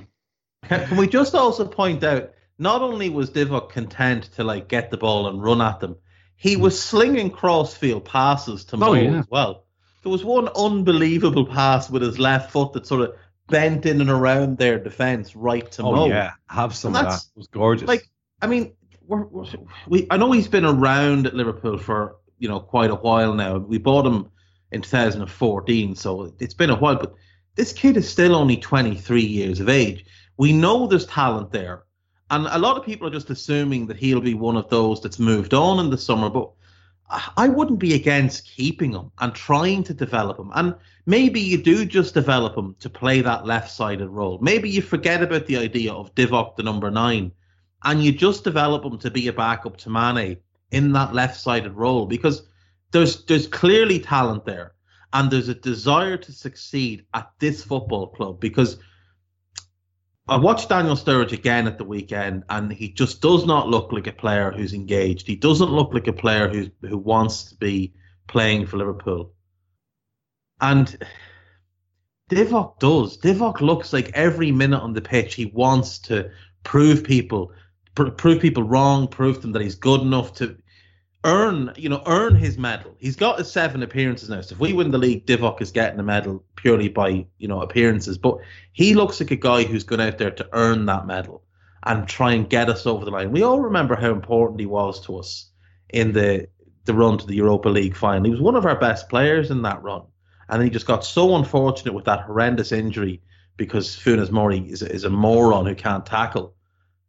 Can 0.64 0.96
we 0.96 1.08
just 1.08 1.36
also 1.36 1.66
point 1.66 2.04
out? 2.04 2.32
Not 2.58 2.82
only 2.82 3.10
was 3.10 3.30
Divock 3.30 3.70
content 3.72 4.30
to 4.36 4.44
like 4.46 4.70
get 4.70 4.90
the 4.90 4.98
ball 4.98 5.28
and 5.28 5.44
run 5.44 5.62
at 5.62 5.82
them, 5.82 5.98
he 6.38 6.56
was 6.56 6.82
slinging 6.82 7.32
crossfield 7.32 8.06
passes 8.06 8.64
to 8.66 8.78
Mo 8.78 8.90
oh, 8.90 8.94
yeah. 8.94 9.20
as 9.20 9.28
well. 9.30 9.66
There 10.02 10.12
was 10.12 10.24
one 10.24 10.50
unbelievable 10.56 11.46
pass 11.46 11.90
with 11.90 12.02
his 12.02 12.20
left 12.20 12.52
foot 12.52 12.74
that 12.74 12.88
sort 12.88 13.02
of 13.02 13.16
bent 13.50 13.86
in 13.86 14.02
and 14.02 14.10
around 14.10 14.58
their 14.58 14.80
defense 14.80 15.36
right 15.36 15.70
to 15.74 15.84
oh, 15.84 15.92
Mo. 15.96 16.08
yeah, 16.08 16.32
have 16.50 16.76
some 16.76 16.96
of 16.96 17.04
that. 17.04 17.16
It 17.16 17.38
was 17.38 17.48
gorgeous. 17.48 17.88
Like, 17.88 18.08
I 18.42 18.48
mean, 18.48 18.74
we're, 19.06 19.26
we're, 19.26 19.46
we 19.88 20.08
I 20.10 20.18
know 20.18 20.32
he's 20.32 20.48
been 20.48 20.66
around 20.66 21.28
at 21.28 21.34
Liverpool 21.34 21.78
for 21.78 22.18
you 22.38 22.48
know 22.48 22.60
quite 22.60 22.92
a 22.92 22.96
while 22.96 23.34
now. 23.34 23.58
We 23.58 23.78
bought 23.78 24.06
him 24.06 24.30
in 24.72 24.82
2014, 24.82 25.96
so 25.96 26.34
it's 26.40 26.54
been 26.54 26.70
a 26.70 26.76
while. 26.76 26.96
But 26.96 27.16
this 27.56 27.74
kid 27.74 27.98
is 27.98 28.08
still 28.08 28.36
only 28.36 28.56
23 28.56 29.22
years 29.22 29.60
of 29.60 29.68
age. 29.68 30.06
We 30.38 30.54
know 30.54 30.88
there's 30.88 31.08
talent 31.08 31.52
there, 31.52 31.84
and 32.30 32.48
a 32.48 32.60
lot 32.60 32.78
of 32.78 32.86
people 32.86 33.08
are 33.08 33.12
just 33.12 33.30
assuming 33.30 33.88
that 33.88 33.98
he'll 33.98 34.22
be 34.22 34.36
one 34.36 34.56
of 34.56 34.70
those 34.70 35.02
that's 35.02 35.20
moved 35.20 35.54
on 35.54 35.80
in 35.84 35.90
the 35.90 35.98
summer. 35.98 36.30
But 36.30 36.52
I 37.10 37.48
wouldn't 37.48 37.80
be 37.80 37.96
against 37.96 38.46
keeping 38.46 38.94
him 38.94 39.12
and 39.20 39.34
trying 39.34 39.84
to 39.86 39.94
develop 39.94 40.38
him. 40.38 40.52
And 40.54 40.76
maybe 41.08 41.40
you 41.40 41.62
do 41.62 41.86
just 41.86 42.14
develop 42.14 42.56
him 42.56 42.76
to 42.80 42.90
play 42.90 43.22
that 43.22 43.46
left 43.46 43.72
sided 43.72 44.10
role. 44.10 44.38
Maybe 44.42 44.70
you 44.70 44.82
forget 44.82 45.24
about 45.24 45.48
the 45.48 45.58
idea 45.58 45.92
of 45.92 46.14
Divock, 46.14 46.56
the 46.56 46.64
number 46.64 46.92
nine, 46.92 47.32
and 47.84 48.04
you 48.04 48.12
just 48.12 48.44
develop 48.44 48.86
him 48.86 49.00
to 49.00 49.10
be 49.10 49.28
a 49.28 49.34
backup 49.34 49.78
to 49.78 49.90
Mane 49.90 50.38
in 50.72 50.92
that 50.94 51.16
left 51.16 51.40
sided 51.40 51.72
role 51.72 52.06
because 52.06 52.44
there's 52.92 53.26
there's 53.26 53.48
clearly 53.48 54.00
talent 54.00 54.46
there 54.46 54.74
and 55.14 55.32
there's 55.32 55.50
a 55.50 55.56
desire 55.56 56.18
to 56.18 56.32
succeed 56.32 57.06
at 57.14 57.32
this 57.40 57.64
football 57.64 58.08
club 58.08 58.40
because 58.40 58.78
I 60.30 60.38
watched 60.38 60.70
Daniel 60.70 60.96
Sturridge 60.96 61.32
again 61.32 61.66
at 61.66 61.80
the 61.80 61.84
weekend, 61.84 62.44
and 62.50 62.72
he 62.72 62.90
just 62.90 63.20
does 63.20 63.48
not 63.48 63.68
look 63.68 63.92
like 63.92 64.06
a 64.06 64.12
player 64.12 64.52
who's 64.52 64.74
engaged. 64.74 65.26
He 65.26 65.36
doesn't 65.36 65.72
look 65.72 65.92
like 65.94 66.08
a 66.08 66.14
player 66.14 66.48
who 66.48 66.70
who 66.88 66.98
wants 66.98 67.46
to 67.46 67.56
be 67.56 67.94
playing 68.28 68.68
for 68.68 68.78
Liverpool. 68.78 69.34
And 70.62 70.96
Divock 72.30 72.80
does. 72.80 73.18
Divock 73.18 73.60
looks 73.60 73.92
like 73.92 74.12
every 74.14 74.52
minute 74.52 74.80
on 74.80 74.94
the 74.94 75.02
pitch 75.02 75.34
he 75.34 75.46
wants 75.46 75.98
to 76.00 76.30
prove 76.64 77.04
people, 77.04 77.52
pr- 77.96 78.10
prove 78.10 78.40
people 78.40 78.64
wrong, 78.64 79.08
prove 79.08 79.42
them 79.42 79.54
that 79.54 79.64
he's 79.64 79.76
good 79.76 80.02
enough 80.02 80.36
to 80.36 80.58
earn, 81.24 81.74
you 81.76 81.90
know, 81.90 82.02
earn 82.06 82.36
his 82.36 82.58
medal. 82.58 82.96
He's 83.00 83.16
got 83.16 83.40
his 83.40 83.52
seven 83.52 83.84
appearances 83.84 84.30
now. 84.30 84.42
So 84.42 84.54
if 84.54 84.60
we 84.60 84.74
win 84.74 84.92
the 84.92 84.98
league, 84.98 85.26
Divock 85.26 85.62
is 85.62 85.72
getting 85.72 86.00
a 86.00 86.04
medal 86.04 86.44
purely 86.56 86.88
by, 86.90 87.26
you 87.38 87.48
know, 87.48 87.62
appearances. 87.62 88.18
But 88.18 88.38
he 88.72 88.94
looks 88.94 89.20
like 89.20 89.32
a 89.32 89.36
guy 89.36 89.64
who's 89.64 89.84
gone 89.84 90.00
out 90.00 90.18
there 90.18 90.32
to 90.32 90.50
earn 90.54 90.86
that 90.86 91.06
medal 91.06 91.44
and 91.84 92.08
try 92.08 92.34
and 92.34 92.50
get 92.50 92.70
us 92.70 92.86
over 92.86 93.06
the 93.06 93.12
line. 93.12 93.32
We 93.32 93.44
all 93.44 93.60
remember 93.60 93.96
how 93.96 94.12
important 94.12 94.60
he 94.60 94.66
was 94.66 95.02
to 95.06 95.18
us 95.18 95.50
in 95.90 96.14
the 96.14 96.48
the 96.86 96.94
run 96.94 97.18
to 97.18 97.28
the 97.28 97.36
Europa 97.36 97.70
League 97.70 97.96
final. 97.96 98.24
He 98.24 98.32
was 98.32 98.42
one 98.42 98.56
of 98.56 98.66
our 98.66 98.80
best 98.80 99.10
players 99.10 99.52
in 99.52 99.62
that 99.64 99.84
run. 99.84 100.04
And 100.48 100.64
he 100.64 100.72
just 100.72 100.88
got 100.88 101.06
so 101.06 101.36
unfortunate 101.36 101.94
with 101.94 102.06
that 102.06 102.22
horrendous 102.22 102.72
injury 102.72 103.22
because 103.58 103.96
Funes 103.96 104.32
Mori 104.32 104.60
is, 104.60 104.82
is 104.82 105.04
a 105.04 105.10
moron 105.10 105.68
who 105.68 105.76
can't 105.76 106.06
tackle. 106.06 106.56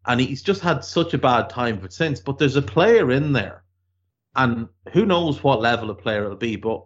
And 0.04 0.20
he's 0.20 0.42
just 0.42 0.60
had 0.60 0.84
such 0.84 1.14
a 1.14 1.18
bad 1.18 1.48
time 1.48 1.80
since. 1.88 2.20
But 2.20 2.36
there's 2.36 2.56
a 2.56 2.62
player 2.62 3.10
in 3.10 3.32
there 3.32 3.62
and 4.34 4.68
who 4.92 5.06
knows 5.06 5.42
what 5.42 5.60
level 5.60 5.90
of 5.90 5.98
player 5.98 6.24
it'll 6.24 6.36
be. 6.36 6.56
But 6.56 6.84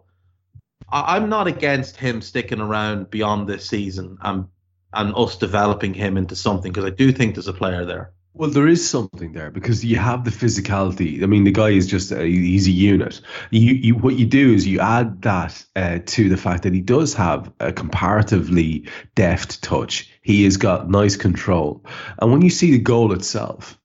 I, 0.89 1.17
am 1.17 1.29
not 1.29 1.47
against 1.47 1.97
him 1.97 2.21
sticking 2.21 2.59
around 2.59 3.09
beyond 3.09 3.47
this 3.47 3.67
season 3.67 4.17
and 4.21 4.45
and 4.93 5.13
us 5.15 5.37
developing 5.37 5.93
him 5.93 6.15
into 6.15 6.35
something 6.35 6.71
because 6.71 6.85
I 6.85 6.95
do 6.95 7.11
think 7.11 7.35
there's 7.35 7.49
a 7.49 7.53
player 7.53 7.83
there. 7.83 8.13
Well, 8.33 8.49
there 8.49 8.67
is 8.67 8.87
something 8.87 9.31
there 9.31 9.49
because 9.49 9.83
you 9.85 9.95
have 9.95 10.25
the 10.25 10.31
physicality. 10.31 11.23
I 11.23 11.25
mean, 11.25 11.45
the 11.45 11.51
guy 11.51 11.69
is 11.69 11.87
just 11.87 12.11
a, 12.11 12.25
he's 12.25 12.67
a 12.67 12.71
unit. 12.71 13.21
You, 13.49 13.73
you 13.73 13.95
what 13.95 14.15
you 14.15 14.25
do 14.25 14.53
is 14.53 14.67
you 14.67 14.81
add 14.81 15.21
that 15.21 15.65
uh, 15.77 15.99
to 16.05 16.27
the 16.27 16.35
fact 16.35 16.63
that 16.63 16.73
he 16.73 16.81
does 16.81 17.13
have 17.13 17.51
a 17.61 17.71
comparatively 17.71 18.89
deft 19.15 19.61
touch. 19.61 20.11
He 20.21 20.43
has 20.43 20.57
got 20.57 20.89
nice 20.89 21.15
control, 21.15 21.85
and 22.19 22.29
when 22.29 22.41
you 22.41 22.49
see 22.49 22.71
the 22.71 22.79
goal 22.79 23.13
itself, 23.13 23.79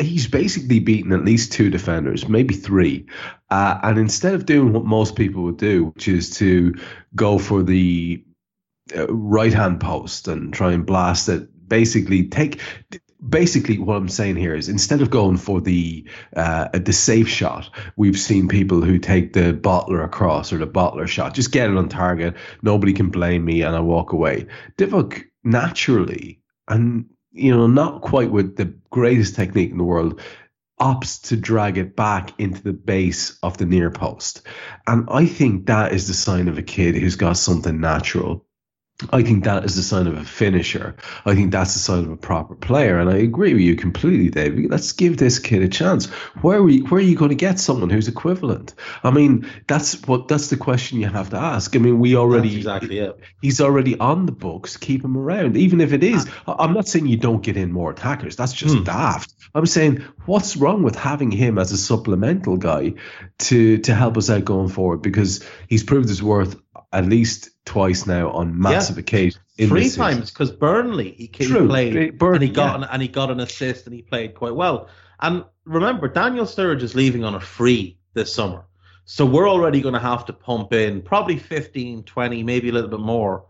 he's 0.00 0.26
basically 0.26 0.80
beaten 0.80 1.12
at 1.12 1.24
least 1.24 1.52
two 1.52 1.70
defenders, 1.70 2.28
maybe 2.28 2.54
three. 2.54 3.06
Uh, 3.50 3.78
and 3.82 3.98
instead 3.98 4.34
of 4.34 4.46
doing 4.46 4.72
what 4.72 4.84
most 4.84 5.16
people 5.16 5.42
would 5.44 5.56
do, 5.56 5.86
which 5.86 6.08
is 6.08 6.30
to 6.38 6.74
go 7.14 7.38
for 7.38 7.62
the 7.62 8.24
uh, 8.96 9.06
right 9.08 9.52
hand 9.52 9.80
post 9.80 10.28
and 10.28 10.52
try 10.52 10.72
and 10.72 10.86
blast 10.86 11.28
it, 11.28 11.68
basically 11.68 12.28
take. 12.28 12.60
Basically, 13.26 13.78
what 13.78 13.96
I'm 13.96 14.10
saying 14.10 14.36
here 14.36 14.54
is 14.54 14.68
instead 14.68 15.00
of 15.00 15.08
going 15.08 15.38
for 15.38 15.58
the 15.58 16.06
uh, 16.36 16.68
the 16.74 16.92
safe 16.92 17.26
shot, 17.28 17.70
we've 17.96 18.18
seen 18.18 18.48
people 18.48 18.82
who 18.82 18.98
take 18.98 19.32
the 19.32 19.54
bottler 19.54 20.04
across 20.04 20.52
or 20.52 20.58
the 20.58 20.66
bottler 20.66 21.08
shot, 21.08 21.32
just 21.32 21.50
get 21.50 21.70
it 21.70 21.76
on 21.76 21.88
target. 21.88 22.34
Nobody 22.60 22.92
can 22.92 23.08
blame 23.08 23.42
me, 23.42 23.62
and 23.62 23.74
I 23.74 23.80
walk 23.80 24.12
away. 24.12 24.46
Divock 24.76 25.24
naturally 25.42 26.42
and 26.68 27.06
you 27.34 27.54
know, 27.54 27.66
not 27.66 28.00
quite 28.00 28.30
with 28.30 28.56
the 28.56 28.72
greatest 28.90 29.34
technique 29.34 29.70
in 29.70 29.78
the 29.78 29.84
world, 29.84 30.20
opts 30.80 31.28
to 31.28 31.36
drag 31.36 31.78
it 31.78 31.96
back 31.96 32.38
into 32.38 32.62
the 32.62 32.72
base 32.72 33.38
of 33.42 33.58
the 33.58 33.66
near 33.66 33.90
post. 33.90 34.42
And 34.86 35.08
I 35.10 35.26
think 35.26 35.66
that 35.66 35.92
is 35.92 36.06
the 36.06 36.14
sign 36.14 36.48
of 36.48 36.58
a 36.58 36.62
kid 36.62 36.94
who's 36.94 37.16
got 37.16 37.36
something 37.36 37.80
natural. 37.80 38.46
I 39.10 39.24
think 39.24 39.42
that 39.42 39.64
is 39.64 39.74
the 39.74 39.82
sign 39.82 40.06
of 40.06 40.16
a 40.16 40.24
finisher. 40.24 40.94
I 41.26 41.34
think 41.34 41.50
that's 41.50 41.74
the 41.74 41.80
sign 41.80 42.04
of 42.04 42.10
a 42.10 42.16
proper 42.16 42.54
player. 42.54 43.00
And 43.00 43.10
I 43.10 43.16
agree 43.16 43.52
with 43.52 43.62
you 43.62 43.74
completely, 43.74 44.30
Dave. 44.30 44.70
Let's 44.70 44.92
give 44.92 45.16
this 45.16 45.40
kid 45.40 45.62
a 45.62 45.68
chance. 45.68 46.06
Where 46.42 46.58
are, 46.58 46.62
we, 46.62 46.78
where 46.82 47.00
are 47.00 47.04
you 47.04 47.16
going 47.16 47.30
to 47.30 47.34
get 47.34 47.58
someone 47.58 47.90
who's 47.90 48.06
equivalent? 48.06 48.74
I 49.02 49.10
mean, 49.10 49.50
that's 49.66 50.00
what 50.06 50.28
that's 50.28 50.48
the 50.48 50.56
question 50.56 51.00
you 51.00 51.08
have 51.08 51.30
to 51.30 51.36
ask. 51.36 51.74
I 51.74 51.80
mean, 51.80 51.98
we 51.98 52.14
already 52.14 52.50
that's 52.50 52.58
exactly 52.58 52.98
it. 53.00 53.18
He's 53.42 53.60
already 53.60 53.98
on 53.98 54.26
the 54.26 54.32
books. 54.32 54.76
Keep 54.76 55.04
him 55.04 55.16
around, 55.16 55.56
even 55.56 55.80
if 55.80 55.92
it 55.92 56.04
is. 56.04 56.30
I'm 56.46 56.72
not 56.72 56.86
saying 56.86 57.08
you 57.08 57.16
don't 57.16 57.42
get 57.42 57.56
in 57.56 57.72
more 57.72 57.90
attackers. 57.90 58.36
That's 58.36 58.52
just 58.52 58.76
hmm. 58.76 58.84
daft. 58.84 59.34
I'm 59.56 59.66
saying 59.66 60.04
what's 60.26 60.56
wrong 60.56 60.84
with 60.84 60.94
having 60.94 61.32
him 61.32 61.58
as 61.58 61.72
a 61.72 61.76
supplemental 61.76 62.56
guy 62.56 62.94
to 63.40 63.78
to 63.78 63.94
help 63.94 64.16
us 64.16 64.30
out 64.30 64.44
going 64.44 64.68
forward 64.68 65.02
because 65.02 65.44
he's 65.68 65.82
proved 65.82 66.08
his 66.08 66.22
worth 66.22 66.56
at 66.94 67.06
least 67.06 67.50
twice 67.64 68.06
now 68.06 68.30
on 68.30 68.58
massive 68.58 68.96
yeah. 68.96 69.00
occasions. 69.00 69.42
Three 69.58 69.90
times 69.90 70.30
because 70.30 70.50
Burnley 70.50 71.10
he, 71.12 71.30
he 71.32 71.46
played 71.46 72.18
Burn, 72.18 72.34
and 72.34 72.42
he 72.42 72.48
got 72.48 72.78
yeah. 72.78 72.86
an, 72.86 72.90
and 72.90 73.02
he 73.02 73.08
got 73.08 73.30
an 73.30 73.40
assist 73.40 73.86
and 73.86 73.94
he 73.94 74.02
played 74.02 74.34
quite 74.34 74.54
well. 74.54 74.88
And 75.20 75.44
remember, 75.64 76.08
Daniel 76.08 76.44
Sturridge 76.44 76.82
is 76.82 76.94
leaving 76.94 77.24
on 77.24 77.34
a 77.34 77.40
free 77.40 77.98
this 78.14 78.32
summer, 78.32 78.64
so 79.04 79.26
we're 79.26 79.48
already 79.48 79.80
going 79.80 79.94
to 79.94 80.00
have 80.00 80.24
to 80.26 80.32
pump 80.32 80.72
in 80.72 81.02
probably 81.02 81.38
15, 81.38 82.04
20, 82.04 82.42
maybe 82.42 82.68
a 82.68 82.72
little 82.72 82.90
bit 82.90 83.00
more 83.00 83.44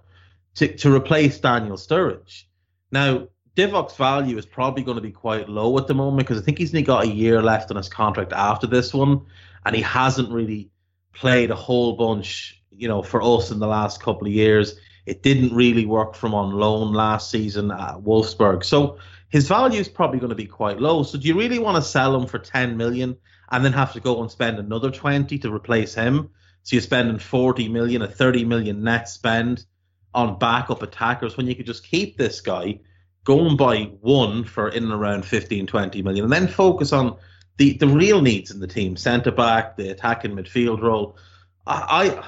to 0.57 0.75
to 0.77 0.95
replace 0.95 1.39
Daniel 1.39 1.77
Sturridge. 1.77 2.45
Now, 2.91 3.29
Divock's 3.57 3.97
value 3.97 4.37
is 4.37 4.47
probably 4.47 4.83
going 4.83 4.97
to 4.97 5.03
be 5.03 5.13
quite 5.13 5.49
low 5.49 5.77
at 5.79 5.87
the 5.87 5.95
moment 5.95 6.27
because 6.27 6.41
I 6.41 6.45
think 6.45 6.59
he's 6.59 6.73
only 6.73 6.83
got 6.83 7.05
a 7.05 7.09
year 7.09 7.43
left 7.43 7.71
on 7.71 7.77
his 7.77 7.89
contract 7.89 8.33
after 8.33 8.67
this 8.67 8.93
one, 8.93 9.27
and 9.65 9.77
he 9.77 9.83
hasn't 9.83 10.31
really 10.33 10.71
played 11.13 11.51
a 11.51 11.57
whole 11.57 11.97
bunch 11.97 12.61
you 12.77 12.89
know, 12.89 13.03
for 13.03 13.23
us 13.23 13.51
in 13.51 13.59
the 13.59 13.67
last 13.67 14.03
couple 14.03 14.27
of 14.27 14.33
years. 14.33 14.77
It 15.07 15.23
didn't 15.23 15.55
really 15.55 15.85
work 15.85 16.15
from 16.15 16.35
on 16.35 16.53
loan 16.53 16.93
last 16.93 17.31
season 17.31 17.71
at 17.71 17.97
Wolfsburg. 17.97 18.65
So 18.65 18.99
his 19.29 19.49
value 19.49 19.81
is 19.81 19.89
probably 19.89 20.19
going 20.19 20.31
to 20.31 20.37
be 20.37 20.47
quite 20.47 20.81
low. 20.81 21.03
So 21.03 21.19
do 21.19 21.29
you 21.29 21.39
really 21.39 21.59
want 21.59 21.77
to 21.77 21.83
sell 21.83 22.15
him 22.15 22.27
for 22.27 22.39
10 22.39 22.77
million 22.77 23.17
and 23.51 23.65
then 23.65 23.73
have 23.73 23.93
to 23.93 24.01
go 24.01 24.23
and 24.23 24.31
spend 24.31 24.59
another 24.59 24.91
20 24.91 25.39
to 25.39 25.53
replace 25.53 25.95
him? 25.95 26.31
So 26.63 26.77
you're 26.77 26.83
spending 26.83 27.19
40 27.19 27.69
million, 27.69 28.01
a 28.01 28.09
30 28.09 28.45
million 28.47 28.83
net 28.83 29.09
spend 29.09 29.67
on 30.15 30.39
backup 30.39 30.83
attackers 30.83 31.37
when 31.37 31.47
you 31.47 31.55
could 31.55 31.67
just 31.67 31.85
keep 31.85 32.17
this 32.17 32.41
guy, 32.41 32.81
go 33.25 33.47
and 33.47 33.59
buy 33.59 33.91
one 34.01 34.45
for 34.45 34.69
in 34.69 34.85
and 34.85 34.93
around 34.93 35.27
15, 35.27 35.67
20 35.67 36.03
million, 36.03 36.25
and 36.25 36.33
then 36.33 36.49
focus 36.49 36.93
on 36.93 37.17
the, 37.59 37.77
the 37.79 37.89
real 37.89 38.23
needs 38.23 38.51
in 38.51 38.61
the 38.61 38.67
team, 38.67 38.97
centre 38.97 39.31
back, 39.31 39.77
the 39.77 39.91
attacking 39.91 40.33
midfield 40.33 40.81
role. 40.81 41.19
I, 41.67 42.09
I 42.09 42.27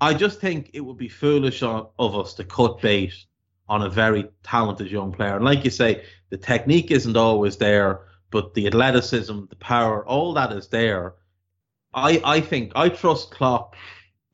I 0.00 0.14
just 0.14 0.40
think 0.40 0.70
it 0.74 0.80
would 0.80 0.96
be 0.96 1.08
foolish 1.08 1.62
of 1.62 1.90
us 1.98 2.34
to 2.34 2.44
cut 2.44 2.80
bait 2.80 3.12
on 3.68 3.82
a 3.82 3.90
very 3.90 4.28
talented 4.42 4.90
young 4.90 5.12
player. 5.12 5.36
And 5.36 5.44
like 5.44 5.64
you 5.64 5.70
say, 5.70 6.04
the 6.30 6.36
technique 6.36 6.90
isn't 6.90 7.16
always 7.16 7.56
there, 7.56 8.06
but 8.30 8.54
the 8.54 8.66
athleticism, 8.66 9.46
the 9.50 9.56
power, 9.56 10.06
all 10.06 10.34
that 10.34 10.52
is 10.52 10.68
there. 10.68 11.14
I, 11.92 12.20
I 12.24 12.40
think 12.40 12.72
I 12.76 12.88
trust 12.88 13.30
Klopp 13.30 13.74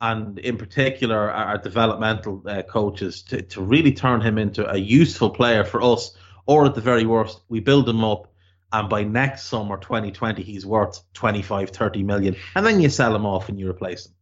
and 0.01 0.37
in 0.39 0.57
particular 0.57 1.31
our 1.31 1.57
developmental 1.57 2.43
uh, 2.45 2.61
coaches 2.63 3.23
to, 3.23 3.41
to 3.41 3.61
really 3.61 3.93
turn 3.93 4.21
him 4.21 4.37
into 4.37 4.69
a 4.69 4.77
useful 4.77 5.29
player 5.29 5.63
for 5.63 5.81
us 5.81 6.15
or 6.45 6.65
at 6.65 6.75
the 6.75 6.81
very 6.81 7.05
worst, 7.05 7.41
we 7.49 7.59
build 7.59 7.89
him 7.89 8.03
up, 8.03 8.31
and 8.71 8.89
by 8.89 9.03
next 9.03 9.43
summer 9.43 9.77
2020, 9.77 10.43
he's 10.43 10.65
worth 10.65 11.01
25, 11.13 11.69
30 11.69 12.03
million, 12.03 12.35
and 12.55 12.65
then 12.65 12.81
you 12.81 12.89
sell 12.89 13.15
him 13.15 13.25
off 13.25 13.49
and 13.49 13.59
you 13.59 13.69
replace 13.69 14.05
him. 14.05 14.14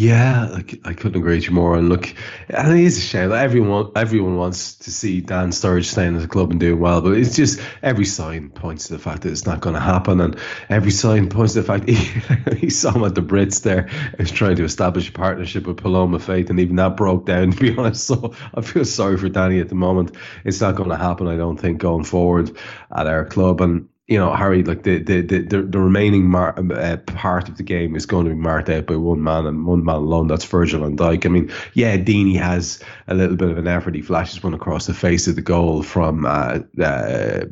Yeah, 0.00 0.46
like, 0.52 0.80
I 0.84 0.92
couldn't 0.92 1.16
agree 1.20 1.34
with 1.36 1.46
you 1.46 1.50
more. 1.52 1.76
And 1.76 1.88
look, 1.88 2.14
and 2.48 2.78
it 2.78 2.84
is 2.84 2.98
a 2.98 3.00
shame. 3.00 3.30
Like 3.30 3.42
everyone, 3.42 3.90
everyone 3.96 4.36
wants 4.36 4.76
to 4.76 4.92
see 4.92 5.20
Dan 5.20 5.50
Sturridge 5.50 5.86
staying 5.86 6.14
at 6.14 6.22
the 6.22 6.28
club 6.28 6.52
and 6.52 6.60
doing 6.60 6.78
well, 6.78 7.00
but 7.00 7.16
it's 7.16 7.34
just 7.34 7.58
every 7.82 8.04
sign 8.04 8.50
points 8.50 8.86
to 8.86 8.92
the 8.92 9.00
fact 9.00 9.22
that 9.22 9.32
it's 9.32 9.44
not 9.44 9.60
going 9.60 9.74
to 9.74 9.80
happen, 9.80 10.20
and 10.20 10.38
every 10.68 10.92
sign 10.92 11.28
points 11.28 11.54
to 11.54 11.62
the 11.62 11.66
fact 11.66 11.88
he, 11.88 12.56
he 12.56 12.70
saw 12.70 12.92
him 12.92 13.02
at 13.02 13.16
the 13.16 13.22
Brits 13.22 13.62
there, 13.62 13.88
is 14.20 14.30
trying 14.30 14.54
to 14.56 14.64
establish 14.64 15.08
a 15.08 15.12
partnership 15.12 15.66
with 15.66 15.78
Paloma 15.78 16.20
Faith, 16.20 16.48
and 16.48 16.60
even 16.60 16.76
that 16.76 16.96
broke 16.96 17.26
down. 17.26 17.50
To 17.58 17.60
be 17.60 17.76
honest, 17.76 18.06
so 18.06 18.34
I 18.54 18.60
feel 18.60 18.84
sorry 18.84 19.16
for 19.16 19.28
Danny 19.28 19.58
at 19.58 19.68
the 19.68 19.74
moment. 19.74 20.14
It's 20.44 20.60
not 20.60 20.76
going 20.76 20.90
to 20.90 20.96
happen, 20.96 21.26
I 21.26 21.36
don't 21.36 21.56
think, 21.58 21.78
going 21.78 22.04
forward 22.04 22.56
at 22.96 23.08
our 23.08 23.24
club, 23.24 23.60
and 23.60 23.88
you 24.08 24.18
know, 24.18 24.34
Hari, 24.34 24.64
like 24.64 24.84
the 24.84 24.98
the 25.00 25.20
the, 25.20 25.62
the 25.62 25.78
remaining 25.78 26.28
mar- 26.28 26.58
uh, 26.58 26.96
part 26.96 27.50
of 27.50 27.58
the 27.58 27.62
game 27.62 27.94
is 27.94 28.06
going 28.06 28.24
to 28.24 28.30
be 28.30 28.36
marked 28.36 28.70
out 28.70 28.86
by 28.86 28.96
one 28.96 29.22
man 29.22 29.44
and 29.44 29.66
one 29.66 29.84
man 29.84 29.96
alone. 29.96 30.28
That's 30.28 30.46
Virgil 30.46 30.80
van 30.80 30.96
Dijk. 30.96 31.26
I 31.26 31.28
mean, 31.28 31.52
yeah, 31.74 31.98
Deeney 31.98 32.36
has 32.38 32.82
a 33.06 33.14
little 33.14 33.36
bit 33.36 33.50
of 33.50 33.58
an 33.58 33.68
effort. 33.68 33.94
He 33.94 34.00
flashes 34.00 34.42
one 34.42 34.54
across 34.54 34.86
the 34.86 34.94
face 34.94 35.28
of 35.28 35.36
the 35.36 35.42
goal 35.42 35.82
from 35.82 36.24
uh, 36.24 36.60
uh, 36.82 37.44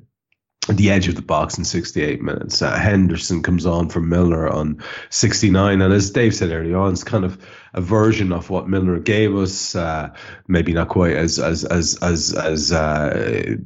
the 0.68 0.90
edge 0.90 1.08
of 1.08 1.14
the 1.14 1.22
box 1.22 1.58
in 1.58 1.64
68 1.64 2.22
minutes. 2.22 2.62
Uh, 2.62 2.74
Henderson 2.74 3.42
comes 3.42 3.66
on 3.66 3.90
for 3.90 4.00
Milner 4.00 4.48
on 4.48 4.82
69, 5.10 5.82
and 5.82 5.92
as 5.92 6.10
Dave 6.10 6.34
said 6.34 6.52
earlier 6.52 6.78
on, 6.78 6.92
it's 6.92 7.04
kind 7.04 7.26
of 7.26 7.38
a 7.74 7.82
version 7.82 8.32
of 8.32 8.48
what 8.48 8.66
Milner 8.66 8.98
gave 8.98 9.36
us. 9.36 9.76
Uh, 9.76 10.08
maybe 10.48 10.72
not 10.72 10.88
quite 10.88 11.16
as 11.16 11.38
as 11.38 11.64
as 11.66 11.96
as 11.96 12.32
as 12.32 12.72
uh, 12.72 13.56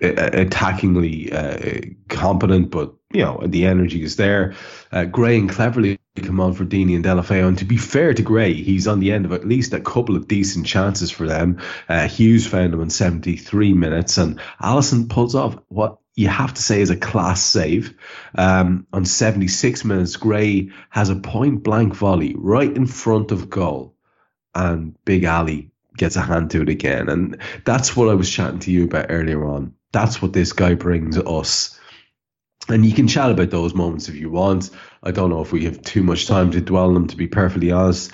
attackingly 0.00 1.32
uh, 1.32 1.94
competent, 2.08 2.70
but 2.70 2.94
you 3.12 3.22
know 3.22 3.40
the 3.46 3.66
energy 3.66 4.02
is 4.02 4.16
there. 4.16 4.54
Uh, 4.92 5.04
Gray 5.04 5.38
and 5.38 5.50
Cleverley 5.50 5.98
come 6.16 6.40
on 6.40 6.54
for 6.54 6.64
Deeney 6.64 6.94
and 6.94 7.04
Deulofeu, 7.04 7.46
and 7.46 7.58
to 7.58 7.64
be 7.64 7.76
fair 7.76 8.14
to 8.14 8.22
Gray, 8.22 8.54
he's 8.54 8.86
on 8.86 9.00
the 9.00 9.12
end 9.12 9.24
of 9.24 9.32
at 9.32 9.46
least 9.46 9.72
a 9.72 9.80
couple 9.80 10.16
of 10.16 10.28
decent 10.28 10.66
chances 10.66 11.10
for 11.10 11.26
them. 11.26 11.60
Uh, 11.88 12.08
Hughes 12.08 12.46
found 12.46 12.74
him 12.74 12.80
in 12.80 12.90
73 12.90 13.74
minutes, 13.74 14.18
and 14.18 14.40
Alisson 14.60 15.08
pulls 15.08 15.34
off 15.34 15.58
what 15.68 15.98
you 16.14 16.28
have 16.28 16.54
to 16.54 16.62
say 16.62 16.80
is 16.80 16.90
a 16.90 16.96
class 16.96 17.42
save. 17.42 17.94
Um, 18.34 18.86
on 18.92 19.04
76 19.04 19.84
minutes, 19.84 20.16
Gray 20.16 20.70
has 20.88 21.10
a 21.10 21.16
point 21.16 21.62
blank 21.62 21.94
volley 21.94 22.34
right 22.36 22.74
in 22.74 22.86
front 22.86 23.32
of 23.32 23.50
goal, 23.50 23.94
and 24.54 24.96
Big 25.04 25.24
Ali 25.26 25.70
gets 25.96 26.16
a 26.16 26.22
hand 26.22 26.50
to 26.50 26.62
it 26.62 26.68
again. 26.68 27.08
And 27.08 27.38
that's 27.64 27.96
what 27.96 28.08
I 28.08 28.14
was 28.14 28.30
chatting 28.30 28.60
to 28.60 28.70
you 28.70 28.84
about 28.84 29.06
earlier 29.08 29.44
on. 29.44 29.74
That's 29.96 30.20
what 30.20 30.34
this 30.34 30.52
guy 30.52 30.74
brings 30.74 31.16
us. 31.16 31.80
And 32.68 32.84
you 32.84 32.92
can 32.92 33.08
chat 33.08 33.30
about 33.30 33.48
those 33.48 33.74
moments 33.74 34.10
if 34.10 34.14
you 34.14 34.28
want. 34.28 34.68
I 35.02 35.10
don't 35.10 35.30
know 35.30 35.40
if 35.40 35.52
we 35.52 35.64
have 35.64 35.80
too 35.80 36.02
much 36.02 36.26
time 36.26 36.50
to 36.50 36.60
dwell 36.60 36.88
on 36.88 36.94
them, 36.94 37.06
to 37.06 37.16
be 37.16 37.26
perfectly 37.26 37.72
honest. 37.72 38.12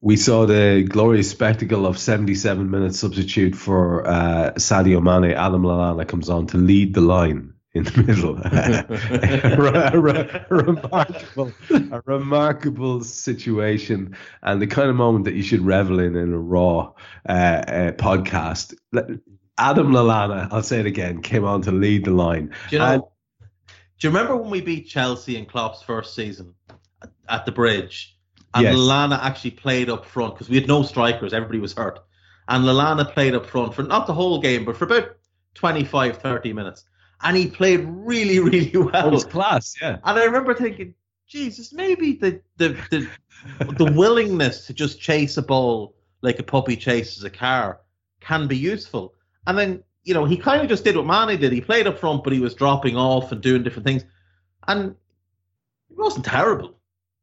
We 0.00 0.16
saw 0.16 0.46
the 0.46 0.82
glorious 0.82 1.30
spectacle 1.30 1.86
of 1.86 1.96
77 1.96 2.68
minutes 2.68 2.98
substitute 2.98 3.54
for 3.54 4.04
uh, 4.04 4.54
Sadio 4.54 5.00
Mane. 5.00 5.30
Adam 5.30 5.62
Lallana 5.62 6.08
comes 6.08 6.28
on 6.28 6.48
to 6.48 6.56
lead 6.56 6.92
the 6.92 7.02
line 7.02 7.54
in 7.72 7.84
the 7.84 8.02
middle. 8.02 8.36
a, 9.92 10.44
remarkable, 10.50 11.52
a 11.70 12.02
remarkable 12.04 13.04
situation, 13.04 14.16
and 14.42 14.60
the 14.60 14.66
kind 14.66 14.90
of 14.90 14.96
moment 14.96 15.26
that 15.26 15.34
you 15.34 15.44
should 15.44 15.60
revel 15.60 16.00
in 16.00 16.16
in 16.16 16.32
a 16.32 16.38
raw 16.38 16.92
uh, 17.28 17.32
uh, 17.32 17.92
podcast. 17.92 18.74
Adam 19.58 19.88
Lallana, 19.88 20.48
I'll 20.50 20.62
say 20.62 20.80
it 20.80 20.86
again, 20.86 21.22
came 21.22 21.44
on 21.44 21.62
to 21.62 21.72
lead 21.72 22.04
the 22.04 22.10
line. 22.10 22.54
Do 22.70 22.76
you 22.76 22.78
know? 22.78 22.84
And, 22.86 23.02
do 23.98 24.08
you 24.08 24.10
remember 24.10 24.36
when 24.36 24.50
we 24.50 24.60
beat 24.60 24.88
Chelsea 24.88 25.36
in 25.36 25.46
Klopp's 25.46 25.82
first 25.82 26.14
season 26.14 26.54
at 27.28 27.46
the 27.46 27.52
Bridge? 27.52 28.16
And 28.54 28.64
yes. 28.64 28.74
Lallana 28.74 29.18
actually 29.22 29.52
played 29.52 29.88
up 29.88 30.04
front 30.04 30.34
because 30.34 30.48
we 30.48 30.56
had 30.56 30.66
no 30.66 30.82
strikers, 30.82 31.32
everybody 31.32 31.58
was 31.58 31.72
hurt. 31.72 32.00
And 32.48 32.64
Lallana 32.64 33.10
played 33.10 33.34
up 33.34 33.46
front 33.46 33.74
for 33.74 33.82
not 33.82 34.06
the 34.06 34.14
whole 34.14 34.40
game, 34.40 34.64
but 34.64 34.76
for 34.76 34.84
about 34.84 35.16
25, 35.54 36.18
30 36.18 36.52
minutes 36.52 36.84
and 37.22 37.36
he 37.36 37.46
played 37.46 37.80
really, 37.86 38.38
really 38.40 38.76
well. 38.76 39.08
It 39.08 39.12
was 39.12 39.24
class, 39.24 39.74
yeah. 39.80 39.98
And 40.04 40.18
I 40.18 40.24
remember 40.24 40.54
thinking, 40.54 40.94
Jesus, 41.26 41.72
maybe 41.72 42.14
the 42.14 42.40
the 42.56 42.76
the, 42.90 43.08
the 43.74 43.92
willingness 43.92 44.66
to 44.66 44.74
just 44.74 45.00
chase 45.00 45.36
a 45.36 45.42
ball 45.42 45.94
like 46.20 46.38
a 46.38 46.42
puppy 46.42 46.76
chases 46.76 47.24
a 47.24 47.30
car 47.30 47.80
can 48.20 48.46
be 48.46 48.56
useful. 48.56 49.14
And 49.46 49.58
then, 49.58 49.82
you 50.04 50.14
know, 50.14 50.24
he 50.24 50.36
kind 50.36 50.62
of 50.62 50.68
just 50.68 50.84
did 50.84 50.96
what 50.96 51.06
Mane 51.06 51.40
did. 51.40 51.52
He 51.52 51.60
played 51.60 51.86
up 51.86 51.98
front, 51.98 52.24
but 52.24 52.32
he 52.32 52.40
was 52.40 52.54
dropping 52.54 52.96
off 52.96 53.32
and 53.32 53.40
doing 53.40 53.62
different 53.62 53.86
things. 53.86 54.04
And 54.68 54.94
it 55.90 55.98
wasn't 55.98 56.24
terrible. 56.24 56.78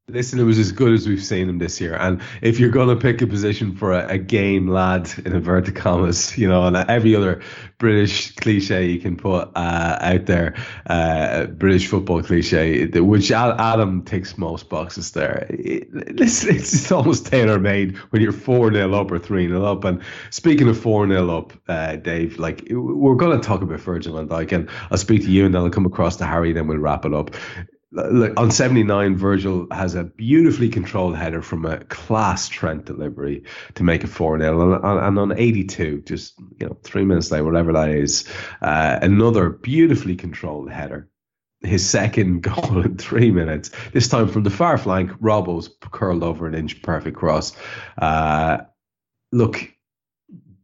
Listen, 0.10 0.40
it 0.40 0.44
was 0.44 0.57
as 0.57 0.72
good 0.72 0.94
as 0.94 1.07
we've 1.07 1.23
seen 1.23 1.48
him 1.48 1.60
this 1.60 1.80
year. 1.80 1.95
And 1.95 2.22
if 2.41 2.60
you're 2.60 2.69
going 2.69 2.90
to 2.90 2.95
pick 2.95 3.22
a 3.22 3.27
position 3.27 3.76
for 3.76 3.94
a, 3.94 4.07
a 4.07 4.18
game 4.18 4.68
lad 4.68 5.10
in 5.23 5.34
inverted 5.34 5.76
commas, 5.76 6.38
you 6.38 6.48
know, 6.48 6.65
and 6.65 6.76
every 6.76 7.15
other 7.15 7.41
British 7.77 8.34
cliche 8.36 8.88
you 8.88 8.99
can 8.99 9.15
put 9.15 9.49
uh, 9.56 9.98
out 10.02 10.26
there, 10.26 10.56
uh, 10.88 11.45
British 11.45 11.88
football 11.88 12.23
cliche, 12.23 12.88
which 12.88 13.31
Adam 13.31 14.03
ticks 14.03 14.38
most 14.38 14.68
boxes 14.68 15.11
there. 15.11 15.45
It, 15.49 15.88
it's, 15.94 16.44
it's 16.45 16.91
almost 16.91 17.27
tailor 17.27 17.60
made 17.60 17.98
when 18.11 18.22
you're 18.22 18.31
4 18.31 18.73
0 18.73 18.94
up 18.94 19.11
or 19.11 19.19
3 19.19 19.48
0 19.48 19.64
up. 19.64 19.84
And 19.84 20.02
speaking 20.31 20.68
of 20.68 20.80
4 20.80 21.07
0 21.07 21.38
up, 21.38 21.53
uh, 21.68 21.98
Dave, 21.98 22.40
like 22.40 22.68
we're 22.72 23.15
going 23.15 23.40
to 23.40 23.45
talk 23.45 23.61
about 23.61 23.80
Virgil 23.80 24.15
van 24.15 24.27
Dijk, 24.27 24.52
and 24.52 24.69
I'll 24.91 24.98
speak 24.98 25.22
to 25.22 25.31
you 25.31 25.45
and 25.45 25.53
then 25.53 25.61
I'll 25.61 25.69
come 25.69 25.86
across 25.86 26.18
to 26.18 26.26
Hari, 26.26 26.49
and 26.49 26.57
then 26.57 26.68
we'll 26.68 26.77
wrap 26.80 27.06
it 27.06 27.14
up 27.14 27.36
look, 27.91 28.40
on 28.40 28.52
79, 28.52 29.18
Virgil 29.18 29.68
has 29.72 29.95
a 29.95 30.03
beautifully 30.03 30.70
controlled 30.70 31.16
header 31.16 31.41
from 31.41 31.66
a 31.66 31.84
class 31.86 32.48
Trent 32.48 32.86
delivery 32.86 33.44
to 33.76 33.84
make 33.84 34.03
it 34.03 34.07
4 34.07 34.40
0. 34.40 34.74
And, 34.76 34.86
and, 34.86 35.20
on 35.20 35.38
82, 35.38 36.03
just 36.06 36.40
you 36.60 36.68
know, 36.68 36.78
three 36.84 37.06
minutes 37.06 37.32
later, 37.32 37.44
whatever 37.44 37.74
that 37.74 37.90
is, 37.90 38.28
uh, 38.61 38.99
another 39.02 39.49
beautifully 39.49 40.16
controlled 40.16 40.72
header. 40.72 41.10
His 41.61 41.88
second 41.88 42.41
goal 42.44 42.86
in 42.86 42.98
three 42.98 43.32
minutes, 43.32 43.72
this 43.91 44.07
time 44.07 44.28
from 44.28 44.44
the 44.44 44.49
far 44.49 44.78
flank. 44.78 45.11
Robbo's 45.20 45.70
curled 45.91 46.24
over 46.24 46.48
an 46.48 46.56
inch 46.56 46.82
perfect 46.82 47.18
cross. 47.18 47.56
Uh, 47.98 48.60
look, 49.32 49.70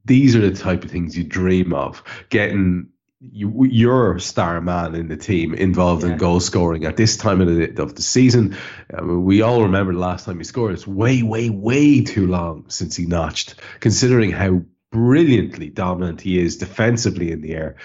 these 0.06 0.36
are 0.36 0.42
the 0.42 0.56
type 0.56 0.84
of 0.84 0.92
things 0.92 1.18
you 1.18 1.24
dream 1.24 1.74
of 1.74 2.04
getting 2.30 2.90
you, 3.32 3.66
your 3.66 4.20
star 4.20 4.62
man 4.62 4.96
in 4.96 5.08
the 5.08 5.18
team 5.18 5.54
involved 5.54 6.04
yeah. 6.04 6.12
in 6.12 6.18
goal 6.18 6.40
scoring 6.40 6.86
at 6.86 6.98
this 6.98 7.18
time 7.18 7.42
of 7.42 7.48
the, 7.48 7.82
of 7.82 7.96
the 7.96 8.02
season. 8.02 8.58
I 8.96 9.02
mean, 9.02 9.24
we 9.24 9.42
all 9.42 9.64
remember 9.64 9.94
the 9.94 10.00
last 10.00 10.26
time 10.26 10.38
he 10.38 10.44
scored. 10.44 10.74
It's 10.74 10.88
way, 10.88 11.24
way, 11.24 11.50
way 11.50 12.04
too 12.04 12.28
long 12.28 12.66
since 12.70 12.96
he 12.96 13.06
notched, 13.06 13.56
considering 13.80 14.32
how 14.32 14.62
brilliantly 14.92 15.70
dominant 15.70 16.22
he 16.22 16.40
is 16.40 16.58
defensively 16.58 17.32
in 17.32 17.42
the 17.42 17.54
air 17.54 17.76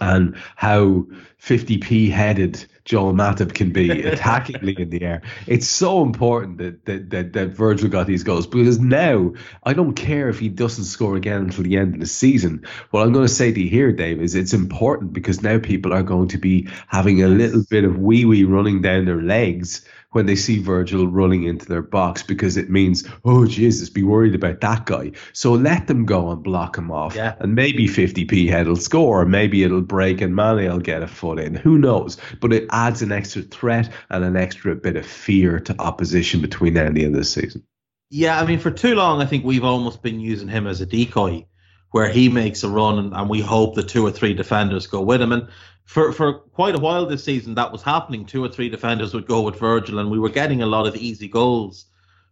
and 0.00 0.36
how 0.56 1.06
50p 1.40 2.10
headed 2.10 2.64
Joel 2.84 3.12
Matip 3.12 3.54
can 3.54 3.70
be 3.70 3.88
attackingly 3.88 4.78
in 4.78 4.90
the 4.90 5.02
air. 5.02 5.22
It's 5.46 5.68
so 5.68 6.02
important 6.02 6.58
that, 6.58 6.84
that 6.86 7.10
that 7.10 7.32
that 7.34 7.48
Virgil 7.50 7.88
got 7.88 8.06
these 8.06 8.24
goals 8.24 8.46
because 8.46 8.80
now 8.80 9.32
I 9.62 9.72
don't 9.72 9.94
care 9.94 10.28
if 10.28 10.38
he 10.38 10.48
doesn't 10.48 10.84
score 10.84 11.16
again 11.16 11.42
until 11.42 11.64
the 11.64 11.76
end 11.76 11.94
of 11.94 12.00
the 12.00 12.06
season. 12.06 12.66
What 12.90 13.02
I'm 13.02 13.12
going 13.12 13.26
to 13.26 13.32
say 13.32 13.52
to 13.52 13.60
you 13.60 13.70
here, 13.70 13.92
Dave, 13.92 14.20
is 14.20 14.34
it's 14.34 14.52
important 14.52 15.12
because 15.12 15.42
now 15.42 15.58
people 15.58 15.92
are 15.92 16.02
going 16.02 16.28
to 16.28 16.38
be 16.38 16.68
having 16.88 17.22
a 17.22 17.28
little 17.28 17.62
bit 17.70 17.84
of 17.84 17.98
wee 17.98 18.24
wee 18.24 18.44
running 18.44 18.82
down 18.82 19.04
their 19.04 19.22
legs 19.22 19.86
when 20.12 20.26
they 20.26 20.36
see 20.36 20.58
Virgil 20.58 21.06
running 21.06 21.44
into 21.44 21.66
their 21.66 21.82
box 21.82 22.22
because 22.22 22.56
it 22.56 22.70
means, 22.70 23.08
oh 23.24 23.46
Jesus, 23.46 23.90
be 23.90 24.02
worried 24.02 24.34
about 24.34 24.60
that 24.60 24.86
guy. 24.86 25.12
So 25.32 25.52
let 25.52 25.86
them 25.86 26.06
go 26.06 26.30
and 26.30 26.42
block 26.42 26.78
him 26.78 26.90
off. 26.90 27.14
Yeah. 27.14 27.34
And 27.40 27.54
maybe 27.54 27.86
50p 27.86 28.48
head 28.48 28.68
will 28.68 28.76
score, 28.76 29.24
maybe 29.24 29.64
it'll 29.64 29.80
break 29.80 30.20
and 30.20 30.36
Mane 30.36 30.70
will 30.70 30.78
get 30.78 31.02
a 31.02 31.08
foot 31.08 31.38
in. 31.38 31.54
Who 31.54 31.78
knows? 31.78 32.16
But 32.40 32.52
it 32.52 32.66
adds 32.70 33.02
an 33.02 33.12
extra 33.12 33.42
threat 33.42 33.90
and 34.10 34.24
an 34.24 34.36
extra 34.36 34.74
bit 34.74 34.96
of 34.96 35.06
fear 35.06 35.58
to 35.60 35.74
opposition 35.80 36.40
between 36.40 36.74
now 36.74 36.86
and 36.86 36.96
the 36.96 37.04
end 37.04 37.14
of 37.14 37.20
the 37.20 37.24
season. 37.24 37.64
Yeah, 38.10 38.38
I 38.38 38.44
mean, 38.44 38.58
for 38.58 38.70
too 38.70 38.94
long, 38.94 39.22
I 39.22 39.26
think 39.26 39.44
we've 39.44 39.64
almost 39.64 40.02
been 40.02 40.20
using 40.20 40.48
him 40.48 40.66
as 40.66 40.82
a 40.82 40.86
decoy 40.86 41.46
where 41.92 42.10
he 42.10 42.28
makes 42.28 42.62
a 42.62 42.68
run 42.68 42.98
and, 42.98 43.14
and, 43.14 43.28
we 43.28 43.40
hope 43.40 43.74
the 43.74 43.82
two 43.82 44.04
or 44.04 44.10
three 44.10 44.34
defenders 44.34 44.86
go 44.86 45.00
with 45.00 45.22
him. 45.22 45.32
And 45.32 45.48
for, 45.84 46.12
for 46.12 46.32
quite 46.32 46.74
a 46.74 46.78
while 46.78 47.06
this 47.06 47.24
season, 47.24 47.54
that 47.54 47.72
was 47.72 47.82
happening. 47.82 48.24
Two 48.24 48.44
or 48.44 48.48
three 48.48 48.68
defenders 48.68 49.14
would 49.14 49.26
go 49.26 49.42
with 49.42 49.58
Virgil, 49.58 49.98
and 49.98 50.10
we 50.10 50.18
were 50.18 50.30
getting 50.30 50.62
a 50.62 50.66
lot 50.66 50.86
of 50.86 50.96
easy 50.96 51.28
goals 51.28 51.86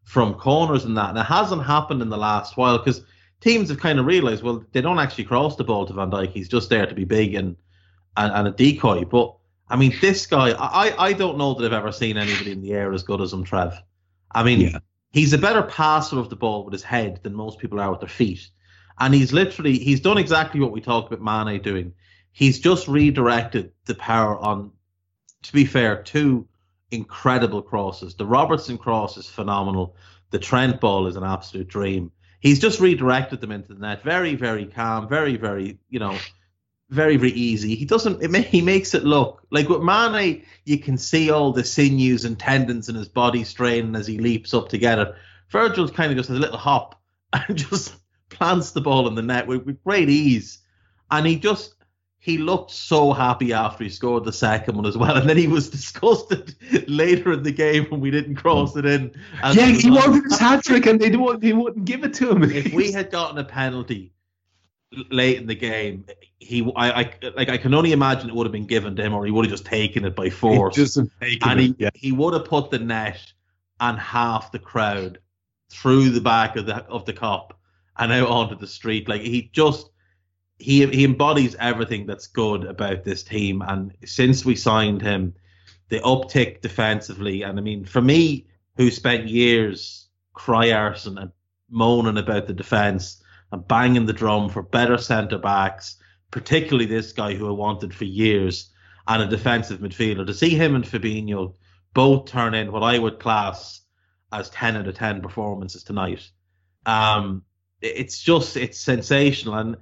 from 0.05 0.35
corners 0.35 0.85
and 0.85 0.97
that. 0.97 1.11
And 1.11 1.19
it 1.19 1.25
hasn't 1.25 1.65
happened 1.65 2.03
in 2.03 2.09
the 2.09 2.17
last 2.17 2.57
while 2.57 2.79
because 2.79 3.03
teams 3.41 3.69
have 3.69 3.79
kind 3.79 3.99
of 3.99 4.07
realised, 4.07 4.43
well, 4.43 4.65
they 4.73 4.81
don't 4.81 4.99
actually 4.99 5.25
cross 5.25 5.57
the 5.57 5.65
ball 5.65 5.87
to 5.87 5.93
Van 5.93 6.11
Dijk. 6.11 6.31
He's 6.31 6.49
just 6.49 6.71
there 6.71 6.87
to 6.87 6.95
be 6.95 7.05
big 7.05 7.35
and, 7.35 7.57
and, 8.17 8.33
and 8.33 8.49
a 8.49 8.51
decoy. 8.51 9.05
But 9.05 9.35
I 9.69 9.77
mean, 9.77 9.95
this 10.01 10.27
guy, 10.27 10.51
I, 10.51 10.95
I 10.99 11.13
don't 11.13 11.39
know 11.39 11.55
that 11.55 11.65
I've 11.65 11.73
ever 11.73 11.93
seen 11.93 12.17
anybody 12.17 12.53
in 12.53 12.61
the 12.61 12.73
air 12.73 12.93
as 12.93 13.03
good 13.03 13.21
as 13.21 13.33
him, 13.33 13.45
Trev. 13.45 13.81
I 14.33 14.43
mean, 14.43 14.61
yeah. 14.61 14.79
he's 15.13 15.33
a 15.33 15.39
better 15.39 15.63
passer 15.63 16.19
of 16.19 16.29
the 16.29 16.37
ball 16.37 16.65
with 16.65 16.73
his 16.73 16.83
head 16.83 17.21
than 17.23 17.35
most 17.35 17.59
people 17.59 17.81
are 17.81 17.91
with 17.91 18.01
their 18.01 18.09
feet. 18.09 18.49
And 18.99 19.15
he's 19.15 19.33
literally 19.33 19.79
he's 19.79 20.01
done 20.01 20.19
exactly 20.19 20.61
what 20.61 20.73
we 20.73 20.81
talked 20.81 21.13
about 21.13 21.47
Mane 21.47 21.63
doing. 21.63 21.95
He's 22.33 22.61
just 22.61 22.89
redirected 22.89 23.73
the 23.87 23.95
power 23.95 24.39
on. 24.39 24.73
To 25.45 25.53
be 25.53 25.65
fair, 25.65 26.03
two 26.03 26.47
incredible 26.91 27.63
crosses. 27.63 28.15
The 28.15 28.27
Robertson 28.27 28.77
cross 28.77 29.17
is 29.17 29.29
phenomenal. 29.29 29.97
The 30.31 30.39
Trent 30.39 30.81
ball 30.81 31.07
is 31.07 31.17
an 31.17 31.25
absolute 31.25 31.69
dream. 31.69 32.13
He's 32.41 32.59
just 32.59 32.81
redirected 32.81 33.41
them 33.41 33.53
into 33.53 33.75
the 33.75 33.81
net. 33.81 34.03
Very, 34.03 34.35
very 34.35 34.67
calm. 34.67 35.09
Very, 35.09 35.37
very, 35.37 35.79
you 35.89 35.99
know, 35.99 36.19
very, 36.89 37.17
very 37.17 37.33
easy. 37.33 37.75
He 37.75 37.85
doesn't. 37.85 38.23
It, 38.23 38.47
he 38.47 38.61
makes 38.61 38.95
it 38.95 39.05
look 39.05 39.47
like 39.51 39.69
with 39.69 39.83
Mane, 39.83 40.45
you 40.65 40.79
can 40.79 40.99
see 40.99 41.31
all 41.31 41.53
the 41.53 41.65
sinews 41.65 42.25
and 42.25 42.39
tendons 42.39 42.89
in 42.89 42.95
his 42.95 43.09
body 43.09 43.45
straining 43.45 43.95
as 43.95 44.07
he 44.07 44.19
leaps 44.19 44.55
up 44.55 44.69
to 44.71 44.79
get 44.79 44.99
it. 44.99 45.15
Virgil 45.51 45.89
kind 45.89 46.11
of 46.11 46.17
just 46.17 46.31
a 46.31 46.35
little 46.35 46.59
hop 46.59 47.01
and 47.33 47.57
just 47.57 47.95
plants 48.29 48.73
the 48.73 48.81
ball 48.81 49.07
in 49.09 49.15
the 49.15 49.23
net 49.23 49.47
with, 49.47 49.65
with 49.65 49.83
great 49.85 50.09
ease. 50.09 50.59
And 51.11 51.27
he 51.27 51.37
just 51.37 51.75
he 52.23 52.37
looked 52.37 52.71
so 52.71 53.15
happy 53.15 53.55
after 53.55 53.83
he 53.83 53.89
scored 53.89 54.25
the 54.25 54.33
second 54.33 54.77
one 54.77 54.85
as 54.85 54.97
well, 54.97 55.17
and 55.17 55.29
then 55.29 55.39
he 55.39 55.49
was 55.49 55.71
disgusted 55.79 56.55
later 56.87 57.33
in 57.33 57.43
the 57.43 57.51
game 57.51 57.87
when 57.87 58.01
we 58.01 58.11
didn't 58.11 58.37
cross 58.37 58.77
it 58.77 58.85
in. 58.85 59.11
yeah, 59.53 59.67
he 59.67 59.91
wanted 59.91 60.25
his 60.25 60.39
hat 60.39 60.63
trick, 60.63 60.87
and 60.87 61.01
they 61.01 61.11
wouldn't, 61.17 61.41
they 61.41 61.55
wouldn't 61.55 61.87
give 61.87 62.05
it 62.05 62.13
to 62.15 62.31
him. 62.31 62.45
If 62.45 62.73
we 62.75 62.93
had 62.93 63.11
gotten 63.11 63.39
a 63.39 63.45
penalty 63.45 64.13
late 65.11 65.39
in 65.39 65.47
the 65.47 65.55
game, 65.55 66.05
he, 66.39 66.71
I, 66.77 66.91
I, 66.91 67.13
like, 67.37 67.49
I 67.49 67.57
can 67.57 67.73
only 67.73 67.93
imagine 67.93 68.29
it 68.29 68.35
would 68.35 68.47
have 68.47 68.53
been 68.53 68.67
given 68.67 68.95
to 68.97 69.03
him, 69.03 69.15
or 69.15 69.25
he 69.25 69.31
would 69.31 69.47
have 69.47 69.53
just 69.53 69.65
taken 69.65 70.05
it 70.05 70.15
by 70.15 70.29
force, 70.29 70.97
and 70.97 71.11
he, 71.61 71.75
yeah. 71.79 71.89
he 71.95 72.13
would 72.13 72.35
have 72.35 72.45
put 72.45 72.71
the 72.71 72.79
net 72.79 73.33
and 73.81 73.99
half 73.99 74.53
the 74.53 74.59
crowd 74.59 75.19
through 75.71 76.11
the 76.11 76.21
back 76.21 76.57
of 76.57 76.67
the 76.67 76.85
of 76.87 77.07
the 77.07 77.15
Kop 77.15 77.53
and 77.99 78.13
out 78.13 78.29
onto 78.29 78.57
the 78.57 78.67
street. 78.67 79.09
Like 79.09 79.23
he 79.23 79.49
just 79.53 79.90
he 80.61 80.87
he 80.87 81.05
embodies 81.05 81.57
everything 81.59 82.07
that's 82.07 82.27
good 82.27 82.65
about 82.65 83.05
this 83.05 83.23
team. 83.23 83.63
And 83.63 83.93
since 84.05 84.45
we 84.45 84.55
signed 84.55 85.03
him, 85.03 85.35
the 85.89 86.01
uptick 86.01 86.61
defensively, 86.61 87.43
and 87.43 87.59
I 87.59 87.63
mean, 87.63 87.85
for 87.85 88.01
me, 88.01 88.47
who 88.77 88.91
spent 88.91 89.29
years 89.29 90.09
cry 90.33 90.73
arson 90.73 91.19
and 91.19 91.33
moaning 91.69 92.19
about 92.19 92.47
the 92.47 92.53
defense 92.53 93.23
and 93.53 93.67
banging 93.67 94.07
the 94.07 94.13
drum 94.13 94.49
for 94.49 94.63
better 94.63 94.99
centre 94.99 95.39
backs, 95.39 95.97
particularly 96.31 96.87
this 96.87 97.13
guy 97.13 97.35
who 97.35 97.49
I 97.49 97.53
wanted 97.53 97.95
for 97.95 98.05
years, 98.05 98.71
and 99.09 99.23
a 99.23 99.27
defensive 99.27 99.81
midfielder, 99.81 100.27
to 100.27 100.35
see 100.35 100.51
him 100.51 100.75
and 100.75 100.85
Fabinho 100.85 101.55
both 101.95 102.27
turn 102.27 102.55
in 102.55 102.71
what 102.71 102.83
I 102.83 102.99
would 102.99 103.19
class 103.19 103.81
as 104.33 104.51
10 104.51 104.77
out 104.77 104.87
of 104.87 104.95
10 104.95 105.23
performances 105.23 105.83
tonight. 105.83 106.31
Um, 106.87 107.43
it's 107.81 108.21
just, 108.21 108.57
it's 108.57 108.79
sensational. 108.79 109.55
And 109.55 109.77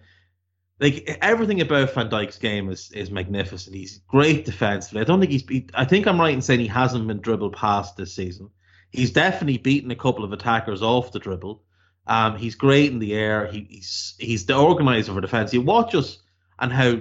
like 0.81 1.19
everything 1.21 1.61
about 1.61 1.93
Van 1.95 2.09
Dijk's 2.09 2.39
game 2.39 2.71
is 2.71 2.91
is 2.93 3.11
magnificent. 3.11 3.75
He's 3.75 3.99
great 4.07 4.45
defensively. 4.45 5.01
I 5.01 5.05
don't 5.05 5.21
think 5.21 5.33
he's. 5.33 5.49
He, 5.49 5.67
I 5.75 5.85
think 5.85 6.07
I'm 6.07 6.21
right 6.21 6.35
in 6.35 6.43
saying 6.43 6.61
he 6.61 6.69
hasn't 6.69 7.07
been 7.07 7.21
dribbled 7.21 7.57
past 7.57 7.97
this 7.97 8.15
season. 8.15 8.51
He's 8.91 9.11
definitely 9.11 9.59
beaten 9.59 9.91
a 9.91 9.97
couple 9.97 10.25
of 10.25 10.33
attackers 10.33 10.83
off 10.83 11.13
the 11.13 11.19
dribble. 11.19 11.63
Um, 12.07 12.37
he's 12.37 12.55
great 12.55 12.91
in 12.91 13.01
the 13.01 13.15
air. 13.15 13.47
He, 13.47 13.67
he's 13.69 14.15
he's 14.19 14.47
the 14.47 14.57
organizer 14.57 15.13
for 15.13 15.21
defense. 15.21 15.53
You 15.53 15.63
watch 15.63 15.95
us 15.95 16.19
and 16.59 16.73
how 16.73 17.01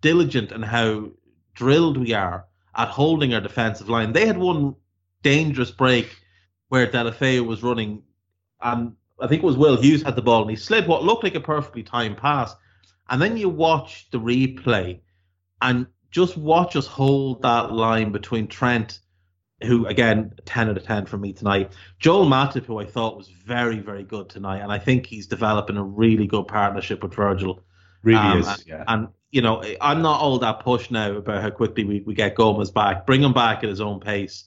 diligent 0.00 0.52
and 0.52 0.64
how 0.64 1.10
drilled 1.54 1.96
we 1.96 2.12
are 2.12 2.46
at 2.76 2.88
holding 2.88 3.32
our 3.32 3.40
defensive 3.40 3.88
line. 3.88 4.12
They 4.12 4.26
had 4.26 4.38
one 4.38 4.76
dangerous 5.22 5.70
break 5.70 6.14
where 6.68 6.86
Deulofeu 6.86 7.46
was 7.46 7.62
running, 7.62 8.02
and 8.60 8.96
I 9.18 9.28
think 9.28 9.42
it 9.42 9.46
was 9.46 9.56
Will 9.56 9.80
Hughes 9.80 10.02
had 10.02 10.16
the 10.16 10.22
ball 10.22 10.42
and 10.42 10.50
he 10.50 10.56
slid 10.56 10.86
what 10.86 11.04
looked 11.04 11.24
like 11.24 11.34
a 11.36 11.40
perfectly 11.40 11.82
timed 11.82 12.18
pass 12.18 12.54
and 13.08 13.20
then 13.20 13.36
you 13.36 13.48
watch 13.48 14.08
the 14.10 14.18
replay 14.18 15.00
and 15.60 15.86
just 16.10 16.36
watch 16.36 16.76
us 16.76 16.86
hold 16.86 17.42
that 17.42 17.72
line 17.72 18.12
between 18.12 18.46
Trent, 18.46 19.00
who 19.62 19.86
again, 19.86 20.32
10 20.44 20.70
out 20.70 20.76
of 20.76 20.84
10 20.84 21.06
for 21.06 21.18
me 21.18 21.32
tonight, 21.32 21.72
Joel 21.98 22.26
Matip, 22.26 22.64
who 22.64 22.78
I 22.78 22.84
thought 22.84 23.16
was 23.16 23.28
very, 23.28 23.78
very 23.78 24.04
good 24.04 24.28
tonight. 24.28 24.60
And 24.60 24.72
I 24.72 24.78
think 24.78 25.06
he's 25.06 25.26
developing 25.26 25.76
a 25.76 25.82
really 25.82 26.26
good 26.26 26.46
partnership 26.46 27.02
with 27.02 27.14
Virgil. 27.14 27.62
Really 28.02 28.18
um, 28.18 28.38
is, 28.38 28.48
and, 28.48 28.62
yeah. 28.66 28.84
And, 28.86 29.08
you 29.30 29.42
know, 29.42 29.62
I'm 29.80 30.02
not 30.02 30.20
all 30.20 30.38
that 30.38 30.60
push 30.60 30.90
now 30.90 31.12
about 31.14 31.42
how 31.42 31.50
quickly 31.50 31.84
we, 31.84 32.00
we 32.00 32.14
get 32.14 32.36
Gomez 32.36 32.70
back. 32.70 33.06
Bring 33.06 33.22
him 33.22 33.32
back 33.32 33.64
at 33.64 33.68
his 33.68 33.80
own 33.80 34.00
pace. 34.00 34.44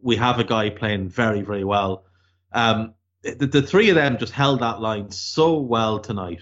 We 0.00 0.16
have 0.16 0.38
a 0.38 0.44
guy 0.44 0.70
playing 0.70 1.10
very, 1.10 1.42
very 1.42 1.64
well. 1.64 2.04
Um, 2.52 2.94
the, 3.22 3.46
the 3.46 3.62
three 3.62 3.90
of 3.90 3.96
them 3.96 4.16
just 4.18 4.32
held 4.32 4.60
that 4.60 4.80
line 4.80 5.10
so 5.10 5.60
well 5.60 5.98
tonight 5.98 6.40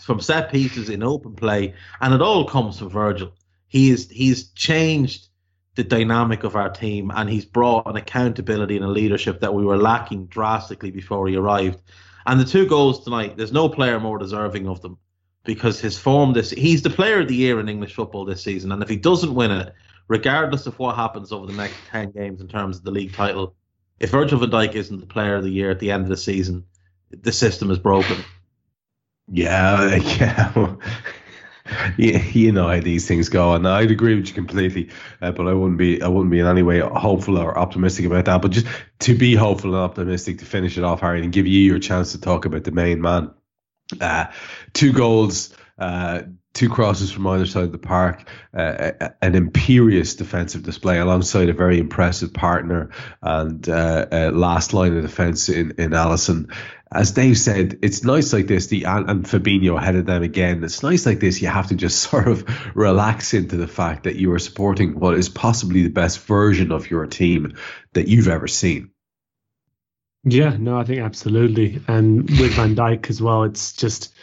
from 0.00 0.20
set 0.20 0.50
pieces 0.50 0.90
in 0.90 1.02
open 1.02 1.34
play, 1.34 1.74
and 2.00 2.14
it 2.14 2.22
all 2.22 2.46
comes 2.46 2.78
from 2.78 2.90
Virgil. 2.90 3.32
He's 3.66 4.08
he's 4.08 4.50
changed 4.50 5.28
the 5.74 5.84
dynamic 5.84 6.44
of 6.44 6.56
our 6.56 6.70
team, 6.70 7.10
and 7.14 7.28
he's 7.28 7.44
brought 7.44 7.86
an 7.86 7.96
accountability 7.96 8.76
and 8.76 8.84
a 8.84 8.88
leadership 8.88 9.40
that 9.40 9.54
we 9.54 9.64
were 9.64 9.76
lacking 9.76 10.26
drastically 10.26 10.90
before 10.90 11.26
he 11.26 11.36
arrived. 11.36 11.80
And 12.26 12.40
the 12.40 12.44
two 12.44 12.66
goals 12.66 13.04
tonight, 13.04 13.36
there's 13.36 13.52
no 13.52 13.68
player 13.68 14.00
more 14.00 14.18
deserving 14.18 14.68
of 14.68 14.80
them 14.80 14.98
because 15.44 15.80
his 15.80 15.98
form 15.98 16.32
this 16.32 16.50
he's 16.50 16.82
the 16.82 16.90
player 16.90 17.20
of 17.20 17.28
the 17.28 17.34
year 17.34 17.60
in 17.60 17.68
English 17.68 17.94
football 17.94 18.24
this 18.24 18.42
season, 18.42 18.72
and 18.72 18.82
if 18.82 18.88
he 18.88 18.96
doesn't 18.96 19.34
win 19.34 19.50
it, 19.50 19.74
regardless 20.08 20.66
of 20.66 20.78
what 20.78 20.96
happens 20.96 21.32
over 21.32 21.46
the 21.46 21.52
next 21.52 21.76
ten 21.90 22.10
games 22.10 22.40
in 22.40 22.48
terms 22.48 22.78
of 22.78 22.84
the 22.84 22.90
league 22.90 23.12
title, 23.12 23.54
if 24.00 24.10
Virgil 24.10 24.38
van 24.38 24.50
Dijk 24.50 24.74
isn't 24.74 25.00
the 25.00 25.06
player 25.06 25.36
of 25.36 25.42
the 25.42 25.50
year 25.50 25.70
at 25.70 25.80
the 25.80 25.90
end 25.90 26.04
of 26.04 26.08
the 26.08 26.16
season, 26.16 26.64
the 27.10 27.32
system 27.32 27.70
is 27.70 27.78
broken. 27.78 28.16
Yeah, 29.28 29.94
yeah. 29.96 30.76
yeah, 31.96 32.22
you 32.22 32.52
know 32.52 32.68
how 32.68 32.80
these 32.80 33.08
things 33.08 33.28
go, 33.28 33.54
and 33.54 33.66
I'd 33.66 33.90
agree 33.90 34.14
with 34.14 34.28
you 34.28 34.34
completely. 34.34 34.90
Uh, 35.20 35.32
but 35.32 35.48
I 35.48 35.54
wouldn't 35.54 35.78
be, 35.78 36.02
I 36.02 36.08
wouldn't 36.08 36.30
be 36.30 36.40
in 36.40 36.46
any 36.46 36.62
way 36.62 36.80
hopeful 36.80 37.38
or 37.38 37.56
optimistic 37.58 38.06
about 38.06 38.26
that. 38.26 38.42
But 38.42 38.50
just 38.52 38.66
to 39.00 39.16
be 39.16 39.34
hopeful 39.34 39.74
and 39.74 39.82
optimistic 39.82 40.38
to 40.38 40.44
finish 40.44 40.76
it 40.76 40.84
off, 40.84 41.00
Hari, 41.00 41.22
and 41.22 41.32
give 41.32 41.46
you 41.46 41.60
your 41.60 41.78
chance 41.78 42.12
to 42.12 42.20
talk 42.20 42.44
about 42.44 42.64
the 42.64 42.72
main 42.72 43.00
man. 43.00 43.30
Uh, 44.00 44.26
two 44.72 44.92
goals, 44.92 45.54
uh, 45.78 46.22
two 46.54 46.68
crosses 46.68 47.10
from 47.10 47.26
either 47.26 47.46
side 47.46 47.64
of 47.64 47.72
the 47.72 47.78
park, 47.78 48.28
uh, 48.56 48.92
an 49.20 49.34
imperious 49.34 50.14
defensive 50.14 50.62
display 50.62 50.98
alongside 50.98 51.48
a 51.48 51.52
very 51.52 51.78
impressive 51.78 52.32
partner 52.32 52.90
and 53.22 53.68
uh, 53.68 54.30
last 54.32 54.72
line 54.72 54.96
of 54.96 55.02
defence 55.02 55.48
in, 55.48 55.72
in 55.78 55.90
Alisson 55.90 56.50
as 56.94 57.10
Dave 57.10 57.36
said, 57.36 57.78
it's 57.82 58.04
nice 58.04 58.32
like 58.32 58.46
this. 58.46 58.68
The 58.68 58.84
and, 58.84 59.10
and 59.10 59.24
Fabinho 59.24 59.76
of 59.98 60.06
them 60.06 60.22
again. 60.22 60.62
It's 60.62 60.82
nice 60.82 61.04
like 61.04 61.20
this. 61.20 61.42
You 61.42 61.48
have 61.48 61.68
to 61.68 61.74
just 61.74 62.02
sort 62.10 62.28
of 62.28 62.44
relax 62.76 63.34
into 63.34 63.56
the 63.56 63.66
fact 63.66 64.04
that 64.04 64.16
you 64.16 64.32
are 64.32 64.38
supporting 64.38 64.98
what 64.98 65.18
is 65.18 65.28
possibly 65.28 65.82
the 65.82 65.90
best 65.90 66.20
version 66.20 66.72
of 66.72 66.90
your 66.90 67.06
team 67.06 67.56
that 67.92 68.08
you've 68.08 68.28
ever 68.28 68.46
seen. 68.46 68.90
Yeah, 70.24 70.56
no, 70.58 70.78
I 70.78 70.84
think 70.84 71.00
absolutely. 71.00 71.82
And 71.86 72.22
with 72.22 72.54
Van 72.54 72.74
Dijk 72.74 73.10
as 73.10 73.20
well, 73.20 73.42
it's 73.42 73.74
just 73.74 74.14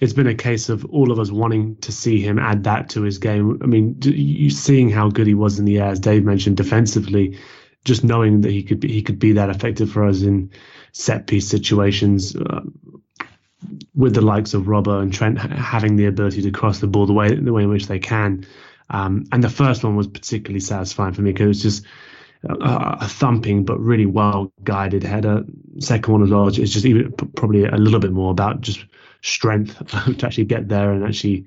it's 0.00 0.14
been 0.14 0.26
a 0.26 0.34
case 0.34 0.70
of 0.70 0.86
all 0.86 1.12
of 1.12 1.18
us 1.18 1.30
wanting 1.30 1.76
to 1.76 1.92
see 1.92 2.20
him 2.20 2.38
add 2.38 2.64
that 2.64 2.88
to 2.90 3.02
his 3.02 3.18
game. 3.18 3.58
I 3.62 3.66
mean, 3.66 3.98
you 4.02 4.48
seeing 4.48 4.88
how 4.88 5.10
good 5.10 5.26
he 5.26 5.34
was 5.34 5.58
in 5.58 5.66
the 5.66 5.80
air, 5.80 5.88
as 5.88 6.00
Dave 6.00 6.24
mentioned, 6.24 6.56
defensively, 6.56 7.38
just 7.84 8.04
knowing 8.04 8.40
that 8.40 8.50
he 8.50 8.62
could 8.62 8.80
be, 8.80 8.88
he 8.90 9.02
could 9.02 9.18
be 9.18 9.32
that 9.32 9.50
effective 9.50 9.90
for 9.90 10.06
us 10.06 10.22
in 10.22 10.50
set 10.92 11.26
piece 11.26 11.48
situations 11.48 12.36
uh, 12.36 12.62
with 13.94 14.14
the 14.14 14.20
likes 14.20 14.54
of 14.54 14.64
Robbo 14.64 15.02
and 15.02 15.12
Trent 15.12 15.38
having 15.38 15.96
the 15.96 16.06
ability 16.06 16.42
to 16.42 16.50
cross 16.50 16.80
the 16.80 16.86
ball 16.86 17.06
the 17.06 17.12
way 17.12 17.34
the 17.34 17.52
way 17.52 17.62
in 17.62 17.68
which 17.68 17.86
they 17.86 17.98
can. 17.98 18.46
Um, 18.90 19.24
and 19.30 19.42
the 19.42 19.48
first 19.50 19.84
one 19.84 19.96
was 19.96 20.08
particularly 20.08 20.60
satisfying 20.60 21.14
for 21.14 21.22
me 21.22 21.32
because 21.32 21.44
it 21.44 21.48
was 21.48 21.62
just 21.62 21.86
a, 22.44 22.98
a, 23.02 23.08
thumping 23.08 23.64
but 23.64 23.78
really 23.78 24.06
well 24.06 24.52
guided 24.64 25.02
header. 25.02 25.44
Second 25.78 26.12
one 26.12 26.22
as 26.22 26.30
well 26.30 26.48
is 26.48 26.72
just 26.72 26.86
even 26.86 27.12
probably 27.12 27.64
a 27.64 27.76
little 27.76 28.00
bit 28.00 28.12
more 28.12 28.30
about 28.30 28.62
just 28.62 28.84
strength 29.22 29.76
to 30.16 30.26
actually 30.26 30.44
get 30.44 30.68
there 30.68 30.92
and 30.92 31.04
actually 31.04 31.46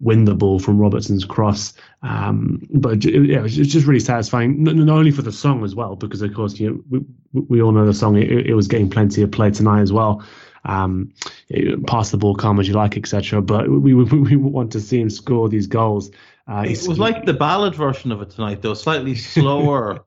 win 0.00 0.24
the 0.24 0.34
ball 0.34 0.58
from 0.58 0.78
Robertson's 0.78 1.24
cross. 1.24 1.74
Um, 2.02 2.66
but 2.70 3.04
yeah, 3.04 3.38
it 3.38 3.42
was 3.42 3.56
just 3.56 3.86
really 3.86 4.00
satisfying, 4.00 4.64
not, 4.64 4.74
not, 4.74 4.98
only 4.98 5.12
for 5.12 5.22
the 5.22 5.30
song 5.30 5.62
as 5.62 5.74
well, 5.74 5.94
because 5.94 6.20
of 6.20 6.34
course, 6.34 6.58
you 6.58 6.70
know, 6.70 7.04
we, 7.32 7.40
we 7.42 7.62
all 7.62 7.70
know 7.70 7.86
the 7.86 7.94
song. 7.94 8.16
It, 8.16 8.30
it, 8.46 8.54
was 8.54 8.66
getting 8.66 8.90
plenty 8.90 9.22
of 9.22 9.30
play 9.30 9.52
tonight 9.52 9.82
as 9.82 9.92
well. 9.92 10.24
Um, 10.64 11.12
it, 11.48 11.86
pass 11.86 12.10
the 12.10 12.16
ball, 12.16 12.34
calm 12.34 12.58
as 12.58 12.66
you 12.66 12.74
like, 12.74 12.96
etc. 12.96 13.40
But 13.40 13.68
we, 13.68 13.94
we, 13.94 14.04
we 14.20 14.36
want 14.36 14.72
to 14.72 14.80
see 14.80 15.00
him 15.00 15.10
score 15.10 15.48
these 15.48 15.68
goals. 15.68 16.10
Uh, 16.48 16.64
it 16.66 16.88
was 16.88 16.98
like 16.98 17.24
the 17.24 17.34
ballad 17.34 17.76
version 17.76 18.10
of 18.10 18.20
it 18.20 18.30
tonight, 18.30 18.62
though, 18.62 18.74
slightly 18.74 19.14
slower, 19.14 20.04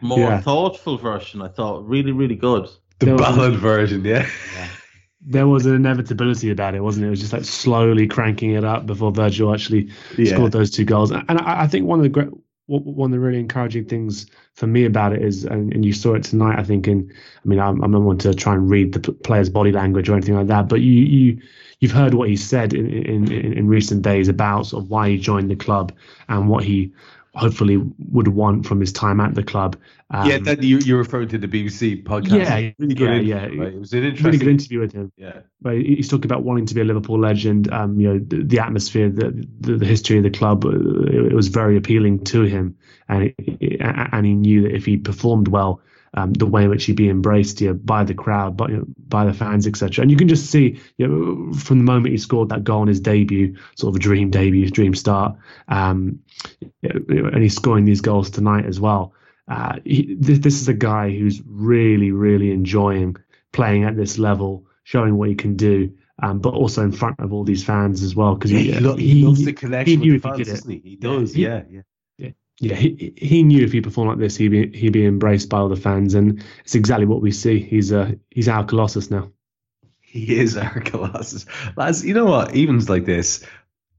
more 0.00 0.18
yeah. 0.20 0.40
thoughtful 0.40 0.96
version. 0.96 1.42
I 1.42 1.48
thought 1.48 1.84
really, 1.88 2.12
really 2.12 2.36
good. 2.36 2.68
The 3.00 3.16
ballad 3.16 3.56
version, 3.56 4.04
yeah. 4.04 4.28
yeah 4.54 4.68
there 5.26 5.48
was 5.48 5.66
an 5.66 5.74
inevitability 5.74 6.50
about 6.50 6.76
it, 6.76 6.80
wasn't 6.80 7.04
it? 7.04 7.08
It 7.08 7.10
was 7.10 7.20
just 7.20 7.32
like 7.32 7.44
slowly 7.44 8.06
cranking 8.06 8.52
it 8.52 8.64
up 8.64 8.86
before 8.86 9.10
Virgil 9.10 9.52
actually 9.52 9.90
yeah. 10.16 10.32
scored 10.32 10.52
those 10.52 10.70
two 10.70 10.84
goals. 10.84 11.10
And 11.10 11.24
I, 11.28 11.62
I, 11.62 11.66
think 11.66 11.86
one 11.86 11.98
of 11.98 12.04
the 12.04 12.08
great 12.08 12.28
one 12.66 13.10
of 13.10 13.12
the 13.12 13.20
really 13.20 13.38
encouraging 13.38 13.84
things 13.84 14.26
for 14.54 14.66
me 14.66 14.84
about 14.84 15.12
it 15.12 15.22
is, 15.22 15.44
and, 15.44 15.72
and 15.72 15.84
you 15.84 15.92
saw 15.92 16.14
it 16.14 16.24
tonight, 16.24 16.58
I 16.58 16.64
think. 16.64 16.88
In, 16.88 17.12
I 17.44 17.48
mean, 17.48 17.60
I'm, 17.60 17.82
I'm 17.82 17.90
not 17.92 18.02
one 18.02 18.18
to 18.18 18.34
try 18.34 18.54
and 18.54 18.70
read 18.70 18.92
the 18.92 19.12
player's 19.12 19.48
body 19.48 19.72
language 19.72 20.08
or 20.08 20.14
anything 20.14 20.36
like 20.36 20.48
that, 20.48 20.68
but 20.68 20.80
you 20.80 20.92
you 20.92 21.42
you've 21.80 21.92
heard 21.92 22.14
what 22.14 22.28
he 22.28 22.36
said 22.36 22.72
in, 22.72 22.88
in, 22.88 23.30
in 23.30 23.68
recent 23.68 24.02
days 24.02 24.28
about 24.28 24.66
sort 24.66 24.82
of 24.82 24.90
why 24.90 25.10
he 25.10 25.18
joined 25.18 25.50
the 25.50 25.56
club 25.56 25.92
and 26.28 26.48
what 26.48 26.64
he 26.64 26.92
hopefully 27.36 27.76
would 28.10 28.28
want 28.28 28.66
from 28.66 28.80
his 28.80 28.92
time 28.92 29.20
at 29.20 29.34
the 29.34 29.42
club. 29.42 29.76
Um, 30.10 30.28
yeah, 30.28 30.38
that 30.38 30.62
you, 30.62 30.78
you're 30.78 30.98
referring 30.98 31.28
to 31.28 31.38
the 31.38 31.48
BBC 31.48 32.02
podcast. 32.02 32.38
Yeah, 32.38 32.70
really 32.78 32.94
good. 32.94 33.26
Yeah, 33.26 33.46
yeah. 33.46 33.62
Right? 33.62 33.74
It 33.74 33.78
was 33.78 33.92
an 33.92 34.04
interesting, 34.04 34.26
really 34.26 34.38
good 34.38 34.48
interview 34.48 34.80
with 34.80 34.92
him. 34.92 35.12
Yeah, 35.16 35.40
but 35.60 35.74
he's 35.74 36.08
talking 36.08 36.24
about 36.24 36.44
wanting 36.44 36.66
to 36.66 36.74
be 36.74 36.80
a 36.80 36.84
Liverpool 36.84 37.20
legend. 37.20 37.72
Um, 37.72 38.00
you 38.00 38.08
know, 38.08 38.18
the, 38.18 38.42
the 38.42 38.58
atmosphere, 38.58 39.10
the, 39.10 39.46
the, 39.60 39.76
the 39.76 39.86
history 39.86 40.16
of 40.16 40.22
the 40.22 40.30
club. 40.30 40.64
Uh, 40.64 40.70
it, 40.70 41.32
it 41.32 41.34
was 41.34 41.48
very 41.48 41.76
appealing 41.76 42.24
to 42.24 42.42
him, 42.42 42.76
and 43.08 43.34
it, 43.36 43.80
and 43.80 44.26
he 44.26 44.34
knew 44.34 44.62
that 44.62 44.74
if 44.74 44.86
he 44.86 44.96
performed 44.96 45.48
well, 45.48 45.80
um, 46.16 46.32
the 46.32 46.46
way 46.46 46.64
in 46.64 46.70
which 46.70 46.84
he'd 46.86 46.96
be 46.96 47.08
embraced 47.08 47.60
you 47.60 47.68
know, 47.68 47.74
by 47.74 48.02
the 48.02 48.14
crowd, 48.14 48.56
by, 48.56 48.68
you 48.68 48.76
know, 48.78 48.86
by 49.06 49.24
the 49.26 49.32
fans, 49.32 49.66
etc. 49.66 50.02
And 50.02 50.10
you 50.10 50.16
can 50.16 50.28
just 50.28 50.50
see 50.50 50.80
you 50.96 51.06
know, 51.06 51.52
from 51.52 51.78
the 51.78 51.84
moment 51.84 52.12
he 52.12 52.18
scored 52.18 52.48
that 52.48 52.64
goal 52.64 52.82
in 52.82 52.88
his 52.88 53.00
debut, 53.00 53.56
sort 53.76 53.92
of 53.92 53.96
a 53.96 53.98
dream 53.98 54.30
debut, 54.30 54.68
dream 54.70 54.94
start, 54.94 55.36
um, 55.68 56.20
and 56.82 57.42
he's 57.42 57.54
scoring 57.54 57.84
these 57.84 58.00
goals 58.00 58.30
tonight 58.30 58.64
as 58.64 58.80
well. 58.80 59.12
Uh, 59.48 59.76
he, 59.84 60.16
this, 60.18 60.38
this 60.40 60.60
is 60.60 60.68
a 60.68 60.74
guy 60.74 61.10
who's 61.10 61.40
really, 61.44 62.10
really 62.10 62.50
enjoying 62.50 63.16
playing 63.52 63.84
at 63.84 63.96
this 63.96 64.18
level, 64.18 64.66
showing 64.84 65.16
what 65.16 65.28
he 65.28 65.34
can 65.34 65.56
do. 65.56 65.92
Um, 66.22 66.38
but 66.38 66.54
also 66.54 66.82
in 66.82 66.92
front 66.92 67.20
of 67.20 67.34
all 67.34 67.44
these 67.44 67.62
fans 67.62 68.02
as 68.02 68.16
well, 68.16 68.36
because 68.36 68.50
yeah, 68.50 68.80
he, 68.80 68.94
he, 68.96 69.08
he, 69.20 69.22
loves 69.22 69.44
the 69.44 69.52
connection 69.52 70.00
he 70.00 70.12
with 70.12 70.22
the 70.22 70.28
fans, 70.30 70.48
doesn't 70.48 70.70
he? 70.70 70.78
He 70.78 70.96
does, 70.96 71.36
yeah, 71.36 71.48
yeah 71.48 71.62
yeah, 71.68 71.82
he 72.58 73.12
he 73.16 73.42
knew 73.42 73.64
if 73.64 73.72
he 73.72 73.80
performed 73.80 74.10
like 74.10 74.18
this, 74.18 74.36
he'd 74.36 74.48
be 74.48 74.76
he'd 74.76 74.92
be 74.92 75.06
embraced 75.06 75.48
by 75.48 75.58
all 75.58 75.68
the 75.68 75.76
fans, 75.76 76.14
and 76.14 76.42
it's 76.64 76.74
exactly 76.74 77.06
what 77.06 77.20
we 77.20 77.30
see. 77.30 77.60
He's 77.60 77.92
uh 77.92 78.12
he's 78.30 78.48
our 78.48 78.64
colossus 78.64 79.10
now. 79.10 79.30
He 80.00 80.38
is 80.38 80.56
our 80.56 80.80
colossus, 80.84 81.44
lads. 81.76 82.04
You 82.04 82.14
know 82.14 82.24
what? 82.24 82.54
Evens 82.54 82.88
like 82.88 83.04
this, 83.04 83.44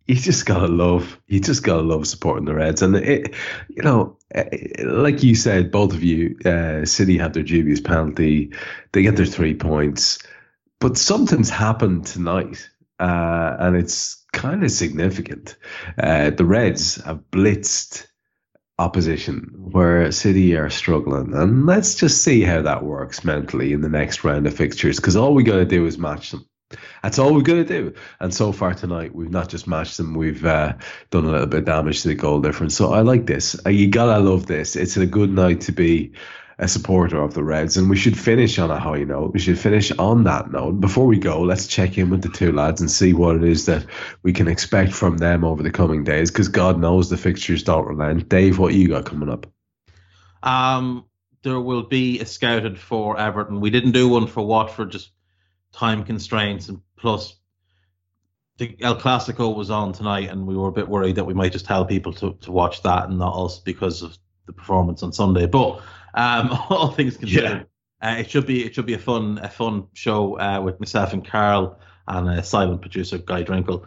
you 0.07 0.15
just 0.15 0.45
gotta 0.45 0.67
love. 0.67 1.19
You 1.27 1.39
just 1.39 1.63
gotta 1.63 1.81
love 1.81 2.07
supporting 2.07 2.45
the 2.45 2.55
Reds, 2.55 2.81
and 2.81 2.95
it, 2.95 3.35
you 3.69 3.84
know, 3.84 4.17
eh, 4.34 4.45
like 4.84 5.21
you 5.21 5.35
said, 5.35 5.71
both 5.71 5.93
of 5.93 6.01
you, 6.01 6.38
uh, 6.45 6.85
City 6.85 7.17
had 7.17 7.34
their 7.34 7.43
dubious 7.43 7.81
penalty. 7.81 8.53
They 8.93 9.03
get 9.03 9.17
their 9.17 9.25
three 9.25 9.53
points, 9.53 10.19
but 10.79 10.97
something's 10.97 11.49
happened 11.49 12.07
tonight, 12.07 12.69
uh, 12.99 13.57
and 13.59 13.75
it's 13.75 14.23
kind 14.31 14.63
of 14.63 14.71
significant. 14.71 15.57
Uh, 15.97 16.31
the 16.31 16.45
Reds 16.45 16.95
have 17.03 17.29
blitzed 17.29 18.07
opposition 18.80 19.52
where 19.58 20.12
City 20.12 20.56
are 20.56 20.70
struggling. 20.70 21.34
And 21.34 21.66
let's 21.66 21.95
just 21.95 22.24
see 22.24 22.41
how 22.41 22.62
that 22.62 22.84
works 22.84 23.24
mentally 23.24 23.74
in 23.74 23.82
the 23.82 23.90
next 23.90 24.24
round 24.24 24.45
of 24.45 24.54
fixtures 24.54 24.98
because 24.98 25.16
all 25.16 25.34
we 25.34 25.44
got 25.44 25.56
to 25.58 25.66
do 25.66 25.86
is 25.86 25.98
match 25.98 26.32
them. 26.32 26.48
That's 27.02 27.18
all 27.18 27.34
we're 27.34 27.41
going 27.41 27.66
to 27.66 27.82
do. 27.82 27.94
And 28.20 28.34
so 28.34 28.52
far 28.52 28.74
tonight, 28.74 29.16
we've 29.16 29.32
not 29.32 29.49
just 29.49 29.68
matched 29.68 29.98
them, 29.98 30.14
we've 30.14 30.45
uh, 30.45 30.74
done 31.12 31.26
a 31.26 31.32
little 31.32 31.48
bit 31.48 31.60
of 31.60 31.66
damage 31.66 32.02
to 32.02 32.10
the 32.10 32.16
goal 32.16 32.41
difference. 32.41 32.76
So 32.76 32.94
I 32.94 33.02
like 33.02 33.26
this. 33.26 33.60
Uh, 33.66 33.70
you 33.70 33.88
got 33.88 34.14
to 34.14 34.20
love 34.20 34.48
this. 34.48 34.76
It's 34.76 34.98
a 34.98 35.06
good 35.06 35.32
night 35.32 35.62
to 35.62 35.72
be 35.72 36.12
a 36.59 36.67
supporter 36.67 37.21
of 37.21 37.35
the 37.35 37.43
Reds, 37.43 37.77
and 37.77 37.89
we 37.89 37.95
should 37.95 38.17
finish 38.17 38.57
on 38.57 38.71
a 38.71 38.79
high 38.79 39.03
note. 39.03 39.31
We 39.31 39.39
should 39.39 39.59
finish 39.59 39.91
on 39.91 40.23
that 40.23 40.51
note. 40.51 40.79
Before 40.79 41.05
we 41.05 41.19
go, 41.19 41.41
let's 41.41 41.67
check 41.67 41.97
in 41.99 42.09
with 42.09 42.23
the 42.23 42.29
two 42.29 42.51
lads 42.51 42.81
and 42.81 42.89
see 42.89 43.13
what 43.13 43.35
it 43.35 43.43
is 43.43 43.67
that 43.67 43.85
we 44.23 44.34
can 44.34 44.47
expect 44.47 44.91
from 44.91 45.17
them 45.17 45.43
over 45.43 45.61
the 45.61 45.69
coming 45.69 46.03
days, 46.03 46.31
because 46.31 46.47
God 46.47 46.79
knows 46.79 47.09
the 47.09 47.17
fixtures 47.17 47.63
don't 47.63 47.85
relent. 47.85 48.27
Dave, 48.27 48.57
what 48.57 48.73
you 48.73 48.88
got 48.88 49.05
coming 49.05 49.29
up? 49.29 49.45
Um, 50.41 51.05
there 51.43 51.59
will 51.59 51.84
be 51.84 52.19
a 52.19 52.25
scouted 52.25 52.79
for 52.79 53.19
Everton. 53.19 53.61
We 53.61 53.69
didn't 53.69 53.91
do 53.91 54.09
one 54.09 54.25
for 54.25 54.45
Watford, 54.45 54.91
just 54.91 55.11
time 55.73 56.05
constraints, 56.05 56.69
and 56.69 56.81
plus 56.95 57.35
the 58.57 58.75
El 58.81 58.99
Clasico 58.99 59.55
was 59.55 59.69
on 59.69 59.93
tonight, 59.93 60.31
and 60.31 60.47
we 60.47 60.57
were 60.57 60.69
a 60.69 60.71
bit 60.71 60.88
worried 60.88 61.17
that 61.17 61.25
we 61.25 61.35
might 61.35 61.51
just 61.51 61.65
tell 61.65 61.85
people 61.85 62.13
to, 62.13 62.34
to 62.41 62.51
watch 62.51 62.81
that 62.81 63.09
and 63.09 63.19
not 63.19 63.38
us 63.38 63.59
because 63.59 64.01
of 64.01 64.17
the 64.47 64.53
performance 64.53 65.03
on 65.03 65.13
Sunday. 65.13 65.45
But 65.45 65.81
um, 66.18 66.49
all 66.69 66.91
things 66.91 67.15
considered, 67.15 67.68
yeah. 68.02 68.10
uh, 68.10 68.15
it 68.18 68.30
should 68.30 68.45
be 68.45 68.65
it 68.65 68.76
should 68.76 68.85
be 68.85 68.95
a 68.95 68.99
fun 68.99 69.39
a 69.41 69.49
fun 69.49 69.88
show 69.94 70.38
uh, 70.39 70.60
with 70.61 70.80
myself 70.80 71.14
and 71.14 71.26
Carl 71.26 71.80
and 72.07 72.27
uh, 72.27 72.41
silent 72.41 72.81
producer 72.81 73.18
Guy 73.19 73.44
Drinkle, 73.44 73.85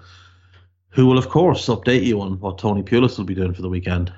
who 0.90 1.06
will 1.06 1.18
of 1.18 1.28
course 1.28 1.66
update 1.66 2.04
you 2.04 2.20
on 2.20 2.40
what 2.40 2.58
Tony 2.58 2.82
Pulis 2.82 3.18
will 3.18 3.24
be 3.24 3.34
doing 3.34 3.52
for 3.52 3.62
the 3.62 3.68
weekend. 3.68 4.12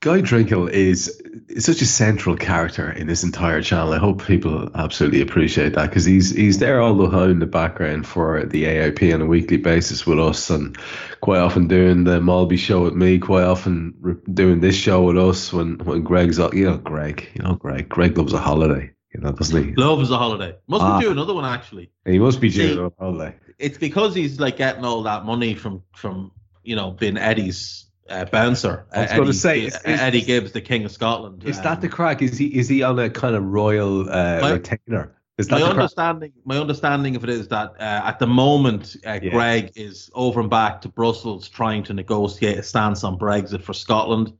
Guy 0.00 0.20
Drinkle 0.20 0.70
is, 0.70 1.20
is 1.48 1.64
such 1.64 1.82
a 1.82 1.86
central 1.86 2.36
character 2.36 2.88
in 2.88 3.08
this 3.08 3.24
entire 3.24 3.60
channel. 3.60 3.92
I 3.92 3.98
hope 3.98 4.24
people 4.24 4.70
absolutely 4.76 5.22
appreciate 5.22 5.74
that 5.74 5.88
because 5.88 6.04
he's 6.04 6.30
he's 6.30 6.58
there 6.58 6.80
all 6.80 6.94
the 6.94 7.10
time 7.10 7.30
in 7.30 7.38
the 7.40 7.46
background 7.46 8.06
for 8.06 8.44
the 8.44 8.64
AIP 8.64 9.12
on 9.12 9.22
a 9.22 9.26
weekly 9.26 9.56
basis 9.56 10.06
with 10.06 10.20
us, 10.20 10.50
and 10.50 10.78
quite 11.20 11.40
often 11.40 11.66
doing 11.66 12.04
the 12.04 12.20
Molby 12.20 12.58
show 12.58 12.84
with 12.84 12.94
me. 12.94 13.18
Quite 13.18 13.42
often 13.42 13.94
re- 13.98 14.14
doing 14.32 14.60
this 14.60 14.76
show 14.76 15.02
with 15.02 15.18
us 15.18 15.52
when 15.52 15.78
when 15.78 16.04
Greg's 16.04 16.38
you 16.38 16.66
know 16.66 16.76
Greg, 16.76 17.28
you 17.34 17.42
know 17.42 17.56
Greg. 17.56 17.88
Greg 17.88 18.16
loves 18.16 18.32
a 18.32 18.38
holiday, 18.38 18.92
you 19.12 19.20
know, 19.20 19.32
doesn't 19.32 19.64
he? 19.64 19.74
Loves 19.74 20.12
a 20.12 20.16
holiday. 20.16 20.56
Must 20.68 20.84
ah, 20.84 20.98
be 20.98 21.06
doing 21.06 21.16
another 21.16 21.34
one 21.34 21.44
actually. 21.44 21.90
He 22.04 22.20
must 22.20 22.40
be 22.40 22.50
doing 22.50 22.78
a 22.78 22.92
holiday. 23.02 23.34
It's 23.58 23.78
because 23.78 24.14
he's 24.14 24.38
like 24.38 24.58
getting 24.58 24.84
all 24.84 25.02
that 25.02 25.24
money 25.24 25.54
from 25.54 25.82
from 25.96 26.30
you 26.62 26.76
know 26.76 26.92
being 26.92 27.16
Eddie's 27.16 27.87
uh, 28.08 28.24
bouncer. 28.26 28.86
I 28.92 29.02
was 29.02 29.10
uh, 29.10 29.16
going 29.16 29.26
to 29.28 29.34
say 29.34 29.64
is, 29.64 29.78
Eddie 29.84 30.22
Gibbs, 30.22 30.52
the 30.52 30.60
King 30.60 30.84
of 30.84 30.92
Scotland. 30.92 31.44
Is 31.44 31.58
um, 31.58 31.64
that 31.64 31.80
the 31.80 31.88
crack? 31.88 32.22
Is 32.22 32.38
he 32.38 32.46
is 32.46 32.68
he 32.68 32.82
on 32.82 32.98
a 32.98 33.10
kind 33.10 33.34
of 33.34 33.44
royal 33.44 34.08
uh, 34.08 34.40
my, 34.40 34.52
retainer? 34.52 35.14
Is 35.36 35.48
that 35.48 35.60
my 35.60 35.66
understanding? 35.66 36.32
Crack? 36.32 36.46
My 36.46 36.58
understanding 36.58 37.16
of 37.16 37.24
it 37.24 37.30
is 37.30 37.48
that 37.48 37.74
uh, 37.78 38.02
at 38.04 38.18
the 38.18 38.26
moment, 38.26 38.96
uh, 39.06 39.20
yeah. 39.22 39.30
Greg 39.30 39.72
is 39.76 40.10
over 40.14 40.40
and 40.40 40.50
back 40.50 40.82
to 40.82 40.88
Brussels 40.88 41.48
trying 41.48 41.84
to 41.84 41.94
negotiate 41.94 42.58
a 42.58 42.62
stance 42.62 43.04
on 43.04 43.18
Brexit 43.18 43.62
for 43.62 43.72
Scotland. 43.72 44.32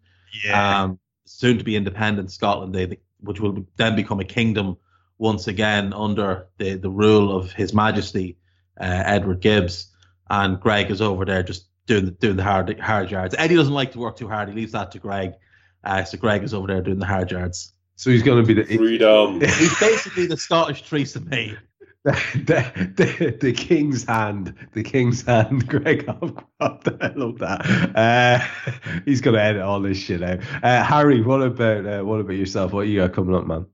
Yeah. 0.44 0.82
Um, 0.82 0.98
soon 1.24 1.58
to 1.58 1.64
be 1.64 1.76
independent 1.76 2.32
Scotland, 2.32 2.74
they, 2.74 2.98
which 3.20 3.40
will 3.40 3.66
then 3.76 3.96
become 3.96 4.20
a 4.20 4.24
kingdom 4.24 4.76
once 5.18 5.46
again 5.46 5.92
under 5.92 6.46
the 6.58 6.74
the 6.74 6.90
rule 6.90 7.36
of 7.36 7.52
His 7.52 7.74
Majesty 7.74 8.38
uh, 8.80 9.02
Edward 9.06 9.40
Gibbs. 9.40 9.92
And 10.30 10.60
Greg 10.60 10.90
is 10.90 11.00
over 11.00 11.24
there 11.24 11.42
just 11.42 11.67
doing 11.88 12.04
the, 12.04 12.10
doing 12.12 12.36
the 12.36 12.44
hard 12.44 12.78
hard 12.78 13.10
yards. 13.10 13.34
Eddie 13.36 13.56
doesn't 13.56 13.74
like 13.74 13.92
to 13.92 13.98
work 13.98 14.16
too 14.16 14.28
hard. 14.28 14.48
He 14.48 14.54
leaves 14.54 14.72
that 14.72 14.92
to 14.92 15.00
Greg. 15.00 15.32
Uh, 15.82 16.04
so 16.04 16.18
Greg 16.18 16.44
is 16.44 16.54
over 16.54 16.68
there 16.68 16.82
doing 16.82 16.98
the 16.98 17.06
hard 17.06 17.30
yards. 17.30 17.72
So 17.96 18.10
he's 18.10 18.22
going 18.22 18.40
to 18.40 18.46
be 18.46 18.54
the 18.54 18.76
freedom. 18.76 19.40
he's 19.40 19.78
basically 19.80 20.26
the 20.26 20.36
Scottish 20.36 20.88
Theresa 20.88 21.20
May. 21.20 21.56
The, 22.04 22.92
the, 22.96 23.36
the, 23.40 23.52
king's 23.52 24.04
hand, 24.04 24.54
the 24.72 24.82
king's 24.82 25.22
hand, 25.22 25.68
Greg 25.68 26.06
Hopcroft. 26.06 27.02
I 27.02 27.12
love 27.14 27.38
that. 27.40 27.96
Uh, 27.96 29.00
he's 29.04 29.20
gonna 29.20 29.38
edit 29.38 29.62
all 29.62 29.80
this 29.80 29.98
shit 29.98 30.22
out. 30.22 30.38
Uh, 30.62 30.82
Hari, 30.84 31.22
what 31.22 31.42
about 31.42 31.86
uh, 31.86 32.02
what 32.02 32.20
about 32.20 32.36
yourself? 32.36 32.72
What 32.72 32.86
you 32.86 33.00
got 33.00 33.12
coming 33.12 33.34
up, 33.34 33.46
man? 33.46 33.66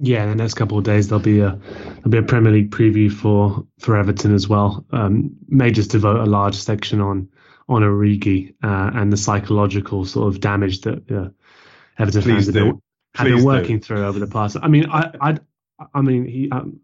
Yeah, 0.00 0.24
in 0.24 0.30
the 0.30 0.36
next 0.36 0.54
couple 0.54 0.78
of 0.78 0.84
days 0.84 1.08
there'll 1.08 1.22
be 1.22 1.40
a 1.40 1.58
there'll 1.96 2.10
be 2.10 2.18
a 2.18 2.22
Premier 2.22 2.52
League 2.52 2.70
preview 2.70 3.10
for 3.10 3.66
for 3.78 3.96
Everton 3.96 4.34
as 4.34 4.48
well. 4.48 4.84
Um, 4.92 5.30
may 5.48 5.70
just 5.70 5.90
devote 5.90 6.20
a 6.20 6.26
large 6.26 6.54
section 6.54 7.00
on 7.00 7.28
on 7.68 7.82
Origi 7.82 8.54
uh, 8.62 8.90
and 8.94 9.12
the 9.12 9.16
psychological 9.16 10.04
sort 10.04 10.28
of 10.28 10.40
damage 10.40 10.82
that 10.82 11.10
uh, 11.10 11.28
Everton 11.98 12.22
Please 12.22 12.32
fans 12.32 12.46
have 12.46 12.54
been, 12.54 12.82
have 13.14 13.26
been, 13.26 13.44
working 13.44 13.78
do. 13.78 13.84
through 13.84 14.06
over 14.06 14.18
the 14.18 14.26
past. 14.26 14.56
I 14.62 14.68
mean, 14.68 14.86
I 14.90 15.10
I 15.20 15.38
I 15.94 16.00
mean 16.00 16.24
he. 16.26 16.50
Um, 16.50 16.80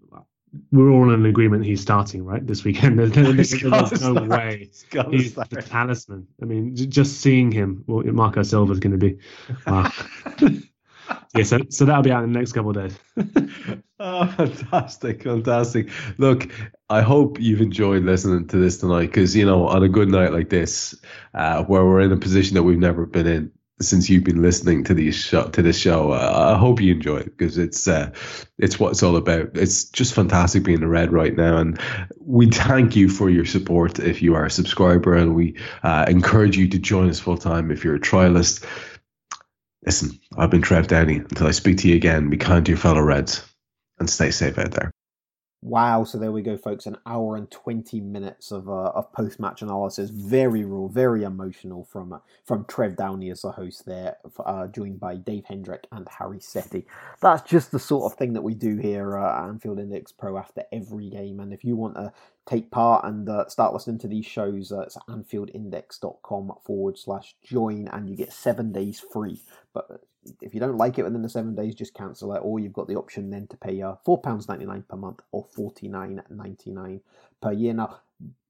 we're 0.70 0.88
all 0.88 1.12
in 1.12 1.26
agreement 1.26 1.64
he's 1.64 1.80
starting 1.80 2.24
right 2.24 2.46
this 2.46 2.62
weekend. 2.62 2.96
There's, 2.96 3.10
there's, 3.12 4.00
no 4.00 4.14
way 4.22 4.70
he's 5.10 5.34
the 5.34 5.64
talisman. 5.66 6.28
I 6.40 6.44
mean, 6.44 6.76
just 6.76 7.20
seeing 7.20 7.50
him, 7.50 7.82
well, 7.88 8.04
Marco 8.04 8.44
Silva 8.44 8.72
is 8.72 8.78
going 8.78 8.92
to 8.92 8.98
be. 8.98 9.18
Wow. 9.66 9.90
yeah, 11.34 11.42
so, 11.42 11.58
so 11.68 11.84
that'll 11.84 12.02
be 12.02 12.12
out 12.12 12.24
in 12.24 12.32
the 12.32 12.38
next 12.38 12.52
couple 12.52 12.70
of 12.70 12.76
days. 12.76 12.98
oh, 14.00 14.26
fantastic, 14.26 15.22
fantastic. 15.22 15.90
Look, 16.18 16.48
I 16.88 17.02
hope 17.02 17.40
you've 17.40 17.60
enjoyed 17.60 18.04
listening 18.04 18.48
to 18.48 18.56
this 18.56 18.78
tonight 18.78 19.06
because, 19.06 19.34
you 19.34 19.44
know, 19.44 19.66
on 19.68 19.82
a 19.82 19.88
good 19.88 20.08
night 20.08 20.32
like 20.32 20.50
this, 20.50 20.94
uh, 21.34 21.64
where 21.64 21.84
we're 21.84 22.00
in 22.00 22.12
a 22.12 22.16
position 22.16 22.54
that 22.54 22.62
we've 22.62 22.78
never 22.78 23.06
been 23.06 23.26
in 23.26 23.52
since 23.80 24.08
you've 24.08 24.24
been 24.24 24.40
listening 24.40 24.84
to 24.84 24.94
these 24.94 25.16
show, 25.16 25.48
to 25.48 25.62
this 25.62 25.78
show, 25.78 26.12
uh, 26.12 26.54
I 26.54 26.58
hope 26.58 26.80
you 26.80 26.94
enjoy 26.94 27.18
it 27.18 27.36
because 27.36 27.58
it's 27.58 27.88
uh, 27.88 28.12
it's 28.58 28.78
what 28.78 28.92
it's 28.92 29.02
all 29.02 29.16
about. 29.16 29.50
It's 29.54 29.84
just 29.84 30.14
fantastic 30.14 30.62
being 30.62 30.82
a 30.82 30.88
red 30.88 31.12
right 31.12 31.34
now, 31.34 31.56
and 31.56 31.80
we 32.20 32.48
thank 32.50 32.94
you 32.94 33.08
for 33.08 33.30
your 33.30 33.44
support 33.44 33.98
if 33.98 34.22
you 34.22 34.34
are 34.34 34.46
a 34.46 34.50
subscriber, 34.50 35.14
and 35.14 35.34
we 35.34 35.56
uh, 35.82 36.04
encourage 36.08 36.56
you 36.56 36.68
to 36.68 36.78
join 36.78 37.08
us 37.08 37.18
full 37.18 37.38
time 37.38 37.70
if 37.70 37.84
you're 37.84 37.96
a 37.96 38.00
trialist. 38.00 38.64
Listen, 39.84 40.18
I've 40.36 40.50
been 40.50 40.62
Trev 40.62 40.86
Downey. 40.86 41.16
Until 41.16 41.46
I 41.46 41.50
speak 41.50 41.78
to 41.78 41.88
you 41.88 41.96
again, 41.96 42.30
be 42.30 42.36
kind 42.36 42.64
to 42.64 42.72
your 42.72 42.78
fellow 42.78 43.02
Reds 43.02 43.44
and 43.98 44.08
stay 44.08 44.30
safe 44.30 44.58
out 44.58 44.72
there. 44.72 44.90
Wow, 45.64 46.04
so 46.04 46.18
there 46.18 46.30
we 46.30 46.42
go, 46.42 46.58
folks. 46.58 46.84
An 46.84 46.98
hour 47.06 47.36
and 47.36 47.50
20 47.50 47.98
minutes 47.98 48.52
of, 48.52 48.68
uh, 48.68 48.90
of 48.90 49.10
post 49.14 49.40
match 49.40 49.62
analysis. 49.62 50.10
Very 50.10 50.62
raw, 50.62 50.88
very 50.88 51.22
emotional 51.22 51.84
from 51.84 52.12
uh, 52.12 52.18
from 52.44 52.66
Trev 52.66 52.96
Downey 52.96 53.30
as 53.30 53.40
the 53.40 53.50
host 53.50 53.86
there, 53.86 54.18
uh, 54.44 54.66
joined 54.66 55.00
by 55.00 55.16
Dave 55.16 55.46
Hendrick 55.46 55.86
and 55.90 56.06
Hari 56.06 56.40
Sethi. 56.40 56.84
That's 57.22 57.48
just 57.50 57.72
the 57.72 57.78
sort 57.78 58.12
of 58.12 58.18
thing 58.18 58.34
that 58.34 58.42
we 58.42 58.52
do 58.52 58.76
here 58.76 59.16
uh, 59.16 59.38
at 59.38 59.48
Anfield 59.48 59.78
Index 59.78 60.12
Pro 60.12 60.36
after 60.36 60.64
every 60.70 61.08
game. 61.08 61.40
And 61.40 61.50
if 61.50 61.64
you 61.64 61.76
want 61.76 61.94
to 61.94 62.12
take 62.44 62.70
part 62.70 63.06
and 63.06 63.26
uh, 63.26 63.48
start 63.48 63.72
listening 63.72 64.00
to 64.00 64.08
these 64.08 64.26
shows, 64.26 64.70
uh, 64.70 64.80
it's 64.80 64.98
AnfieldIndex.com 65.08 66.52
forward 66.62 66.98
slash 66.98 67.36
join, 67.42 67.88
and 67.88 68.10
you 68.10 68.16
get 68.16 68.34
seven 68.34 68.70
days 68.70 69.00
free. 69.00 69.40
But 69.72 70.02
if 70.40 70.54
you 70.54 70.60
don't 70.60 70.76
like 70.76 70.98
it 70.98 71.04
within 71.04 71.22
the 71.22 71.28
seven 71.28 71.54
days, 71.54 71.74
just 71.74 71.94
cancel 71.94 72.34
it. 72.34 72.38
Or 72.38 72.58
you've 72.58 72.72
got 72.72 72.88
the 72.88 72.96
option 72.96 73.30
then 73.30 73.46
to 73.48 73.56
pay 73.56 73.80
uh, 73.82 73.94
£4.99 74.06 74.88
per 74.88 74.96
month 74.96 75.20
or 75.32 75.46
$49.99 75.56 77.00
per 77.40 77.52
year. 77.52 77.74
Now, 77.74 78.00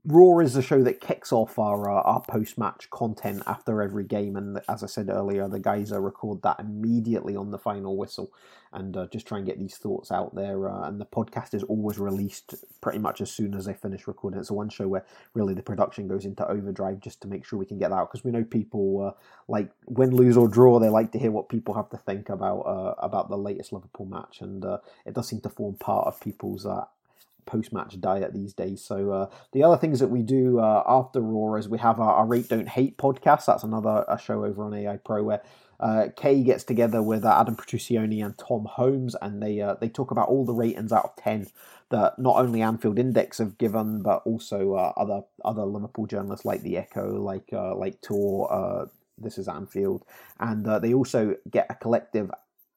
Raw 0.07 0.41
is 0.41 0.53
the 0.53 0.61
show 0.61 0.83
that 0.83 1.01
kicks 1.01 1.33
off 1.33 1.59
our 1.59 1.89
uh, 1.91 2.03
our 2.03 2.21
post 2.21 2.59
match 2.59 2.91
content 2.91 3.43
after 3.47 3.81
every 3.81 4.05
game, 4.05 4.37
and 4.37 4.61
as 4.69 4.83
I 4.83 4.87
said 4.87 5.09
earlier, 5.09 5.49
the 5.49 5.59
guys 5.59 5.93
uh, 5.93 6.01
record 6.01 6.43
that 6.43 6.61
immediately 6.61 7.37
on 7.37 7.51
the 7.51 7.59
final 7.59 7.97
whistle, 7.97 8.31
and 8.75 8.95
uh, 8.99 9.07
just 9.07 9.27
try 9.27 9.39
and 9.39 9.47
get 9.47 9.59
these 9.59 9.79
thoughts 9.79 10.13
out 10.13 10.35
there. 10.35 10.69
Uh, 10.69 10.87
and 10.87 11.01
the 11.01 11.07
podcast 11.07 11.55
is 11.55 11.63
always 11.63 11.99
released 11.99 12.55
pretty 12.83 12.99
much 12.99 13.23
as 13.23 13.31
soon 13.31 13.55
as 13.55 13.65
they 13.65 13.73
finish 13.73 14.07
recording. 14.07 14.39
It's 14.39 14.49
the 14.49 14.55
one 14.55 14.69
show 14.69 14.89
where 14.89 15.07
really 15.33 15.55
the 15.55 15.63
production 15.63 16.07
goes 16.07 16.27
into 16.27 16.47
overdrive 16.47 17.01
just 17.01 17.23
to 17.23 17.29
make 17.29 17.47
sure 17.47 17.59
we 17.59 17.65
can 17.65 17.79
get 17.79 17.89
that 17.89 17.97
out 17.97 18.13
because 18.13 18.25
we 18.25 18.31
know 18.31 18.45
people 18.45 19.07
uh, 19.07 19.23
like 19.49 19.71
win, 19.87 20.15
lose 20.15 20.37
or 20.37 20.49
draw. 20.49 20.79
They 20.79 20.91
like 20.91 21.13
to 21.13 21.19
hear 21.19 21.31
what 21.31 21.49
people 21.49 21.73
have 21.73 21.89
to 21.89 21.97
think 21.97 22.29
about 22.29 22.61
uh, 22.61 22.95
about 22.99 23.31
the 23.31 23.39
latest 23.39 23.73
Liverpool 23.73 24.05
match, 24.05 24.43
and 24.43 24.67
it 25.07 25.15
does 25.15 25.29
seem 25.31 25.41
to 25.41 25.49
form 25.49 25.77
part 25.77 26.07
of 26.09 26.21
people's 26.21 26.67
post 27.47 27.73
match 27.73 28.01
diet 28.01 28.33
these 28.33 28.53
days. 28.53 28.83
So 28.83 29.11
uh, 29.11 29.31
the 29.53 29.63
other 29.63 29.77
things 29.77 30.01
that 30.01 30.09
we 30.09 30.23
do 30.23 30.59
uh, 30.59 30.83
after 30.87 31.21
Raw 31.21 31.55
is 31.57 31.69
we 31.69 31.79
have 31.79 32.01
our, 32.01 32.15
our, 32.15 32.27
Rate 32.27 32.49
Don't 32.49 32.69
Hate 32.69 32.99
podcast. 32.99 33.47
That's 33.47 33.65
another 33.65 34.05
show 34.23 34.45
over 34.45 34.65
on 34.65 34.75
AI 34.75 34.97
Pro 34.97 35.23
where 35.23 35.43
uh, 35.81 36.09
Kay 36.17 36.43
gets 36.43 36.65
together 36.65 37.03
with 37.03 37.25
uh, 37.25 37.41
Adam 37.41 37.57
Petruccioni 37.57 38.25
and 38.25 38.37
Tom 38.39 38.67
Holmes, 38.67 39.17
and 39.21 39.43
they 39.43 39.61
uh, 39.61 39.75
they 39.81 39.89
talk 39.89 40.11
about 40.11 40.29
all 40.29 40.45
the 40.45 40.55
ratings 40.55 40.93
out 40.93 41.05
of 41.05 41.17
ten 41.17 41.49
that 41.91 42.19
not 42.19 42.37
only 42.37 42.63
Anfield 42.63 42.99
Index 42.99 43.39
have 43.39 43.59
given, 43.59 44.03
but 44.03 44.23
also 44.25 44.75
uh, 44.75 44.93
other 44.97 45.23
other 45.45 45.65
Liverpool 45.65 46.07
journalists 46.07 46.45
like 46.45 46.63
the 46.63 46.77
Echo, 46.77 47.21
like 47.21 47.51
like 47.53 48.01
Tor. 48.01 48.89
this 49.19 49.39
is 49.39 49.49
Anfield, 49.49 50.05
and 50.41 50.65
they 50.83 50.95
also 50.95 51.37
get 51.51 51.67
a 51.71 51.75
collective 51.75 52.31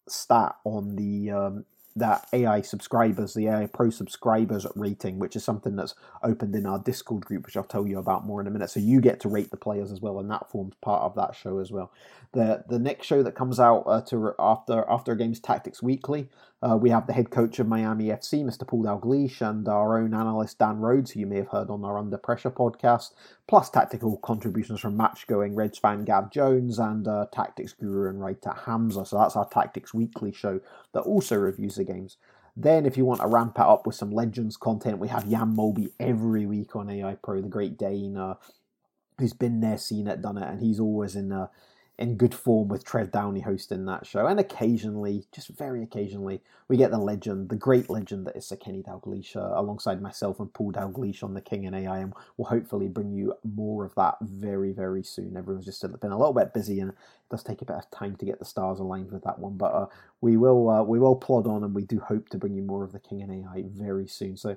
stat 0.10 0.56
on 0.64 0.96
the 0.96 1.32
um, 1.32 1.66
that 2.00 2.28
AI 2.34 2.62
subscribers, 2.62 3.34
the 3.34 3.48
AI 3.48 3.68
Pro 3.68 3.90
subscribers 3.90 4.66
rating, 4.76 5.20
which 5.20 5.36
is 5.36 5.44
something 5.44 5.76
that's 5.76 5.96
opened 6.24 6.56
in 6.56 6.66
our 6.66 6.80
Discord 6.80 7.26
group, 7.26 7.46
which 7.46 7.58
I'll 7.58 7.64
tell 7.64 7.88
you 7.88 7.98
about 7.98 8.26
more 8.26 8.42
in 8.42 8.48
a 8.48 8.52
minute. 8.52 8.70
So 8.70 8.80
you 8.80 9.02
get 9.02 9.20
to 9.22 9.30
rate 9.30 9.52
the 9.52 9.58
players 9.58 9.92
as 9.92 10.02
well, 10.02 10.20
and 10.20 10.30
that 10.32 10.50
forms 10.50 10.76
part 10.82 11.04
of 11.04 11.16
that 11.16 11.36
show 11.36 11.60
as 11.60 11.72
well. 11.72 11.92
The 12.34 12.64
the 12.68 12.80
next 12.80 13.08
show 13.08 13.24
that 13.24 13.36
comes 13.36 13.60
out 13.60 13.84
uh, 13.88 14.02
to 14.02 14.34
after 14.40 14.86
after 14.90 15.16
games 15.16 15.40
Tactics 15.40 15.82
Weekly, 15.82 16.30
uh, 16.62 16.76
we 16.76 16.90
have 16.90 17.08
the 17.08 17.14
head 17.14 17.30
coach 17.30 17.60
of 17.60 17.68
Miami 17.68 18.06
FC, 18.06 18.44
Mr. 18.44 18.68
Paul 18.68 18.84
Dalglish, 18.84 19.42
and 19.42 19.68
our 19.68 19.98
own 19.98 20.14
analyst 20.14 20.58
Dan 20.58 20.80
Rhodes, 20.80 21.12
who 21.12 21.20
you 21.22 21.28
may 21.28 21.38
have 21.38 21.50
heard 21.50 21.70
on 21.70 21.86
our 21.86 21.98
Under 21.98 22.18
Pressure 22.18 22.52
podcast, 22.52 23.12
plus 23.48 23.70
tactical 23.70 24.18
contributions 24.18 24.80
from 24.80 24.98
match 24.98 25.26
going 25.28 25.56
Reds 25.56 25.78
fan 25.78 26.04
Gav 26.04 26.32
Jones 26.32 26.80
and 26.80 27.08
uh, 27.08 27.28
tactics 27.32 27.74
guru 27.74 28.10
and 28.10 28.22
writer 28.22 28.54
Hamza. 28.66 29.06
So 29.06 29.18
that's 29.18 29.36
our 29.36 29.48
Tactics 29.48 29.94
Weekly 29.94 30.34
show 30.34 30.60
that 30.94 31.02
also 31.02 31.38
reviews 31.38 31.76
the 31.76 31.86
games. 31.86 32.18
Then, 32.60 32.86
if 32.86 32.98
you 32.98 33.06
want 33.06 33.22
to 33.22 33.28
ramp 33.28 33.58
it 33.58 33.62
up 33.62 33.86
with 33.86 33.96
some 33.96 34.12
Legends 34.12 34.58
content, 34.58 34.98
we 34.98 35.10
have 35.10 35.30
Jan 35.30 35.56
Molby 35.56 35.92
every 36.00 36.46
week 36.48 36.76
on 36.76 36.90
AI 36.90 37.16
Pro, 37.16 37.40
the 37.40 37.48
Great 37.48 37.78
Dane, 37.78 38.18
uh, 38.18 38.34
who's 39.20 39.34
been 39.34 39.60
there, 39.62 39.78
seen 39.78 40.08
it, 40.08 40.24
done 40.24 40.38
it, 40.40 40.50
and 40.50 40.60
he's 40.60 40.80
always 40.80 41.16
in 41.16 41.32
uh, 41.32 41.48
in 42.00 42.16
good 42.16 42.34
form 42.34 42.68
with 42.68 42.86
Trev 42.86 43.12
Downey 43.12 43.40
hosting 43.40 43.86
that 43.86 44.06
show. 44.06 44.28
And 44.28 44.40
occasionally, 44.40 45.26
just 45.34 45.50
very 45.50 45.82
occasionally, 45.82 46.42
we 46.68 46.78
get 46.78 46.92
the 46.92 47.00
legend, 47.00 47.50
the 47.50 47.56
great 47.56 47.90
legend 47.90 48.28
that 48.28 48.36
is 48.36 48.46
Sir 48.46 48.56
Kenny 48.56 48.84
Dalglish, 48.84 49.36
uh, 49.36 49.60
alongside 49.60 50.02
myself 50.02 50.40
and 50.40 50.54
Paul 50.54 50.74
Dalglish 50.74 51.24
on 51.24 51.34
the 51.34 51.42
King 51.42 51.66
and 51.66 51.76
AI. 51.76 52.00
And 52.00 52.14
we'll 52.38 52.50
hopefully 52.50 52.88
bring 52.88 53.12
you 53.12 53.34
more 53.44 53.84
of 53.84 53.96
that 53.96 54.18
very, 54.22 54.72
very 54.74 55.04
soon. 55.04 55.36
Everyone's 55.36 55.66
just 55.66 55.82
been 56.00 56.12
a 56.12 56.18
little 56.18 56.34
bit 56.34 56.54
busy 56.54 56.80
and 56.82 56.92
it 56.92 56.98
does 57.32 57.44
take 57.44 57.64
a 57.64 57.66
bit 57.66 57.78
of 57.78 57.90
time 57.90 58.16
to 58.18 58.26
get 58.26 58.38
the 58.38 58.46
stars 58.46 58.80
aligned 58.80 59.12
with 59.12 59.24
that 59.24 59.40
one. 59.40 59.58
But 59.58 59.74
uh, 59.74 59.88
we 60.22 60.38
will 60.38 60.70
uh, 60.70 60.84
we 60.84 61.00
will 61.00 61.16
plod 61.16 61.48
on 61.48 61.64
and 61.64 61.74
we 61.74 61.84
do 61.84 62.00
hope 62.00 62.30
to 62.30 62.38
bring 62.38 62.54
you 62.54 62.62
more 62.62 62.84
of 62.84 62.92
the 62.92 63.00
King 63.00 63.24
and 63.24 63.46
AI 63.46 63.64
very 63.68 64.08
soon. 64.08 64.38
So 64.38 64.56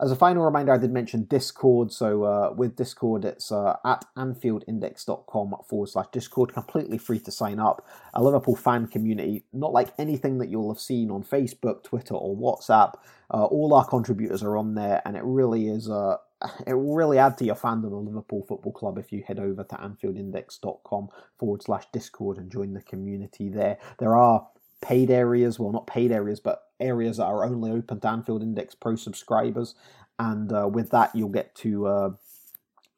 as 0.00 0.10
a 0.12 0.16
final 0.16 0.44
reminder, 0.44 0.72
I 0.72 0.78
did 0.78 0.92
mention 0.92 1.24
Discord. 1.24 1.92
So 1.92 2.24
uh, 2.24 2.52
with 2.56 2.76
Discord, 2.76 3.24
it's 3.24 3.50
uh, 3.50 3.76
at 3.84 4.04
AnfieldIndex.com 4.16 5.56
forward 5.68 5.88
slash 5.88 6.06
Discord, 6.12 6.52
completely 6.52 6.98
free 6.98 7.18
to 7.20 7.30
sign 7.30 7.58
up. 7.58 7.86
A 8.14 8.22
Liverpool 8.22 8.56
fan 8.56 8.86
community, 8.86 9.44
not 9.52 9.72
like 9.72 9.88
anything 9.98 10.38
that 10.38 10.48
you'll 10.48 10.72
have 10.72 10.80
seen 10.80 11.10
on 11.10 11.22
Facebook, 11.22 11.82
Twitter, 11.82 12.14
or 12.14 12.36
WhatsApp. 12.36 12.94
Uh, 13.32 13.44
all 13.44 13.74
our 13.74 13.86
contributors 13.86 14.42
are 14.42 14.56
on 14.56 14.74
there, 14.74 15.02
and 15.04 15.16
it 15.16 15.24
really 15.24 15.68
is. 15.68 15.90
Uh, 15.90 16.16
it 16.66 16.74
will 16.74 16.94
really 16.94 17.18
add 17.18 17.36
to 17.38 17.44
your 17.44 17.56
fandom 17.56 17.98
of 17.98 18.04
Liverpool 18.06 18.44
Football 18.46 18.72
Club 18.72 18.98
if 18.98 19.12
you 19.12 19.24
head 19.26 19.38
over 19.38 19.64
to 19.64 19.74
AnfieldIndex.com 19.74 21.08
forward 21.38 21.62
slash 21.62 21.84
Discord 21.92 22.38
and 22.38 22.50
join 22.50 22.72
the 22.72 22.82
community 22.82 23.48
there. 23.48 23.78
There 23.98 24.16
are 24.16 24.46
paid 24.80 25.10
areas, 25.10 25.58
well, 25.58 25.72
not 25.72 25.86
paid 25.86 26.12
areas, 26.12 26.40
but 26.40 26.64
areas 26.80 27.16
that 27.16 27.24
are 27.24 27.44
only 27.44 27.70
open 27.70 28.00
to 28.00 28.08
Anfield 28.08 28.42
Index 28.42 28.74
Pro 28.74 28.96
subscribers, 28.96 29.74
and 30.18 30.52
uh, 30.52 30.68
with 30.68 30.90
that 30.90 31.14
you'll 31.14 31.28
get 31.28 31.54
to 31.56 31.86
uh, 31.86 32.10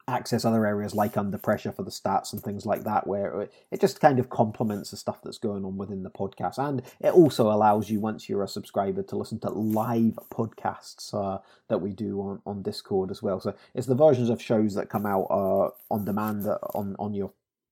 access 0.07 0.43
other 0.43 0.65
areas 0.65 0.93
like 0.93 1.15
under 1.17 1.37
pressure 1.37 1.71
for 1.71 1.83
the 1.83 1.91
stats 1.91 2.33
and 2.33 2.41
things 2.43 2.65
like 2.65 2.83
that, 2.83 3.07
where 3.07 3.49
it 3.71 3.81
just 3.81 3.99
kind 3.99 4.19
of 4.19 4.29
complements 4.29 4.91
the 4.91 4.97
stuff 4.97 5.21
that's 5.23 5.37
going 5.37 5.65
on 5.65 5.77
within 5.77 6.03
the 6.03 6.09
podcast, 6.09 6.57
and 6.57 6.81
it 6.99 7.13
also 7.13 7.51
allows 7.51 7.89
you 7.89 7.99
once 7.99 8.29
you're 8.29 8.43
a 8.43 8.47
subscriber 8.47 9.03
to 9.03 9.15
listen 9.15 9.39
to 9.39 9.49
live 9.49 10.19
podcasts 10.31 11.13
uh, 11.13 11.39
that 11.67 11.81
we 11.81 11.91
do 11.91 12.19
on, 12.21 12.41
on 12.45 12.61
Discord 12.61 13.09
as 13.09 13.23
well. 13.23 13.39
So 13.39 13.55
it's 13.73 13.87
the 13.87 13.95
versions 13.95 14.29
of 14.29 14.41
shows 14.41 14.75
that 14.75 14.89
come 14.89 15.05
out 15.05 15.27
uh, 15.29 15.69
on 15.89 16.05
demand 16.05 16.45
uh, 16.45 16.57
on 16.73 16.95
on 16.99 17.13
your 17.13 17.31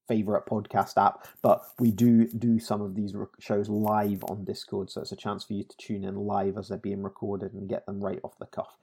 favorite 0.10 0.46
podcast 0.46 0.98
app, 0.98 1.26
but 1.42 1.64
we 1.80 1.92
do 1.92 2.28
do 2.28 2.60
some 2.60 2.82
of 2.82 2.96
these 2.96 3.14
shows 3.40 3.70
live 3.70 4.24
on 4.26 4.44
Discord, 4.44 4.90
so 4.90 5.02
it's 5.02 5.14
a 5.14 5.16
chance 5.16 5.46
for 5.46 5.54
you 5.54 5.64
to 5.64 5.78
tune 5.78 6.04
in 6.04 6.16
live 6.16 6.58
as 6.58 6.68
they're 6.68 6.78
being 6.78 7.04
recorded 7.04 7.54
and 7.54 7.70
get 7.70 7.86
them 7.86 8.04
right 8.04 8.20
off 8.24 8.38
the 8.40 8.48
cuff. 8.48 8.76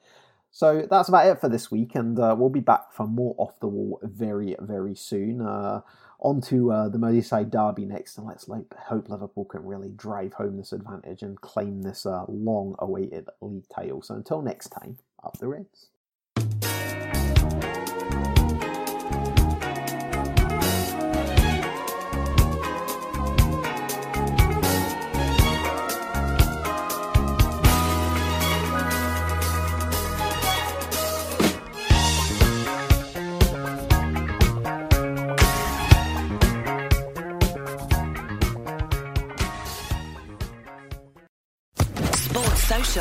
So 0.53 0.87
that's 0.89 1.11
about 1.11 1.27
it 1.27 1.41
for 1.41 1.51
this 1.51 1.71
week, 1.71 1.95
and 1.95 2.19
uh, 2.19 2.35
we'll 2.39 2.49
be 2.49 2.61
back 2.61 2.93
for 2.93 3.07
more 3.07 3.35
off 3.37 3.61
the 3.61 3.69
wall 3.69 4.01
very, 4.03 4.57
very 4.59 4.95
soon. 4.95 5.43
Uh, 5.43 5.83
on 6.19 6.41
to 6.41 6.73
uh, 6.73 6.89
the 6.89 6.99
Merseyside 6.99 7.51
derby 7.51 7.85
next, 7.85 8.17
and 8.17 8.27
let's 8.27 8.49
hope, 8.89 9.09
Liverpool 9.11 9.45
can 9.45 9.67
really 9.67 9.91
drive 9.91 10.33
home 10.33 10.57
this 10.57 10.73
advantage 10.73 11.21
and 11.23 11.39
claim 11.41 11.83
this 11.83 12.07
uh, 12.07 12.25
long 12.29 12.75
awaited 12.79 13.29
league 13.43 13.69
title. 13.69 14.01
So 14.01 14.15
until 14.15 14.41
next 14.41 14.69
time, 14.69 14.97
up 15.23 15.37
the 15.39 15.49
Reds. 15.49 15.91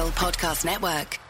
Podcast 0.03 0.65
Network. 0.65 1.24